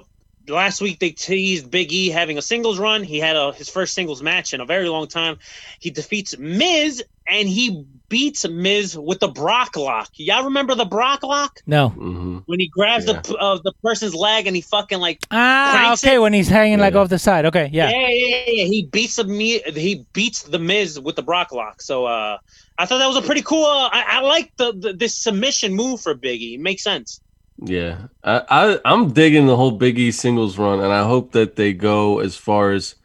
last 0.52 0.82
week 0.82 1.00
they 1.00 1.12
teased 1.12 1.72
Big 1.72 1.92
E 1.92 2.10
having 2.10 2.38
a 2.38 2.42
singles 2.42 2.78
run. 2.80 3.04
He 3.04 3.20
had 3.20 3.36
a, 3.36 3.52
his 3.54 3.70
first 3.70 3.94
singles 3.94 4.22
match 4.22 4.54
in 4.54 4.62
a 4.62 4.66
very 4.66 4.90
long 4.90 5.08
time. 5.08 5.38
He 5.80 5.90
defeats 5.90 6.38
Miz 6.38 7.04
and 7.28 7.48
he 7.48 7.86
beats 8.10 8.48
Miz 8.48 8.98
with 8.98 9.20
the 9.20 9.28
Brock 9.30 9.76
lock. 9.78 10.10
Y'all 10.16 10.44
remember 10.46 10.76
the 10.76 10.86
Brock 10.86 11.24
lock 11.24 11.60
no. 11.66 11.90
hmm 11.90 12.40
when 12.48 12.60
he 12.60 12.68
grabs 12.68 13.06
Yeah. 13.06 13.22
the 13.22 13.36
uh, 13.38 13.60
the 13.64 13.72
person's 13.84 14.14
leg 14.16 14.48
and 14.48 14.56
he 14.56 14.62
fucking 14.62 15.00
like 15.00 15.20
Ah, 15.32 15.72
Cranks 15.74 16.04
okay. 16.04 16.16
it. 16.16 16.20
When 16.20 16.34
he's 16.34 16.48
hanging 16.50 16.80
like 16.80 16.96
off 16.96 17.10
the 17.10 17.20
side. 17.20 17.46
Okay, 17.46 17.70
yeah. 17.72 17.90
yeah 17.90 18.08
yeah 18.10 18.28
yeah, 18.28 18.44
yeah. 18.48 18.66
he 18.66 18.84
beats 18.92 19.16
the 19.16 19.24
me 19.24 19.60
he 19.60 20.06
beats 20.14 20.44
the 20.44 20.60
Miz 20.60 21.00
with 21.00 21.16
the 21.16 21.24
Brock 21.24 21.52
lock. 21.52 21.82
So 21.82 22.06
uh, 22.06 22.38
I 22.78 22.86
thought 22.86 22.98
that 22.98 23.08
was 23.08 23.18
a 23.18 23.22
pretty 23.22 23.44
cool. 23.44 23.66
Uh, 23.66 23.90
I, 23.92 24.06
I 24.08 24.22
like 24.22 24.52
the, 24.58 24.74
the 24.74 24.94
this 24.94 25.16
submission 25.16 25.74
move 25.74 26.02
for 26.02 26.14
Big 26.16 26.42
E. 26.42 26.56
It 26.56 26.60
makes 26.60 26.84
sense. 26.84 27.22
Yeah, 27.64 28.08
I, 28.24 28.42
I 28.50 28.80
I'm 28.86 29.14
digging 29.14 29.46
the 29.46 29.56
whole 29.56 29.72
Big 29.72 30.00
E 30.00 30.12
singles 30.12 30.58
run, 30.58 30.80
and 30.80 30.92
I 30.92 31.04
hope 31.04 31.32
that 31.34 31.56
they 31.56 31.74
go 31.74 32.20
as 32.20 32.36
far 32.36 32.72
as 32.72 32.96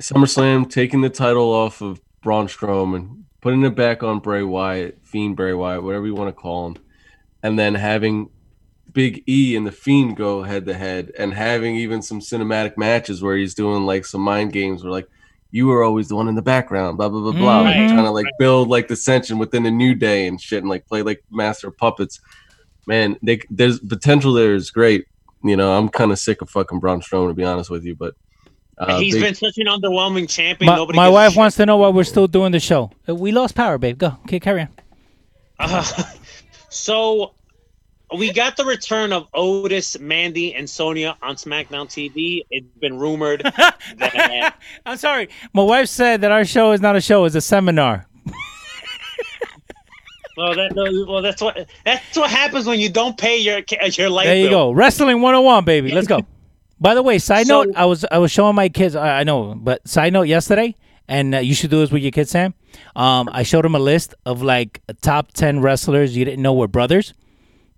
SummerSlam 0.00 0.68
taking 0.70 1.00
the 1.00 1.10
title 1.10 1.52
off 1.52 1.80
of 1.80 2.00
Braun 2.22 2.46
Strowman, 2.46 3.22
putting 3.40 3.64
it 3.64 3.74
back 3.74 4.02
on 4.02 4.18
Bray 4.18 4.42
Wyatt, 4.42 4.98
Fiend 5.02 5.36
Bray 5.36 5.54
Wyatt, 5.54 5.82
whatever 5.82 6.06
you 6.06 6.14
want 6.14 6.28
to 6.28 6.38
call 6.40 6.66
him, 6.68 6.76
and 7.42 7.58
then 7.58 7.74
having 7.74 8.28
Big 8.92 9.22
E 9.26 9.56
and 9.56 9.66
the 9.66 9.72
Fiend 9.72 10.16
go 10.16 10.42
head 10.42 10.66
to 10.66 10.74
head, 10.74 11.12
and 11.18 11.32
having 11.32 11.76
even 11.76 12.02
some 12.02 12.20
cinematic 12.20 12.76
matches 12.76 13.22
where 13.22 13.36
he's 13.36 13.54
doing 13.54 13.84
like 13.86 14.04
some 14.04 14.20
mind 14.20 14.52
games 14.52 14.82
where 14.82 14.92
like 14.92 15.08
you 15.52 15.66
were 15.66 15.82
always 15.82 16.08
the 16.08 16.16
one 16.16 16.28
in 16.28 16.34
the 16.34 16.42
background, 16.42 16.98
blah 16.98 17.08
blah 17.08 17.20
blah 17.20 17.32
blah, 17.32 17.62
Right. 17.62 17.76
Mm. 17.76 17.88
trying 17.88 18.04
to 18.04 18.10
like 18.10 18.26
build 18.38 18.68
like 18.68 18.88
dissension 18.88 19.38
within 19.38 19.62
the 19.62 19.70
New 19.70 19.94
Day 19.94 20.26
and 20.26 20.38
shit, 20.40 20.62
and 20.62 20.68
like 20.68 20.86
play 20.86 21.02
like 21.02 21.24
master 21.30 21.70
puppets. 21.70 22.20
Man, 22.90 23.16
they, 23.22 23.40
there's 23.50 23.78
potential 23.78 24.32
there 24.32 24.52
is 24.52 24.72
great. 24.72 25.06
You 25.44 25.56
know, 25.56 25.78
I'm 25.78 25.88
kind 25.88 26.10
of 26.10 26.18
sick 26.18 26.42
of 26.42 26.50
fucking 26.50 26.80
Braun 26.80 27.00
Strowman 27.00 27.28
to 27.28 27.34
be 27.34 27.44
honest 27.44 27.70
with 27.70 27.84
you, 27.84 27.94
but 27.94 28.16
uh, 28.78 28.98
He's 28.98 29.14
big- 29.14 29.22
been 29.22 29.34
such 29.36 29.58
an 29.58 29.66
underwhelming 29.68 30.28
champion. 30.28 30.66
My, 30.74 30.84
my 30.92 31.08
wife 31.08 31.36
wants 31.36 31.56
to 31.58 31.66
know 31.66 31.76
why 31.76 31.90
we're 31.90 32.02
still 32.02 32.26
doing 32.26 32.50
the 32.50 32.58
show. 32.58 32.90
Uh, 33.08 33.14
We 33.14 33.30
lost 33.30 33.54
power, 33.54 33.78
babe. 33.78 33.96
Go. 33.96 34.16
Okay, 34.24 34.40
carry 34.40 34.62
on. 34.62 34.68
Uh, 35.60 35.84
so 36.68 37.34
we 38.18 38.32
got 38.32 38.56
the 38.56 38.64
return 38.64 39.12
of 39.12 39.28
Otis, 39.34 39.96
Mandy, 40.00 40.56
and 40.56 40.68
Sonya 40.68 41.16
on 41.22 41.36
SmackDown 41.36 41.86
TV. 41.86 42.42
It's 42.50 42.66
been 42.80 42.98
rumored 42.98 43.42
that 43.98 44.54
I'm 44.84 44.96
sorry. 44.96 45.28
My 45.52 45.62
wife 45.62 45.88
said 45.88 46.22
that 46.22 46.32
our 46.32 46.44
show 46.44 46.72
is 46.72 46.80
not 46.80 46.96
a 46.96 47.00
show; 47.00 47.24
it's 47.24 47.36
a 47.36 47.40
seminar. 47.40 48.08
Well, 50.40 50.54
that 50.56 50.72
no, 50.74 51.04
well, 51.12 51.22
that's 51.22 51.40
what 51.42 51.68
that's 51.84 52.16
what 52.16 52.30
happens 52.30 52.66
when 52.66 52.80
you 52.80 52.88
don't 52.88 53.16
pay 53.18 53.36
your 53.38 53.60
your 53.92 54.10
light 54.10 54.24
There 54.26 54.36
you 54.36 54.48
bill. 54.48 54.70
go. 54.70 54.72
Wrestling 54.72 55.20
101, 55.20 55.64
baby. 55.64 55.92
Let's 55.92 56.06
go. 56.08 56.20
By 56.80 56.94
the 56.94 57.02
way, 57.02 57.18
side 57.18 57.46
So- 57.46 57.64
note, 57.64 57.74
I 57.76 57.84
was 57.84 58.04
I 58.10 58.18
was 58.18 58.30
showing 58.32 58.54
my 58.54 58.68
kids. 58.68 58.96
I, 58.96 59.20
I 59.20 59.24
know, 59.24 59.54
but 59.54 59.86
side 59.86 60.12
note 60.12 60.28
yesterday, 60.28 60.74
and 61.08 61.34
uh, 61.34 61.38
you 61.38 61.54
should 61.54 61.70
do 61.70 61.78
this 61.80 61.90
with 61.90 62.02
your 62.02 62.12
kids, 62.12 62.30
Sam. 62.30 62.54
Um, 62.96 63.28
I 63.32 63.42
showed 63.42 63.64
them 63.64 63.74
a 63.74 63.78
list 63.80 64.14
of 64.24 64.42
like 64.42 64.80
top 65.02 65.32
ten 65.32 65.60
wrestlers 65.60 66.16
you 66.16 66.24
didn't 66.24 66.42
know 66.42 66.54
were 66.54 66.68
brothers. 66.68 67.12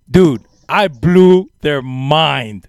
Dude, 0.09 0.43
I 0.69 0.87
blew 0.87 1.49
their 1.61 1.81
mind. 1.81 2.67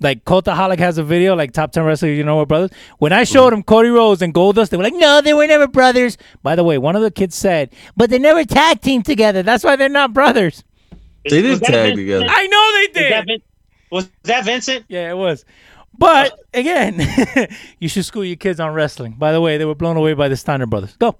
Like 0.00 0.24
Cultaholic 0.24 0.78
has 0.78 0.98
a 0.98 1.04
video, 1.04 1.34
like 1.34 1.52
top 1.52 1.72
ten 1.72 1.84
wrestlers 1.84 2.16
you 2.16 2.24
know 2.24 2.36
were 2.36 2.46
brothers. 2.46 2.70
When 2.98 3.12
I 3.12 3.24
showed 3.24 3.52
them 3.52 3.62
Cody 3.62 3.88
Rhodes 3.90 4.22
and 4.22 4.34
Goldust, 4.34 4.70
they 4.70 4.76
were 4.76 4.82
like, 4.82 4.94
"No, 4.94 5.20
they 5.20 5.34
were 5.34 5.46
never 5.46 5.66
brothers." 5.68 6.18
By 6.42 6.56
the 6.56 6.64
way, 6.64 6.78
one 6.78 6.96
of 6.96 7.02
the 7.02 7.10
kids 7.10 7.34
said, 7.36 7.70
"But 7.96 8.10
they 8.10 8.18
never 8.18 8.44
tag 8.44 8.80
team 8.80 9.02
together. 9.02 9.42
That's 9.42 9.62
why 9.64 9.76
they're 9.76 9.88
not 9.88 10.12
brothers." 10.12 10.64
they 11.24 11.40
did 11.42 11.50
Was 11.50 11.60
tag 11.60 11.70
Vincent? 11.70 11.96
together. 11.96 12.26
I 12.28 12.46
know 12.48 12.72
they 12.94 13.00
did. 13.00 13.12
that, 13.12 13.26
Vin- 13.26 13.42
was 13.90 14.10
that 14.24 14.44
Vincent? 14.44 14.84
Yeah, 14.88 15.10
it 15.10 15.16
was. 15.16 15.44
But 15.96 16.38
again, 16.52 17.00
you 17.78 17.88
should 17.88 18.04
school 18.04 18.24
your 18.24 18.36
kids 18.36 18.58
on 18.60 18.74
wrestling. 18.74 19.12
By 19.12 19.32
the 19.32 19.40
way, 19.40 19.56
they 19.58 19.64
were 19.64 19.76
blown 19.76 19.96
away 19.96 20.12
by 20.14 20.28
the 20.28 20.36
Steiner 20.36 20.66
brothers. 20.66 20.96
Go. 20.96 21.16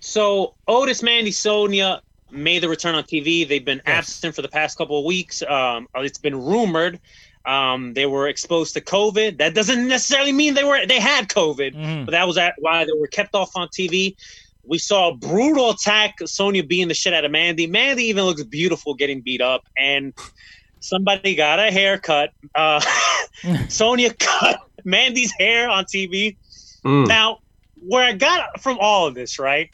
So 0.00 0.54
Otis, 0.68 1.02
Mandy, 1.02 1.30
Sonya 1.32 2.00
made 2.30 2.62
the 2.62 2.68
return 2.68 2.94
on 2.94 3.02
TV. 3.04 3.46
They've 3.46 3.64
been 3.64 3.82
absent 3.86 4.34
for 4.34 4.42
the 4.42 4.48
past 4.48 4.78
couple 4.78 4.98
of 4.98 5.04
weeks. 5.04 5.42
Um, 5.42 5.88
it's 5.96 6.18
been 6.18 6.40
rumored 6.40 7.00
um, 7.46 7.92
they 7.94 8.06
were 8.06 8.28
exposed 8.28 8.74
to 8.74 8.80
COVID. 8.80 9.38
That 9.38 9.54
doesn't 9.54 9.86
necessarily 9.88 10.32
mean 10.32 10.54
they 10.54 10.64
were 10.64 10.86
they 10.86 10.98
had 11.00 11.28
COVID, 11.28 11.74
Mhm. 11.74 12.04
but 12.06 12.12
that 12.12 12.26
was 12.26 12.38
at, 12.38 12.54
why 12.58 12.84
they 12.84 12.92
were 12.98 13.06
kept 13.08 13.34
off 13.34 13.50
on 13.54 13.68
TV. 13.68 14.16
We 14.66 14.78
saw 14.78 15.10
a 15.10 15.14
brutal 15.16 15.70
attack. 15.70 16.14
Sonya 16.24 16.64
beating 16.64 16.88
the 16.88 16.94
shit 16.94 17.12
out 17.12 17.24
of 17.24 17.30
Mandy. 17.30 17.66
Mandy 17.66 18.04
even 18.04 18.24
looks 18.24 18.42
beautiful 18.44 18.94
getting 18.94 19.20
beat 19.20 19.42
up, 19.42 19.62
and 19.78 20.14
somebody 20.80 21.34
got 21.34 21.58
a 21.58 21.70
haircut. 21.70 22.30
Uh, 22.54 22.80
Sonya 23.68 24.14
cut 24.14 24.60
Mandy's 24.84 25.32
hair 25.38 25.68
on 25.68 25.84
TV. 25.84 26.36
Mm. 26.84 27.06
Now, 27.08 27.40
where 27.86 28.04
I 28.04 28.12
got 28.12 28.60
from 28.62 28.78
all 28.80 29.06
of 29.06 29.14
this, 29.14 29.38
right, 29.38 29.68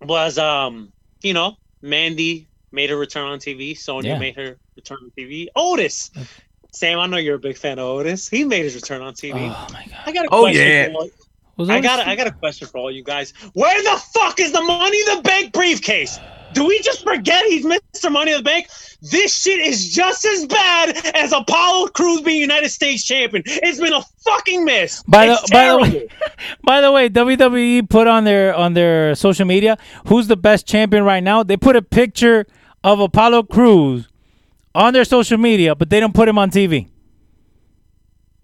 was 0.00 0.38
um, 0.38 0.92
you 1.22 1.32
know, 1.32 1.56
Mandy 1.80 2.48
made 2.72 2.90
her 2.90 2.96
return 2.96 3.26
on 3.28 3.38
TV. 3.38 3.76
Sonya 3.76 4.10
Yeah. 4.12 4.18
made 4.18 4.36
her 4.36 4.58
return 4.76 4.98
on 5.02 5.10
TV. 5.16 5.48
Otis, 5.56 6.10
Sam, 6.72 6.98
I 6.98 7.06
know 7.06 7.16
you're 7.18 7.36
a 7.36 7.38
big 7.40 7.56
fan 7.56 7.78
of 7.78 7.86
Otis. 7.86 8.28
He 8.28 8.44
made 8.44 8.64
his 8.64 8.74
return 8.74 9.02
on 9.02 9.14
TV. 9.14 9.34
Oh 9.34 9.72
my 9.72 9.84
god. 9.86 9.98
I 10.06 10.12
got 10.12 10.24
a 10.26 10.28
Oh, 10.32 10.40
question. 10.42 10.62
yeah. 10.66 10.86
For 10.88 10.92
all, 10.94 11.10
Was 11.58 11.70
I 11.70 11.80
got 11.80 12.00
a, 12.00 12.08
I 12.08 12.16
got 12.16 12.26
a 12.26 12.32
question 12.32 12.66
for 12.68 12.78
all 12.78 12.90
you 12.90 13.04
guys. 13.04 13.32
Where 13.52 13.82
the 13.82 14.02
fuck 14.14 14.40
is 14.40 14.52
the 14.52 14.62
Money 14.62 14.98
in 15.08 15.16
the 15.16 15.22
Bank 15.22 15.52
briefcase? 15.52 16.18
Do 16.54 16.66
we 16.66 16.80
just 16.80 17.02
forget 17.02 17.46
he's 17.46 17.64
Mr. 17.64 18.12
Money 18.12 18.32
in 18.32 18.38
the 18.38 18.42
Bank? 18.44 18.66
This 19.00 19.34
shit 19.34 19.58
is 19.60 19.88
just 19.92 20.24
as 20.26 20.44
bad 20.46 20.96
as 21.14 21.32
Apollo 21.32 21.88
Crews 21.88 22.20
being 22.20 22.40
United 22.40 22.68
States 22.68 23.04
champion. 23.04 23.42
It's 23.46 23.80
been 23.80 23.92
a 23.94 24.02
fucking 24.24 24.64
miss. 24.64 25.02
By 25.04 25.26
the 25.28 25.32
It's 25.32 25.50
by 25.50 25.68
the 25.68 25.78
way, 25.78 26.08
by 26.62 26.80
the 26.82 26.92
way, 26.92 27.08
WWE 27.08 27.88
put 27.88 28.06
on 28.06 28.24
their 28.24 28.54
on 28.54 28.74
their 28.74 29.14
social 29.14 29.46
media 29.46 29.78
who's 30.08 30.26
the 30.28 30.36
best 30.36 30.66
champion 30.66 31.04
right 31.04 31.22
now. 31.22 31.42
They 31.42 31.56
put 31.56 31.74
a 31.74 31.82
picture 31.82 32.46
of 32.84 33.00
Apollo 33.00 33.44
Crews 33.44 34.08
on 34.74 34.92
their 34.92 35.04
social 35.04 35.38
media, 35.38 35.74
but 35.74 35.90
they 35.90 36.00
don't 36.00 36.14
put 36.14 36.28
him 36.28 36.38
on 36.38 36.50
TV. 36.50 36.88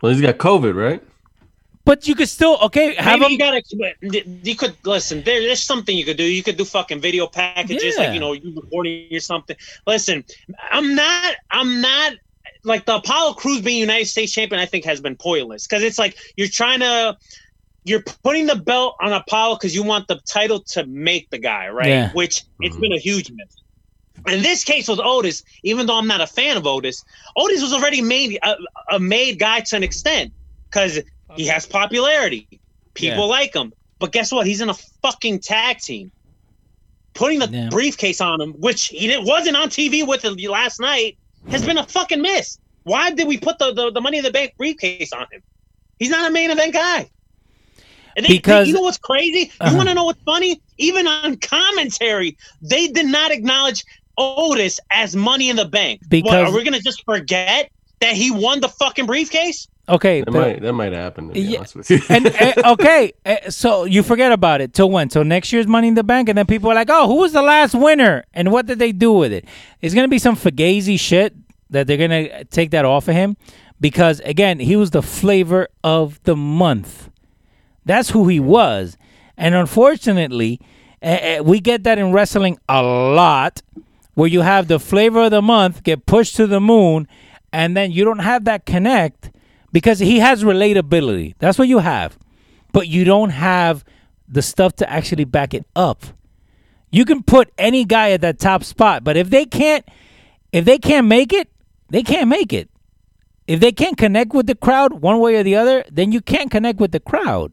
Well, 0.03 0.13
he's 0.13 0.21
got 0.21 0.39
COVID, 0.39 0.75
right? 0.75 1.03
But 1.85 2.07
you 2.07 2.15
could 2.15 2.29
still 2.29 2.59
okay 2.65 2.95
have 2.97 3.19
Maybe 3.19 3.37
him. 3.37 3.63
you 3.73 3.83
gotta. 3.83 4.39
You 4.43 4.55
could 4.55 4.77
listen. 4.85 5.23
There, 5.23 5.41
there's 5.41 5.63
something 5.63 5.97
you 5.97 6.05
could 6.05 6.19
do. 6.19 6.23
You 6.23 6.43
could 6.43 6.59
do 6.59 6.67
fucking 6.67 7.01
video 7.01 7.27
packages, 7.27 7.95
Yeah. 7.97 8.05
like 8.05 8.15
you 8.15 8.21
know, 8.21 8.35
you 8.35 8.55
recording 8.55 9.09
or 9.11 9.21
something. 9.21 9.57
Listen, 9.87 10.23
I'm 10.71 10.95
not. 10.95 11.37
I'm 11.51 11.81
not 11.81 12.13
like 12.63 12.85
the 12.85 12.97
Apollo 12.97 13.35
Crews 13.35 13.63
being 13.63 13.81
United 13.81 14.05
States 14.05 14.33
champion. 14.33 14.61
I 14.61 14.67
think 14.67 14.85
has 14.85 15.01
been 15.01 15.17
pointless 15.17 15.67
because 15.67 15.83
it's 15.83 15.99
like 15.99 16.19
you're 16.37 16.49
trying 16.49 16.81
to. 16.81 17.17
You're 17.85 18.03
putting 18.03 18.47
the 18.47 18.57
belt 18.57 18.97
on 19.01 19.15
Apollo 19.15 19.55
because 19.55 19.75
you 19.75 19.83
want 19.83 20.09
the 20.09 20.21
title 20.27 20.61
to 20.61 20.85
make 20.85 21.31
the 21.31 21.39
guy 21.39 21.71
right, 21.71 21.89
Yeah. 21.89 22.13
which 22.13 22.45
it's 22.61 22.75
mm-hmm. 22.75 22.83
been 22.83 22.93
a 22.93 22.99
huge 22.99 23.31
miss. 23.31 23.63
In 24.27 24.43
this 24.43 24.65
case 24.65 24.89
with 24.89 24.99
Otis, 25.01 25.43
even 25.63 25.87
though 25.87 25.97
I'm 25.99 26.07
not 26.07 26.21
a 26.21 26.27
fan 26.27 26.57
of 26.57 26.67
Otis, 26.67 27.05
Otis 27.37 27.63
was 27.63 27.73
already 27.73 28.03
made 28.03 28.39
a, 28.43 28.57
a 28.93 28.99
made 28.99 29.39
guy 29.39 29.61
to 29.61 29.77
an 29.77 29.83
extent 29.83 30.33
because 30.71 31.01
he 31.37 31.47
has 31.47 31.67
popularity. 31.67 32.47
People 32.95 33.25
Yeah. 33.29 33.37
like 33.39 33.55
him. 33.55 33.73
But 33.99 34.13
guess 34.13 34.31
what? 34.33 34.47
He's 34.47 34.61
in 34.61 34.69
a 34.69 34.75
fucking 34.75 35.41
tag 35.41 35.79
team. 35.79 36.11
Putting 37.15 37.39
the 37.41 37.49
Yeah. 37.49 37.69
briefcase 37.71 38.21
on 38.21 38.41
him, 38.41 38.53
which 38.55 38.87
he 38.87 39.07
didn't, 39.07 39.27
wasn't 39.27 39.57
on 39.57 39.69
TV 39.71 40.07
with 40.07 40.25
last 40.25 40.81
night, 40.81 41.17
has 41.51 41.65
been 41.65 41.79
a 41.79 41.87
fucking 41.87 42.21
miss. 42.23 42.59
Why 42.85 43.11
did 43.11 43.27
we 43.27 43.39
put 43.39 43.59
the, 43.59 43.73
the, 43.73 43.93
the 43.93 44.01
money 44.01 44.19
in 44.19 44.25
the 44.25 44.31
bank 44.31 44.55
briefcase 44.57 45.13
on 45.13 45.27
him? 45.33 45.43
He's 45.99 46.11
not 46.11 46.29
a 46.29 46.33
main 46.33 46.51
event 46.51 46.73
guy. 46.75 47.11
And 48.17 48.25
they, 48.27 48.35
Because- 48.35 48.69
you 48.69 48.75
know 48.75 48.83
what's 48.83 48.99
crazy? 48.99 49.53
Uh-huh. 49.61 49.71
You 49.71 49.77
want 49.77 49.89
to 49.89 49.95
know 49.95 50.05
what's 50.05 50.23
funny? 50.23 50.61
Even 50.79 51.07
on 51.07 51.37
commentary, 51.39 52.37
they 52.63 52.89
did 52.89 53.07
not 53.07 53.31
acknowledge 53.31 53.85
Otis 54.19 54.81
as 54.91 55.15
money 55.17 55.49
in 55.49 55.57
the 55.57 55.65
bank. 55.65 56.03
What, 56.11 56.35
are 56.35 56.53
we 56.53 56.65
gonna 56.65 56.81
just 56.81 57.05
forget 57.05 57.71
that 58.01 58.15
he 58.15 58.31
won 58.31 58.61
the 58.61 58.69
fucking 58.69 59.07
briefcase? 59.07 59.67
Okay, 59.89 60.21
That 60.21 60.33
but- 60.33 60.41
might 60.41 60.63
that 60.63 60.73
might 60.75 60.93
happen. 60.93 61.29
To 61.29 61.33
be 61.35 61.41
Yeah. 61.41 61.59
honest 61.59 61.77
with 61.77 61.91
you. 61.91 62.01
and 62.11 62.27
uh, 62.67 62.73
okay, 62.73 63.13
uh, 63.25 63.49
so 63.49 63.85
you 63.85 64.03
forget 64.03 64.33
about 64.33 64.61
it 64.61 64.75
till 64.75 64.91
when? 64.91 65.09
Till 65.09 65.25
next 65.25 65.51
year's 65.53 65.67
Money 65.67 65.89
in 65.89 65.95
the 65.95 66.05
Bank, 66.05 66.29
and 66.29 66.37
then 66.37 66.45
people 66.47 66.71
are 66.71 66.75
like, 66.75 66.91
"Oh, 66.91 67.07
who 67.07 67.15
was 67.17 67.33
the 67.33 67.41
last 67.43 67.75
winner? 67.75 68.25
And 68.35 68.53
what 68.53 68.67
did 68.67 68.79
they 68.81 68.93
do 68.93 69.13
with 69.13 69.33
it?" 69.33 69.47
It's 69.81 69.95
gonna 69.95 70.09
be 70.09 70.19
some 70.19 70.37
fugazi 70.37 71.01
shit 71.01 71.35
that 71.71 71.87
they're 71.87 71.97
gonna 71.97 72.45
take 72.45 72.71
that 72.73 72.85
off 72.85 73.09
of 73.09 73.15
him 73.15 73.37
because 73.81 74.21
again, 74.21 74.59
he 74.59 74.77
was 74.77 74.91
the 74.91 75.03
flavor 75.03 75.69
of 75.83 76.21
the 76.25 76.37
month. 76.37 77.09
That's 77.87 78.11
who 78.11 78.29
he 78.29 78.41
was, 78.41 78.99
and 79.39 79.55
unfortunately, 79.55 80.61
uh, 81.03 81.07
uh, 81.07 81.43
we 81.43 81.61
get 81.61 81.85
that 81.85 81.99
in 81.99 82.13
wrestling 82.13 82.59
a 82.69 82.83
lot, 82.83 83.63
where 84.19 84.29
you 84.29 84.41
have 84.41 84.67
the 84.67 84.81
flavor 84.81 85.27
of 85.27 85.31
the 85.31 85.41
month 85.41 85.85
get 85.85 86.05
pushed 86.05 86.35
to 86.35 86.45
the 86.45 86.59
moon, 86.59 87.07
and 87.53 87.77
then 87.77 87.93
you 87.93 88.05
don't 88.05 88.19
have 88.19 88.47
that 88.47 88.67
connect 88.67 89.31
because 89.71 90.01
he 90.01 90.19
has 90.19 90.43
relatability. 90.43 91.37
That's 91.39 91.57
what 91.57 91.69
you 91.69 91.79
have. 91.79 92.19
But 92.73 92.89
you 92.89 93.05
don't 93.05 93.31
have 93.31 93.85
the 94.27 94.43
stuff 94.43 94.75
to 94.79 94.91
actually 94.91 95.23
back 95.23 95.55
it 95.55 95.65
up. 95.77 96.05
You 96.91 97.05
can 97.05 97.23
put 97.23 97.53
any 97.59 97.85
guy 97.85 98.11
at 98.11 98.23
that 98.23 98.41
top 98.41 98.65
spot, 98.65 99.05
but 99.05 99.17
if 99.17 99.31
they 99.31 99.45
can't 99.47 99.85
if 100.51 100.65
they 100.65 100.79
can't 100.79 101.07
make 101.07 101.33
it, 101.33 101.49
they 101.89 102.03
can't 102.03 102.29
make 102.29 102.53
it. 102.53 102.69
If 103.47 103.61
they 103.61 103.71
can't 103.71 103.97
connect 103.97 104.35
with 104.35 104.49
the 104.49 104.57
crowd 104.57 104.95
one 104.95 105.21
way 105.21 105.37
or 105.37 105.45
the 105.45 105.55
other, 105.55 105.85
then 105.93 106.11
you 106.11 106.21
can't 106.21 106.51
connect 106.51 106.81
with 106.81 106.91
the 106.91 106.99
crowd. 106.99 107.53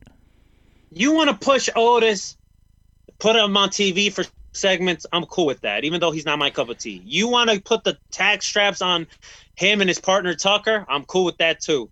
You 0.90 1.12
want 1.12 1.30
to 1.30 1.36
push 1.36 1.70
Otis, 1.76 2.38
put 3.20 3.36
him 3.36 3.56
on 3.56 3.70
TV 3.70 4.12
for 4.12 4.24
segments. 4.56 5.06
I'm 5.12 5.26
cool 5.26 5.46
with 5.46 5.62
that, 5.62 5.84
even 5.84 6.00
though 6.00 6.12
he's 6.12 6.26
not 6.26 6.40
my 6.40 6.50
cup 6.50 6.70
of 6.70 6.78
tea. 6.78 7.02
You 7.06 7.28
want 7.28 7.50
to 7.50 7.62
put 7.62 7.84
the 7.84 7.98
tag 8.12 8.44
straps 8.44 8.82
on 8.82 9.08
him 9.56 9.82
and 9.82 9.90
his 9.90 10.00
partner 10.00 10.34
Tucker. 10.36 10.86
I'm 10.90 11.06
cool 11.06 11.26
with 11.26 11.38
that 11.38 11.62
too. 11.62 11.90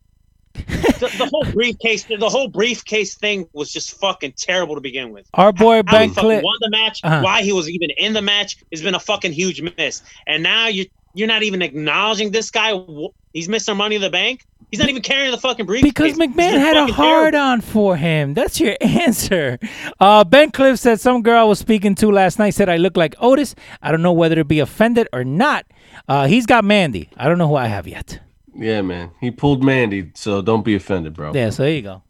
the, 0.55 1.11
the 1.17 1.29
whole 1.31 1.45
briefcase, 1.51 2.05
the 2.05 2.29
whole 2.29 2.47
briefcase 2.47 3.15
thing 3.15 3.47
was 3.53 3.71
just 3.71 3.99
fucking 3.99 4.33
terrible 4.37 4.75
to 4.75 4.81
begin 4.81 5.11
with. 5.11 5.27
Our 5.33 5.51
boy 5.51 5.81
How 5.87 5.99
he 6.01 6.07
Ben 6.07 6.09
fucking 6.09 6.21
Cliff. 6.29 6.43
won 6.43 6.57
the 6.61 6.69
match, 6.69 6.99
Uh-huh. 7.03 7.21
why 7.21 7.41
he 7.41 7.51
was 7.53 7.69
even 7.69 7.89
in 7.91 8.13
the 8.13 8.21
match 8.21 8.57
has 8.71 8.81
been 8.81 8.95
a 8.95 8.99
fucking 8.99 9.33
huge 9.33 9.61
miss. 9.77 10.01
And 10.27 10.43
now 10.43 10.67
you 10.67 10.85
you're 11.13 11.27
not 11.27 11.43
even 11.43 11.61
acknowledging 11.61 12.31
this 12.31 12.49
guy. 12.51 12.73
Wh- 12.77 13.07
He's 13.33 13.47
Mr. 13.47 13.75
Money 13.75 13.95
in 13.95 14.01
the 14.01 14.09
Bank. 14.11 14.45
He's 14.69 14.79
not 14.79 14.89
even 14.89 15.01
carrying 15.01 15.31
the 15.31 15.37
fucking 15.39 15.65
briefcase. 15.65 15.91
Because 15.91 16.13
McMahon 16.17 16.51
had 16.59 16.75
a 16.75 16.81
fucking 16.81 16.95
hard 16.95 17.35
on 17.35 17.61
for 17.61 17.95
him. 17.95 18.33
That's 18.35 18.59
your 18.59 18.75
answer. 18.81 19.57
Uh, 19.99 20.23
ben 20.23 20.51
Cliff 20.51 20.77
said 20.79 20.99
some 20.99 21.21
girl 21.23 21.39
I 21.39 21.43
was 21.43 21.57
speaking 21.59 21.95
to 21.95 22.11
last 22.11 22.37
night 22.39 22.51
said 22.51 22.69
I 22.69 22.77
look 22.77 22.95
like 22.97 23.15
Otis. 23.19 23.55
I 23.81 23.91
don't 23.91 24.01
know 24.03 24.13
whether 24.13 24.35
to 24.35 24.43
be 24.45 24.59
offended 24.59 25.07
or 25.13 25.23
not. 25.23 25.65
Uh, 26.07 26.27
he's 26.27 26.45
got 26.45 26.63
Mandy. 26.63 27.09
I 27.17 27.27
don't 27.27 27.37
know 27.39 27.47
who 27.47 27.55
I 27.55 27.67
have 27.67 27.87
yet. 27.87 28.19
Yeah, 28.55 28.81
man. 28.83 29.11
He 29.19 29.31
pulled 29.31 29.63
Mandy, 29.63 30.11
so 30.15 30.41
don't 30.43 30.63
be 30.63 30.75
offended, 30.75 31.13
bro. 31.15 31.33
Yeah, 31.33 31.49
so 31.49 31.63
there 31.63 31.71
you 31.73 31.81
go. 31.81 32.03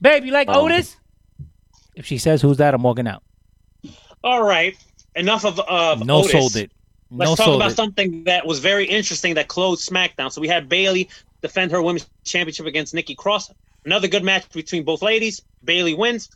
Babe, 0.00 0.24
you 0.24 0.32
like 0.32 0.48
Oh. 0.48 0.64
Otis? 0.64 0.96
If 1.96 2.06
she 2.06 2.18
says 2.18 2.40
who's 2.42 2.56
that, 2.58 2.72
I'm 2.74 2.82
walking 2.82 3.06
out. 3.08 3.22
All 4.24 4.42
right, 4.44 4.76
enough 5.16 5.44
of 5.44 5.58
uh, 5.60 5.96
No 6.04 6.18
Otis. 6.20 6.32
sold 6.32 6.56
it. 6.56 6.70
Let's 7.14 7.30
no 7.30 7.36
talk 7.36 7.56
about 7.56 7.72
something 7.72 8.24
that 8.24 8.46
was 8.46 8.58
very 8.58 8.86
interesting 8.86 9.34
that 9.34 9.48
closed 9.48 9.88
SmackDown. 9.88 10.32
So 10.32 10.40
we 10.40 10.48
had 10.48 10.68
Bayley 10.68 11.10
defend 11.42 11.70
her 11.72 11.82
women's 11.82 12.08
championship 12.24 12.66
against 12.66 12.94
Nikki 12.94 13.14
Cross. 13.14 13.52
Another 13.84 14.08
good 14.08 14.24
match 14.24 14.48
between 14.52 14.84
both 14.84 15.02
ladies. 15.02 15.42
Bayley 15.62 15.94
wins. 15.94 16.30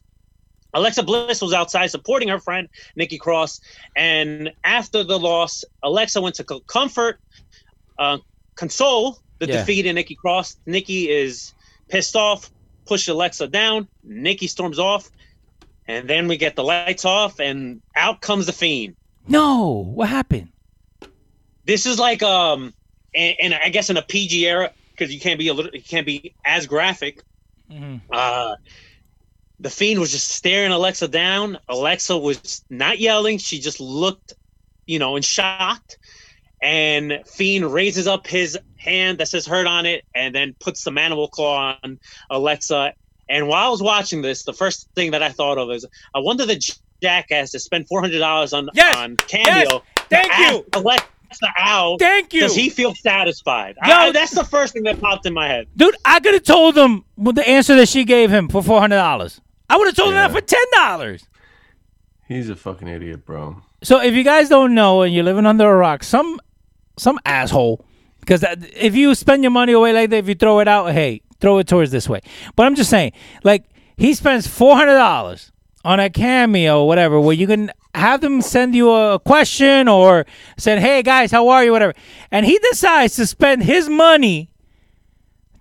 Alexa 0.75 1.03
Bliss 1.03 1.41
was 1.41 1.55
outside 1.55 1.87
supporting 1.87 2.29
her 2.29 2.39
friend 2.39 2.69
Nikki 2.97 3.17
Cross, 3.17 3.61
and 3.95 4.53
after 4.65 5.03
the 5.03 5.19
loss, 5.19 5.65
Alexa 5.83 6.21
went 6.21 6.35
to 6.35 6.45
comfort, 6.67 7.19
uh, 7.99 8.19
console 8.57 9.19
the 9.39 9.47
Yeah. 9.47 9.59
defeat 9.59 9.87
in 9.87 9.95
Nikki 9.95 10.15
Cross. 10.15 10.57
Nikki 10.67 11.09
is 11.09 11.55
pissed 11.89 12.17
off, 12.17 12.51
push 12.85 13.09
Alexa 13.09 13.49
down. 13.49 13.89
Nikki 14.03 14.49
storms 14.49 14.79
off, 14.79 15.11
and 15.89 16.11
then 16.11 16.29
we 16.29 16.37
get 16.37 16.57
the 16.57 16.65
lights 16.65 17.07
off, 17.07 17.41
and 17.41 17.81
out 17.95 18.21
comes 18.21 18.45
the 18.45 18.53
Fiend 18.53 18.97
No, 19.29 19.91
what 19.95 20.09
happened? 20.09 20.49
This 21.67 21.85
is 21.87 21.99
like 21.99 22.23
um 22.23 22.73
and, 23.15 23.37
and 23.41 23.55
i 23.55 23.69
guess 23.69 23.91
in 23.91 23.97
a 23.97 24.03
pg 24.03 24.47
era 24.47 24.71
because 24.93 25.13
you 25.13 25.21
can't 25.21 25.39
be 25.39 25.49
a 25.49 25.55
little 25.55 25.71
you 25.75 25.83
can't 25.83 26.07
be 26.07 26.35
as 26.45 26.67
graphic. 26.67 27.23
Mhm. 27.71 28.01
uh 28.13 28.57
the 29.59 29.71
fiend 29.71 30.01
was 30.01 30.13
just 30.13 30.29
staring 30.29 30.71
alexa 30.71 31.09
down. 31.09 31.59
Alexa 31.69 32.17
was 32.19 32.63
not 32.69 32.99
yelling. 32.99 33.39
She 33.39 33.59
just 33.59 33.81
looked 33.81 34.35
you 34.87 34.99
know 34.99 35.17
in 35.17 35.23
shocked. 35.23 35.99
And 36.63 37.21
fiend 37.27 37.71
raises 37.73 38.07
up 38.07 38.27
his 38.27 38.59
hand 38.77 39.19
that 39.19 39.29
says 39.29 39.47
hurt 39.47 39.67
on 39.67 39.85
it 39.87 40.05
and 40.15 40.35
then 40.35 40.55
puts 40.61 40.85
the 40.85 40.91
mandible 40.91 41.29
claw 41.29 41.77
on 41.83 41.99
alexa. 42.31 42.95
And 43.29 43.49
while 43.49 43.67
i 43.67 43.69
was 43.71 43.83
watching 43.83 44.23
this 44.23 44.45
the 44.45 44.53
first 44.53 44.89
thing 44.95 45.11
that 45.11 45.23
i 45.23 45.31
thought 45.31 45.59
of 45.59 45.71
is 45.71 45.85
i 46.15 46.19
wonder 46.19 46.47
the 46.47 46.61
jackass 47.03 47.51
to 47.51 47.59
spend 47.59 47.87
$400 47.89 48.57
on 48.57 48.71
Yes! 48.75 48.97
on 48.97 49.17
cameo. 49.17 49.83
Thank 50.09 50.33
to 50.33 50.43
you! 50.43 50.65
Ask 51.31 51.43
alexa 51.43 51.55
out 51.59 51.99
Thank 51.99 52.33
you. 52.35 52.41
does 52.41 52.55
he 52.55 52.69
feel 52.71 52.95
satisfied? 52.95 53.77
Yo- 53.87 53.93
I- 53.93 54.11
that's 54.13 54.33
the 54.35 54.45
first 54.45 54.73
thing 54.73 54.83
that 54.85 55.01
popped 55.01 55.27
in 55.27 55.35
my 55.35 55.49
head. 55.49 55.67
Dude, 55.77 55.97
I 56.05 56.21
could 56.21 56.35
have 56.35 56.43
told 56.45 56.77
him 56.77 57.05
the 57.17 57.47
answer 57.49 57.77
that 57.77 57.89
she 57.89 58.05
gave 58.05 58.31
him 58.31 58.49
for 58.49 58.63
four 58.63 58.81
hundred 58.81 58.97
dollars. 58.97 59.41
I 59.69 59.77
would 59.77 59.87
have 59.87 59.97
told 59.97 60.15
Yeah. 60.15 60.27
him 60.27 60.33
that 60.33 60.39
for 60.41 60.47
ten 60.47 60.65
dollars. 60.75 61.27
He's 62.29 62.49
a 62.49 62.57
fucking 62.57 62.89
idiot, 62.89 63.25
bro. 63.25 63.63
So 63.83 64.01
if 64.01 64.15
you 64.15 64.25
guys 64.25 64.49
don't 64.49 64.75
know 64.75 65.03
and 65.03 65.15
you're 65.15 65.25
living 65.25 65.47
under 65.47 65.71
a 65.71 65.77
rock, 65.77 66.03
some 66.03 66.41
some 66.99 67.19
asshole, 67.25 67.85
because 68.21 68.45
if 68.75 68.95
you 68.97 69.15
spend 69.15 69.43
your 69.43 69.51
money 69.53 69.73
away 69.73 69.93
like 69.93 70.11
that, 70.11 70.17
if 70.17 70.29
you 70.29 70.35
throw 70.35 70.61
it 70.61 70.67
out, 70.69 70.93
hey, 70.93 71.21
throw 71.41 71.59
it 71.59 71.67
towards 71.69 71.91
this 71.91 72.09
way. 72.09 72.21
But 72.57 72.67
I'm 72.67 72.75
just 72.75 72.91
saying, 72.91 73.13
like 73.45 73.65
he 73.97 74.15
spends 74.15 74.47
four 74.47 74.77
hundred 74.77 74.95
dollars 74.95 75.53
on 75.85 76.01
a 76.01 76.11
cameo 76.11 76.83
or 76.83 76.89
whatever, 76.89 77.21
where 77.21 77.35
you 77.37 77.47
can 77.47 77.71
have 77.97 78.21
them 78.21 78.43
send 78.43 78.75
you 78.75 78.91
a 78.93 79.19
question 79.19 79.89
or 79.89 80.27
said, 80.57 80.79
"Hey 80.79 81.03
guys, 81.03 81.31
how 81.31 81.49
are 81.49 81.65
you?" 81.65 81.73
whatever, 81.73 81.95
and 82.31 82.47
he 82.47 82.59
decides 82.71 83.17
to 83.17 83.27
spend 83.27 83.65
his 83.65 83.89
money 83.89 84.51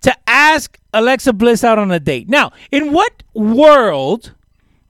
to 0.02 0.14
ask 0.26 0.78
Alexa 0.92 1.32
Bliss 1.32 1.64
out 1.64 1.78
on 1.78 1.90
a 1.90 1.98
date. 1.98 2.28
Now, 2.28 2.52
in 2.70 2.92
what 2.92 3.22
world 3.34 4.34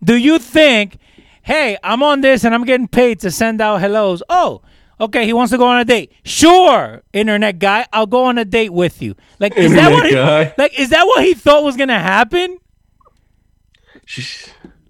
do 0.02 0.16
you 0.16 0.38
think, 0.38 0.98
hey, 1.42 1.78
I'm 1.82 2.02
on 2.02 2.20
this 2.20 2.44
and 2.44 2.54
I'm 2.54 2.64
getting 2.64 2.88
paid 2.88 3.20
to 3.20 3.30
send 3.30 3.60
out 3.60 3.80
hellos? 3.80 4.22
Oh, 4.28 4.62
okay, 5.00 5.24
he 5.24 5.32
wants 5.32 5.52
to 5.52 5.58
go 5.58 5.66
on 5.66 5.78
a 5.78 5.84
date. 5.84 6.12
Sure, 6.24 7.02
internet 7.12 7.58
guy, 7.58 7.86
I'll 7.92 8.06
go 8.06 8.24
on 8.24 8.38
a 8.38 8.44
date 8.44 8.72
with 8.72 9.00
you. 9.00 9.14
Like, 9.38 9.56
is 9.56 9.72
that 9.72 9.92
what 9.92 10.06
he, 10.06 10.12
guy. 10.12 10.54
like 10.58 10.78
is 10.78 10.90
that 10.90 11.06
what 11.06 11.24
he 11.24 11.34
thought 11.34 11.64
was 11.64 11.76
gonna 11.76 11.98
happen? 12.00 12.58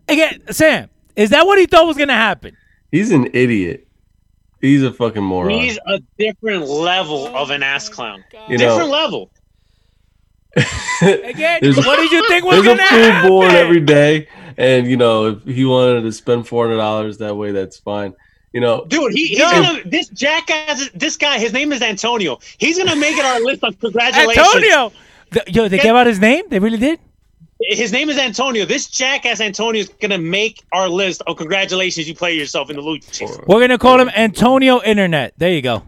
Again, 0.08 0.42
Sam, 0.50 0.88
is 1.16 1.30
that 1.30 1.46
what 1.46 1.58
he 1.58 1.66
thought 1.66 1.86
was 1.86 1.96
gonna 1.96 2.12
happen? 2.14 2.56
He's 2.92 3.10
an 3.10 3.28
idiot. 3.32 3.86
He's 4.60 4.82
a 4.82 4.92
fucking 4.92 5.22
moron. 5.22 5.50
He's 5.50 5.78
a 5.86 6.00
different 6.18 6.66
level 6.66 7.26
of 7.36 7.50
an 7.50 7.62
ass 7.62 7.88
clown. 7.88 8.24
Oh 8.34 8.46
you 8.48 8.58
different 8.58 8.88
know, 8.88 8.92
level. 8.92 9.30
Again, 11.02 11.58
There's 11.60 11.76
a- 11.78 11.82
what 11.82 11.96
did 11.96 12.10
you 12.10 12.26
think 12.28 12.44
was 12.44 12.62
There's 12.64 12.66
a 12.66 12.76
gonna 12.78 12.88
fool 12.88 13.10
happen? 13.10 13.28
born 13.30 13.50
every 13.50 13.80
day, 13.80 14.28
and 14.56 14.86
you 14.86 14.96
know 14.96 15.26
if 15.26 15.44
he 15.44 15.64
wanted 15.66 16.02
to 16.02 16.12
spend 16.12 16.48
four 16.48 16.64
hundred 16.66 16.78
dollars 16.78 17.18
that 17.18 17.36
way, 17.36 17.52
that's 17.52 17.76
fine. 17.78 18.14
You 18.54 18.60
know, 18.62 18.86
Dude, 18.88 19.12
he, 19.12 19.26
he's 19.26 19.38
Yo. 19.38 19.50
gonna 19.50 19.82
this 19.84 20.08
jackass 20.08 20.88
this 20.94 21.16
guy, 21.18 21.38
his 21.38 21.52
name 21.52 21.72
is 21.72 21.82
Antonio. 21.82 22.38
He's 22.56 22.78
gonna 22.78 22.96
make 22.96 23.18
it 23.18 23.24
our 23.24 23.40
list 23.40 23.62
of 23.64 23.78
congratulations. 23.80 24.46
Antonio. 24.46 24.92
Th- 25.32 25.48
Yo, 25.54 25.68
they 25.68 25.76
Get- 25.76 25.82
gave 25.82 25.94
out 25.94 26.06
his 26.06 26.18
name. 26.20 26.44
They 26.48 26.58
really 26.58 26.78
did. 26.78 26.98
His 27.60 27.90
name 27.90 28.10
is 28.10 28.18
Antonio. 28.18 28.64
This 28.66 28.86
jackass 28.86 29.40
Antonio 29.40 29.80
is 29.80 29.88
gonna 29.88 30.18
make 30.18 30.62
our 30.72 30.88
list 30.88 31.22
Oh, 31.26 31.34
congratulations 31.34 32.06
you 32.06 32.14
play 32.14 32.34
yourself 32.34 32.70
in 32.70 32.76
the 32.76 32.82
lucha. 32.82 33.46
We're 33.46 33.60
gonna 33.60 33.78
call 33.78 33.98
him 33.98 34.10
Antonio 34.10 34.82
Internet. 34.82 35.34
There 35.38 35.50
you 35.50 35.62
go. 35.62 35.82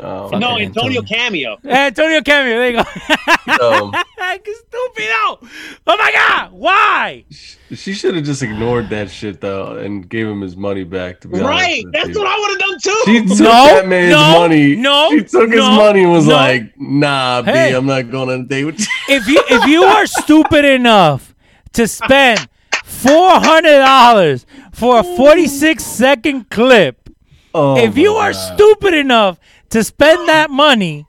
Um, 0.00 0.38
No, 0.40 0.58
Antonio 0.58 1.00
Antonio. 1.00 1.02
Cameo. 1.02 1.56
Antonio 1.64 2.22
Cameo. 2.22 2.58
There 2.58 2.70
you 2.70 2.76
go. 2.76 3.84
um, 3.84 3.92
Stupido. 4.34 5.48
Oh 5.86 5.96
my 5.96 6.10
God. 6.12 6.52
Why? 6.52 7.24
she 7.72 7.92
should 7.92 8.14
have 8.14 8.24
just 8.24 8.42
ignored 8.42 8.88
that 8.90 9.10
shit 9.10 9.40
though 9.40 9.76
and 9.78 10.08
gave 10.08 10.26
him 10.26 10.40
his 10.40 10.56
money 10.56 10.84
back. 10.84 11.20
To 11.20 11.28
be 11.28 11.38
Right. 11.40 11.52
honest 11.82 11.84
with 11.84 11.92
That's 11.92 12.08
you. 12.08 12.18
what 12.18 12.28
I 12.28 12.38
would 12.38 12.50
have 12.50 12.58
done 12.58 12.78
too. 12.80 13.02
She 13.04 13.20
took 13.36 13.38
No, 13.44 13.64
that 13.66 13.88
man's 13.88 14.10
no, 14.12 14.38
money. 14.40 14.76
no, 14.76 15.10
she 15.10 15.24
took 15.24 15.50
his 15.50 15.60
money 15.60 16.02
and 16.02 16.12
was 16.12 16.26
no. 16.26 16.34
like, 16.34 16.72
"Nah, 16.78 17.42
Hey. 17.42 17.70
B, 17.70 17.76
I'm 17.76 17.86
not 17.86 18.10
going 18.10 18.28
on 18.30 18.40
a 18.40 18.44
date 18.44 18.64
with 18.64 18.80
you." 18.80 18.86
If 19.08 19.26
you 19.28 19.42
if 19.48 19.66
you 19.66 19.84
are 19.84 20.06
stupid 20.06 20.64
enough 20.64 21.34
to 21.72 21.86
spend 21.88 22.48
four 22.84 23.30
hundred 23.30 23.78
dollars 23.78 24.46
for 24.72 25.00
a 25.00 25.04
forty 25.04 25.46
six 25.46 25.84
second 25.84 26.50
clip, 26.50 27.08
Oh 27.54 27.76
if 27.78 27.96
you 27.96 28.14
are 28.14 28.32
God. 28.32 28.54
stupid 28.54 28.94
enough 28.94 29.38
to 29.74 29.84
spend 29.84 30.28
that 30.28 30.50
money, 30.50 31.06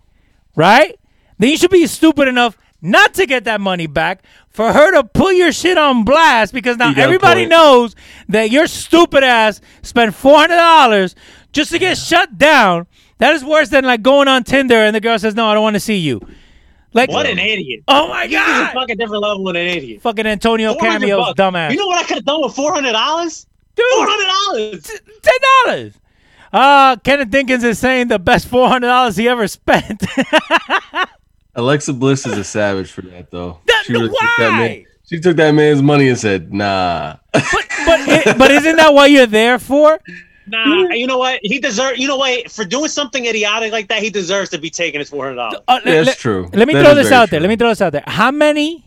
right? 0.55 0.97
Then 1.37 1.49
you 1.51 1.57
should 1.57 1.71
be 1.71 1.85
stupid 1.87 2.27
enough 2.27 2.57
not 2.81 3.13
to 3.15 3.25
get 3.25 3.45
that 3.45 3.61
money 3.61 3.87
back 3.87 4.23
for 4.49 4.71
her 4.73 4.91
to 4.93 5.03
put 5.03 5.35
your 5.35 5.51
shit 5.51 5.77
on 5.77 6.03
blast 6.03 6.53
because 6.53 6.77
now 6.77 6.89
You 6.89 6.95
got 6.95 7.01
a 7.01 7.05
everybody 7.05 7.41
point. 7.41 7.49
knows 7.51 7.95
that 8.29 8.51
your 8.51 8.67
stupid 8.67 9.23
ass 9.23 9.61
spent 9.81 10.13
four 10.13 10.37
hundred 10.37 10.57
dollars 10.57 11.15
just 11.51 11.71
to 11.71 11.79
get 11.79 11.97
shut 11.97 12.37
down. 12.37 12.87
That 13.17 13.33
is 13.33 13.43
worse 13.43 13.69
than 13.69 13.85
like 13.85 14.01
going 14.01 14.27
on 14.27 14.43
Tinder 14.43 14.75
and 14.75 14.95
the 14.95 14.99
girl 15.01 15.17
says, 15.17 15.35
"No, 15.35 15.47
I 15.47 15.53
don't 15.53 15.63
want 15.63 15.75
to 15.75 15.79
see 15.79 15.97
you." 15.97 16.21
Like, 16.93 17.09
What 17.09 17.25
an 17.25 17.39
idiot. 17.39 17.83
oh 17.89 18.07
my 18.07 18.25
god, 18.27 18.29
He's 18.29 18.37
a 18.37 18.63
god, 18.65 18.73
fucking 18.73 18.97
different 18.97 19.21
level 19.23 19.43
than 19.45 19.57
an 19.57 19.67
idiot. 19.67 20.01
fucking 20.01 20.25
Antonio 20.25 20.73
400 20.73 21.01
Cameo's 21.07 21.25
bucks. 21.35 21.39
dumbass. 21.39 21.71
You 21.71 21.77
know 21.77 21.87
what 21.87 21.99
I 22.03 22.07
could 22.07 22.15
have 22.17 22.25
done 22.25 22.41
with 22.41 22.55
four 22.55 22.73
hundred 22.73 22.93
dollars? 22.93 23.45
Dude. 23.75 23.85
Four 23.95 24.05
hundred 24.07 24.71
dollars. 24.71 25.01
ten 25.21 25.33
dollars. 25.65 25.93
Uh, 26.55 26.95
Kenneth 27.03 27.29
Dinkins 27.29 27.65
is 27.65 27.79
saying 27.79 28.07
the 28.07 28.17
best 28.17 28.47
four 28.47 28.69
hundred 28.69 28.87
dollars 28.87 29.17
he 29.17 29.27
ever 29.27 29.45
spent. 29.45 30.03
Alexa 31.55 31.91
Bliss 31.93 32.25
is 32.25 32.37
a 32.37 32.45
savage 32.45 32.91
for 32.91 33.01
that 33.01 33.29
though. 33.29 33.59
That- 33.65 33.89
really 33.89 34.07
took 34.07 34.17
that 34.37 34.49
why? 34.51 34.59
man. 34.59 34.85
She 35.07 35.19
took 35.19 35.35
that 35.35 35.51
man's 35.51 35.81
money 35.81 36.07
and 36.07 36.17
said, 36.17 36.53
"Nah." 36.53 37.17
but 37.33 37.43
it, 37.45 38.37
but 38.37 38.49
isn't 38.51 38.77
that 38.77 38.93
what 38.93 39.11
you're 39.11 39.27
there 39.27 39.59
for? 39.59 39.99
Nah, 40.47 40.89
you 40.93 41.05
know 41.07 41.17
what? 41.17 41.39
He 41.43 41.59
deserves. 41.59 41.99
You 41.99 42.07
know 42.07 42.15
what? 42.17 42.49
For 42.49 42.63
doing 42.63 42.87
something 42.87 43.25
idiotic 43.25 43.71
like 43.73 43.87
that, 43.89 44.01
he 44.01 44.09
deserves 44.09 44.49
to 44.51 44.57
be 44.57 44.69
taking 44.69 44.99
his 45.01 45.09
four 45.09 45.25
hundred 45.25 45.35
dollars. 45.35 45.59
Uh, 45.67 45.79
Yeah, 45.85 45.91
le- 45.99 46.05
that's 46.05 46.17
true. 46.19 46.49
Let 46.53 46.67
me 46.69 46.73
That 46.73 46.85
throw 46.85 46.95
this 46.95 47.09
very 47.09 47.21
out 47.21 47.29
there. 47.31 47.39
Let 47.41 47.49
me 47.49 47.55
throw 47.57 47.69
this 47.69 47.81
out 47.81 47.91
there. 47.91 48.03
How 48.07 48.31
many 48.31 48.85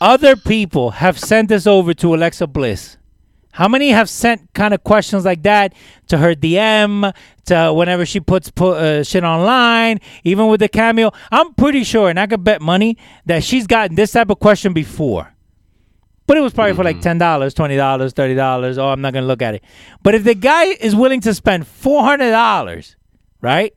other 0.00 0.36
people 0.36 0.90
have 0.92 1.18
sent 1.18 1.50
this 1.50 1.66
over 1.66 1.92
to 1.94 2.14
Alexa 2.14 2.46
Bliss? 2.46 2.96
How 3.54 3.68
many 3.68 3.90
have 3.90 4.10
sent 4.10 4.52
kind 4.52 4.74
of 4.74 4.82
questions 4.82 5.24
like 5.24 5.44
that 5.44 5.74
to 6.08 6.18
her 6.18 6.34
DM, 6.34 7.14
to 7.44 7.72
whenever 7.72 8.04
she 8.04 8.18
puts 8.18 8.50
put, 8.50 8.78
uh, 8.78 9.04
shit 9.04 9.22
online, 9.22 10.00
even 10.24 10.48
with 10.48 10.58
the 10.58 10.68
cameo? 10.68 11.12
I'm 11.30 11.54
pretty 11.54 11.84
sure, 11.84 12.10
and 12.10 12.18
I 12.18 12.26
could 12.26 12.42
bet 12.42 12.60
money 12.60 12.98
that 13.26 13.44
she's 13.44 13.68
gotten 13.68 13.94
this 13.94 14.10
type 14.10 14.28
of 14.28 14.40
question 14.40 14.72
before. 14.72 15.32
But 16.26 16.36
it 16.36 16.40
was 16.40 16.52
probably 16.52 16.74
for 16.74 16.82
like 16.82 17.00
twenty 17.00 17.76
dollars, 17.76 18.12
thirty 18.12 18.34
dollars. 18.34 18.76
Oh, 18.76 18.88
I'm 18.88 19.00
not 19.00 19.12
gonna 19.12 19.26
look 19.26 19.40
at 19.40 19.54
it. 19.54 19.62
But 20.02 20.16
if 20.16 20.24
the 20.24 20.34
guy 20.34 20.64
is 20.64 20.96
willing 20.96 21.20
to 21.20 21.32
spend 21.32 21.68
four 21.68 22.02
hundred 22.02 22.30
dollars, 22.32 22.96
right? 23.40 23.72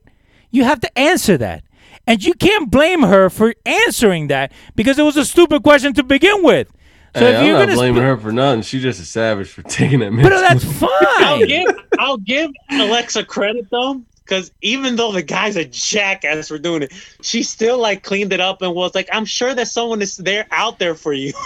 You 0.50 0.64
have 0.64 0.80
to 0.80 0.98
answer 0.98 1.36
that. 1.38 1.62
And 2.04 2.24
you 2.24 2.34
can't 2.34 2.68
blame 2.68 3.02
her 3.02 3.30
for 3.30 3.54
answering 3.64 4.26
that 4.26 4.50
because 4.74 4.98
it 4.98 5.04
was 5.04 5.16
a 5.16 5.24
stupid 5.24 5.62
question 5.62 5.92
to 5.92 6.02
begin 6.02 6.42
with. 6.42 6.72
So 7.18 7.24
Hey, 7.24 7.32
if 7.32 7.38
I'm 7.40 7.46
you're 7.46 7.54
not 7.58 7.64
gonna 7.66 7.74
blaming 7.74 8.02
sp- 8.02 8.06
her 8.06 8.16
for 8.18 8.32
nothing. 8.32 8.62
She's 8.62 8.82
just 8.82 9.00
a 9.00 9.04
savage 9.04 9.48
for 9.48 9.62
taking 9.78 10.00
that 10.00 10.12
man's 10.12 10.28
but 10.28 10.40
that's 10.40 10.82
I'll 10.82 11.38
fine. 11.38 11.46
give 11.46 11.66
I'll 11.98 12.16
give 12.18 12.50
Alexa 12.70 13.24
credit 13.24 13.66
though, 13.70 14.00
Because 14.24 14.50
even 14.62 14.96
though 14.96 15.12
the 15.12 15.22
guy's 15.22 15.56
a 15.56 15.64
jackass 15.64 16.48
for 16.48 16.58
doing 16.58 16.82
it, 16.82 16.92
she 17.22 17.42
still 17.42 17.78
like 17.78 18.02
cleaned 18.02 18.32
it 18.32 18.40
up 18.40 18.62
and 18.62 18.74
was 18.74 18.94
like, 18.94 19.08
"I'm 19.12 19.24
sure 19.24 19.54
that 19.54 19.68
someone 19.68 20.02
is 20.02 20.16
there 20.16 20.46
out 20.50 20.78
there 20.78 20.94
for 20.94 21.12
you." 21.12 21.32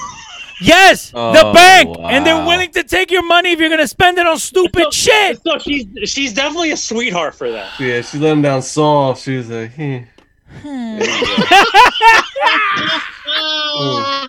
Yes, 0.61 1.11
the 1.11 1.19
Oh, 1.19 1.53
bank, 1.53 1.97
and 2.01 2.25
they're 2.25 2.47
willing 2.47 2.71
to 2.73 2.85
take 2.85 3.11
your 3.11 3.25
money 3.27 3.51
if 3.51 3.59
you're 3.59 3.71
gonna 3.71 3.89
spend 3.89 4.19
it 4.19 4.27
on 4.29 4.39
stupid 4.39 4.95
shit. 4.95 5.41
So 5.43 5.59
she's 5.59 5.87
she's 6.09 6.33
definitely 6.35 6.71
a 6.71 6.77
sweetheart 6.77 7.35
for 7.35 7.51
that. 7.51 7.81
Yeah, 7.81 8.01
she 8.03 8.19
let 8.19 8.33
him 8.35 8.43
down 8.43 8.63
soft. 8.63 9.23
She 9.25 9.39
was 9.39 9.51
like, 9.51 9.73
eh. 9.77 10.05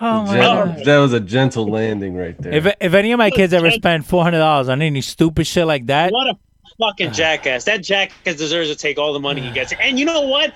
Oh 0.00 0.22
my 0.24 0.32
Gen- 0.32 0.40
god. 0.42 0.84
that 0.84 0.98
was 0.98 1.12
a 1.12 1.20
gentle 1.20 1.68
landing 1.68 2.14
right 2.16 2.36
there. 2.40 2.54
If 2.54 2.66
if 2.80 2.94
any 2.94 3.12
of 3.12 3.18
my 3.18 3.30
kids 3.30 3.52
ever 3.52 3.70
spend 3.70 4.06
four 4.06 4.22
hundred 4.22 4.38
dollars 4.38 4.68
on 4.68 4.80
any 4.82 5.00
stupid 5.02 5.46
shit 5.46 5.66
like 5.66 5.86
that, 5.86 6.12
What 6.12 6.26
a 6.28 6.38
fucking 6.78 7.08
ah. 7.08 7.12
jackass! 7.12 7.64
That 7.64 7.82
jackass 7.82 8.36
deserves 8.36 8.70
to 8.70 8.76
take 8.76 8.98
all 8.98 9.12
the 9.12 9.20
money 9.20 9.40
he 9.42 9.50
gets. 9.50 9.72
And 9.80 9.98
you 9.98 10.04
know 10.06 10.22
what? 10.22 10.54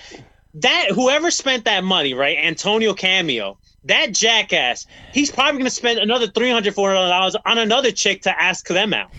That 0.55 0.89
whoever 0.95 1.31
spent 1.31 1.65
that 1.65 1.85
money, 1.85 2.15
right? 2.15 2.39
Antonio 2.39 2.95
Cameo. 2.95 3.59
That 3.87 4.13
jackass, 4.13 4.87
he's 5.13 5.31
probably 5.31 5.59
gonna 5.59 5.69
spend 5.71 5.99
another 5.99 6.27
three 6.29 6.51
hundred, 6.51 6.75
four 6.75 6.89
hundred 6.95 7.09
dollars 7.09 7.37
on 7.45 7.59
another 7.59 7.91
chick 7.91 8.23
to 8.23 8.43
ask 8.43 8.67
them 8.69 8.95
out. 8.95 9.11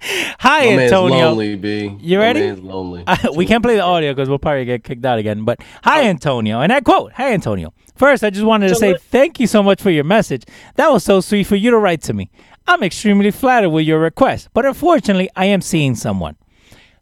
hi 0.38 0.70
My 0.70 0.76
man's 0.76 0.92
Antonio. 0.92 1.18
lonely, 1.30 1.56
B. 1.56 1.96
You 2.00 2.18
My 2.18 2.24
ready? 2.24 2.40
man's 2.40 2.60
lonely. 2.60 3.04
we 3.34 3.46
can't 3.46 3.62
play 3.62 3.76
the 3.76 3.82
audio 3.82 4.12
because 4.12 4.28
we'll 4.28 4.38
probably 4.38 4.64
get 4.64 4.84
kicked 4.84 5.04
out 5.04 5.18
again. 5.18 5.44
But 5.44 5.60
hi, 5.82 6.02
oh. 6.02 6.10
Antonio. 6.10 6.60
And 6.60 6.72
I 6.72 6.80
quote, 6.80 7.12
Hi, 7.12 7.32
Antonio. 7.32 7.72
First, 7.96 8.22
I 8.22 8.30
just 8.30 8.44
wanted 8.46 8.68
to 8.68 8.76
say 8.76 8.94
thank 8.96 9.40
you 9.40 9.48
so 9.48 9.60
much 9.62 9.82
for 9.82 9.90
your 9.90 10.04
message. 10.04 10.44
That 10.76 10.90
was 10.92 11.02
so 11.02 11.20
sweet 11.20 11.44
for 11.48 11.56
you 11.56 11.70
to 11.72 11.78
write 11.78 12.00
to 12.02 12.12
me. 12.12 12.30
I'm 12.68 12.82
extremely 12.84 13.30
flattered 13.32 13.70
with 13.70 13.86
your 13.86 13.98
request, 13.98 14.50
but 14.52 14.64
unfortunately, 14.66 15.30
I 15.34 15.46
am 15.46 15.60
seeing 15.60 15.94
someone. 15.96 16.36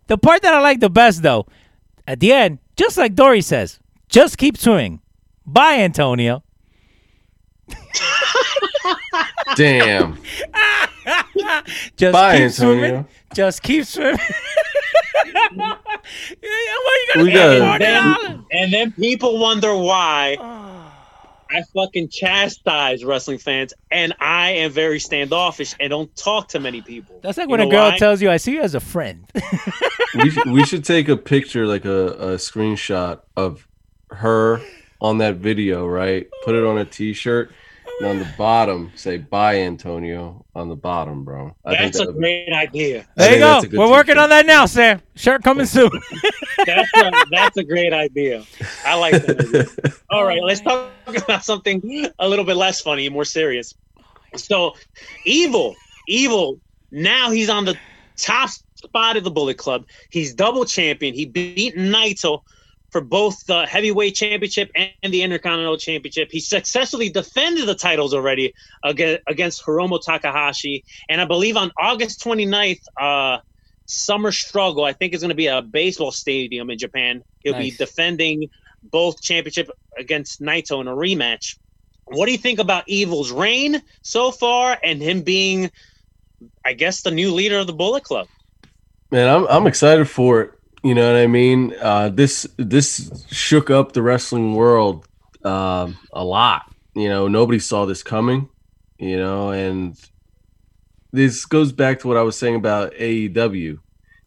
The 0.06 0.16
part 0.16 0.40
that 0.42 0.54
I 0.54 0.60
like 0.60 0.80
the 0.80 0.88
best, 0.88 1.22
though, 1.22 1.46
at 2.06 2.20
the 2.20 2.32
end, 2.32 2.60
just 2.76 2.96
like 2.96 3.14
Dory 3.14 3.42
says, 3.42 3.78
just 4.08 4.38
keep 4.38 4.56
swimming. 4.56 5.02
Bye, 5.44 5.80
Antonio. 5.80 6.44
Damn. 9.56 10.18
Just 11.96 12.12
Bye, 12.12 12.36
keep 12.36 12.42
Antonio. 12.44 12.48
swimming. 12.50 13.06
Just 13.34 13.62
keep 13.62 13.84
swimming. 13.84 14.18
yeah, 15.26 15.74
what 15.74 16.42
you 16.42 17.14
gonna 17.14 17.24
We 17.24 17.32
got- 17.32 17.80
$40? 17.80 18.44
And 18.52 18.72
then 18.72 18.92
people 18.92 19.38
wonder 19.38 19.74
why 19.76 20.36
I 21.50 21.62
fucking 21.74 22.08
chastise 22.08 23.04
wrestling 23.04 23.38
fans, 23.38 23.72
and 23.92 24.12
I 24.18 24.50
am 24.50 24.72
very 24.72 24.98
standoffish 24.98 25.74
and 25.78 25.90
don't 25.90 26.14
talk 26.16 26.48
to 26.48 26.58
many 26.60 26.82
people. 26.82 27.20
That's 27.22 27.38
like 27.38 27.46
You 27.46 27.52
when 27.52 27.60
a 27.60 27.68
girl 27.70 27.90
why? 27.90 27.98
tells 27.98 28.20
you, 28.20 28.30
"I 28.30 28.36
see 28.38 28.54
you 28.54 28.62
as 28.62 28.74
a 28.74 28.80
friend." 28.80 29.24
we, 30.16 30.30
should, 30.30 30.50
we 30.50 30.64
should 30.64 30.84
take 30.84 31.08
a 31.08 31.16
picture, 31.16 31.64
like 31.66 31.84
a, 31.84 32.06
a 32.08 32.26
screenshot 32.34 33.20
of 33.36 33.66
her 34.10 34.60
on 35.00 35.18
that 35.18 35.36
video, 35.36 35.86
right? 35.86 36.26
Put 36.44 36.56
it 36.56 36.64
on 36.64 36.78
a 36.78 36.84
t-shirt, 36.84 37.52
and 38.00 38.08
on 38.08 38.18
the 38.18 38.28
bottom 38.36 38.92
say 38.94 39.18
"Bye, 39.18 39.60
Antonio" 39.62 40.44
on 40.54 40.68
the 40.68 40.76
bottom, 40.76 41.24
bro. 41.24 41.54
I 41.64 41.76
That's 41.76 41.96
a 41.98 42.04
that 42.04 42.06
would- 42.08 42.16
great 42.16 42.52
idea. 42.52 43.00
I 43.00 43.04
There 43.16 43.32
you 43.34 43.38
go. 43.38 43.46
that's 43.46 43.64
a 43.64 43.68
good 43.68 43.78
We're 43.78 43.90
working 43.90 44.14
t-shirt. 44.14 44.22
on 44.24 44.30
that 44.30 44.46
now, 44.46 44.66
Sam. 44.66 45.00
Shirt 45.14 45.42
coming 45.42 45.66
soon. 45.66 45.90
That's 46.66 46.90
a, 46.96 47.10
that's 47.30 47.56
a 47.58 47.62
great 47.64 47.92
idea. 47.92 48.42
I 48.84 48.94
like 48.94 49.12
that. 49.24 49.40
Idea. 49.40 49.92
All 50.10 50.24
right, 50.24 50.42
let's 50.42 50.60
talk 50.62 50.88
about 51.06 51.44
something 51.44 52.08
a 52.18 52.26
little 52.28 52.44
bit 52.46 52.56
less 52.56 52.80
funny 52.80 53.06
and 53.06 53.12
more 53.12 53.24
serious. 53.26 53.74
So, 54.36 54.74
Evil, 55.24 55.76
Evil, 56.08 56.58
now 56.90 57.30
he's 57.30 57.48
on 57.50 57.66
the 57.66 57.76
top 58.16 58.50
spot 58.74 59.16
of 59.16 59.22
the 59.24 59.30
Bullet 59.30 59.58
Club. 59.58 59.84
He's 60.10 60.34
double 60.34 60.64
champion. 60.64 61.14
He 61.14 61.26
beat 61.26 61.76
Naito 61.76 62.40
for 62.90 63.00
both 63.00 63.44
the 63.46 63.66
heavyweight 63.66 64.14
championship 64.14 64.70
and 64.74 65.12
the 65.12 65.22
Intercontinental 65.22 65.76
Championship. 65.76 66.28
He 66.30 66.40
successfully 66.40 67.08
defended 67.08 67.66
the 67.66 67.74
titles 67.74 68.14
already 68.14 68.54
against 68.84 69.64
Hiromu 69.64 70.00
Takahashi. 70.02 70.84
And 71.08 71.20
I 71.20 71.24
believe 71.24 71.56
on 71.56 71.72
August 71.78 72.22
29th, 72.24 72.80
uh, 73.00 73.38
Summer 73.86 74.32
Struggle, 74.32 74.84
I 74.84 74.92
think 74.92 75.12
it's 75.12 75.22
going 75.22 75.30
to 75.30 75.36
be 75.36 75.46
a 75.46 75.62
baseball 75.62 76.10
stadium 76.10 76.70
in 76.70 76.78
Japan. 76.78 77.22
He'll 77.40 77.54
be 77.54 77.70
defending 77.70 78.48
both 78.82 79.22
championship 79.22 79.70
against 79.98 80.40
Naito 80.40 80.80
in 80.80 80.88
a 80.88 80.94
rematch. 80.94 81.56
What 82.06 82.26
do 82.26 82.32
you 82.32 82.38
think 82.38 82.58
about 82.58 82.88
Evil's 82.88 83.32
reign 83.32 83.82
so 84.02 84.30
far 84.30 84.78
and 84.82 85.00
him 85.00 85.22
being, 85.22 85.70
I 86.64 86.72
guess, 86.72 87.02
the 87.02 87.10
new 87.10 87.32
leader 87.32 87.58
of 87.58 87.66
the 87.66 87.72
Bullet 87.72 88.04
Club? 88.04 88.28
Man, 89.10 89.28
I'm 89.28 89.46
I'm 89.46 89.66
excited 89.66 90.08
for 90.08 90.40
it. 90.42 90.55
You 90.86 90.94
know 90.94 91.12
what 91.12 91.20
I 91.20 91.26
mean? 91.26 91.74
Uh, 91.80 92.10
this 92.10 92.46
this 92.58 93.26
shook 93.28 93.70
up 93.70 93.90
the 93.90 94.02
wrestling 94.02 94.54
world 94.54 95.04
um, 95.44 95.98
a 96.12 96.22
lot. 96.24 96.72
You 96.94 97.08
know, 97.08 97.26
nobody 97.26 97.58
saw 97.58 97.86
this 97.86 98.04
coming. 98.04 98.48
You 98.96 99.16
know, 99.16 99.50
and 99.50 99.96
this 101.10 101.44
goes 101.44 101.72
back 101.72 101.98
to 102.00 102.06
what 102.06 102.16
I 102.16 102.22
was 102.22 102.38
saying 102.38 102.54
about 102.54 102.92
AEW. 102.94 103.78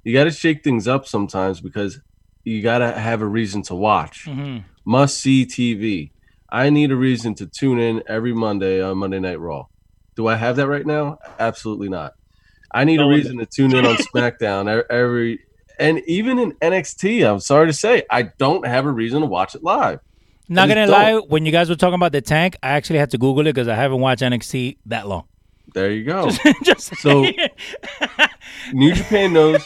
You 0.03 0.13
got 0.13 0.25
to 0.25 0.31
shake 0.31 0.61
things 0.61 0.85
up 0.85 1.07
sometimes 1.07 1.61
because 1.61 2.01
you 2.43 2.61
got 2.61 2.79
to 2.79 2.91
have 2.91 3.21
a 3.21 3.25
reason 3.25 3.61
to 3.63 3.75
watch. 3.75 4.25
Mhm. 4.25 4.65
Must 4.83 5.17
see 5.17 5.45
TV. 5.45 6.11
I 6.49 6.69
need 6.71 6.91
a 6.91 6.97
reason 6.97 7.35
to 7.35 7.47
tune 7.47 7.79
in 7.79 8.03
every 8.05 8.33
Monday 8.33 8.81
on 8.83 8.97
Monday 8.97 9.19
Night 9.21 9.39
Raw. 9.39 9.67
Do 10.17 10.27
I 10.27 10.35
have 10.35 10.57
that 10.57 10.67
right 10.67 10.85
now? 10.85 11.19
Absolutely 11.39 11.87
not. 11.87 12.15
I 12.69 12.83
need 12.83 12.97
No 12.97 13.09
a 13.09 13.15
reason 13.15 13.37
to 13.37 13.45
tune 13.45 13.73
in 13.73 13.85
on 13.85 13.95
SmackDown 14.13 14.83
every 14.89 15.39
and 15.79 15.99
even 16.05 16.37
in 16.39 16.51
NXT. 16.53 17.27
I'm 17.29 17.39
sorry 17.39 17.67
to 17.67 17.73
say, 17.73 18.03
I 18.09 18.23
don't 18.23 18.65
have 18.65 18.85
a 18.85 18.91
reason 18.91 19.21
to 19.21 19.27
watch 19.27 19.55
it 19.55 19.63
live. 19.63 19.99
Not 20.47 20.67
gonna 20.67 20.87
don't. 20.87 20.91
lie, 20.91 21.13
when 21.27 21.45
you 21.45 21.51
guys 21.51 21.69
were 21.69 21.75
talking 21.75 21.95
about 21.95 22.11
the 22.11 22.21
tank, 22.21 22.57
I 22.63 22.69
actually 22.69 22.99
had 22.99 23.11
to 23.11 23.17
Google 23.17 23.41
it 23.47 23.53
because 23.53 23.67
I 23.67 23.75
haven't 23.75 23.99
watched 23.99 24.21
NXT 24.21 24.77
that 24.87 25.07
long. 25.07 25.25
There 25.73 25.91
you 25.91 26.03
go. 26.03 26.29
Just 26.63 26.95
So- 26.97 27.25
New 28.73 28.93
Japan 28.93 29.33
knows 29.33 29.63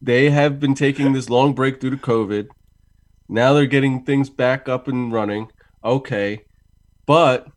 they 0.00 0.30
have 0.30 0.58
been 0.58 0.74
taking 0.74 1.12
this 1.12 1.28
long 1.28 1.52
break 1.52 1.80
due 1.80 1.90
to 1.90 1.96
COVID. 1.96 2.48
Now 3.28 3.52
they're 3.52 3.66
getting 3.66 4.02
things 4.04 4.30
back 4.30 4.68
up 4.68 4.88
and 4.88 5.12
running. 5.12 5.48
Okay. 5.84 6.44
But 7.06 7.48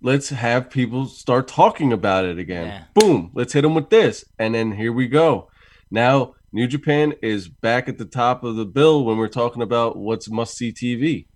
let's 0.00 0.30
have 0.30 0.70
people 0.70 1.06
start 1.06 1.46
talking 1.48 1.92
about 1.92 2.24
it 2.24 2.38
again. 2.38 2.66
Yeah. 2.66 2.84
Boom. 2.94 3.30
Let's 3.34 3.52
hit 3.52 3.62
them 3.62 3.74
with 3.74 3.90
this. 3.90 4.24
And 4.38 4.54
then 4.54 4.72
here 4.72 4.92
we 4.92 5.06
go. 5.06 5.50
Now 5.90 6.34
New 6.54 6.68
Japan 6.68 7.14
is 7.20 7.48
back 7.48 7.88
at 7.88 7.98
the 7.98 8.04
top 8.04 8.44
of 8.44 8.54
the 8.54 8.64
bill 8.64 9.04
when 9.04 9.18
we're 9.18 9.28
talking 9.28 9.60
about 9.60 9.96
what's 9.96 10.30
must 10.30 10.56
see 10.56 10.72
TV. 10.72 11.26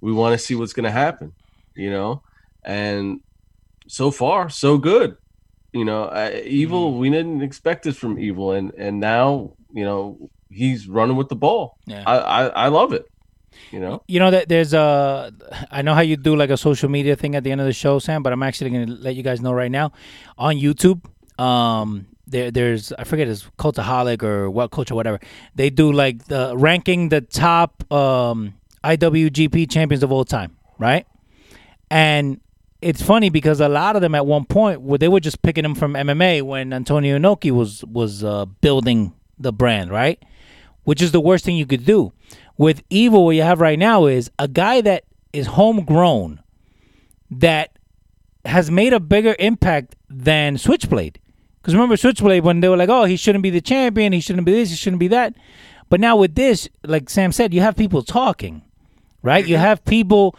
We 0.00 0.12
want 0.12 0.32
to 0.32 0.38
see 0.38 0.54
what's 0.54 0.72
going 0.72 0.84
to 0.84 0.90
happen, 0.90 1.32
you 1.74 1.90
know? 1.90 2.22
And 2.64 3.20
so 3.86 4.10
far, 4.10 4.50
so 4.50 4.76
good 4.76 5.16
you 5.74 5.84
know 5.84 6.04
uh, 6.04 6.30
evil 6.44 6.96
we 6.96 7.10
didn't 7.10 7.42
expect 7.42 7.82
this 7.82 7.96
from 7.96 8.16
evil 8.18 8.52
and 8.52 8.72
and 8.78 9.00
now 9.00 9.52
you 9.72 9.84
know 9.84 10.30
he's 10.48 10.86
running 10.86 11.16
with 11.16 11.28
the 11.28 11.34
ball 11.34 11.76
Yeah. 11.86 12.04
I, 12.06 12.16
I 12.16 12.46
i 12.46 12.68
love 12.68 12.92
it 12.92 13.04
you 13.72 13.80
know 13.80 14.02
You 14.06 14.20
know 14.20 14.30
that 14.30 14.48
there's 14.48 14.72
a. 14.74 15.32
I 15.70 15.82
know 15.82 15.94
how 15.94 16.00
you 16.00 16.16
do 16.16 16.34
like 16.34 16.50
a 16.50 16.56
social 16.56 16.88
media 16.88 17.14
thing 17.14 17.36
at 17.36 17.44
the 17.44 17.52
end 17.52 17.60
of 17.60 17.68
the 17.68 17.72
show, 17.72 18.00
Sam. 18.00 18.20
But 18.22 18.32
I'm 18.32 18.42
actually 18.42 18.70
gonna 18.70 18.92
let 18.98 19.14
you 19.14 19.22
guys 19.22 19.40
know 19.40 19.52
right 19.52 19.70
now 19.70 19.92
on 20.36 20.56
YouTube. 20.56 21.00
Um, 21.38 22.06
there, 22.26 22.50
there's 22.50 22.92
I 22.92 23.04
forget 23.04 23.28
it's 23.28 23.48
Cultaholic 23.58 24.22
or 24.22 24.50
what 24.50 24.70
culture, 24.70 24.94
whatever. 24.94 25.20
They 25.54 25.70
do 25.70 25.92
like 25.92 26.24
the 26.26 26.56
ranking 26.56 27.08
the 27.08 27.20
top 27.20 27.90
um 27.92 28.54
IWGP 28.82 29.70
champions 29.70 30.02
of 30.02 30.12
all 30.12 30.24
time, 30.24 30.56
right? 30.78 31.06
And 31.90 32.40
it's 32.80 33.02
funny 33.02 33.30
because 33.30 33.60
a 33.60 33.68
lot 33.68 33.96
of 33.96 34.02
them 34.02 34.14
at 34.14 34.26
one 34.26 34.44
point 34.44 34.82
where 34.82 34.98
they 34.98 35.08
were 35.08 35.20
just 35.20 35.40
picking 35.42 35.62
them 35.62 35.74
from 35.74 35.94
MMA 35.94 36.42
when 36.42 36.72
Antonio 36.72 37.18
Inoki 37.18 37.50
was 37.50 37.84
was 37.84 38.22
uh, 38.22 38.44
building 38.44 39.14
the 39.38 39.52
brand, 39.52 39.90
right? 39.90 40.22
Which 40.84 41.00
is 41.00 41.12
the 41.12 41.20
worst 41.20 41.44
thing 41.44 41.56
you 41.56 41.66
could 41.66 41.86
do. 41.86 42.12
With 42.56 42.82
Evil, 42.90 43.24
what 43.24 43.36
you 43.36 43.42
have 43.42 43.60
right 43.60 43.78
now 43.78 44.06
is 44.06 44.30
a 44.38 44.46
guy 44.46 44.80
that 44.82 45.04
is 45.32 45.46
homegrown 45.48 46.40
that 47.30 47.78
has 48.44 48.70
made 48.70 48.92
a 48.92 49.00
bigger 49.00 49.34
impact 49.38 49.96
than 50.08 50.58
Switchblade. 50.58 51.18
Because 51.64 51.74
remember 51.74 51.96
Switchblade 51.96 52.44
when 52.44 52.60
they 52.60 52.68
were 52.68 52.76
like, 52.76 52.90
"Oh, 52.90 53.04
he 53.04 53.16
shouldn't 53.16 53.40
be 53.40 53.48
the 53.48 53.62
champion. 53.62 54.12
He 54.12 54.20
shouldn't 54.20 54.44
be 54.44 54.52
this. 54.52 54.68
He 54.68 54.76
shouldn't 54.76 55.00
be 55.00 55.08
that." 55.08 55.32
But 55.88 55.98
now 55.98 56.14
with 56.14 56.34
this, 56.34 56.68
like 56.84 57.08
Sam 57.08 57.32
said, 57.32 57.54
you 57.54 57.62
have 57.62 57.74
people 57.74 58.02
talking, 58.02 58.60
right? 59.22 59.46
You 59.46 59.54
mm-hmm. 59.54 59.64
have 59.64 59.82
people 59.86 60.36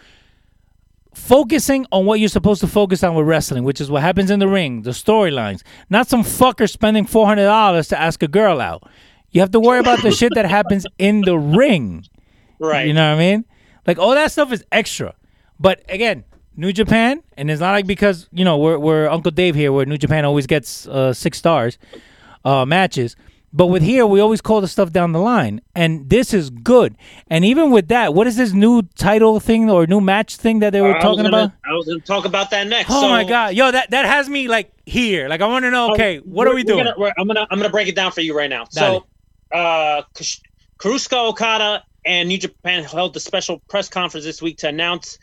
focusing 1.15 1.87
on 1.91 2.05
what 2.05 2.19
you're 2.19 2.29
supposed 2.29 2.61
to 2.61 2.67
focus 2.67 3.03
on 3.03 3.15
with 3.15 3.25
wrestling, 3.25 3.63
which 3.63 3.81
is 3.81 3.89
what 3.89 4.03
happens 4.03 4.29
in 4.29 4.37
the 4.37 4.47
ring, 4.47 4.83
the 4.83 4.91
storylines. 4.91 5.63
Not 5.89 6.07
some 6.07 6.21
fucker 6.21 6.69
spending 6.69 7.07
four 7.07 7.25
hundred 7.25 7.45
dollars 7.45 7.87
to 7.87 7.99
ask 7.99 8.21
a 8.21 8.27
girl 8.27 8.61
out. 8.61 8.87
You 9.31 9.41
have 9.41 9.49
to 9.51 9.59
worry 9.59 9.79
about 9.79 10.03
the 10.03 10.11
shit 10.11 10.31
that 10.35 10.45
happens 10.45 10.85
in 10.99 11.21
the 11.21 11.39
ring. 11.39 12.05
Right. 12.59 12.85
You 12.85 12.93
know 12.93 13.09
what 13.09 13.15
I 13.15 13.19
mean? 13.19 13.45
Like 13.87 13.97
all 13.97 14.11
that 14.11 14.31
stuff 14.31 14.51
is 14.51 14.63
extra. 14.71 15.15
But 15.59 15.81
again, 15.89 16.23
New 16.57 16.71
Japan, 16.71 17.21
and 17.37 17.51
it's 17.51 17.59
not 17.61 17.71
like 17.71 17.85
because 17.87 18.27
you 18.31 18.45
know 18.45 18.57
we're 18.57 18.77
we're 18.79 19.07
Uncle 19.09 19.31
Dave 19.31 19.55
here, 19.55 19.71
where 19.71 19.85
New 19.85 19.97
Japan 19.97 20.25
always 20.25 20.47
gets 20.47 20.87
uh, 20.87 21.13
six 21.13 21.37
stars 21.37 21.77
uh, 22.43 22.65
matches. 22.65 23.15
But 23.53 23.67
with 23.67 23.83
here, 23.83 24.05
we 24.05 24.19
always 24.19 24.41
call 24.41 24.59
the 24.59 24.67
stuff 24.67 24.91
down 24.91 25.13
the 25.13 25.19
line, 25.19 25.61
and 25.75 26.09
this 26.09 26.33
is 26.33 26.49
good. 26.49 26.97
And 27.29 27.45
even 27.45 27.71
with 27.71 27.87
that, 27.87 28.13
what 28.13 28.27
is 28.27 28.35
this 28.35 28.51
new 28.51 28.81
title 28.97 29.39
thing 29.39 29.69
or 29.69 29.87
new 29.87 30.01
match 30.01 30.35
thing 30.35 30.59
that 30.59 30.71
they 30.71 30.81
were 30.81 30.91
was 30.93 31.01
talking 31.01 31.23
gonna- 31.23 31.29
about? 31.45 31.51
I 31.65 31.73
was 31.73 31.85
going 31.85 32.01
to 32.01 32.05
talk 32.05 32.25
about 32.25 32.49
that 32.51 32.67
next. 32.67 32.89
Oh 32.91 33.01
So- 33.03 33.07
my 33.09 33.23
god, 33.23 33.53
yo, 33.55 33.71
that 33.71 33.91
that 33.91 34.05
has 34.05 34.27
me 34.27 34.49
like 34.49 34.71
here. 34.85 35.29
Like 35.29 35.39
I 35.39 35.47
want 35.47 35.63
to 35.63 35.71
know. 35.71 35.93
Okay, 35.93 36.17
what 36.17 36.47
are 36.49 36.53
we 36.53 36.61
Oh, 36.63 36.65
doing? 36.65 36.83
gonna- 36.83 37.13
I'm 37.17 37.27
gonna 37.27 37.47
I'm 37.49 37.57
gonna 37.57 37.69
break 37.69 37.87
it 37.87 37.95
down 37.95 38.11
for 38.11 38.19
you 38.21 38.35
right 38.37 38.49
now. 38.49 38.65
So, 38.69 39.05
uh, 39.53 40.01
Kazuchika 40.79 41.29
Okada 41.29 41.83
and 42.05 42.27
New 42.27 42.37
Japan 42.37 42.83
held 42.83 43.15
a 43.15 43.19
special 43.19 43.59
press 43.69 43.87
conference 43.87 44.25
this 44.25 44.41
week 44.41 44.57
to 44.59 44.67
announce 44.67 45.17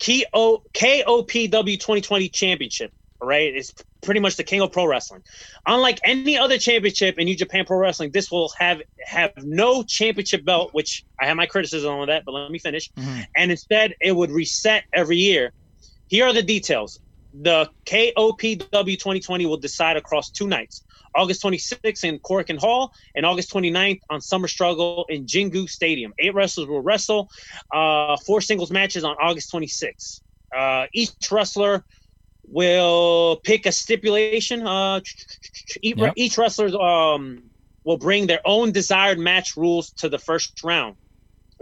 KO 0.00 0.62
KOPW 0.74 1.78
2020 1.78 2.28
Championship. 2.28 2.92
All 3.20 3.28
right, 3.28 3.54
it's 3.54 3.74
pretty 4.00 4.20
much 4.20 4.36
the 4.36 4.44
king 4.44 4.62
of 4.62 4.72
pro 4.72 4.86
wrestling. 4.86 5.22
Unlike 5.66 6.00
any 6.04 6.38
other 6.38 6.56
championship 6.56 7.18
in 7.18 7.26
New 7.26 7.36
Japan 7.36 7.66
Pro 7.66 7.76
Wrestling, 7.76 8.12
this 8.12 8.30
will 8.30 8.50
have 8.58 8.80
have 9.04 9.32
no 9.36 9.82
championship 9.82 10.42
belt. 10.44 10.72
Which 10.72 11.04
I 11.20 11.26
have 11.26 11.36
my 11.36 11.44
criticism 11.44 11.92
on 11.92 12.08
that, 12.08 12.24
but 12.24 12.32
let 12.32 12.50
me 12.50 12.58
finish. 12.58 12.90
Mm-hmm. 12.92 13.20
And 13.36 13.50
instead, 13.50 13.94
it 14.00 14.12
would 14.12 14.30
reset 14.30 14.84
every 14.94 15.18
year. 15.18 15.52
Here 16.08 16.26
are 16.26 16.32
the 16.32 16.42
details. 16.42 16.98
The 17.34 17.68
KOPW 17.84 18.98
2020 18.98 19.46
will 19.46 19.58
decide 19.58 19.96
across 19.96 20.30
two 20.30 20.48
nights. 20.48 20.82
August 21.14 21.42
26th 21.42 22.04
in 22.04 22.18
Korakuen 22.18 22.58
Hall 22.58 22.92
and 23.14 23.24
August 23.26 23.52
29th 23.52 24.00
on 24.10 24.20
Summer 24.20 24.48
Struggle 24.48 25.04
in 25.08 25.26
Jingu 25.26 25.68
Stadium. 25.68 26.12
Eight 26.18 26.34
wrestlers 26.34 26.68
will 26.68 26.82
wrestle, 26.82 27.28
uh, 27.74 28.16
four 28.26 28.40
singles 28.40 28.70
matches 28.70 29.04
on 29.04 29.16
August 29.20 29.52
26th. 29.52 30.20
Uh, 30.56 30.86
each 30.94 31.30
wrestler 31.30 31.84
will 32.46 33.40
pick 33.44 33.66
a 33.66 33.72
stipulation. 33.72 34.66
Uh, 34.66 35.00
each, 35.82 35.96
Yep. 35.96 36.12
each 36.16 36.38
wrestler 36.38 36.80
um, 36.80 37.50
will 37.84 37.98
bring 37.98 38.26
their 38.26 38.40
own 38.44 38.72
desired 38.72 39.18
match 39.18 39.56
rules 39.56 39.92
to 39.98 40.08
the 40.08 40.18
first 40.18 40.62
round. 40.64 40.96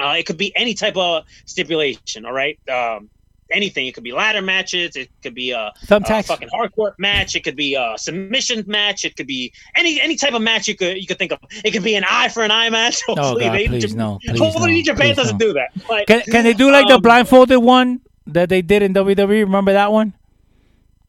Uh, 0.01 0.15
it 0.19 0.27
could 0.27 0.39
be 0.39 0.55
any 0.57 0.75
type 0.75 0.97
of 0.97 1.25
stipulation, 1.47 2.25
all 2.25 2.33
right? 2.33 2.59
Um, 2.71 3.11
anything. 3.51 3.87
It 3.87 3.95
could 3.95 4.05
be 4.05 4.13
ladder 4.13 4.43
matches. 4.43 4.97
It 4.97 5.11
could 5.23 5.35
be 5.35 5.51
a, 5.53 5.73
a 5.91 6.01
fucking 6.23 6.49
hardcore 6.49 6.93
match. 6.99 7.35
It 7.37 7.45
could 7.45 7.57
be 7.57 7.75
a 7.75 7.95
submission 7.97 8.65
match. 8.67 9.05
It 9.05 9.17
could 9.17 9.27
be 9.27 9.53
any 9.77 10.01
any 10.01 10.17
type 10.17 10.35
of 10.35 10.43
match 10.43 10.69
you 10.69 10.77
could 10.77 10.97
you 10.99 11.07
could 11.07 11.19
think 11.19 11.33
of. 11.33 11.39
It 11.65 11.71
could 11.73 11.83
be 11.85 11.95
an 11.95 12.05
eye 12.09 12.29
for 12.29 12.43
an 12.43 12.51
eye 12.51 12.71
match. 12.71 13.01
Oh 13.09 13.15
Hopefully 13.15 13.45
god, 13.45 13.55
they- 13.55 13.67
please 13.69 13.95
no, 13.95 14.19
please 14.25 14.39
Hopefully 14.39 14.75
no, 14.77 14.83
Japan 14.83 15.15
doesn't 15.17 15.39
no. 15.39 15.47
do 15.47 15.53
that. 15.55 15.69
But, 15.89 16.07
Can, 16.07 16.21
can 16.23 16.45
they 16.45 16.53
do 16.55 16.71
like 16.71 16.87
the 16.89 16.95
um, 16.97 17.03
blindfolded 17.03 17.59
one 17.63 18.01
that 18.27 18.49
they 18.49 18.63
did 18.63 18.83
in 18.83 18.93
WWE? 18.95 19.29
Remember 19.45 19.73
that 19.73 19.91
one 19.93 20.13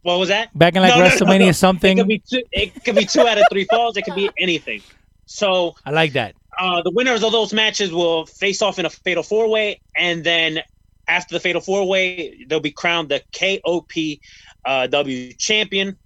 What 0.04 0.18
was 0.20 0.30
that? 0.30 0.58
back 0.58 0.76
in 0.76 0.82
like 0.82 0.96
no, 0.96 1.04
WrestleMania 1.04 1.48
no. 1.48 1.52
something? 1.52 1.98
It 1.98 2.02
could 2.02 2.08
be 2.08 2.20
two. 2.30 2.44
It 2.52 2.84
could 2.86 2.96
be 2.96 3.06
two 3.06 3.22
out 3.28 3.38
of 3.38 3.46
three 3.52 3.66
falls. 3.66 3.98
It 3.98 4.04
could 4.06 4.16
be 4.16 4.30
anything. 4.38 4.82
So 5.26 5.76
I 5.86 5.92
like 5.92 6.14
that. 6.14 6.36
uh, 6.60 6.82
the 6.82 6.92
winners 6.92 7.22
of 7.24 7.32
those 7.32 7.54
matches 7.54 7.92
will 7.92 8.26
face 8.26 8.62
off 8.62 8.80
in 8.80 8.86
a 8.86 8.90
fatal 8.90 9.24
four 9.24 9.48
way, 9.50 9.80
and 9.96 10.24
then 10.24 10.60
after 11.10 11.34
the 11.36 11.40
fatal 11.40 11.62
four 11.62 11.88
way, 11.88 12.46
they'll 12.48 12.60
be 12.60 12.72
crowned 12.72 13.10
the 13.10 13.22
KOPW 13.34 14.20
uh, 14.66 15.34
champion. 15.38 15.98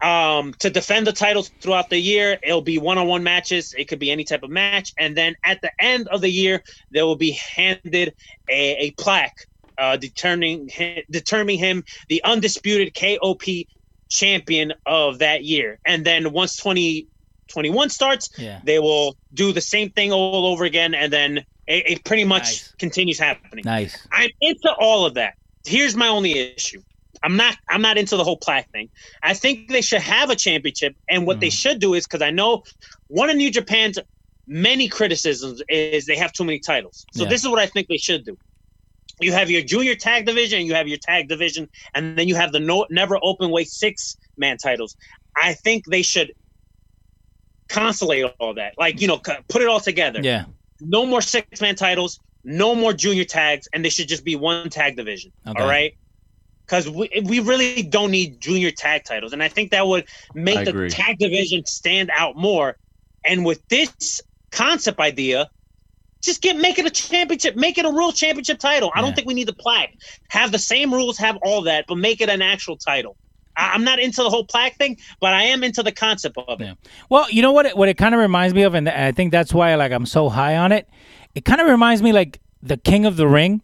Um, 0.00 0.54
to 0.60 0.70
defend 0.70 1.08
the 1.08 1.12
titles 1.12 1.50
throughout 1.60 1.90
the 1.90 1.98
year, 1.98 2.38
it'll 2.44 2.62
be 2.62 2.78
one 2.78 2.98
on 2.98 3.08
one 3.08 3.24
matches. 3.24 3.74
It 3.76 3.88
could 3.88 3.98
be 3.98 4.12
any 4.12 4.22
type 4.22 4.44
of 4.44 4.50
match, 4.50 4.92
and 4.96 5.16
then 5.16 5.34
at 5.44 5.60
the 5.60 5.72
end 5.80 6.06
of 6.08 6.20
the 6.20 6.30
year, 6.30 6.62
they 6.92 7.02
will 7.02 7.16
be 7.16 7.36
handed 7.56 8.14
a, 8.48 8.76
a 8.76 8.90
plaque 8.92 9.34
uh, 9.76 9.96
determining 9.96 10.68
hi- 10.72 11.04
determining 11.10 11.58
him 11.58 11.82
the 12.08 12.22
undisputed 12.22 12.94
KOP 12.94 13.42
champion 14.08 14.72
of 14.86 15.18
that 15.18 15.42
year. 15.44 15.80
And 15.84 16.04
then 16.04 16.32
once 16.32 16.56
2021 16.58 17.90
starts, 17.90 18.30
Yeah. 18.38 18.60
they 18.64 18.78
will 18.78 19.16
do 19.34 19.52
the 19.52 19.60
same 19.60 19.90
thing 19.90 20.12
all 20.12 20.46
over 20.46 20.64
again, 20.64 20.94
and 20.94 21.12
then 21.12 21.44
it, 21.68 21.90
it 21.90 22.04
pretty 22.04 22.24
much 22.24 22.42
Nice. 22.42 22.74
continues 22.78 23.18
happening. 23.18 23.62
Nice. 23.64 24.06
I'm 24.12 24.30
into 24.40 24.72
all 24.80 25.06
of 25.06 25.14
that. 25.14 25.34
Here's 25.66 25.94
my 25.94 26.08
only 26.08 26.32
issue. 26.38 26.80
I'm 27.22 27.36
not 27.36 27.56
I'm 27.68 27.82
not 27.82 27.96
into 27.98 28.16
the 28.16 28.24
whole 28.24 28.38
plaque 28.38 28.70
thing. 28.72 28.88
I 29.22 29.34
think 29.34 29.68
they 29.70 29.80
should 29.82 30.00
have 30.02 30.30
a 30.30 30.36
championship 30.36 30.94
and 31.08 31.26
what 31.26 31.36
Mm. 31.38 31.40
they 31.40 31.50
should 31.50 31.78
do 31.80 31.94
is 31.94 32.06
cuz 32.06 32.22
I 32.22 32.30
know 32.30 32.62
one 33.08 33.28
of 33.30 33.36
New 33.36 33.50
Japan's 33.50 33.98
many 34.46 34.88
criticisms 34.88 35.62
is 35.68 36.06
they 36.06 36.16
have 36.16 36.32
too 36.32 36.44
many 36.44 36.58
titles. 36.58 37.04
So 37.14 37.22
Yeah. 37.24 37.28
this 37.28 37.42
is 37.42 37.48
what 37.48 37.58
I 37.60 37.66
think 37.66 37.88
they 37.88 37.98
should 37.98 38.24
do. 38.24 38.38
You 39.20 39.32
have 39.32 39.50
your 39.50 39.62
junior 39.62 39.94
tag 39.96 40.26
division, 40.26 40.64
you 40.64 40.74
have 40.74 40.86
your 40.88 40.98
tag 40.98 41.28
division, 41.28 41.68
and 41.94 42.16
then 42.16 42.28
you 42.28 42.36
have 42.36 42.52
the 42.52 42.60
no, 42.60 42.86
never 42.88 43.18
open 43.22 43.50
weight 43.50 43.68
six 43.68 44.16
man 44.36 44.56
titles. 44.56 44.96
I 45.36 45.54
think 45.54 45.84
they 45.86 46.02
should 46.02 46.32
consolidate 47.68 48.32
all 48.38 48.54
that. 48.54 48.74
Like, 48.78 49.00
you 49.00 49.08
know, 49.08 49.18
put 49.18 49.60
it 49.62 49.68
all 49.68 49.80
together 49.80 50.20
Yeah. 50.22 50.44
No 50.80 51.06
more 51.06 51.20
six 51.20 51.60
man 51.60 51.74
titles, 51.74 52.20
no 52.44 52.74
more 52.74 52.92
junior 52.92 53.24
tags, 53.24 53.68
and 53.72 53.84
they 53.84 53.88
should 53.88 54.08
just 54.08 54.24
be 54.24 54.36
one 54.36 54.70
tag 54.70 54.96
division. 54.96 55.32
Okay. 55.46 55.60
All 55.60 55.68
right. 55.68 55.92
Because 56.66 56.88
we, 56.88 57.10
we 57.24 57.40
really 57.40 57.82
don't 57.82 58.10
need 58.10 58.40
junior 58.40 58.70
tag 58.70 59.04
titles. 59.04 59.32
And 59.32 59.42
I 59.42 59.48
think 59.48 59.70
that 59.70 59.86
would 59.86 60.06
make 60.34 60.58
I 60.58 60.64
the 60.64 60.70
agree. 60.70 60.90
tag 60.90 61.18
division 61.18 61.64
stand 61.64 62.10
out 62.14 62.36
more. 62.36 62.76
And 63.24 63.44
with 63.44 63.66
this 63.68 64.20
concept 64.52 65.00
idea, 65.00 65.48
just 66.22 66.42
get 66.42 66.56
make 66.56 66.78
it 66.78 66.86
a 66.86 66.90
championship, 66.90 67.56
make 67.56 67.78
it 67.78 67.84
a 67.84 67.90
real 67.90 68.12
championship 68.12 68.58
title. 68.58 68.90
I 68.94 69.00
don't 69.00 69.14
think 69.14 69.26
we 69.26 69.34
need 69.34 69.48
the 69.48 69.54
plaque. 69.54 69.94
Have 70.30 70.52
the 70.52 70.58
same 70.58 70.92
rules, 70.92 71.16
have 71.18 71.38
all 71.42 71.62
that, 71.62 71.86
but 71.88 71.96
make 71.96 72.20
it 72.20 72.28
an 72.28 72.42
actual 72.42 72.76
title. 72.76 73.16
I, 73.58 73.72
I'm 73.74 73.84
not 73.84 73.98
into 73.98 74.22
the 74.22 74.30
whole 74.30 74.44
plaque 74.44 74.76
thing, 74.76 74.96
but 75.20 75.32
I 75.34 75.42
am 75.44 75.62
into 75.64 75.82
the 75.82 75.92
concept 75.92 76.38
of 76.38 76.60
it. 76.60 76.64
Yeah. 76.64 76.74
Well, 77.10 77.30
you 77.30 77.42
know 77.42 77.52
what? 77.52 77.66
It, 77.66 77.76
what 77.76 77.88
it 77.88 77.98
kind 77.98 78.14
of 78.14 78.20
reminds 78.20 78.54
me 78.54 78.62
of, 78.62 78.74
and 78.74 78.88
I 78.88 79.12
think 79.12 79.32
that's 79.32 79.52
why 79.52 79.74
like 79.74 79.92
I'm 79.92 80.06
so 80.06 80.28
high 80.28 80.56
on 80.56 80.72
it. 80.72 80.88
It 81.34 81.44
kind 81.44 81.60
of 81.60 81.66
reminds 81.68 82.02
me 82.02 82.12
like 82.12 82.40
the 82.62 82.76
King 82.76 83.04
of 83.04 83.16
the 83.16 83.28
Ring. 83.28 83.60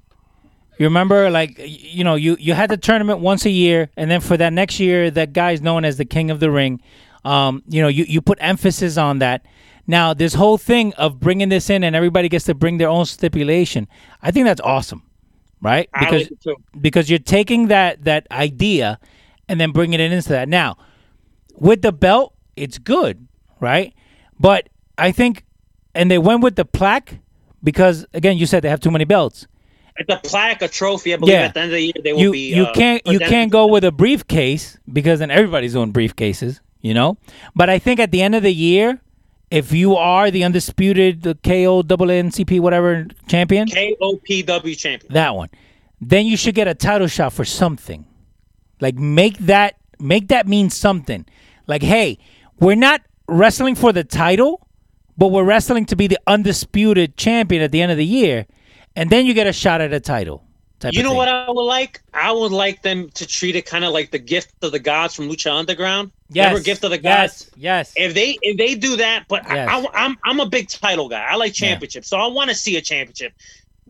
You 0.79 0.87
remember, 0.87 1.31
like 1.31 1.55
you 1.59 2.03
know, 2.03 2.17
you 2.17 2.37
you 2.41 2.55
had 2.55 2.69
the 2.69 2.77
tournament 2.77 3.21
once 3.21 3.45
a 3.47 3.51
year, 3.51 3.91
and 3.97 4.11
then 4.11 4.21
for 4.21 4.37
that 4.37 4.53
next 4.53 4.81
year, 4.81 5.11
that 5.13 5.33
guy's 5.33 5.63
known 5.63 5.85
as 5.85 5.97
the 5.97 6.05
King 6.05 6.31
of 6.31 6.41
the 6.41 6.51
Ring. 6.51 6.81
Um, 7.25 7.63
you 7.69 7.81
know, 7.81 7.89
you 7.89 8.05
you 8.05 8.21
put 8.21 8.39
emphasis 8.41 8.97
on 8.97 9.21
that. 9.21 9.47
Now, 9.87 10.15
this 10.15 10.35
whole 10.35 10.59
thing 10.59 10.95
of 10.95 11.21
bringing 11.21 11.51
this 11.51 11.69
in 11.69 11.85
and 11.85 11.95
everybody 11.95 12.29
gets 12.29 12.47
to 12.47 12.55
bring 12.55 12.79
their 12.79 12.89
own 12.89 13.05
stipulation, 13.05 13.87
I 14.23 14.31
think 14.31 14.47
that's 14.47 14.61
awesome, 14.63 15.03
right? 15.61 15.89
I 15.93 16.11
like 16.11 16.31
it 16.31 16.41
too. 16.41 16.57
because 16.81 17.11
you're 17.11 17.19
taking 17.19 17.69
that 17.69 18.05
that 18.05 18.27
idea 18.31 18.99
and 19.49 19.61
then 19.61 19.71
bringing 19.73 20.01
it 20.01 20.13
into 20.13 20.29
that. 20.31 20.49
Now, 20.49 20.77
with 21.55 21.83
the 21.83 21.93
belt, 21.93 22.35
it's 22.57 22.79
good, 22.79 23.27
right? 23.61 23.95
But 24.39 24.69
I 24.99 25.13
think, 25.13 25.45
and 25.95 26.11
they 26.11 26.19
went 26.19 26.43
with 26.43 26.57
the 26.57 26.65
plaque 26.65 27.19
because 27.63 28.07
again, 28.15 28.37
you 28.39 28.47
said 28.47 28.63
they 28.63 28.69
have 28.71 28.81
too 28.81 28.91
many 28.91 29.05
belts. 29.05 29.47
It's 29.97 30.13
a 30.13 30.29
plaque, 30.29 30.61
a 30.63 30.69
trophy. 30.69 31.15
I 31.15 31.17
believe 31.19 31.35
Yeah. 31.35 31.43
at 31.43 31.55
the 31.55 31.61
end 31.61 31.71
of 31.71 31.75
the 31.77 31.83
year 31.83 31.93
they 32.03 32.13
will 32.13 32.21
You 32.21 32.33
be. 32.33 32.55
you 32.55 32.65
uh, 32.65 32.73
can't 32.73 33.03
you 33.07 33.19
can't 33.21 33.51
go 33.53 33.67
with 33.69 33.85
a 33.85 33.93
briefcase 33.93 34.77
because 34.93 35.21
then 35.21 35.31
everybody's 35.31 35.73
doing 35.75 35.93
briefcases, 35.93 36.59
you 36.81 36.95
know. 36.95 37.17
But 37.55 37.71
I 37.71 37.79
think 37.79 38.01
at 38.01 38.11
the 38.11 38.21
end 38.21 38.35
of 38.35 38.43
the 38.43 38.53
year, 38.53 39.01
if 39.53 39.71
you 39.73 39.95
are 39.95 40.33
the 40.33 40.43
undisputed 40.43 41.23
the 41.23 41.37
KO 41.37 41.83
double 41.83 42.09
NCP 42.09 42.59
whatever 42.59 43.07
champion, 43.29 43.69
KOPW 43.69 44.77
champion. 44.77 45.13
that 45.13 45.37
one, 45.37 45.49
then 46.01 46.27
you 46.27 46.37
should 46.37 46.57
get 46.57 46.67
a 46.67 46.75
title 46.75 47.07
shot 47.07 47.33
for 47.33 47.45
something. 47.45 48.05
Like 48.85 48.97
make 48.97 49.39
that 49.39 49.77
make 49.99 50.29
that 50.29 50.47
mean 50.47 50.69
something. 50.69 51.25
Like, 51.67 51.83
hey, 51.83 52.19
we're 52.61 52.75
not 52.89 53.01
wrestling 53.27 53.75
for 53.77 53.95
the 53.95 54.05
title, 54.05 54.69
but 55.17 55.29
we're 55.29 55.43
wrestling 55.45 55.87
to 55.87 55.97
be 55.97 56.07
the 56.07 56.19
undisputed 56.27 57.17
champion 57.17 57.63
at 57.63 57.73
the 57.73 57.81
end 57.81 57.91
of 57.93 57.97
the 57.99 58.05
year, 58.05 58.47
and 58.95 59.09
then 59.09 59.25
you 59.25 59.33
get 59.33 59.47
a 59.47 59.55
shot 59.55 59.81
at 59.81 59.95
a 59.95 60.01
title. 60.01 60.45
type 60.81 60.93
You 60.93 61.03
know 61.03 61.09
thing. 61.11 61.17
what 61.17 61.29
I 61.29 61.51
would 61.51 61.63
like? 61.63 62.03
I 62.13 62.31
would 62.31 62.53
like 62.53 62.83
them 62.83 63.09
to 63.15 63.27
treat 63.27 63.57
it 63.57 63.65
kind 63.65 63.87
of 63.87 63.95
like 63.95 64.11
the 64.11 64.19
gift 64.19 64.53
of 64.63 64.71
the 64.73 64.79
gods 64.79 65.15
from 65.15 65.31
Lucha 65.31 65.51
Underground. 65.51 66.11
Yes, 66.29 66.49
Remember 66.49 66.63
gift 66.63 66.85
of 66.85 66.91
the 66.91 66.99
gods? 66.99 67.51
yes, 67.57 67.57
yes. 67.57 67.93
If 67.97 68.13
they 68.13 68.37
if 68.43 68.59
they 68.59 68.75
do 68.75 68.97
that, 68.97 69.25
but 69.29 69.45
Yes. 69.49 69.67
I, 69.95 70.05
am 70.05 70.17
I'm 70.25 70.41
a 70.41 70.47
big 70.57 70.69
title 70.69 71.09
guy. 71.09 71.25
I 71.25 71.37
like 71.37 71.55
championships, 71.55 72.09
so 72.09 72.19
I 72.19 72.27
want 72.27 72.51
to 72.51 72.55
see 72.55 72.77
a 72.77 72.83
championship. 72.83 73.33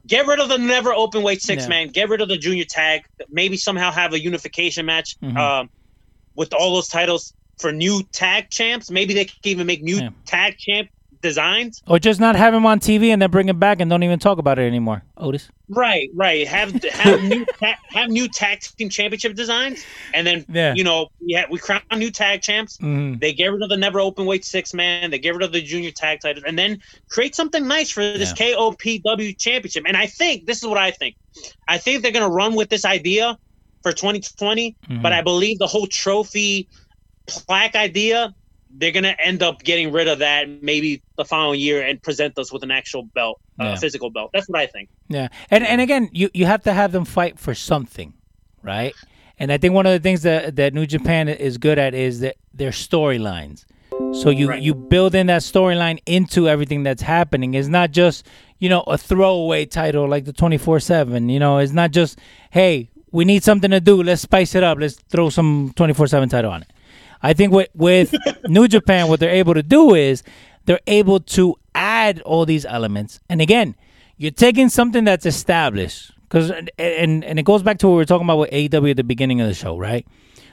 Get 0.07 0.27
rid 0.27 0.39
of 0.41 0.49
the 0.49 0.59
never 0.59 0.93
open 0.93 1.23
weight 1.23 1.41
six 1.41 1.65
Yeah. 1.65 1.69
man. 1.69 1.89
Get 1.89 2.09
rid 2.09 2.21
of 2.21 2.29
the 2.29 2.37
junior 2.37 2.65
tag. 2.69 3.03
Maybe 3.31 3.57
somehow 3.57 3.91
have 3.91 4.13
a 4.13 4.21
unification 4.23 4.85
match 4.85 5.17
Mhm. 5.23 5.37
um, 5.37 5.71
with 6.35 6.53
all 6.53 6.75
those 6.75 6.89
titles 6.89 7.33
for 7.59 7.73
new 7.73 8.03
tag 8.13 8.51
champs. 8.51 8.91
Maybe 8.91 9.15
they 9.15 9.25
can 9.27 9.35
even 9.45 9.67
make 9.67 9.83
new 9.83 9.99
Yeah. 9.99 10.11
tag 10.27 10.59
champ 10.59 10.89
designs. 11.25 11.83
Or 11.89 11.99
just 11.99 12.21
not 12.21 12.37
have 12.37 12.55
him 12.55 12.65
on 12.67 12.79
TV 12.79 13.09
and 13.09 13.21
then 13.21 13.31
bring 13.31 13.49
him 13.49 13.59
back 13.59 13.81
and 13.81 13.91
don't 13.91 14.03
even 14.05 14.19
talk 14.21 14.39
about 14.39 14.59
it 14.61 14.63
anymore. 14.67 15.03
Otis. 15.17 15.49
Right, 15.69 16.11
right. 16.15 16.47
Have 16.47 16.71
have 16.93 17.23
new 17.23 17.45
ta- 17.59 17.79
have 17.89 18.11
new 18.11 18.29
tag 18.29 18.61
team 18.61 18.91
championship 18.91 19.35
designs, 19.35 19.85
and 20.13 20.27
then 20.27 20.45
Yeah. 20.53 20.75
you 20.75 20.85
know 20.85 21.09
yeah 21.21 21.47
we 21.51 21.59
crown 21.59 21.81
new 21.97 22.11
tag 22.11 22.43
champs. 22.43 22.77
Mhm. 22.79 23.19
They 23.21 23.33
get 23.33 23.47
rid 23.47 23.63
of 23.63 23.71
the 23.71 23.77
never 23.77 23.99
open 23.99 24.27
weight 24.27 24.45
six 24.45 24.75
man. 24.75 25.11
They 25.11 25.19
get 25.19 25.33
rid 25.35 25.43
of 25.43 25.53
the 25.53 25.63
junior 25.63 25.91
tag 25.91 26.21
titles, 26.21 26.45
and 26.47 26.59
then 26.59 26.79
create 27.09 27.35
something 27.35 27.67
nice 27.67 27.91
for 27.91 28.03
this 28.03 28.33
KOPW 28.35 29.33
championship. 29.39 29.85
And 29.89 29.97
I 29.97 30.07
think 30.07 30.47
this 30.47 30.59
is 30.59 30.67
what 30.69 30.79
I 30.79 30.91
think. 30.91 31.17
I 31.67 31.79
think 31.79 32.03
they're 32.03 32.13
gonna 32.13 32.29
run 32.29 32.55
with 32.55 32.69
this 32.69 32.85
idea 32.85 33.39
for 33.83 33.93
2020, 33.93 34.77
Mhm. 34.91 35.03
but 35.03 35.13
I 35.15 35.23
believe 35.23 35.59
the 35.59 35.67
whole 35.67 35.87
trophy 35.87 36.69
plaque 37.27 37.75
idea 37.75 38.35
they're 38.77 38.93
gonna 38.93 39.17
end 39.23 39.43
up 39.43 39.63
getting 39.63 39.93
rid 39.93 40.09
of 40.09 40.19
that 40.19 40.49
maybe 40.63 41.03
the 41.17 41.25
following 41.25 41.61
year 41.61 41.83
and 41.83 42.03
present 42.03 42.39
us 42.39 42.53
with 42.53 42.63
an 42.63 42.71
actual 42.71 43.05
belt, 43.05 43.41
uh, 43.61 43.77
physical 43.77 44.11
belt. 44.11 44.31
That's 44.33 44.49
what 44.49 44.59
I 44.61 44.67
think. 44.67 44.89
Yeah, 45.09 45.29
and 45.51 45.65
and 45.65 45.81
again, 45.81 46.09
you 46.13 46.31
you 46.35 46.47
have 46.47 46.63
to 46.65 46.73
have 46.73 46.93
them 46.93 47.05
fight 47.05 47.39
for 47.39 47.55
something, 47.55 48.15
right? 48.63 48.95
And 49.39 49.51
I 49.53 49.59
think 49.59 49.75
one 49.75 49.87
of 49.87 49.93
the 49.93 50.01
things 50.01 50.23
that 50.23 50.57
that 50.57 50.75
New 50.75 50.87
Japan 50.87 51.29
is 51.29 51.59
good 51.59 51.79
at 51.79 51.95
is 51.95 52.21
that 52.21 52.37
their 52.53 52.71
storylines. 52.71 53.65
So 54.13 54.31
you 54.31 54.49
Right. 54.49 54.63
you 54.63 54.75
build 54.75 55.15
in 55.15 55.27
that 55.29 55.43
storyline 55.43 56.01
into 56.07 56.49
everything 56.49 56.83
that's 56.83 57.03
happening. 57.03 57.55
It's 57.55 57.69
not 57.69 57.91
just 57.93 58.27
you 58.59 58.69
know 58.69 58.81
a 58.83 58.99
throwaway 58.99 59.67
title 59.67 60.09
like 60.09 60.25
the 60.25 60.33
twenty 60.33 60.59
four 60.59 60.81
seven. 60.81 61.29
You 61.29 61.39
know, 61.39 61.59
it's 61.59 61.73
not 61.73 61.91
just 61.93 62.19
hey 62.51 62.91
we 63.13 63.25
need 63.25 63.45
something 63.45 63.71
to 63.71 63.81
do. 63.81 64.03
Let's 64.03 64.23
spice 64.23 64.57
it 64.57 64.65
up. 64.65 64.79
Let's 64.81 64.97
throw 64.97 65.31
some 65.31 65.73
twenty 65.77 65.95
four 65.95 66.09
seven 66.09 66.29
title 66.29 66.51
on 66.51 66.63
it. 66.63 66.69
I 67.25 67.33
think 67.33 67.53
with 67.53 67.71
with 67.75 68.15
New 68.45 68.69
Japan, 68.69 69.09
what 69.09 69.19
they're 69.19 69.31
able 69.31 69.55
to 69.55 69.63
do 69.63 69.95
is 69.95 70.23
they're 70.67 70.81
able 70.87 71.21
to 71.21 71.57
add 71.75 72.21
all 72.21 72.45
these 72.45 72.67
elements. 72.67 73.19
And 73.31 73.41
again, 73.41 73.77
you're 74.19 74.31
taking 74.31 74.69
something 74.69 75.05
that's 75.05 75.25
established 75.25 76.13
because 76.25 76.51
and 76.51 77.25
and 77.25 77.39
it 77.39 77.45
goes 77.45 77.63
back 77.63 77.79
to 77.79 77.87
what 77.89 77.93
we 77.95 77.97
were 77.97 78.05
talking 78.05 78.27
about 78.27 78.39
with 78.39 78.51
AEW 78.51 78.91
at 78.91 78.97
the 78.99 79.05
beginning 79.05 79.41
of 79.41 79.49
the 79.49 79.55
show, 79.55 79.79
right? 79.79 80.07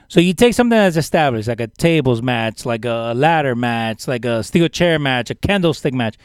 So 0.08 0.18
you 0.18 0.32
take 0.32 0.54
something 0.54 0.78
that's 0.78 0.96
established, 0.96 1.48
like 1.48 1.60
a 1.60 1.66
tables 1.66 2.22
match, 2.22 2.64
like 2.64 2.86
a 2.86 3.12
ladder 3.14 3.54
match, 3.54 4.08
like 4.08 4.24
a 4.24 4.42
steel 4.42 4.68
chair 4.68 4.98
match, 4.98 5.28
a 5.28 5.34
candlestick 5.34 5.92
match, 5.92 6.16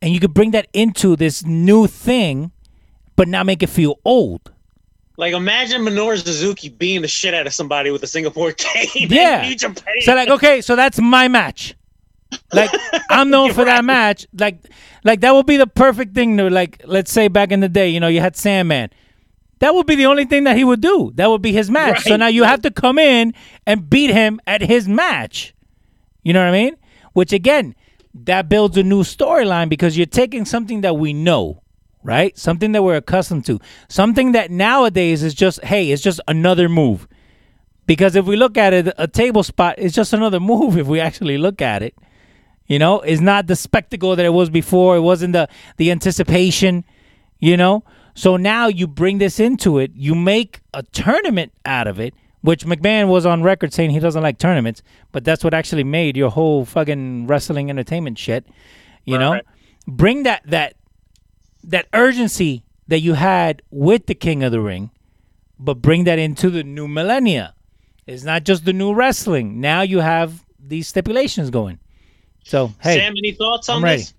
and 0.00 0.14
you 0.14 0.20
could 0.20 0.32
bring 0.32 0.52
that 0.52 0.68
into 0.72 1.14
this 1.14 1.44
new 1.44 1.86
thing, 1.86 2.52
but 3.16 3.28
not 3.28 3.44
make 3.44 3.62
it 3.62 3.68
feel 3.68 3.98
old. 4.04 4.50
Like 5.16 5.34
imagine 5.34 5.82
Minoru 5.82 6.22
Suzuki 6.22 6.68
beating 6.68 7.02
the 7.02 7.08
shit 7.08 7.34
out 7.34 7.46
of 7.46 7.54
somebody 7.54 7.90
with 7.90 8.02
a 8.02 8.06
Singapore 8.06 8.52
cane. 8.56 9.08
Yeah. 9.10 9.48
So 10.00 10.14
like, 10.14 10.28
okay, 10.28 10.60
so 10.60 10.76
that's 10.76 11.00
my 11.00 11.28
match. 11.28 11.74
Like 12.52 12.70
I'm 13.10 13.30
known 13.30 13.52
for 13.52 13.64
that 13.64 13.84
match. 13.84 14.26
Like, 14.36 14.58
like 15.04 15.20
that 15.20 15.34
would 15.34 15.46
be 15.46 15.56
the 15.56 15.66
perfect 15.66 16.14
thing 16.14 16.36
to 16.38 16.50
like. 16.50 16.82
Let's 16.84 17.12
say 17.12 17.28
back 17.28 17.52
in 17.52 17.60
the 17.60 17.68
day, 17.68 17.88
you 17.90 18.00
know, 18.00 18.08
you 18.08 18.20
had 18.20 18.36
Sandman. 18.36 18.90
That 19.60 19.74
would 19.74 19.86
be 19.86 19.94
the 19.94 20.06
only 20.06 20.24
thing 20.24 20.44
that 20.44 20.56
he 20.56 20.64
would 20.64 20.80
do. 20.80 21.12
That 21.14 21.30
would 21.30 21.40
be 21.40 21.52
his 21.52 21.70
match. 21.70 22.02
So 22.02 22.16
now 22.16 22.26
you 22.26 22.42
have 22.42 22.62
to 22.62 22.70
come 22.70 22.98
in 22.98 23.34
and 23.66 23.88
beat 23.88 24.10
him 24.10 24.40
at 24.46 24.60
his 24.60 24.88
match. 24.88 25.54
You 26.22 26.32
know 26.32 26.40
what 26.40 26.48
I 26.48 26.52
mean? 26.52 26.76
Which 27.12 27.32
again, 27.32 27.74
that 28.14 28.48
builds 28.48 28.76
a 28.76 28.82
new 28.82 29.02
storyline 29.02 29.68
because 29.68 29.96
you're 29.96 30.06
taking 30.06 30.44
something 30.44 30.82
that 30.82 30.96
we 30.96 31.12
know, 31.12 31.62
right? 32.04 32.38
Something 32.38 32.72
that 32.72 32.84
we're 32.84 32.96
accustomed 32.96 33.46
to. 33.46 33.58
Something 33.88 34.32
that 34.32 34.50
nowadays 34.50 35.22
is 35.22 35.34
just, 35.34 35.64
hey, 35.64 35.90
it's 35.90 36.02
just 36.02 36.20
another 36.28 36.68
move. 36.68 37.08
Because 37.86 38.14
if 38.14 38.26
we 38.26 38.36
look 38.36 38.56
at 38.56 38.72
it, 38.72 38.92
a 38.96 39.08
table 39.08 39.42
spot 39.42 39.78
is 39.78 39.92
just 39.92 40.12
another 40.12 40.38
move 40.52 40.78
if 40.78 40.86
we 40.86 41.00
actually 41.00 41.38
look 41.38 41.60
at 41.60 41.82
it. 41.82 41.94
You 42.66 42.78
know, 42.78 43.00
it's 43.00 43.20
not 43.20 43.46
the 43.46 43.56
spectacle 43.56 44.16
that 44.16 44.24
it 44.24 44.32
was 44.32 44.48
before. 44.48 44.96
It 44.96 45.00
wasn't 45.00 45.32
the 45.32 45.48
the 45.76 45.90
anticipation, 45.90 46.84
you 47.38 47.56
know? 47.56 47.84
So 48.14 48.36
now 48.36 48.68
you 48.68 48.86
bring 48.86 49.18
this 49.18 49.40
into 49.40 49.78
it, 49.78 49.90
you 49.94 50.14
make 50.14 50.60
a 50.72 50.82
tournament 50.82 51.52
out 51.66 51.86
of 51.86 51.98
it, 51.98 52.14
which 52.42 52.64
McMahon 52.64 53.08
was 53.08 53.26
on 53.26 53.42
record 53.42 53.74
saying 53.74 53.90
he 53.90 53.98
doesn't 53.98 54.22
like 54.22 54.38
tournaments, 54.38 54.82
but 55.10 55.24
that's 55.24 55.42
what 55.42 55.52
actually 55.52 55.84
made 55.84 56.16
your 56.16 56.30
whole 56.30 56.64
fucking 56.64 57.26
wrestling 57.26 57.70
entertainment 57.70 58.18
shit. 58.18 58.46
You 59.04 59.18
know? 59.18 59.32
Right. 59.32 59.44
Bring 59.86 60.22
that 60.22 60.42
that 60.46 60.76
that 61.68 61.86
urgency 61.92 62.64
that 62.88 63.00
you 63.00 63.14
had 63.14 63.62
with 63.70 64.06
the 64.06 64.14
King 64.14 64.42
of 64.42 64.52
the 64.52 64.60
Ring, 64.60 64.90
but 65.58 65.76
bring 65.82 66.04
that 66.04 66.18
into 66.18 66.50
the 66.50 66.62
new 66.64 66.88
millennia. 66.88 67.54
It's 68.06 68.24
not 68.24 68.44
just 68.44 68.64
the 68.64 68.72
new 68.72 68.92
wrestling. 68.94 69.60
Now 69.60 69.82
you 69.82 70.00
have 70.00 70.44
these 70.58 70.88
stipulations 70.88 71.50
going. 71.50 71.78
So 72.44 72.76
hey, 72.80 72.98
Sam, 72.98 73.14
any 73.16 73.32
thoughts 73.32 73.68
on 73.68 73.78
I'm 73.78 73.84
ready. 73.84 74.02
this? 74.02 74.14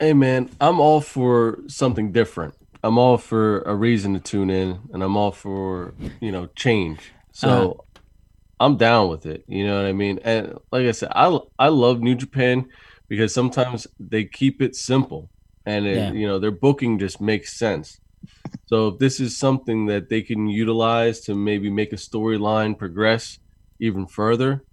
Hey 0.00 0.12
man, 0.12 0.50
I'm 0.60 0.80
all 0.80 1.00
for 1.00 1.60
something 1.68 2.12
different. 2.12 2.54
I'm 2.82 2.98
all 2.98 3.16
for 3.18 3.62
a 3.62 3.74
reason 3.74 4.14
to 4.14 4.20
tune 4.20 4.50
in, 4.50 4.80
and 4.92 5.02
I'm 5.02 5.16
all 5.16 5.32
for 5.32 5.94
you 6.20 6.32
know 6.32 6.48
change. 6.56 7.12
So 7.32 7.48
Uh-huh. 7.48 7.74
I'm 8.60 8.76
down 8.76 9.08
with 9.10 9.26
it. 9.26 9.44
You 9.48 9.66
know 9.66 9.76
what 9.76 9.86
I 9.86 9.92
mean? 9.92 10.20
And 10.24 10.58
like 10.72 10.86
I 10.86 10.92
said, 10.92 11.10
I 11.14 11.38
I 11.58 11.68
love 11.68 12.00
New 12.00 12.14
Japan 12.14 12.66
because 13.08 13.34
sometimes 13.34 13.86
they 14.00 14.24
keep 14.24 14.62
it 14.62 14.76
simple, 14.76 15.30
and 15.66 15.86
it, 15.86 15.96
Yeah. 15.96 16.12
you 16.12 16.26
know 16.26 16.38
their 16.38 16.50
booking 16.50 16.98
just 16.98 17.20
makes 17.20 17.56
sense. 17.58 18.00
So 18.66 18.88
if 18.88 18.98
this 18.98 19.20
is 19.20 19.36
something 19.36 19.86
that 19.86 20.08
they 20.08 20.22
can 20.22 20.48
utilize 20.48 21.20
to 21.22 21.34
maybe 21.34 21.70
make 21.70 21.92
a 21.92 21.96
storyline 21.96 22.76
progress 22.78 23.38
even 23.78 24.06
further, 24.06 24.64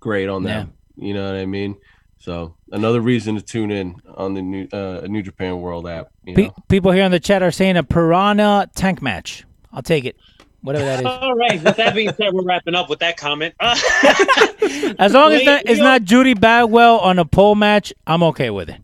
great 0.00 0.28
on 0.28 0.42
them. 0.42 0.74
You 0.96 1.14
know 1.14 1.24
what 1.24 1.36
I 1.36 1.46
mean? 1.46 1.76
So 2.18 2.54
another 2.70 3.00
reason 3.00 3.34
to 3.36 3.40
tune 3.42 3.70
in 3.70 3.96
on 4.14 4.34
the 4.34 4.42
new 4.42 4.68
uh, 4.72 5.06
New 5.08 5.22
Japan 5.22 5.60
World 5.60 5.88
app. 5.88 6.08
You 6.24 6.34
Pe- 6.34 6.50
people 6.68 6.92
here 6.92 7.04
in 7.04 7.10
the 7.10 7.18
chat 7.20 7.42
are 7.42 7.50
saying 7.50 7.76
a 7.76 7.82
piranha 7.82 8.68
tank 8.74 9.00
match. 9.02 9.44
I'll 9.72 9.82
take 9.82 10.04
it, 10.04 10.16
whatever 10.60 10.84
that 10.84 11.00
is. 11.00 11.06
All 11.06 11.34
right. 11.34 11.62
With 11.62 11.76
that 11.78 11.94
being 11.94 12.12
said, 12.12 12.32
we're 12.32 12.44
wrapping 12.44 12.74
up 12.74 12.88
with 12.90 12.98
that 13.00 13.16
comment. 13.16 13.54
As 13.60 15.12
long 15.14 15.32
as 15.32 15.40
Wait, 15.40 15.46
that, 15.46 15.62
it's 15.66 15.78
yo- 15.78 15.84
not 15.84 16.02
Judy 16.04 16.34
Bagwell 16.34 16.98
on 16.98 17.18
a 17.18 17.24
pole 17.24 17.54
match, 17.54 17.92
I'm 18.06 18.22
okay 18.24 18.50
with 18.50 18.68
it. 18.68 18.80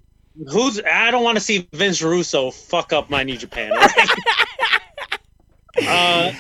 Who's? 0.47 0.81
I 0.81 1.11
don't 1.11 1.25
want 1.25 1.37
to 1.37 1.41
see 1.41 1.69
Vince 1.73 2.03
Russo 2.03 2.51
fuck 2.51 2.93
up 2.93 3.11
my 3.11 3.23
New 3.23 3.37
Japan. 3.37 3.71
right? 3.71 4.09
uh, 5.87 6.33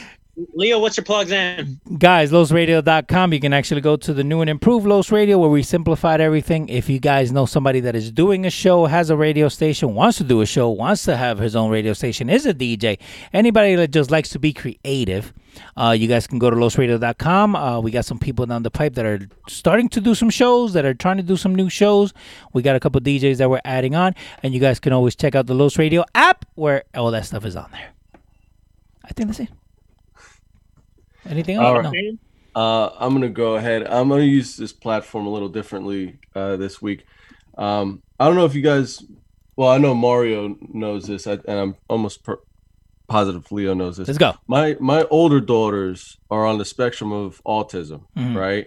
Leo, 0.55 0.79
what's 0.79 0.97
your 0.97 1.05
plugs 1.05 1.33
in? 1.33 1.81
Guys, 1.99 2.31
losradio.com. 2.31 3.33
You 3.33 3.41
can 3.41 3.53
actually 3.53 3.81
go 3.81 3.97
to 3.97 4.15
the 4.15 4.23
new 4.23 4.41
and 4.41 4.49
improved 4.49 4.87
Los 4.87 5.11
Radio 5.11 5.37
where 5.39 5.51
we 5.51 5.65
simplified 5.65 6.21
everything. 6.21 6.69
If 6.69 6.89
you 6.89 7.01
guys 7.01 7.33
know 7.33 7.45
somebody 7.45 7.81
that 7.81 7.97
is 7.97 8.13
doing 8.13 8.47
a 8.47 8.51
show, 8.51 8.87
has 8.87 9.11
a 9.11 9.17
radio 9.17 9.49
station, 9.49 9.95
wants 9.95 10.19
to 10.19 10.25
do 10.25 10.41
a 10.41 10.47
show, 10.47 10.69
wants 10.69 11.05
to 11.07 11.17
have 11.17 11.39
his 11.39 11.57
own 11.57 11.71
radio 11.71 11.93
station, 11.93 12.31
is 12.31 12.47
a 12.47 12.55
DJ, 12.55 12.99
anybody 13.33 13.75
that 13.75 13.89
just 13.91 14.13
likes 14.13 14.29
to 14.29 14.39
be 14.39 14.53
creative, 14.53 15.33
uh, 15.77 15.91
you 15.91 16.07
guys 16.07 16.29
can 16.29 16.39
go 16.39 16.51
to 16.51 16.57
losradio.com. 16.57 17.57
Uh, 17.57 17.81
we 17.81 17.91
got 17.91 18.05
some 18.05 18.19
people 18.19 18.47
down 18.47 18.63
the 18.63 18.71
pipe 18.71 18.95
that 18.95 19.07
are 19.07 19.29
starting 19.49 19.89
to 19.89 20.01
do 20.01 20.15
some 20.15 20.31
shows, 20.31 20.73
that 20.73 20.85
are 20.85 20.95
trying 20.95 21.17
to 21.17 21.23
do 21.25 21.37
some 21.37 21.55
new 21.55 21.69
shows. 21.69 22.13
We 22.53 22.63
got 22.63 22.77
a 22.77 22.81
couple 22.81 23.01
DJs 23.01 23.39
that 23.39 23.51
we're 23.51 23.61
adding 23.65 23.97
on, 23.97 24.15
and 24.45 24.55
you 24.55 24.61
guys 24.61 24.79
can 24.79 24.93
always 24.93 25.17
check 25.17 25.35
out 25.35 25.47
the 25.47 25.55
Los 25.55 25.79
Radio 25.79 26.05
app 26.15 26.45
where 26.55 26.85
all 26.95 27.11
that 27.11 27.27
stuff 27.27 27.45
is 27.45 27.57
on 27.57 27.69
there. 27.73 27.91
I 29.05 29.13
think 29.15 29.29
that's 29.29 29.41
it. 29.41 29.49
Anything 31.29 31.57
else? 31.57 31.67
All 31.67 31.83
No. 31.83 31.91
right. 31.91 32.19
Uh, 32.55 32.91
I'm 32.99 33.13
gonna 33.13 33.29
go 33.29 33.57
ahead. 33.57 33.87
I'm 33.87 34.09
gonna 34.09 34.23
use 34.23 34.57
this 34.57 34.73
platform 34.73 35.27
a 35.27 35.31
little 35.31 35.49
differently 35.49 36.19
uh, 36.35 36.57
this 36.57 36.81
week. 36.83 37.05
Um, 37.57 38.03
I 38.19 38.27
don't 38.27 38.35
know 38.37 38.45
if 38.47 38.55
you 38.55 38.63
guys. 38.63 39.03
Well, 39.57 39.69
I 39.69 39.79
know 39.79 39.95
Mario 39.95 40.57
knows 40.73 41.07
this, 41.07 41.27
I, 41.27 41.33
and 41.33 41.59
I'm 41.59 41.77
almost 41.89 42.23
per- 42.25 42.41
positive 43.09 43.51
Leo 43.53 43.75
knows 43.75 43.97
this. 43.97 44.09
Let's 44.09 44.19
go. 44.19 44.35
My 44.47 44.77
my 44.81 45.05
older 45.11 45.41
daughters 45.41 46.17
are 46.31 46.47
on 46.47 46.59
the 46.59 46.65
spectrum 46.65 47.13
of 47.13 47.41
autism, 47.45 48.03
Mhm. 48.17 48.35
right? 48.37 48.67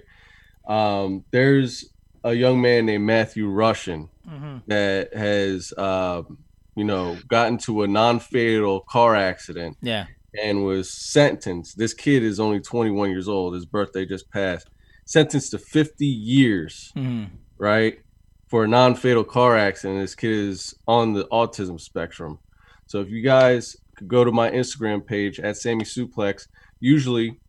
Um, 0.68 1.26
there's 1.32 1.90
a 2.24 2.34
young 2.34 2.62
man 2.62 2.86
named 2.86 3.04
Matthew 3.06 3.48
Rushin 3.50 4.10
Mhm. 4.30 4.62
that 4.68 5.14
has, 5.16 5.74
um, 5.78 6.38
you 6.76 6.84
know, 6.84 7.18
gotten 7.28 7.58
to 7.60 7.82
a 7.84 7.88
non-fatal 7.88 8.82
car 8.82 9.16
accident 9.16 9.78
Yeah. 9.82 10.06
And 10.40 10.66
was 10.66 10.91
sentenced. 10.91 11.78
This 11.78 11.94
kid 11.94 12.24
is 12.24 12.40
only 12.40 12.60
21 12.60 13.10
years 13.10 13.28
old. 13.28 13.53
His 13.53 13.66
birthday 13.66 14.06
just 14.06 14.30
passed. 14.32 14.70
Sentenced 15.06 15.52
to 15.52 15.58
50 15.58 16.06
years, 16.06 16.91
Mhm. 16.95 17.30
right, 17.58 17.99
for 18.48 18.64
a 18.64 18.68
non-fatal 18.68 19.24
car 19.26 19.58
accident. 19.58 19.99
This 19.99 20.16
kid 20.16 20.32
is 20.32 20.74
on 20.88 21.14
the 21.14 21.26
autism 21.26 21.80
spectrum. 21.80 22.40
So 22.88 23.02
if 23.02 23.10
you 23.10 23.22
guys 23.22 23.76
could 23.95 24.08
go 24.08 24.24
to 24.24 24.32
my 24.32 24.49
Instagram 24.52 25.06
page 25.06 25.40
at 25.40 25.58
Sammy 25.58 25.84
Suplex, 25.86 26.48
usually 26.80 27.40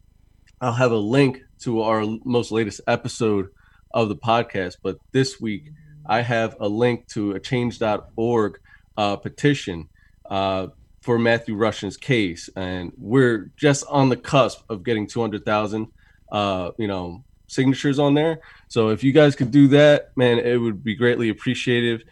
I'll 0.60 0.72
have 0.72 0.92
a 0.92 0.96
link 0.98 1.42
to 1.60 1.82
our 1.82 2.04
most 2.24 2.50
latest 2.52 2.80
episode 2.86 3.48
of 3.94 4.08
the 4.08 4.16
podcast. 4.16 4.76
But 4.82 4.98
this 5.12 5.40
week 5.40 5.70
I 6.06 6.22
have 6.22 6.56
a 6.60 6.68
link 6.68 7.06
to 7.08 7.32
a 7.32 7.40
change.org 7.40 8.58
uh, 8.96 9.16
petition 9.16 9.88
uh, 10.30 10.68
for 11.02 11.18
Matthew 11.18 11.56
Rushin's 11.56 11.96
case, 11.96 12.48
and 12.56 12.92
we're 12.96 13.50
just 13.56 13.84
on 13.88 14.08
the 14.08 14.16
cusp 14.16 14.62
of 14.70 14.84
getting 14.84 15.06
200,000, 15.06 15.88
uh, 16.30 16.70
you 16.78 16.86
know, 16.86 17.24
signatures 17.48 17.98
on 17.98 18.14
there. 18.14 18.40
So 18.68 18.88
if 18.88 19.04
you 19.04 19.12
guys 19.12 19.36
could 19.36 19.50
do 19.50 19.68
that, 19.68 20.16
man, 20.16 20.38
it 20.38 20.56
would 20.56 20.82
be 20.82 20.94
greatly 20.94 21.28
appreciated. 21.28 22.04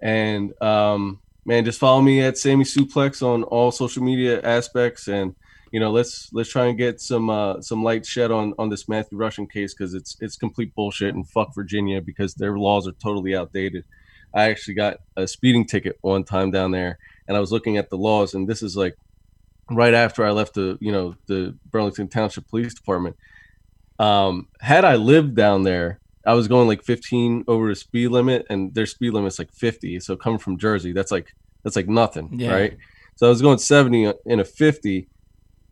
And 0.00 0.60
um, 0.62 1.20
man, 1.44 1.64
just 1.64 1.80
follow 1.80 2.00
me 2.00 2.20
at 2.20 2.38
Sammy 2.38 2.64
Suplex 2.64 3.22
on 3.22 3.42
all 3.44 3.72
social 3.72 4.02
media 4.02 4.40
aspects, 4.42 5.08
and 5.08 5.34
you 5.72 5.80
know, 5.80 5.90
let's 5.90 6.30
let's 6.32 6.48
try 6.48 6.66
and 6.66 6.78
get 6.78 7.00
some 7.00 7.28
uh, 7.28 7.60
some 7.60 7.82
light 7.82 8.06
shed 8.06 8.30
on 8.30 8.54
on 8.58 8.68
this 8.68 8.88
Matthew 8.88 9.18
Rushin 9.18 9.50
case 9.50 9.74
because 9.74 9.92
it's 9.92 10.16
it's 10.20 10.36
complete 10.36 10.74
bullshit 10.74 11.14
and 11.14 11.28
fuck 11.28 11.54
Virginia 11.54 12.00
because 12.00 12.34
their 12.34 12.56
laws 12.56 12.86
are 12.86 12.92
totally 12.92 13.34
outdated. 13.34 13.84
I 14.34 14.50
actually 14.50 14.74
got 14.74 14.98
a 15.16 15.26
speeding 15.26 15.66
ticket 15.66 15.98
one 16.02 16.24
time 16.24 16.50
down 16.50 16.70
there, 16.70 16.98
and 17.28 17.36
I 17.36 17.40
was 17.40 17.52
looking 17.52 17.76
at 17.76 17.90
the 17.90 17.96
laws, 17.98 18.34
and 18.34 18.48
this 18.48 18.62
is 18.62 18.76
like 18.76 18.96
right 19.70 19.94
after 19.94 20.24
I 20.24 20.30
left 20.30 20.54
the 20.54 20.78
you 20.80 20.92
know 20.92 21.14
the 21.26 21.56
Burlington 21.70 22.08
Township 22.08 22.48
Police 22.48 22.74
Department. 22.74 23.16
Um, 23.98 24.48
had 24.60 24.84
I 24.84 24.96
lived 24.96 25.34
down 25.34 25.62
there 25.62 26.00
I 26.26 26.34
was 26.34 26.48
going 26.48 26.66
like 26.66 26.82
15 26.82 27.44
over 27.46 27.68
the 27.68 27.76
speed 27.76 28.08
limit, 28.08 28.46
and 28.50 28.74
their 28.74 28.84
speed 28.86 29.12
limit's 29.12 29.38
like 29.38 29.52
50. 29.52 30.00
So 30.00 30.16
coming 30.16 30.40
from 30.40 30.58
Jersey, 30.58 30.90
that's 30.92 31.12
like 31.12 31.28
that's 31.62 31.76
like 31.76 31.88
nothing, 31.88 32.40
Yeah. 32.40 32.52
right? 32.52 32.76
So 33.14 33.26
I 33.26 33.30
was 33.30 33.40
going 33.40 33.58
70 33.58 34.12
in 34.26 34.40
a 34.40 34.44
50. 34.44 35.08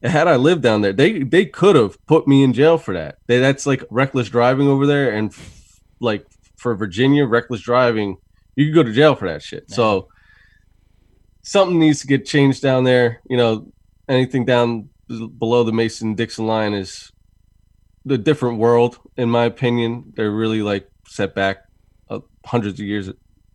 And 0.00 0.12
Had 0.12 0.28
I 0.28 0.36
lived 0.36 0.62
down 0.62 0.80
there, 0.82 0.92
they 0.92 1.24
they 1.24 1.44
could 1.44 1.74
have 1.74 1.96
put 2.06 2.28
me 2.28 2.44
in 2.44 2.52
jail 2.52 2.78
for 2.78 2.94
that. 2.94 3.16
They, 3.26 3.40
that's 3.40 3.66
like 3.66 3.82
reckless 3.90 4.28
driving 4.28 4.68
over 4.68 4.86
there, 4.86 5.10
and 5.10 5.30
f- 5.30 5.80
like 6.00 6.24
for 6.56 6.74
Virginia, 6.76 7.26
reckless 7.26 7.60
driving, 7.60 8.16
you 8.54 8.66
could 8.66 8.74
go 8.76 8.82
to 8.84 8.92
jail 8.92 9.16
for 9.16 9.26
that 9.28 9.42
shit. 9.42 9.70
So 9.72 10.06
something 11.44 11.78
needs 11.78 12.00
to 12.00 12.06
get 12.08 12.26
changed 12.26 12.62
down 12.62 12.82
there. 12.84 13.20
You 13.28 13.36
know, 13.36 13.72
anything 14.08 14.44
down 14.44 14.88
below 15.38 15.62
the 15.62 15.72
Mason 15.72 16.14
Dixon 16.14 16.46
line 16.46 16.72
is 16.74 17.12
the 18.04 18.18
different 18.18 18.58
world, 18.58 18.98
in 19.16 19.30
my 19.30 19.44
opinion. 19.44 20.12
They're 20.16 20.30
really 20.32 20.62
like 20.62 20.90
set 21.06 21.34
back 21.34 21.58
uh, 22.10 22.20
hundreds 22.44 22.80
of 22.80 22.86
years, 22.86 23.10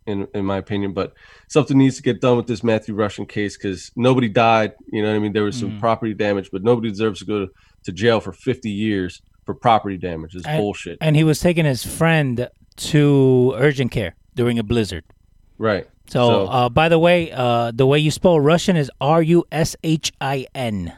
in 0.06 0.26
in 0.34 0.44
my 0.44 0.56
opinion. 0.58 0.92
But 0.94 1.12
something 1.48 1.76
needs 1.76 1.96
to 1.96 2.02
get 2.02 2.20
done 2.20 2.36
with 2.36 2.46
this 2.46 2.62
Matthew 2.64 2.94
Rushin 2.94 3.28
case 3.28 3.56
because 3.56 3.90
nobody 3.96 4.28
died. 4.28 4.72
You 4.92 5.02
know 5.02 5.10
what 5.10 5.16
I 5.16 5.18
mean? 5.18 5.32
There 5.32 5.44
was 5.44 5.58
some 5.58 5.72
Mhm. 5.72 5.80
property 5.80 6.14
damage, 6.14 6.50
but 6.50 6.62
nobody 6.62 6.88
deserves 6.90 7.18
to 7.20 7.24
go 7.26 7.46
to, 7.46 7.52
to 7.84 7.92
jail 7.92 8.20
for 8.20 8.32
50 8.32 8.70
years 8.70 9.20
for 9.44 9.54
property 9.54 9.96
damage. 9.96 10.34
It's 10.34 10.46
And- 10.46 10.58
bullshit. 10.60 10.98
And 11.00 11.16
he 11.16 11.24
was 11.24 11.40
taking 11.40 11.64
his 11.64 11.84
friend 11.84 12.48
to 12.76 13.54
urgent 13.56 13.90
care 13.90 14.14
during 14.34 14.58
a 14.58 14.62
blizzard. 14.62 15.04
Right. 15.60 15.86
So, 16.08 16.46
uh, 16.46 16.68
by 16.70 16.88
the 16.88 16.98
way, 16.98 17.30
uh, 17.30 17.70
the 17.72 17.86
way 17.86 17.98
you 17.98 18.10
spell 18.10 18.36
Rushin 18.36 18.76
is 18.76 18.90
R 18.98 19.22
U 19.22 19.44
S 19.52 19.76
H 19.84 20.10
I 20.18 20.46
N. 20.54 20.92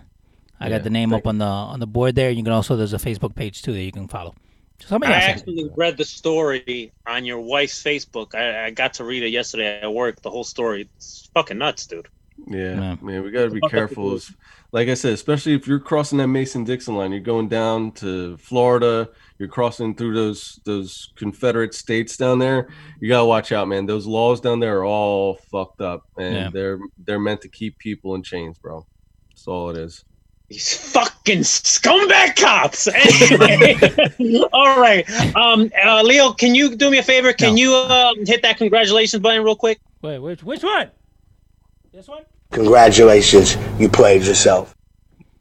I 0.61 0.67
Yeah, 0.69 0.77
got 0.77 0.85
the 0.85 0.91
name 0.91 1.13
up 1.13 1.27
on 1.27 1.39
the 1.39 1.45
on 1.45 1.81
the 1.81 1.87
board 1.89 2.15
there. 2.15 2.31
You 2.31 2.45
can 2.45 2.53
also 2.53 2.77
there's 2.77 2.95
a 2.95 2.99
Facebook 2.99 3.35
page 3.35 3.63
too 3.63 3.73
that 3.73 3.83
you 3.83 3.91
can 3.91 4.07
follow. 4.07 4.37
Somebody 4.79 5.13
I 5.13 5.17
else. 5.17 5.25
actually 5.41 5.69
read 5.77 5.97
the 5.97 6.05
story 6.05 6.93
on 7.07 7.25
your 7.25 7.41
wife's 7.41 7.83
Facebook. 7.83 8.37
I, 8.37 8.67
I 8.67 8.71
got 8.71 8.95
to 8.95 9.05
read 9.05 9.25
it 9.25 9.31
yesterday 9.31 9.81
at 9.81 9.93
work. 9.93 10.23
The 10.23 10.31
whole 10.31 10.45
story. 10.45 10.89
It's 10.97 11.29
fucking 11.35 11.59
nuts, 11.59 11.87
dude. 11.87 12.09
Yeah, 12.47 12.59
Yeah. 12.75 12.97
man, 13.01 13.23
we 13.23 13.31
got 13.31 13.45
to 13.45 13.51
be 13.51 13.61
Fuck 13.61 13.69
up 13.69 13.71
the 13.71 13.77
careful. 13.77 14.05
rules. 14.05 14.33
Like 14.73 14.89
I 14.89 14.95
said, 14.95 15.13
especially 15.13 15.53
if 15.55 15.67
you're 15.67 15.79
crossing 15.79 16.19
that 16.19 16.29
Mason 16.29 16.65
Dixon 16.65 16.97
line, 16.97 17.13
you're 17.13 17.21
going 17.21 17.49
down 17.49 17.93
to 17.93 18.37
Florida, 18.39 19.09
you're 19.39 19.49
crossing 19.49 19.95
through 19.95 20.15
those 20.15 20.61
those 20.65 21.13
Confederate 21.17 21.75
states 21.75 22.17
down 22.17 22.39
there. 22.39 22.69
You 23.01 23.09
gotta 23.09 23.27
watch 23.27 23.53
out, 23.53 23.69
man. 23.69 23.85
Those 23.87 24.07
laws 24.07 24.41
down 24.41 24.61
there 24.61 24.79
are 24.79 24.85
all 24.87 25.35
fucked 25.51 25.83
up, 25.83 26.05
and 26.17 26.35
Yeah. 26.35 26.51
they're 26.53 26.79
they're 27.05 27.21
meant 27.21 27.43
to 27.43 27.49
keep 27.49 27.77
people 27.79 28.15
in 28.15 28.23
chains, 28.23 28.57
bro. 28.59 28.87
That's 29.31 29.47
all 29.47 29.69
it 29.71 29.77
is. 29.77 30.05
These 30.49 30.75
fucking 30.93 31.41
scumbag 31.41 32.37
cops. 32.37 32.87
Anyway, 32.95 34.45
all 34.53 34.81
right. 34.81 35.09
Um, 35.37 35.71
uh, 35.85 36.03
Leo, 36.03 36.33
can 36.33 36.55
you 36.55 36.75
do 36.77 36.91
me 36.91 36.99
a 36.99 37.03
favor? 37.03 37.33
Can 37.35 37.55
No. 37.55 37.61
you 37.61 37.75
uh, 37.75 38.15
hit 38.27 38.43
that 38.43 38.57
congratulations 38.59 39.23
button 39.23 39.43
real 39.45 39.57
quick? 39.57 39.81
Wait, 40.03 40.19
which 40.19 40.43
which 40.43 40.63
one? 40.63 40.91
This 41.93 42.09
one? 42.09 42.23
Congratulations, 42.53 43.57
you 43.79 43.89
played 43.89 44.23
yourself. 44.23 44.75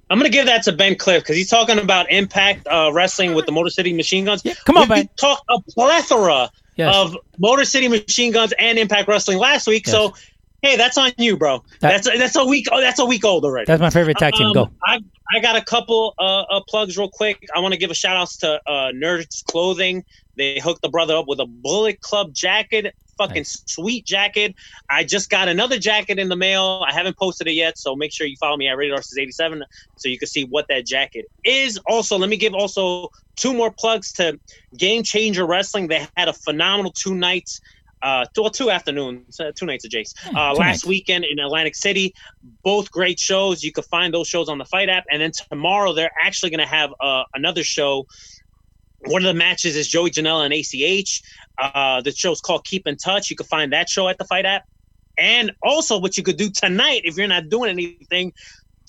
I'm 0.10 0.18
gonna 0.18 0.30
give 0.30 0.46
that 0.48 0.64
to 0.64 0.74
Ben 0.74 0.96
Cliff 0.96 1.24
because 1.24 1.38
he's 1.38 1.50
talking 1.50 1.80
about 1.80 2.12
Impact 2.12 2.68
uh, 2.68 2.92
Wrestling 2.94 3.34
with 3.34 3.46
the 3.46 3.52
Motor 3.54 3.70
City 3.70 3.94
Machine 3.94 4.26
Guns. 4.26 4.42
Yeah, 4.44 4.54
come 4.66 4.78
on, 4.78 4.90
we 4.90 4.96
Ben. 4.96 5.10
talked 5.16 5.44
a 5.50 5.62
plethora 5.72 6.50
Yes. 6.76 6.94
of 6.96 7.16
Motor 7.38 7.64
City 7.66 7.88
Machine 7.88 8.32
Guns 8.32 8.54
and 8.60 8.78
Impact 8.78 9.08
Wrestling 9.08 9.38
last 9.38 9.68
week. 9.68 9.88
So, 9.88 10.14
hey, 10.62 10.76
that's 10.78 10.98
on 10.98 11.12
you, 11.18 11.38
bro. 11.38 11.64
That- 11.80 12.04
that's 12.04 12.18
that's 12.20 12.36
a 12.36 12.46
week. 12.46 12.68
Oh, 12.72 12.82
that's 12.82 13.00
a 13.00 13.06
week 13.06 13.24
old 13.24 13.46
already. 13.46 13.66
That's 13.66 13.82
my 13.82 13.90
favorite 13.90 14.18
tag 14.18 14.34
team. 14.34 14.48
Um, 14.48 14.54
Go. 14.54 14.70
I, 14.86 15.00
I 15.34 15.40
got 15.40 15.56
a 15.56 15.64
couple 15.64 16.14
uh, 16.20 16.42
uh, 16.50 16.62
plugs 16.68 16.98
real 16.98 17.10
quick. 17.10 17.46
I 17.56 17.60
want 17.60 17.74
to 17.74 17.80
give 17.80 17.92
a 17.92 17.96
shout 17.96 18.18
outs 18.18 18.38
to 18.38 18.60
uh, 18.68 18.92
Nerds 18.94 19.44
Clothing. 19.46 20.04
They 20.38 20.60
hooked 20.60 20.82
the 20.82 20.90
brother 20.90 21.16
up 21.16 21.26
with 21.28 21.40
a 21.40 21.46
Bullet 21.46 22.02
Club 22.02 22.34
jacket. 22.34 22.96
Fucking 23.22 23.42
Nice. 23.42 23.64
sweet 23.68 24.06
jacket. 24.06 24.56
I 24.90 25.04
just 25.04 25.30
got 25.30 25.48
another 25.48 25.78
jacket 25.78 26.18
in 26.20 26.30
the 26.30 26.36
mail. 26.36 26.84
I 26.88 26.94
haven't 26.94 27.18
posted 27.18 27.48
it 27.48 27.54
yet, 27.54 27.78
so 27.78 27.96
make 27.96 28.12
sure 28.14 28.26
you 28.26 28.36
follow 28.40 28.58
me 28.58 28.68
at 28.68 28.78
Rated 28.78 28.98
Arses 28.98 29.20
87 29.20 29.64
so 29.96 30.10
you 30.10 30.18
can 30.18 30.28
see 30.28 30.46
what 30.46 30.66
that 30.70 30.86
jacket 30.86 31.26
is. 31.46 31.80
Also, 31.88 32.18
let 32.18 32.30
me 32.30 32.38
give 32.38 32.54
also 32.54 33.10
two 33.36 33.54
more 33.54 33.72
plugs 33.72 34.12
to 34.14 34.40
Game 34.78 35.04
Changer 35.04 35.46
Wrestling. 35.46 35.88
They 35.88 36.08
had 36.18 36.28
a 36.28 36.34
phenomenal 36.34 36.92
two 36.92 37.16
nights 37.16 37.62
uh, 38.02 38.26
two, 38.34 38.42
well, 38.42 38.52
two 38.52 38.70
afternoons, 38.72 39.40
uh, 39.40 39.52
two 39.56 39.66
nights 39.66 39.86
of 39.86 39.92
Jace. 39.92 40.14
Uh, 40.28 40.54
last 40.54 40.58
nights. 40.58 40.86
weekend 40.86 41.26
in 41.26 41.40
Atlantic 41.40 41.76
City, 41.76 42.14
both 42.64 42.90
great 42.92 43.20
shows. 43.20 43.64
You 43.64 43.72
can 43.72 43.84
find 43.84 44.14
those 44.14 44.28
shows 44.28 44.50
on 44.50 44.58
the 44.58 44.66
FITE 44.66 44.90
app, 44.90 45.04
and 45.12 45.22
then 45.22 45.32
tomorrow 45.52 45.94
they're 45.94 46.12
actually 46.22 46.50
going 46.50 46.66
to 46.68 46.74
have 46.74 46.92
uh, 47.00 47.24
another 47.36 47.64
show. 47.64 48.06
One 49.06 49.24
of 49.24 49.28
the 49.28 49.38
matches 49.38 49.76
is 49.76 49.88
Joey 49.88 50.12
Janela 50.12 50.46
and 50.46 50.54
ACH. 50.54 51.22
Uh, 51.58 52.02
the 52.02 52.12
show's 52.12 52.42
called 52.42 52.66
Keep 52.66 52.88
in 52.88 52.98
Touch. 52.98 53.30
You 53.30 53.36
can 53.36 53.46
find 53.48 53.74
that 53.74 53.90
show 53.90 54.08
at 54.08 54.18
the 54.18 54.26
FITE 54.26 54.46
app. 54.46 54.64
And 55.18 55.52
also, 55.62 56.00
what 56.00 56.18
you 56.18 56.24
could 56.24 56.38
do 56.38 56.50
tonight 56.50 57.02
if 57.04 57.18
you're 57.18 57.28
not 57.28 57.50
doing 57.50 57.70
anything, 57.70 58.34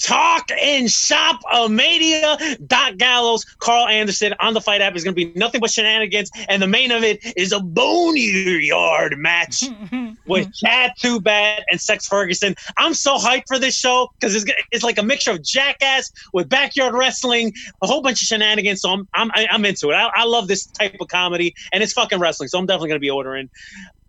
talk 0.03 0.49
and 0.61 0.91
shop 0.91 1.41
a 1.53 1.69
mania. 1.69 2.37
Doc 2.66 2.97
Gallows, 2.97 3.45
Karl 3.61 3.87
Anderson 3.87 4.35
on 4.41 4.55
the 4.55 4.61
FITE 4.61 4.81
app 4.81 4.97
is 4.97 5.05
going 5.05 5.15
to 5.15 5.27
be 5.27 5.33
nothing 5.39 5.61
but 5.61 5.70
shenanigans. 5.70 6.31
And 6.49 6.61
the 6.62 6.66
main 6.66 6.91
of 6.91 7.03
it 7.03 7.20
is 7.37 7.53
a 7.53 7.61
boneyard 7.61 9.16
match 9.19 9.65
with 10.27 10.53
Chad 10.55 10.93
Too 11.01 11.20
Bad 11.20 11.62
and 11.70 11.81
Sex 11.81 12.07
Ferguson. 12.07 12.55
I'm 12.77 12.95
so 12.95 13.16
hyped 13.16 13.45
for 13.49 13.59
this 13.59 13.74
show 13.74 14.09
because 14.20 14.35
it's, 14.35 14.45
it's 14.70 14.85
like 14.85 14.99
a 14.99 15.03
mixture 15.03 15.33
of 15.33 15.43
jackass 15.43 16.11
with 16.33 16.49
backyard 16.49 16.95
wrestling, 16.95 17.53
a 17.83 17.87
whole 17.87 18.03
bunch 18.03 18.23
of 18.23 18.27
shenanigans. 18.27 18.81
So 18.81 18.91
I'm 18.91 19.09
I'm 19.15 19.31
I'm 19.35 19.65
into 19.65 19.91
it. 19.91 19.95
I, 19.95 20.11
I 20.15 20.24
love 20.24 20.49
this 20.49 20.66
type 20.66 20.97
of 21.01 21.09
comedy, 21.09 21.55
and 21.73 21.83
it's 21.83 21.93
fucking 21.93 22.19
wrestling. 22.19 22.49
So 22.49 22.59
I'm 22.59 22.66
definitely 22.66 22.89
gonna 22.91 23.01
be 23.01 23.11
ordering. 23.11 23.49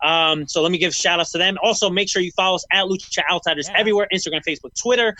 Um, 0.04 0.46
so 0.46 0.60
let 0.60 0.70
me 0.70 0.78
give 0.78 0.94
shout 0.94 1.18
outs 1.20 1.30
to 1.32 1.38
them. 1.38 1.56
Also, 1.62 1.88
make 1.88 2.10
sure 2.10 2.20
you 2.20 2.32
follow 2.36 2.56
us 2.56 2.64
at 2.72 2.84
Lucha 2.84 3.22
Outsiders 3.30 3.68
Yeah. 3.68 3.78
everywhere 3.80 4.06
Instagram, 4.12 4.42
Facebook, 4.46 4.70
Twitter. 4.80 5.14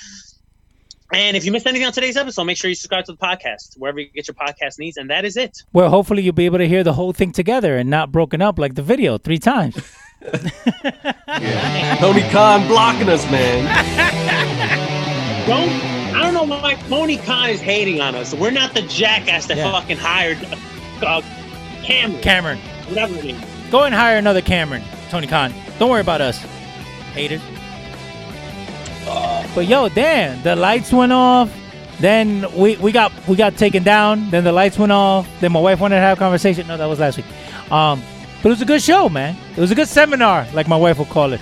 And 1.12 1.36
if 1.36 1.44
you 1.44 1.52
missed 1.52 1.66
anything 1.66 1.86
on 1.86 1.92
today's 1.92 2.16
episode, 2.16 2.44
make 2.44 2.56
sure 2.56 2.68
you 2.68 2.74
subscribe 2.74 3.04
to 3.04 3.12
the 3.12 3.18
podcast 3.18 3.76
wherever 3.78 4.00
you 4.00 4.08
get 4.08 4.26
your 4.26 4.34
podcast 4.34 4.78
needs. 4.78 4.96
And 4.96 5.10
that 5.10 5.24
is 5.24 5.36
it. 5.36 5.62
Well, 5.72 5.90
hopefully 5.90 6.22
you'll 6.22 6.32
be 6.32 6.46
able 6.46 6.58
to 6.58 6.66
hear 6.66 6.82
the 6.82 6.94
whole 6.94 7.12
thing 7.12 7.30
together 7.30 7.76
and 7.76 7.90
not 7.90 8.10
broken 8.10 8.40
up 8.42 8.58
like 8.58 8.74
the 8.74 8.82
video 8.82 9.18
three 9.18 9.38
times. 9.38 9.76
Tony 11.98 12.22
Khan 12.30 12.66
blocking 12.66 13.08
us, 13.08 13.24
man. 13.30 13.64
Don't 15.46 15.68
I 16.16 16.22
don't 16.22 16.32
know 16.34 16.44
why 16.56 16.74
Tony 16.88 17.16
Khan 17.18 17.50
is 17.50 17.60
hating 17.60 18.00
on 18.00 18.14
us. 18.14 18.32
We're 18.32 18.50
not 18.52 18.72
the 18.72 18.82
jackass 18.82 19.46
that 19.46 19.58
Yeah. 19.58 19.72
fucking 19.72 19.98
hired 19.98 20.38
uh, 21.02 21.20
Cameron. 21.82 22.22
Cameron, 22.22 22.58
whatever 22.88 23.14
it 23.16 23.24
is. 23.26 23.42
go 23.70 23.82
and 23.84 23.94
hire 23.94 24.16
another 24.16 24.40
Cameron. 24.40 24.82
Tony 25.10 25.26
Khan. 25.26 25.52
Don't 25.78 25.90
worry 25.90 26.00
about 26.00 26.20
us. 26.22 26.38
Haters. 27.12 27.42
But 29.54 29.66
yo, 29.66 29.88
damn, 29.88 30.42
the 30.42 30.56
lights 30.56 30.92
went 30.92 31.12
off. 31.12 31.52
Then 32.00 32.44
we, 32.56 32.76
we 32.76 32.90
got 32.92 33.12
we 33.28 33.36
got 33.36 33.56
taken 33.56 33.82
down. 33.82 34.30
Then 34.30 34.44
the 34.44 34.52
lights 34.52 34.78
went 34.78 34.92
off. 34.92 35.28
Then 35.40 35.52
my 35.52 35.60
wife 35.60 35.80
wanted 35.80 35.96
to 35.96 36.00
have 36.00 36.18
a 36.18 36.20
conversation. 36.20 36.66
No, 36.66 36.76
that 36.76 36.86
was 36.86 36.98
last 36.98 37.16
week. 37.16 37.26
Um, 37.70 38.02
but 38.42 38.48
it 38.48 38.52
was 38.52 38.62
a 38.62 38.66
good 38.66 38.82
show, 38.82 39.08
man. 39.08 39.36
It 39.56 39.60
was 39.60 39.70
a 39.70 39.74
good 39.74 39.88
seminar, 39.88 40.46
like 40.52 40.66
my 40.68 40.76
wife 40.76 40.98
would 40.98 41.08
call 41.08 41.32
it. 41.32 41.40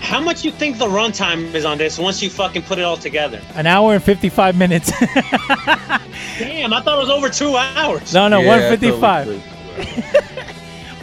How 0.00 0.20
much 0.20 0.44
you 0.44 0.52
think 0.52 0.78
the 0.78 0.86
runtime 0.86 1.52
is 1.52 1.64
on 1.64 1.78
this 1.78 1.98
once 1.98 2.22
you 2.22 2.30
fucking 2.30 2.62
put 2.62 2.78
it 2.78 2.82
all 2.82 2.96
together? 2.96 3.40
An 3.54 3.66
hour 3.66 3.94
and 3.94 4.02
fifty 4.02 4.28
five 4.28 4.56
minutes. 4.56 4.92
Damn, 6.38 6.72
I 6.72 6.80
thought 6.82 6.98
it 6.98 7.00
was 7.00 7.10
over 7.10 7.28
two 7.28 7.56
hours. 7.56 8.12
no, 8.14 8.28
no, 8.28 8.40
Yeah, 8.40 8.46
one 8.48 8.58
I 8.60 8.68
fifty 8.68 8.90
five. 9.00 10.52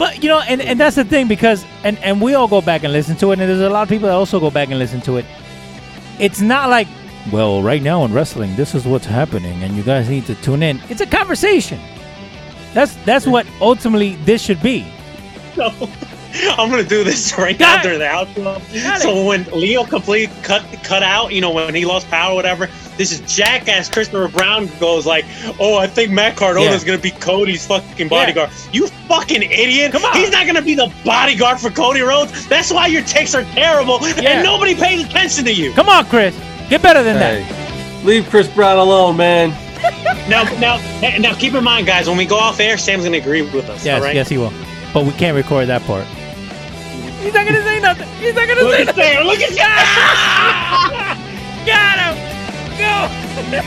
But 0.03 0.21
you 0.21 0.27
know, 0.27 0.41
and, 0.41 0.61
and 0.61 0.77
that's 0.77 0.97
the 0.97 1.05
thing 1.05 1.29
because 1.29 1.63
and 1.85 1.97
and 1.99 2.19
we 2.19 2.33
all 2.33 2.49
go 2.49 2.59
back 2.59 2.83
and 2.83 2.91
listen 2.91 3.15
to 3.19 3.31
it, 3.31 3.39
and 3.39 3.43
there's 3.43 3.61
a 3.61 3.69
lot 3.69 3.83
of 3.83 3.87
people 3.87 4.09
that 4.09 4.15
also 4.15 4.37
go 4.37 4.51
back 4.51 4.67
and 4.67 4.77
listen 4.77 4.99
to 4.99 5.15
it. 5.15 5.25
It's 6.19 6.41
not 6.41 6.69
like, 6.69 6.89
well, 7.31 7.63
right 7.63 7.81
now 7.81 8.03
in 8.03 8.11
wrestling, 8.11 8.53
this 8.57 8.75
is 8.75 8.85
what's 8.85 9.05
happening, 9.05 9.63
and 9.63 9.77
you 9.77 9.81
guys 9.81 10.09
need 10.09 10.25
to 10.25 10.35
tune 10.35 10.61
in. 10.61 10.81
It's 10.89 10.99
a 10.99 11.05
conversation. 11.05 11.79
That's 12.73 12.97
that's 13.05 13.25
what 13.25 13.47
ultimately 13.61 14.15
this 14.25 14.41
should 14.43 14.61
be. 14.61 14.85
So, 15.55 15.69
I'm 16.57 16.69
gonna 16.69 16.83
do 16.83 17.03
this 17.03 17.37
right 17.37 17.57
Got 17.57 17.75
now 17.75 17.79
it. 17.79 17.83
during 17.83 17.99
the 17.99 18.05
outro. 18.05 18.83
Got 18.83 19.01
So 19.01 19.23
when 19.25 19.43
Leo 19.51 19.83
complete 19.83 20.29
cut 20.43 20.63
cut 20.83 21.03
out, 21.03 21.31
you 21.33 21.41
know, 21.41 21.51
when 21.51 21.73
he 21.75 21.85
lost 21.85 22.09
power, 22.09 22.31
or 22.33 22.35
whatever. 22.35 22.67
This 22.95 23.11
is 23.11 23.21
jackass. 23.21 23.89
Christopher 23.89 24.27
Brown 24.27 24.69
goes 24.79 25.07
like, 25.07 25.25
"Oh, 25.59 25.77
I 25.79 25.87
think 25.87 26.11
Matt 26.11 26.35
Cardona 26.35 26.69
Yeah. 26.69 26.83
gonna 26.83 26.99
be 26.99 27.09
Cody's 27.09 27.65
fucking 27.65 28.07
bodyguard." 28.07 28.51
You 28.71 28.85
fucking 29.07 29.41
idiot! 29.41 29.91
Come 29.91 30.05
on. 30.05 30.15
He's 30.15 30.29
not 30.29 30.45
gonna 30.45 30.61
be 30.61 30.75
the 30.75 30.91
bodyguard 31.03 31.59
for 31.59 31.71
Cody 31.71 32.01
Rhodes. 32.01 32.47
That's 32.47 32.71
why 32.71 32.85
your 32.87 33.01
takes 33.03 33.33
are 33.33 33.43
terrible, 33.55 33.99
Yeah. 34.21 34.29
and 34.33 34.43
nobody 34.43 34.75
pays 34.75 35.03
attention 35.03 35.43
to 35.45 35.51
you. 35.53 35.73
Come 35.73 35.89
on, 35.89 36.05
Chris, 36.05 36.35
get 36.69 36.83
better 36.83 37.01
than 37.01 37.17
that. 37.17 38.05
Leave 38.05 38.29
Chris 38.29 38.47
Brown 38.47 38.77
alone, 38.77 39.17
man. 39.17 39.51
Now, 40.29 40.43
now, 40.59 40.77
now, 41.19 41.33
keep 41.33 41.53
in 41.53 41.63
mind, 41.63 41.85
guys, 41.85 42.07
when 42.07 42.17
we 42.17 42.25
go 42.25 42.37
off 42.37 42.59
air, 42.61 42.77
Sam's 42.77 43.03
gonna 43.03 43.17
agree 43.17 43.41
with 43.41 43.69
us. 43.69 43.83
Yes, 43.83 43.97
all 43.99 44.05
right? 44.05 44.15
yes, 44.15 44.29
he 44.29 44.37
will. 44.37 44.53
But 44.93 45.03
we 45.05 45.11
can't 45.13 45.35
record 45.35 45.67
that 45.67 45.81
part. 45.83 46.05
He's 47.23 47.33
not 47.33 47.45
gonna 47.47 47.63
say 47.63 47.79
nothing. 47.79 48.07
He's 48.19 48.35
not 48.35 48.47
gonna 48.47 48.61
Look 48.61 48.75
say 48.75 48.83
nothing. 48.83 49.03
Sam. 49.03 49.25
Look 49.25 49.39
at 49.39 49.53
Sam. 49.55 49.71
Got 51.65 51.97
him. 52.03 52.19
Go. 52.75 53.07
Go. 53.47 53.63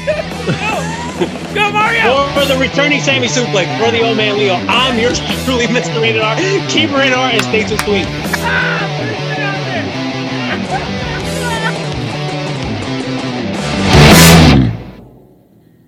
Go, 1.55 1.73
Mario. 1.73 2.29
For 2.35 2.45
the 2.45 2.59
returning 2.61 3.01
Sammy 3.01 3.29
Suplex 3.29 3.67
for 3.83 3.91
the 3.91 4.03
old 4.03 4.19
man 4.19 4.37
Leo. 4.37 4.55
I'm 4.69 4.99
yours 4.99 5.19
truly, 5.45 5.67
Mr. 5.67 5.97
R. 6.23 6.37
Keep 6.69 6.91
it 6.91 6.95
rated 6.95 7.15
R 7.15 7.31
and 7.31 7.43
stay 7.43 7.65
tuned. 7.65 9.26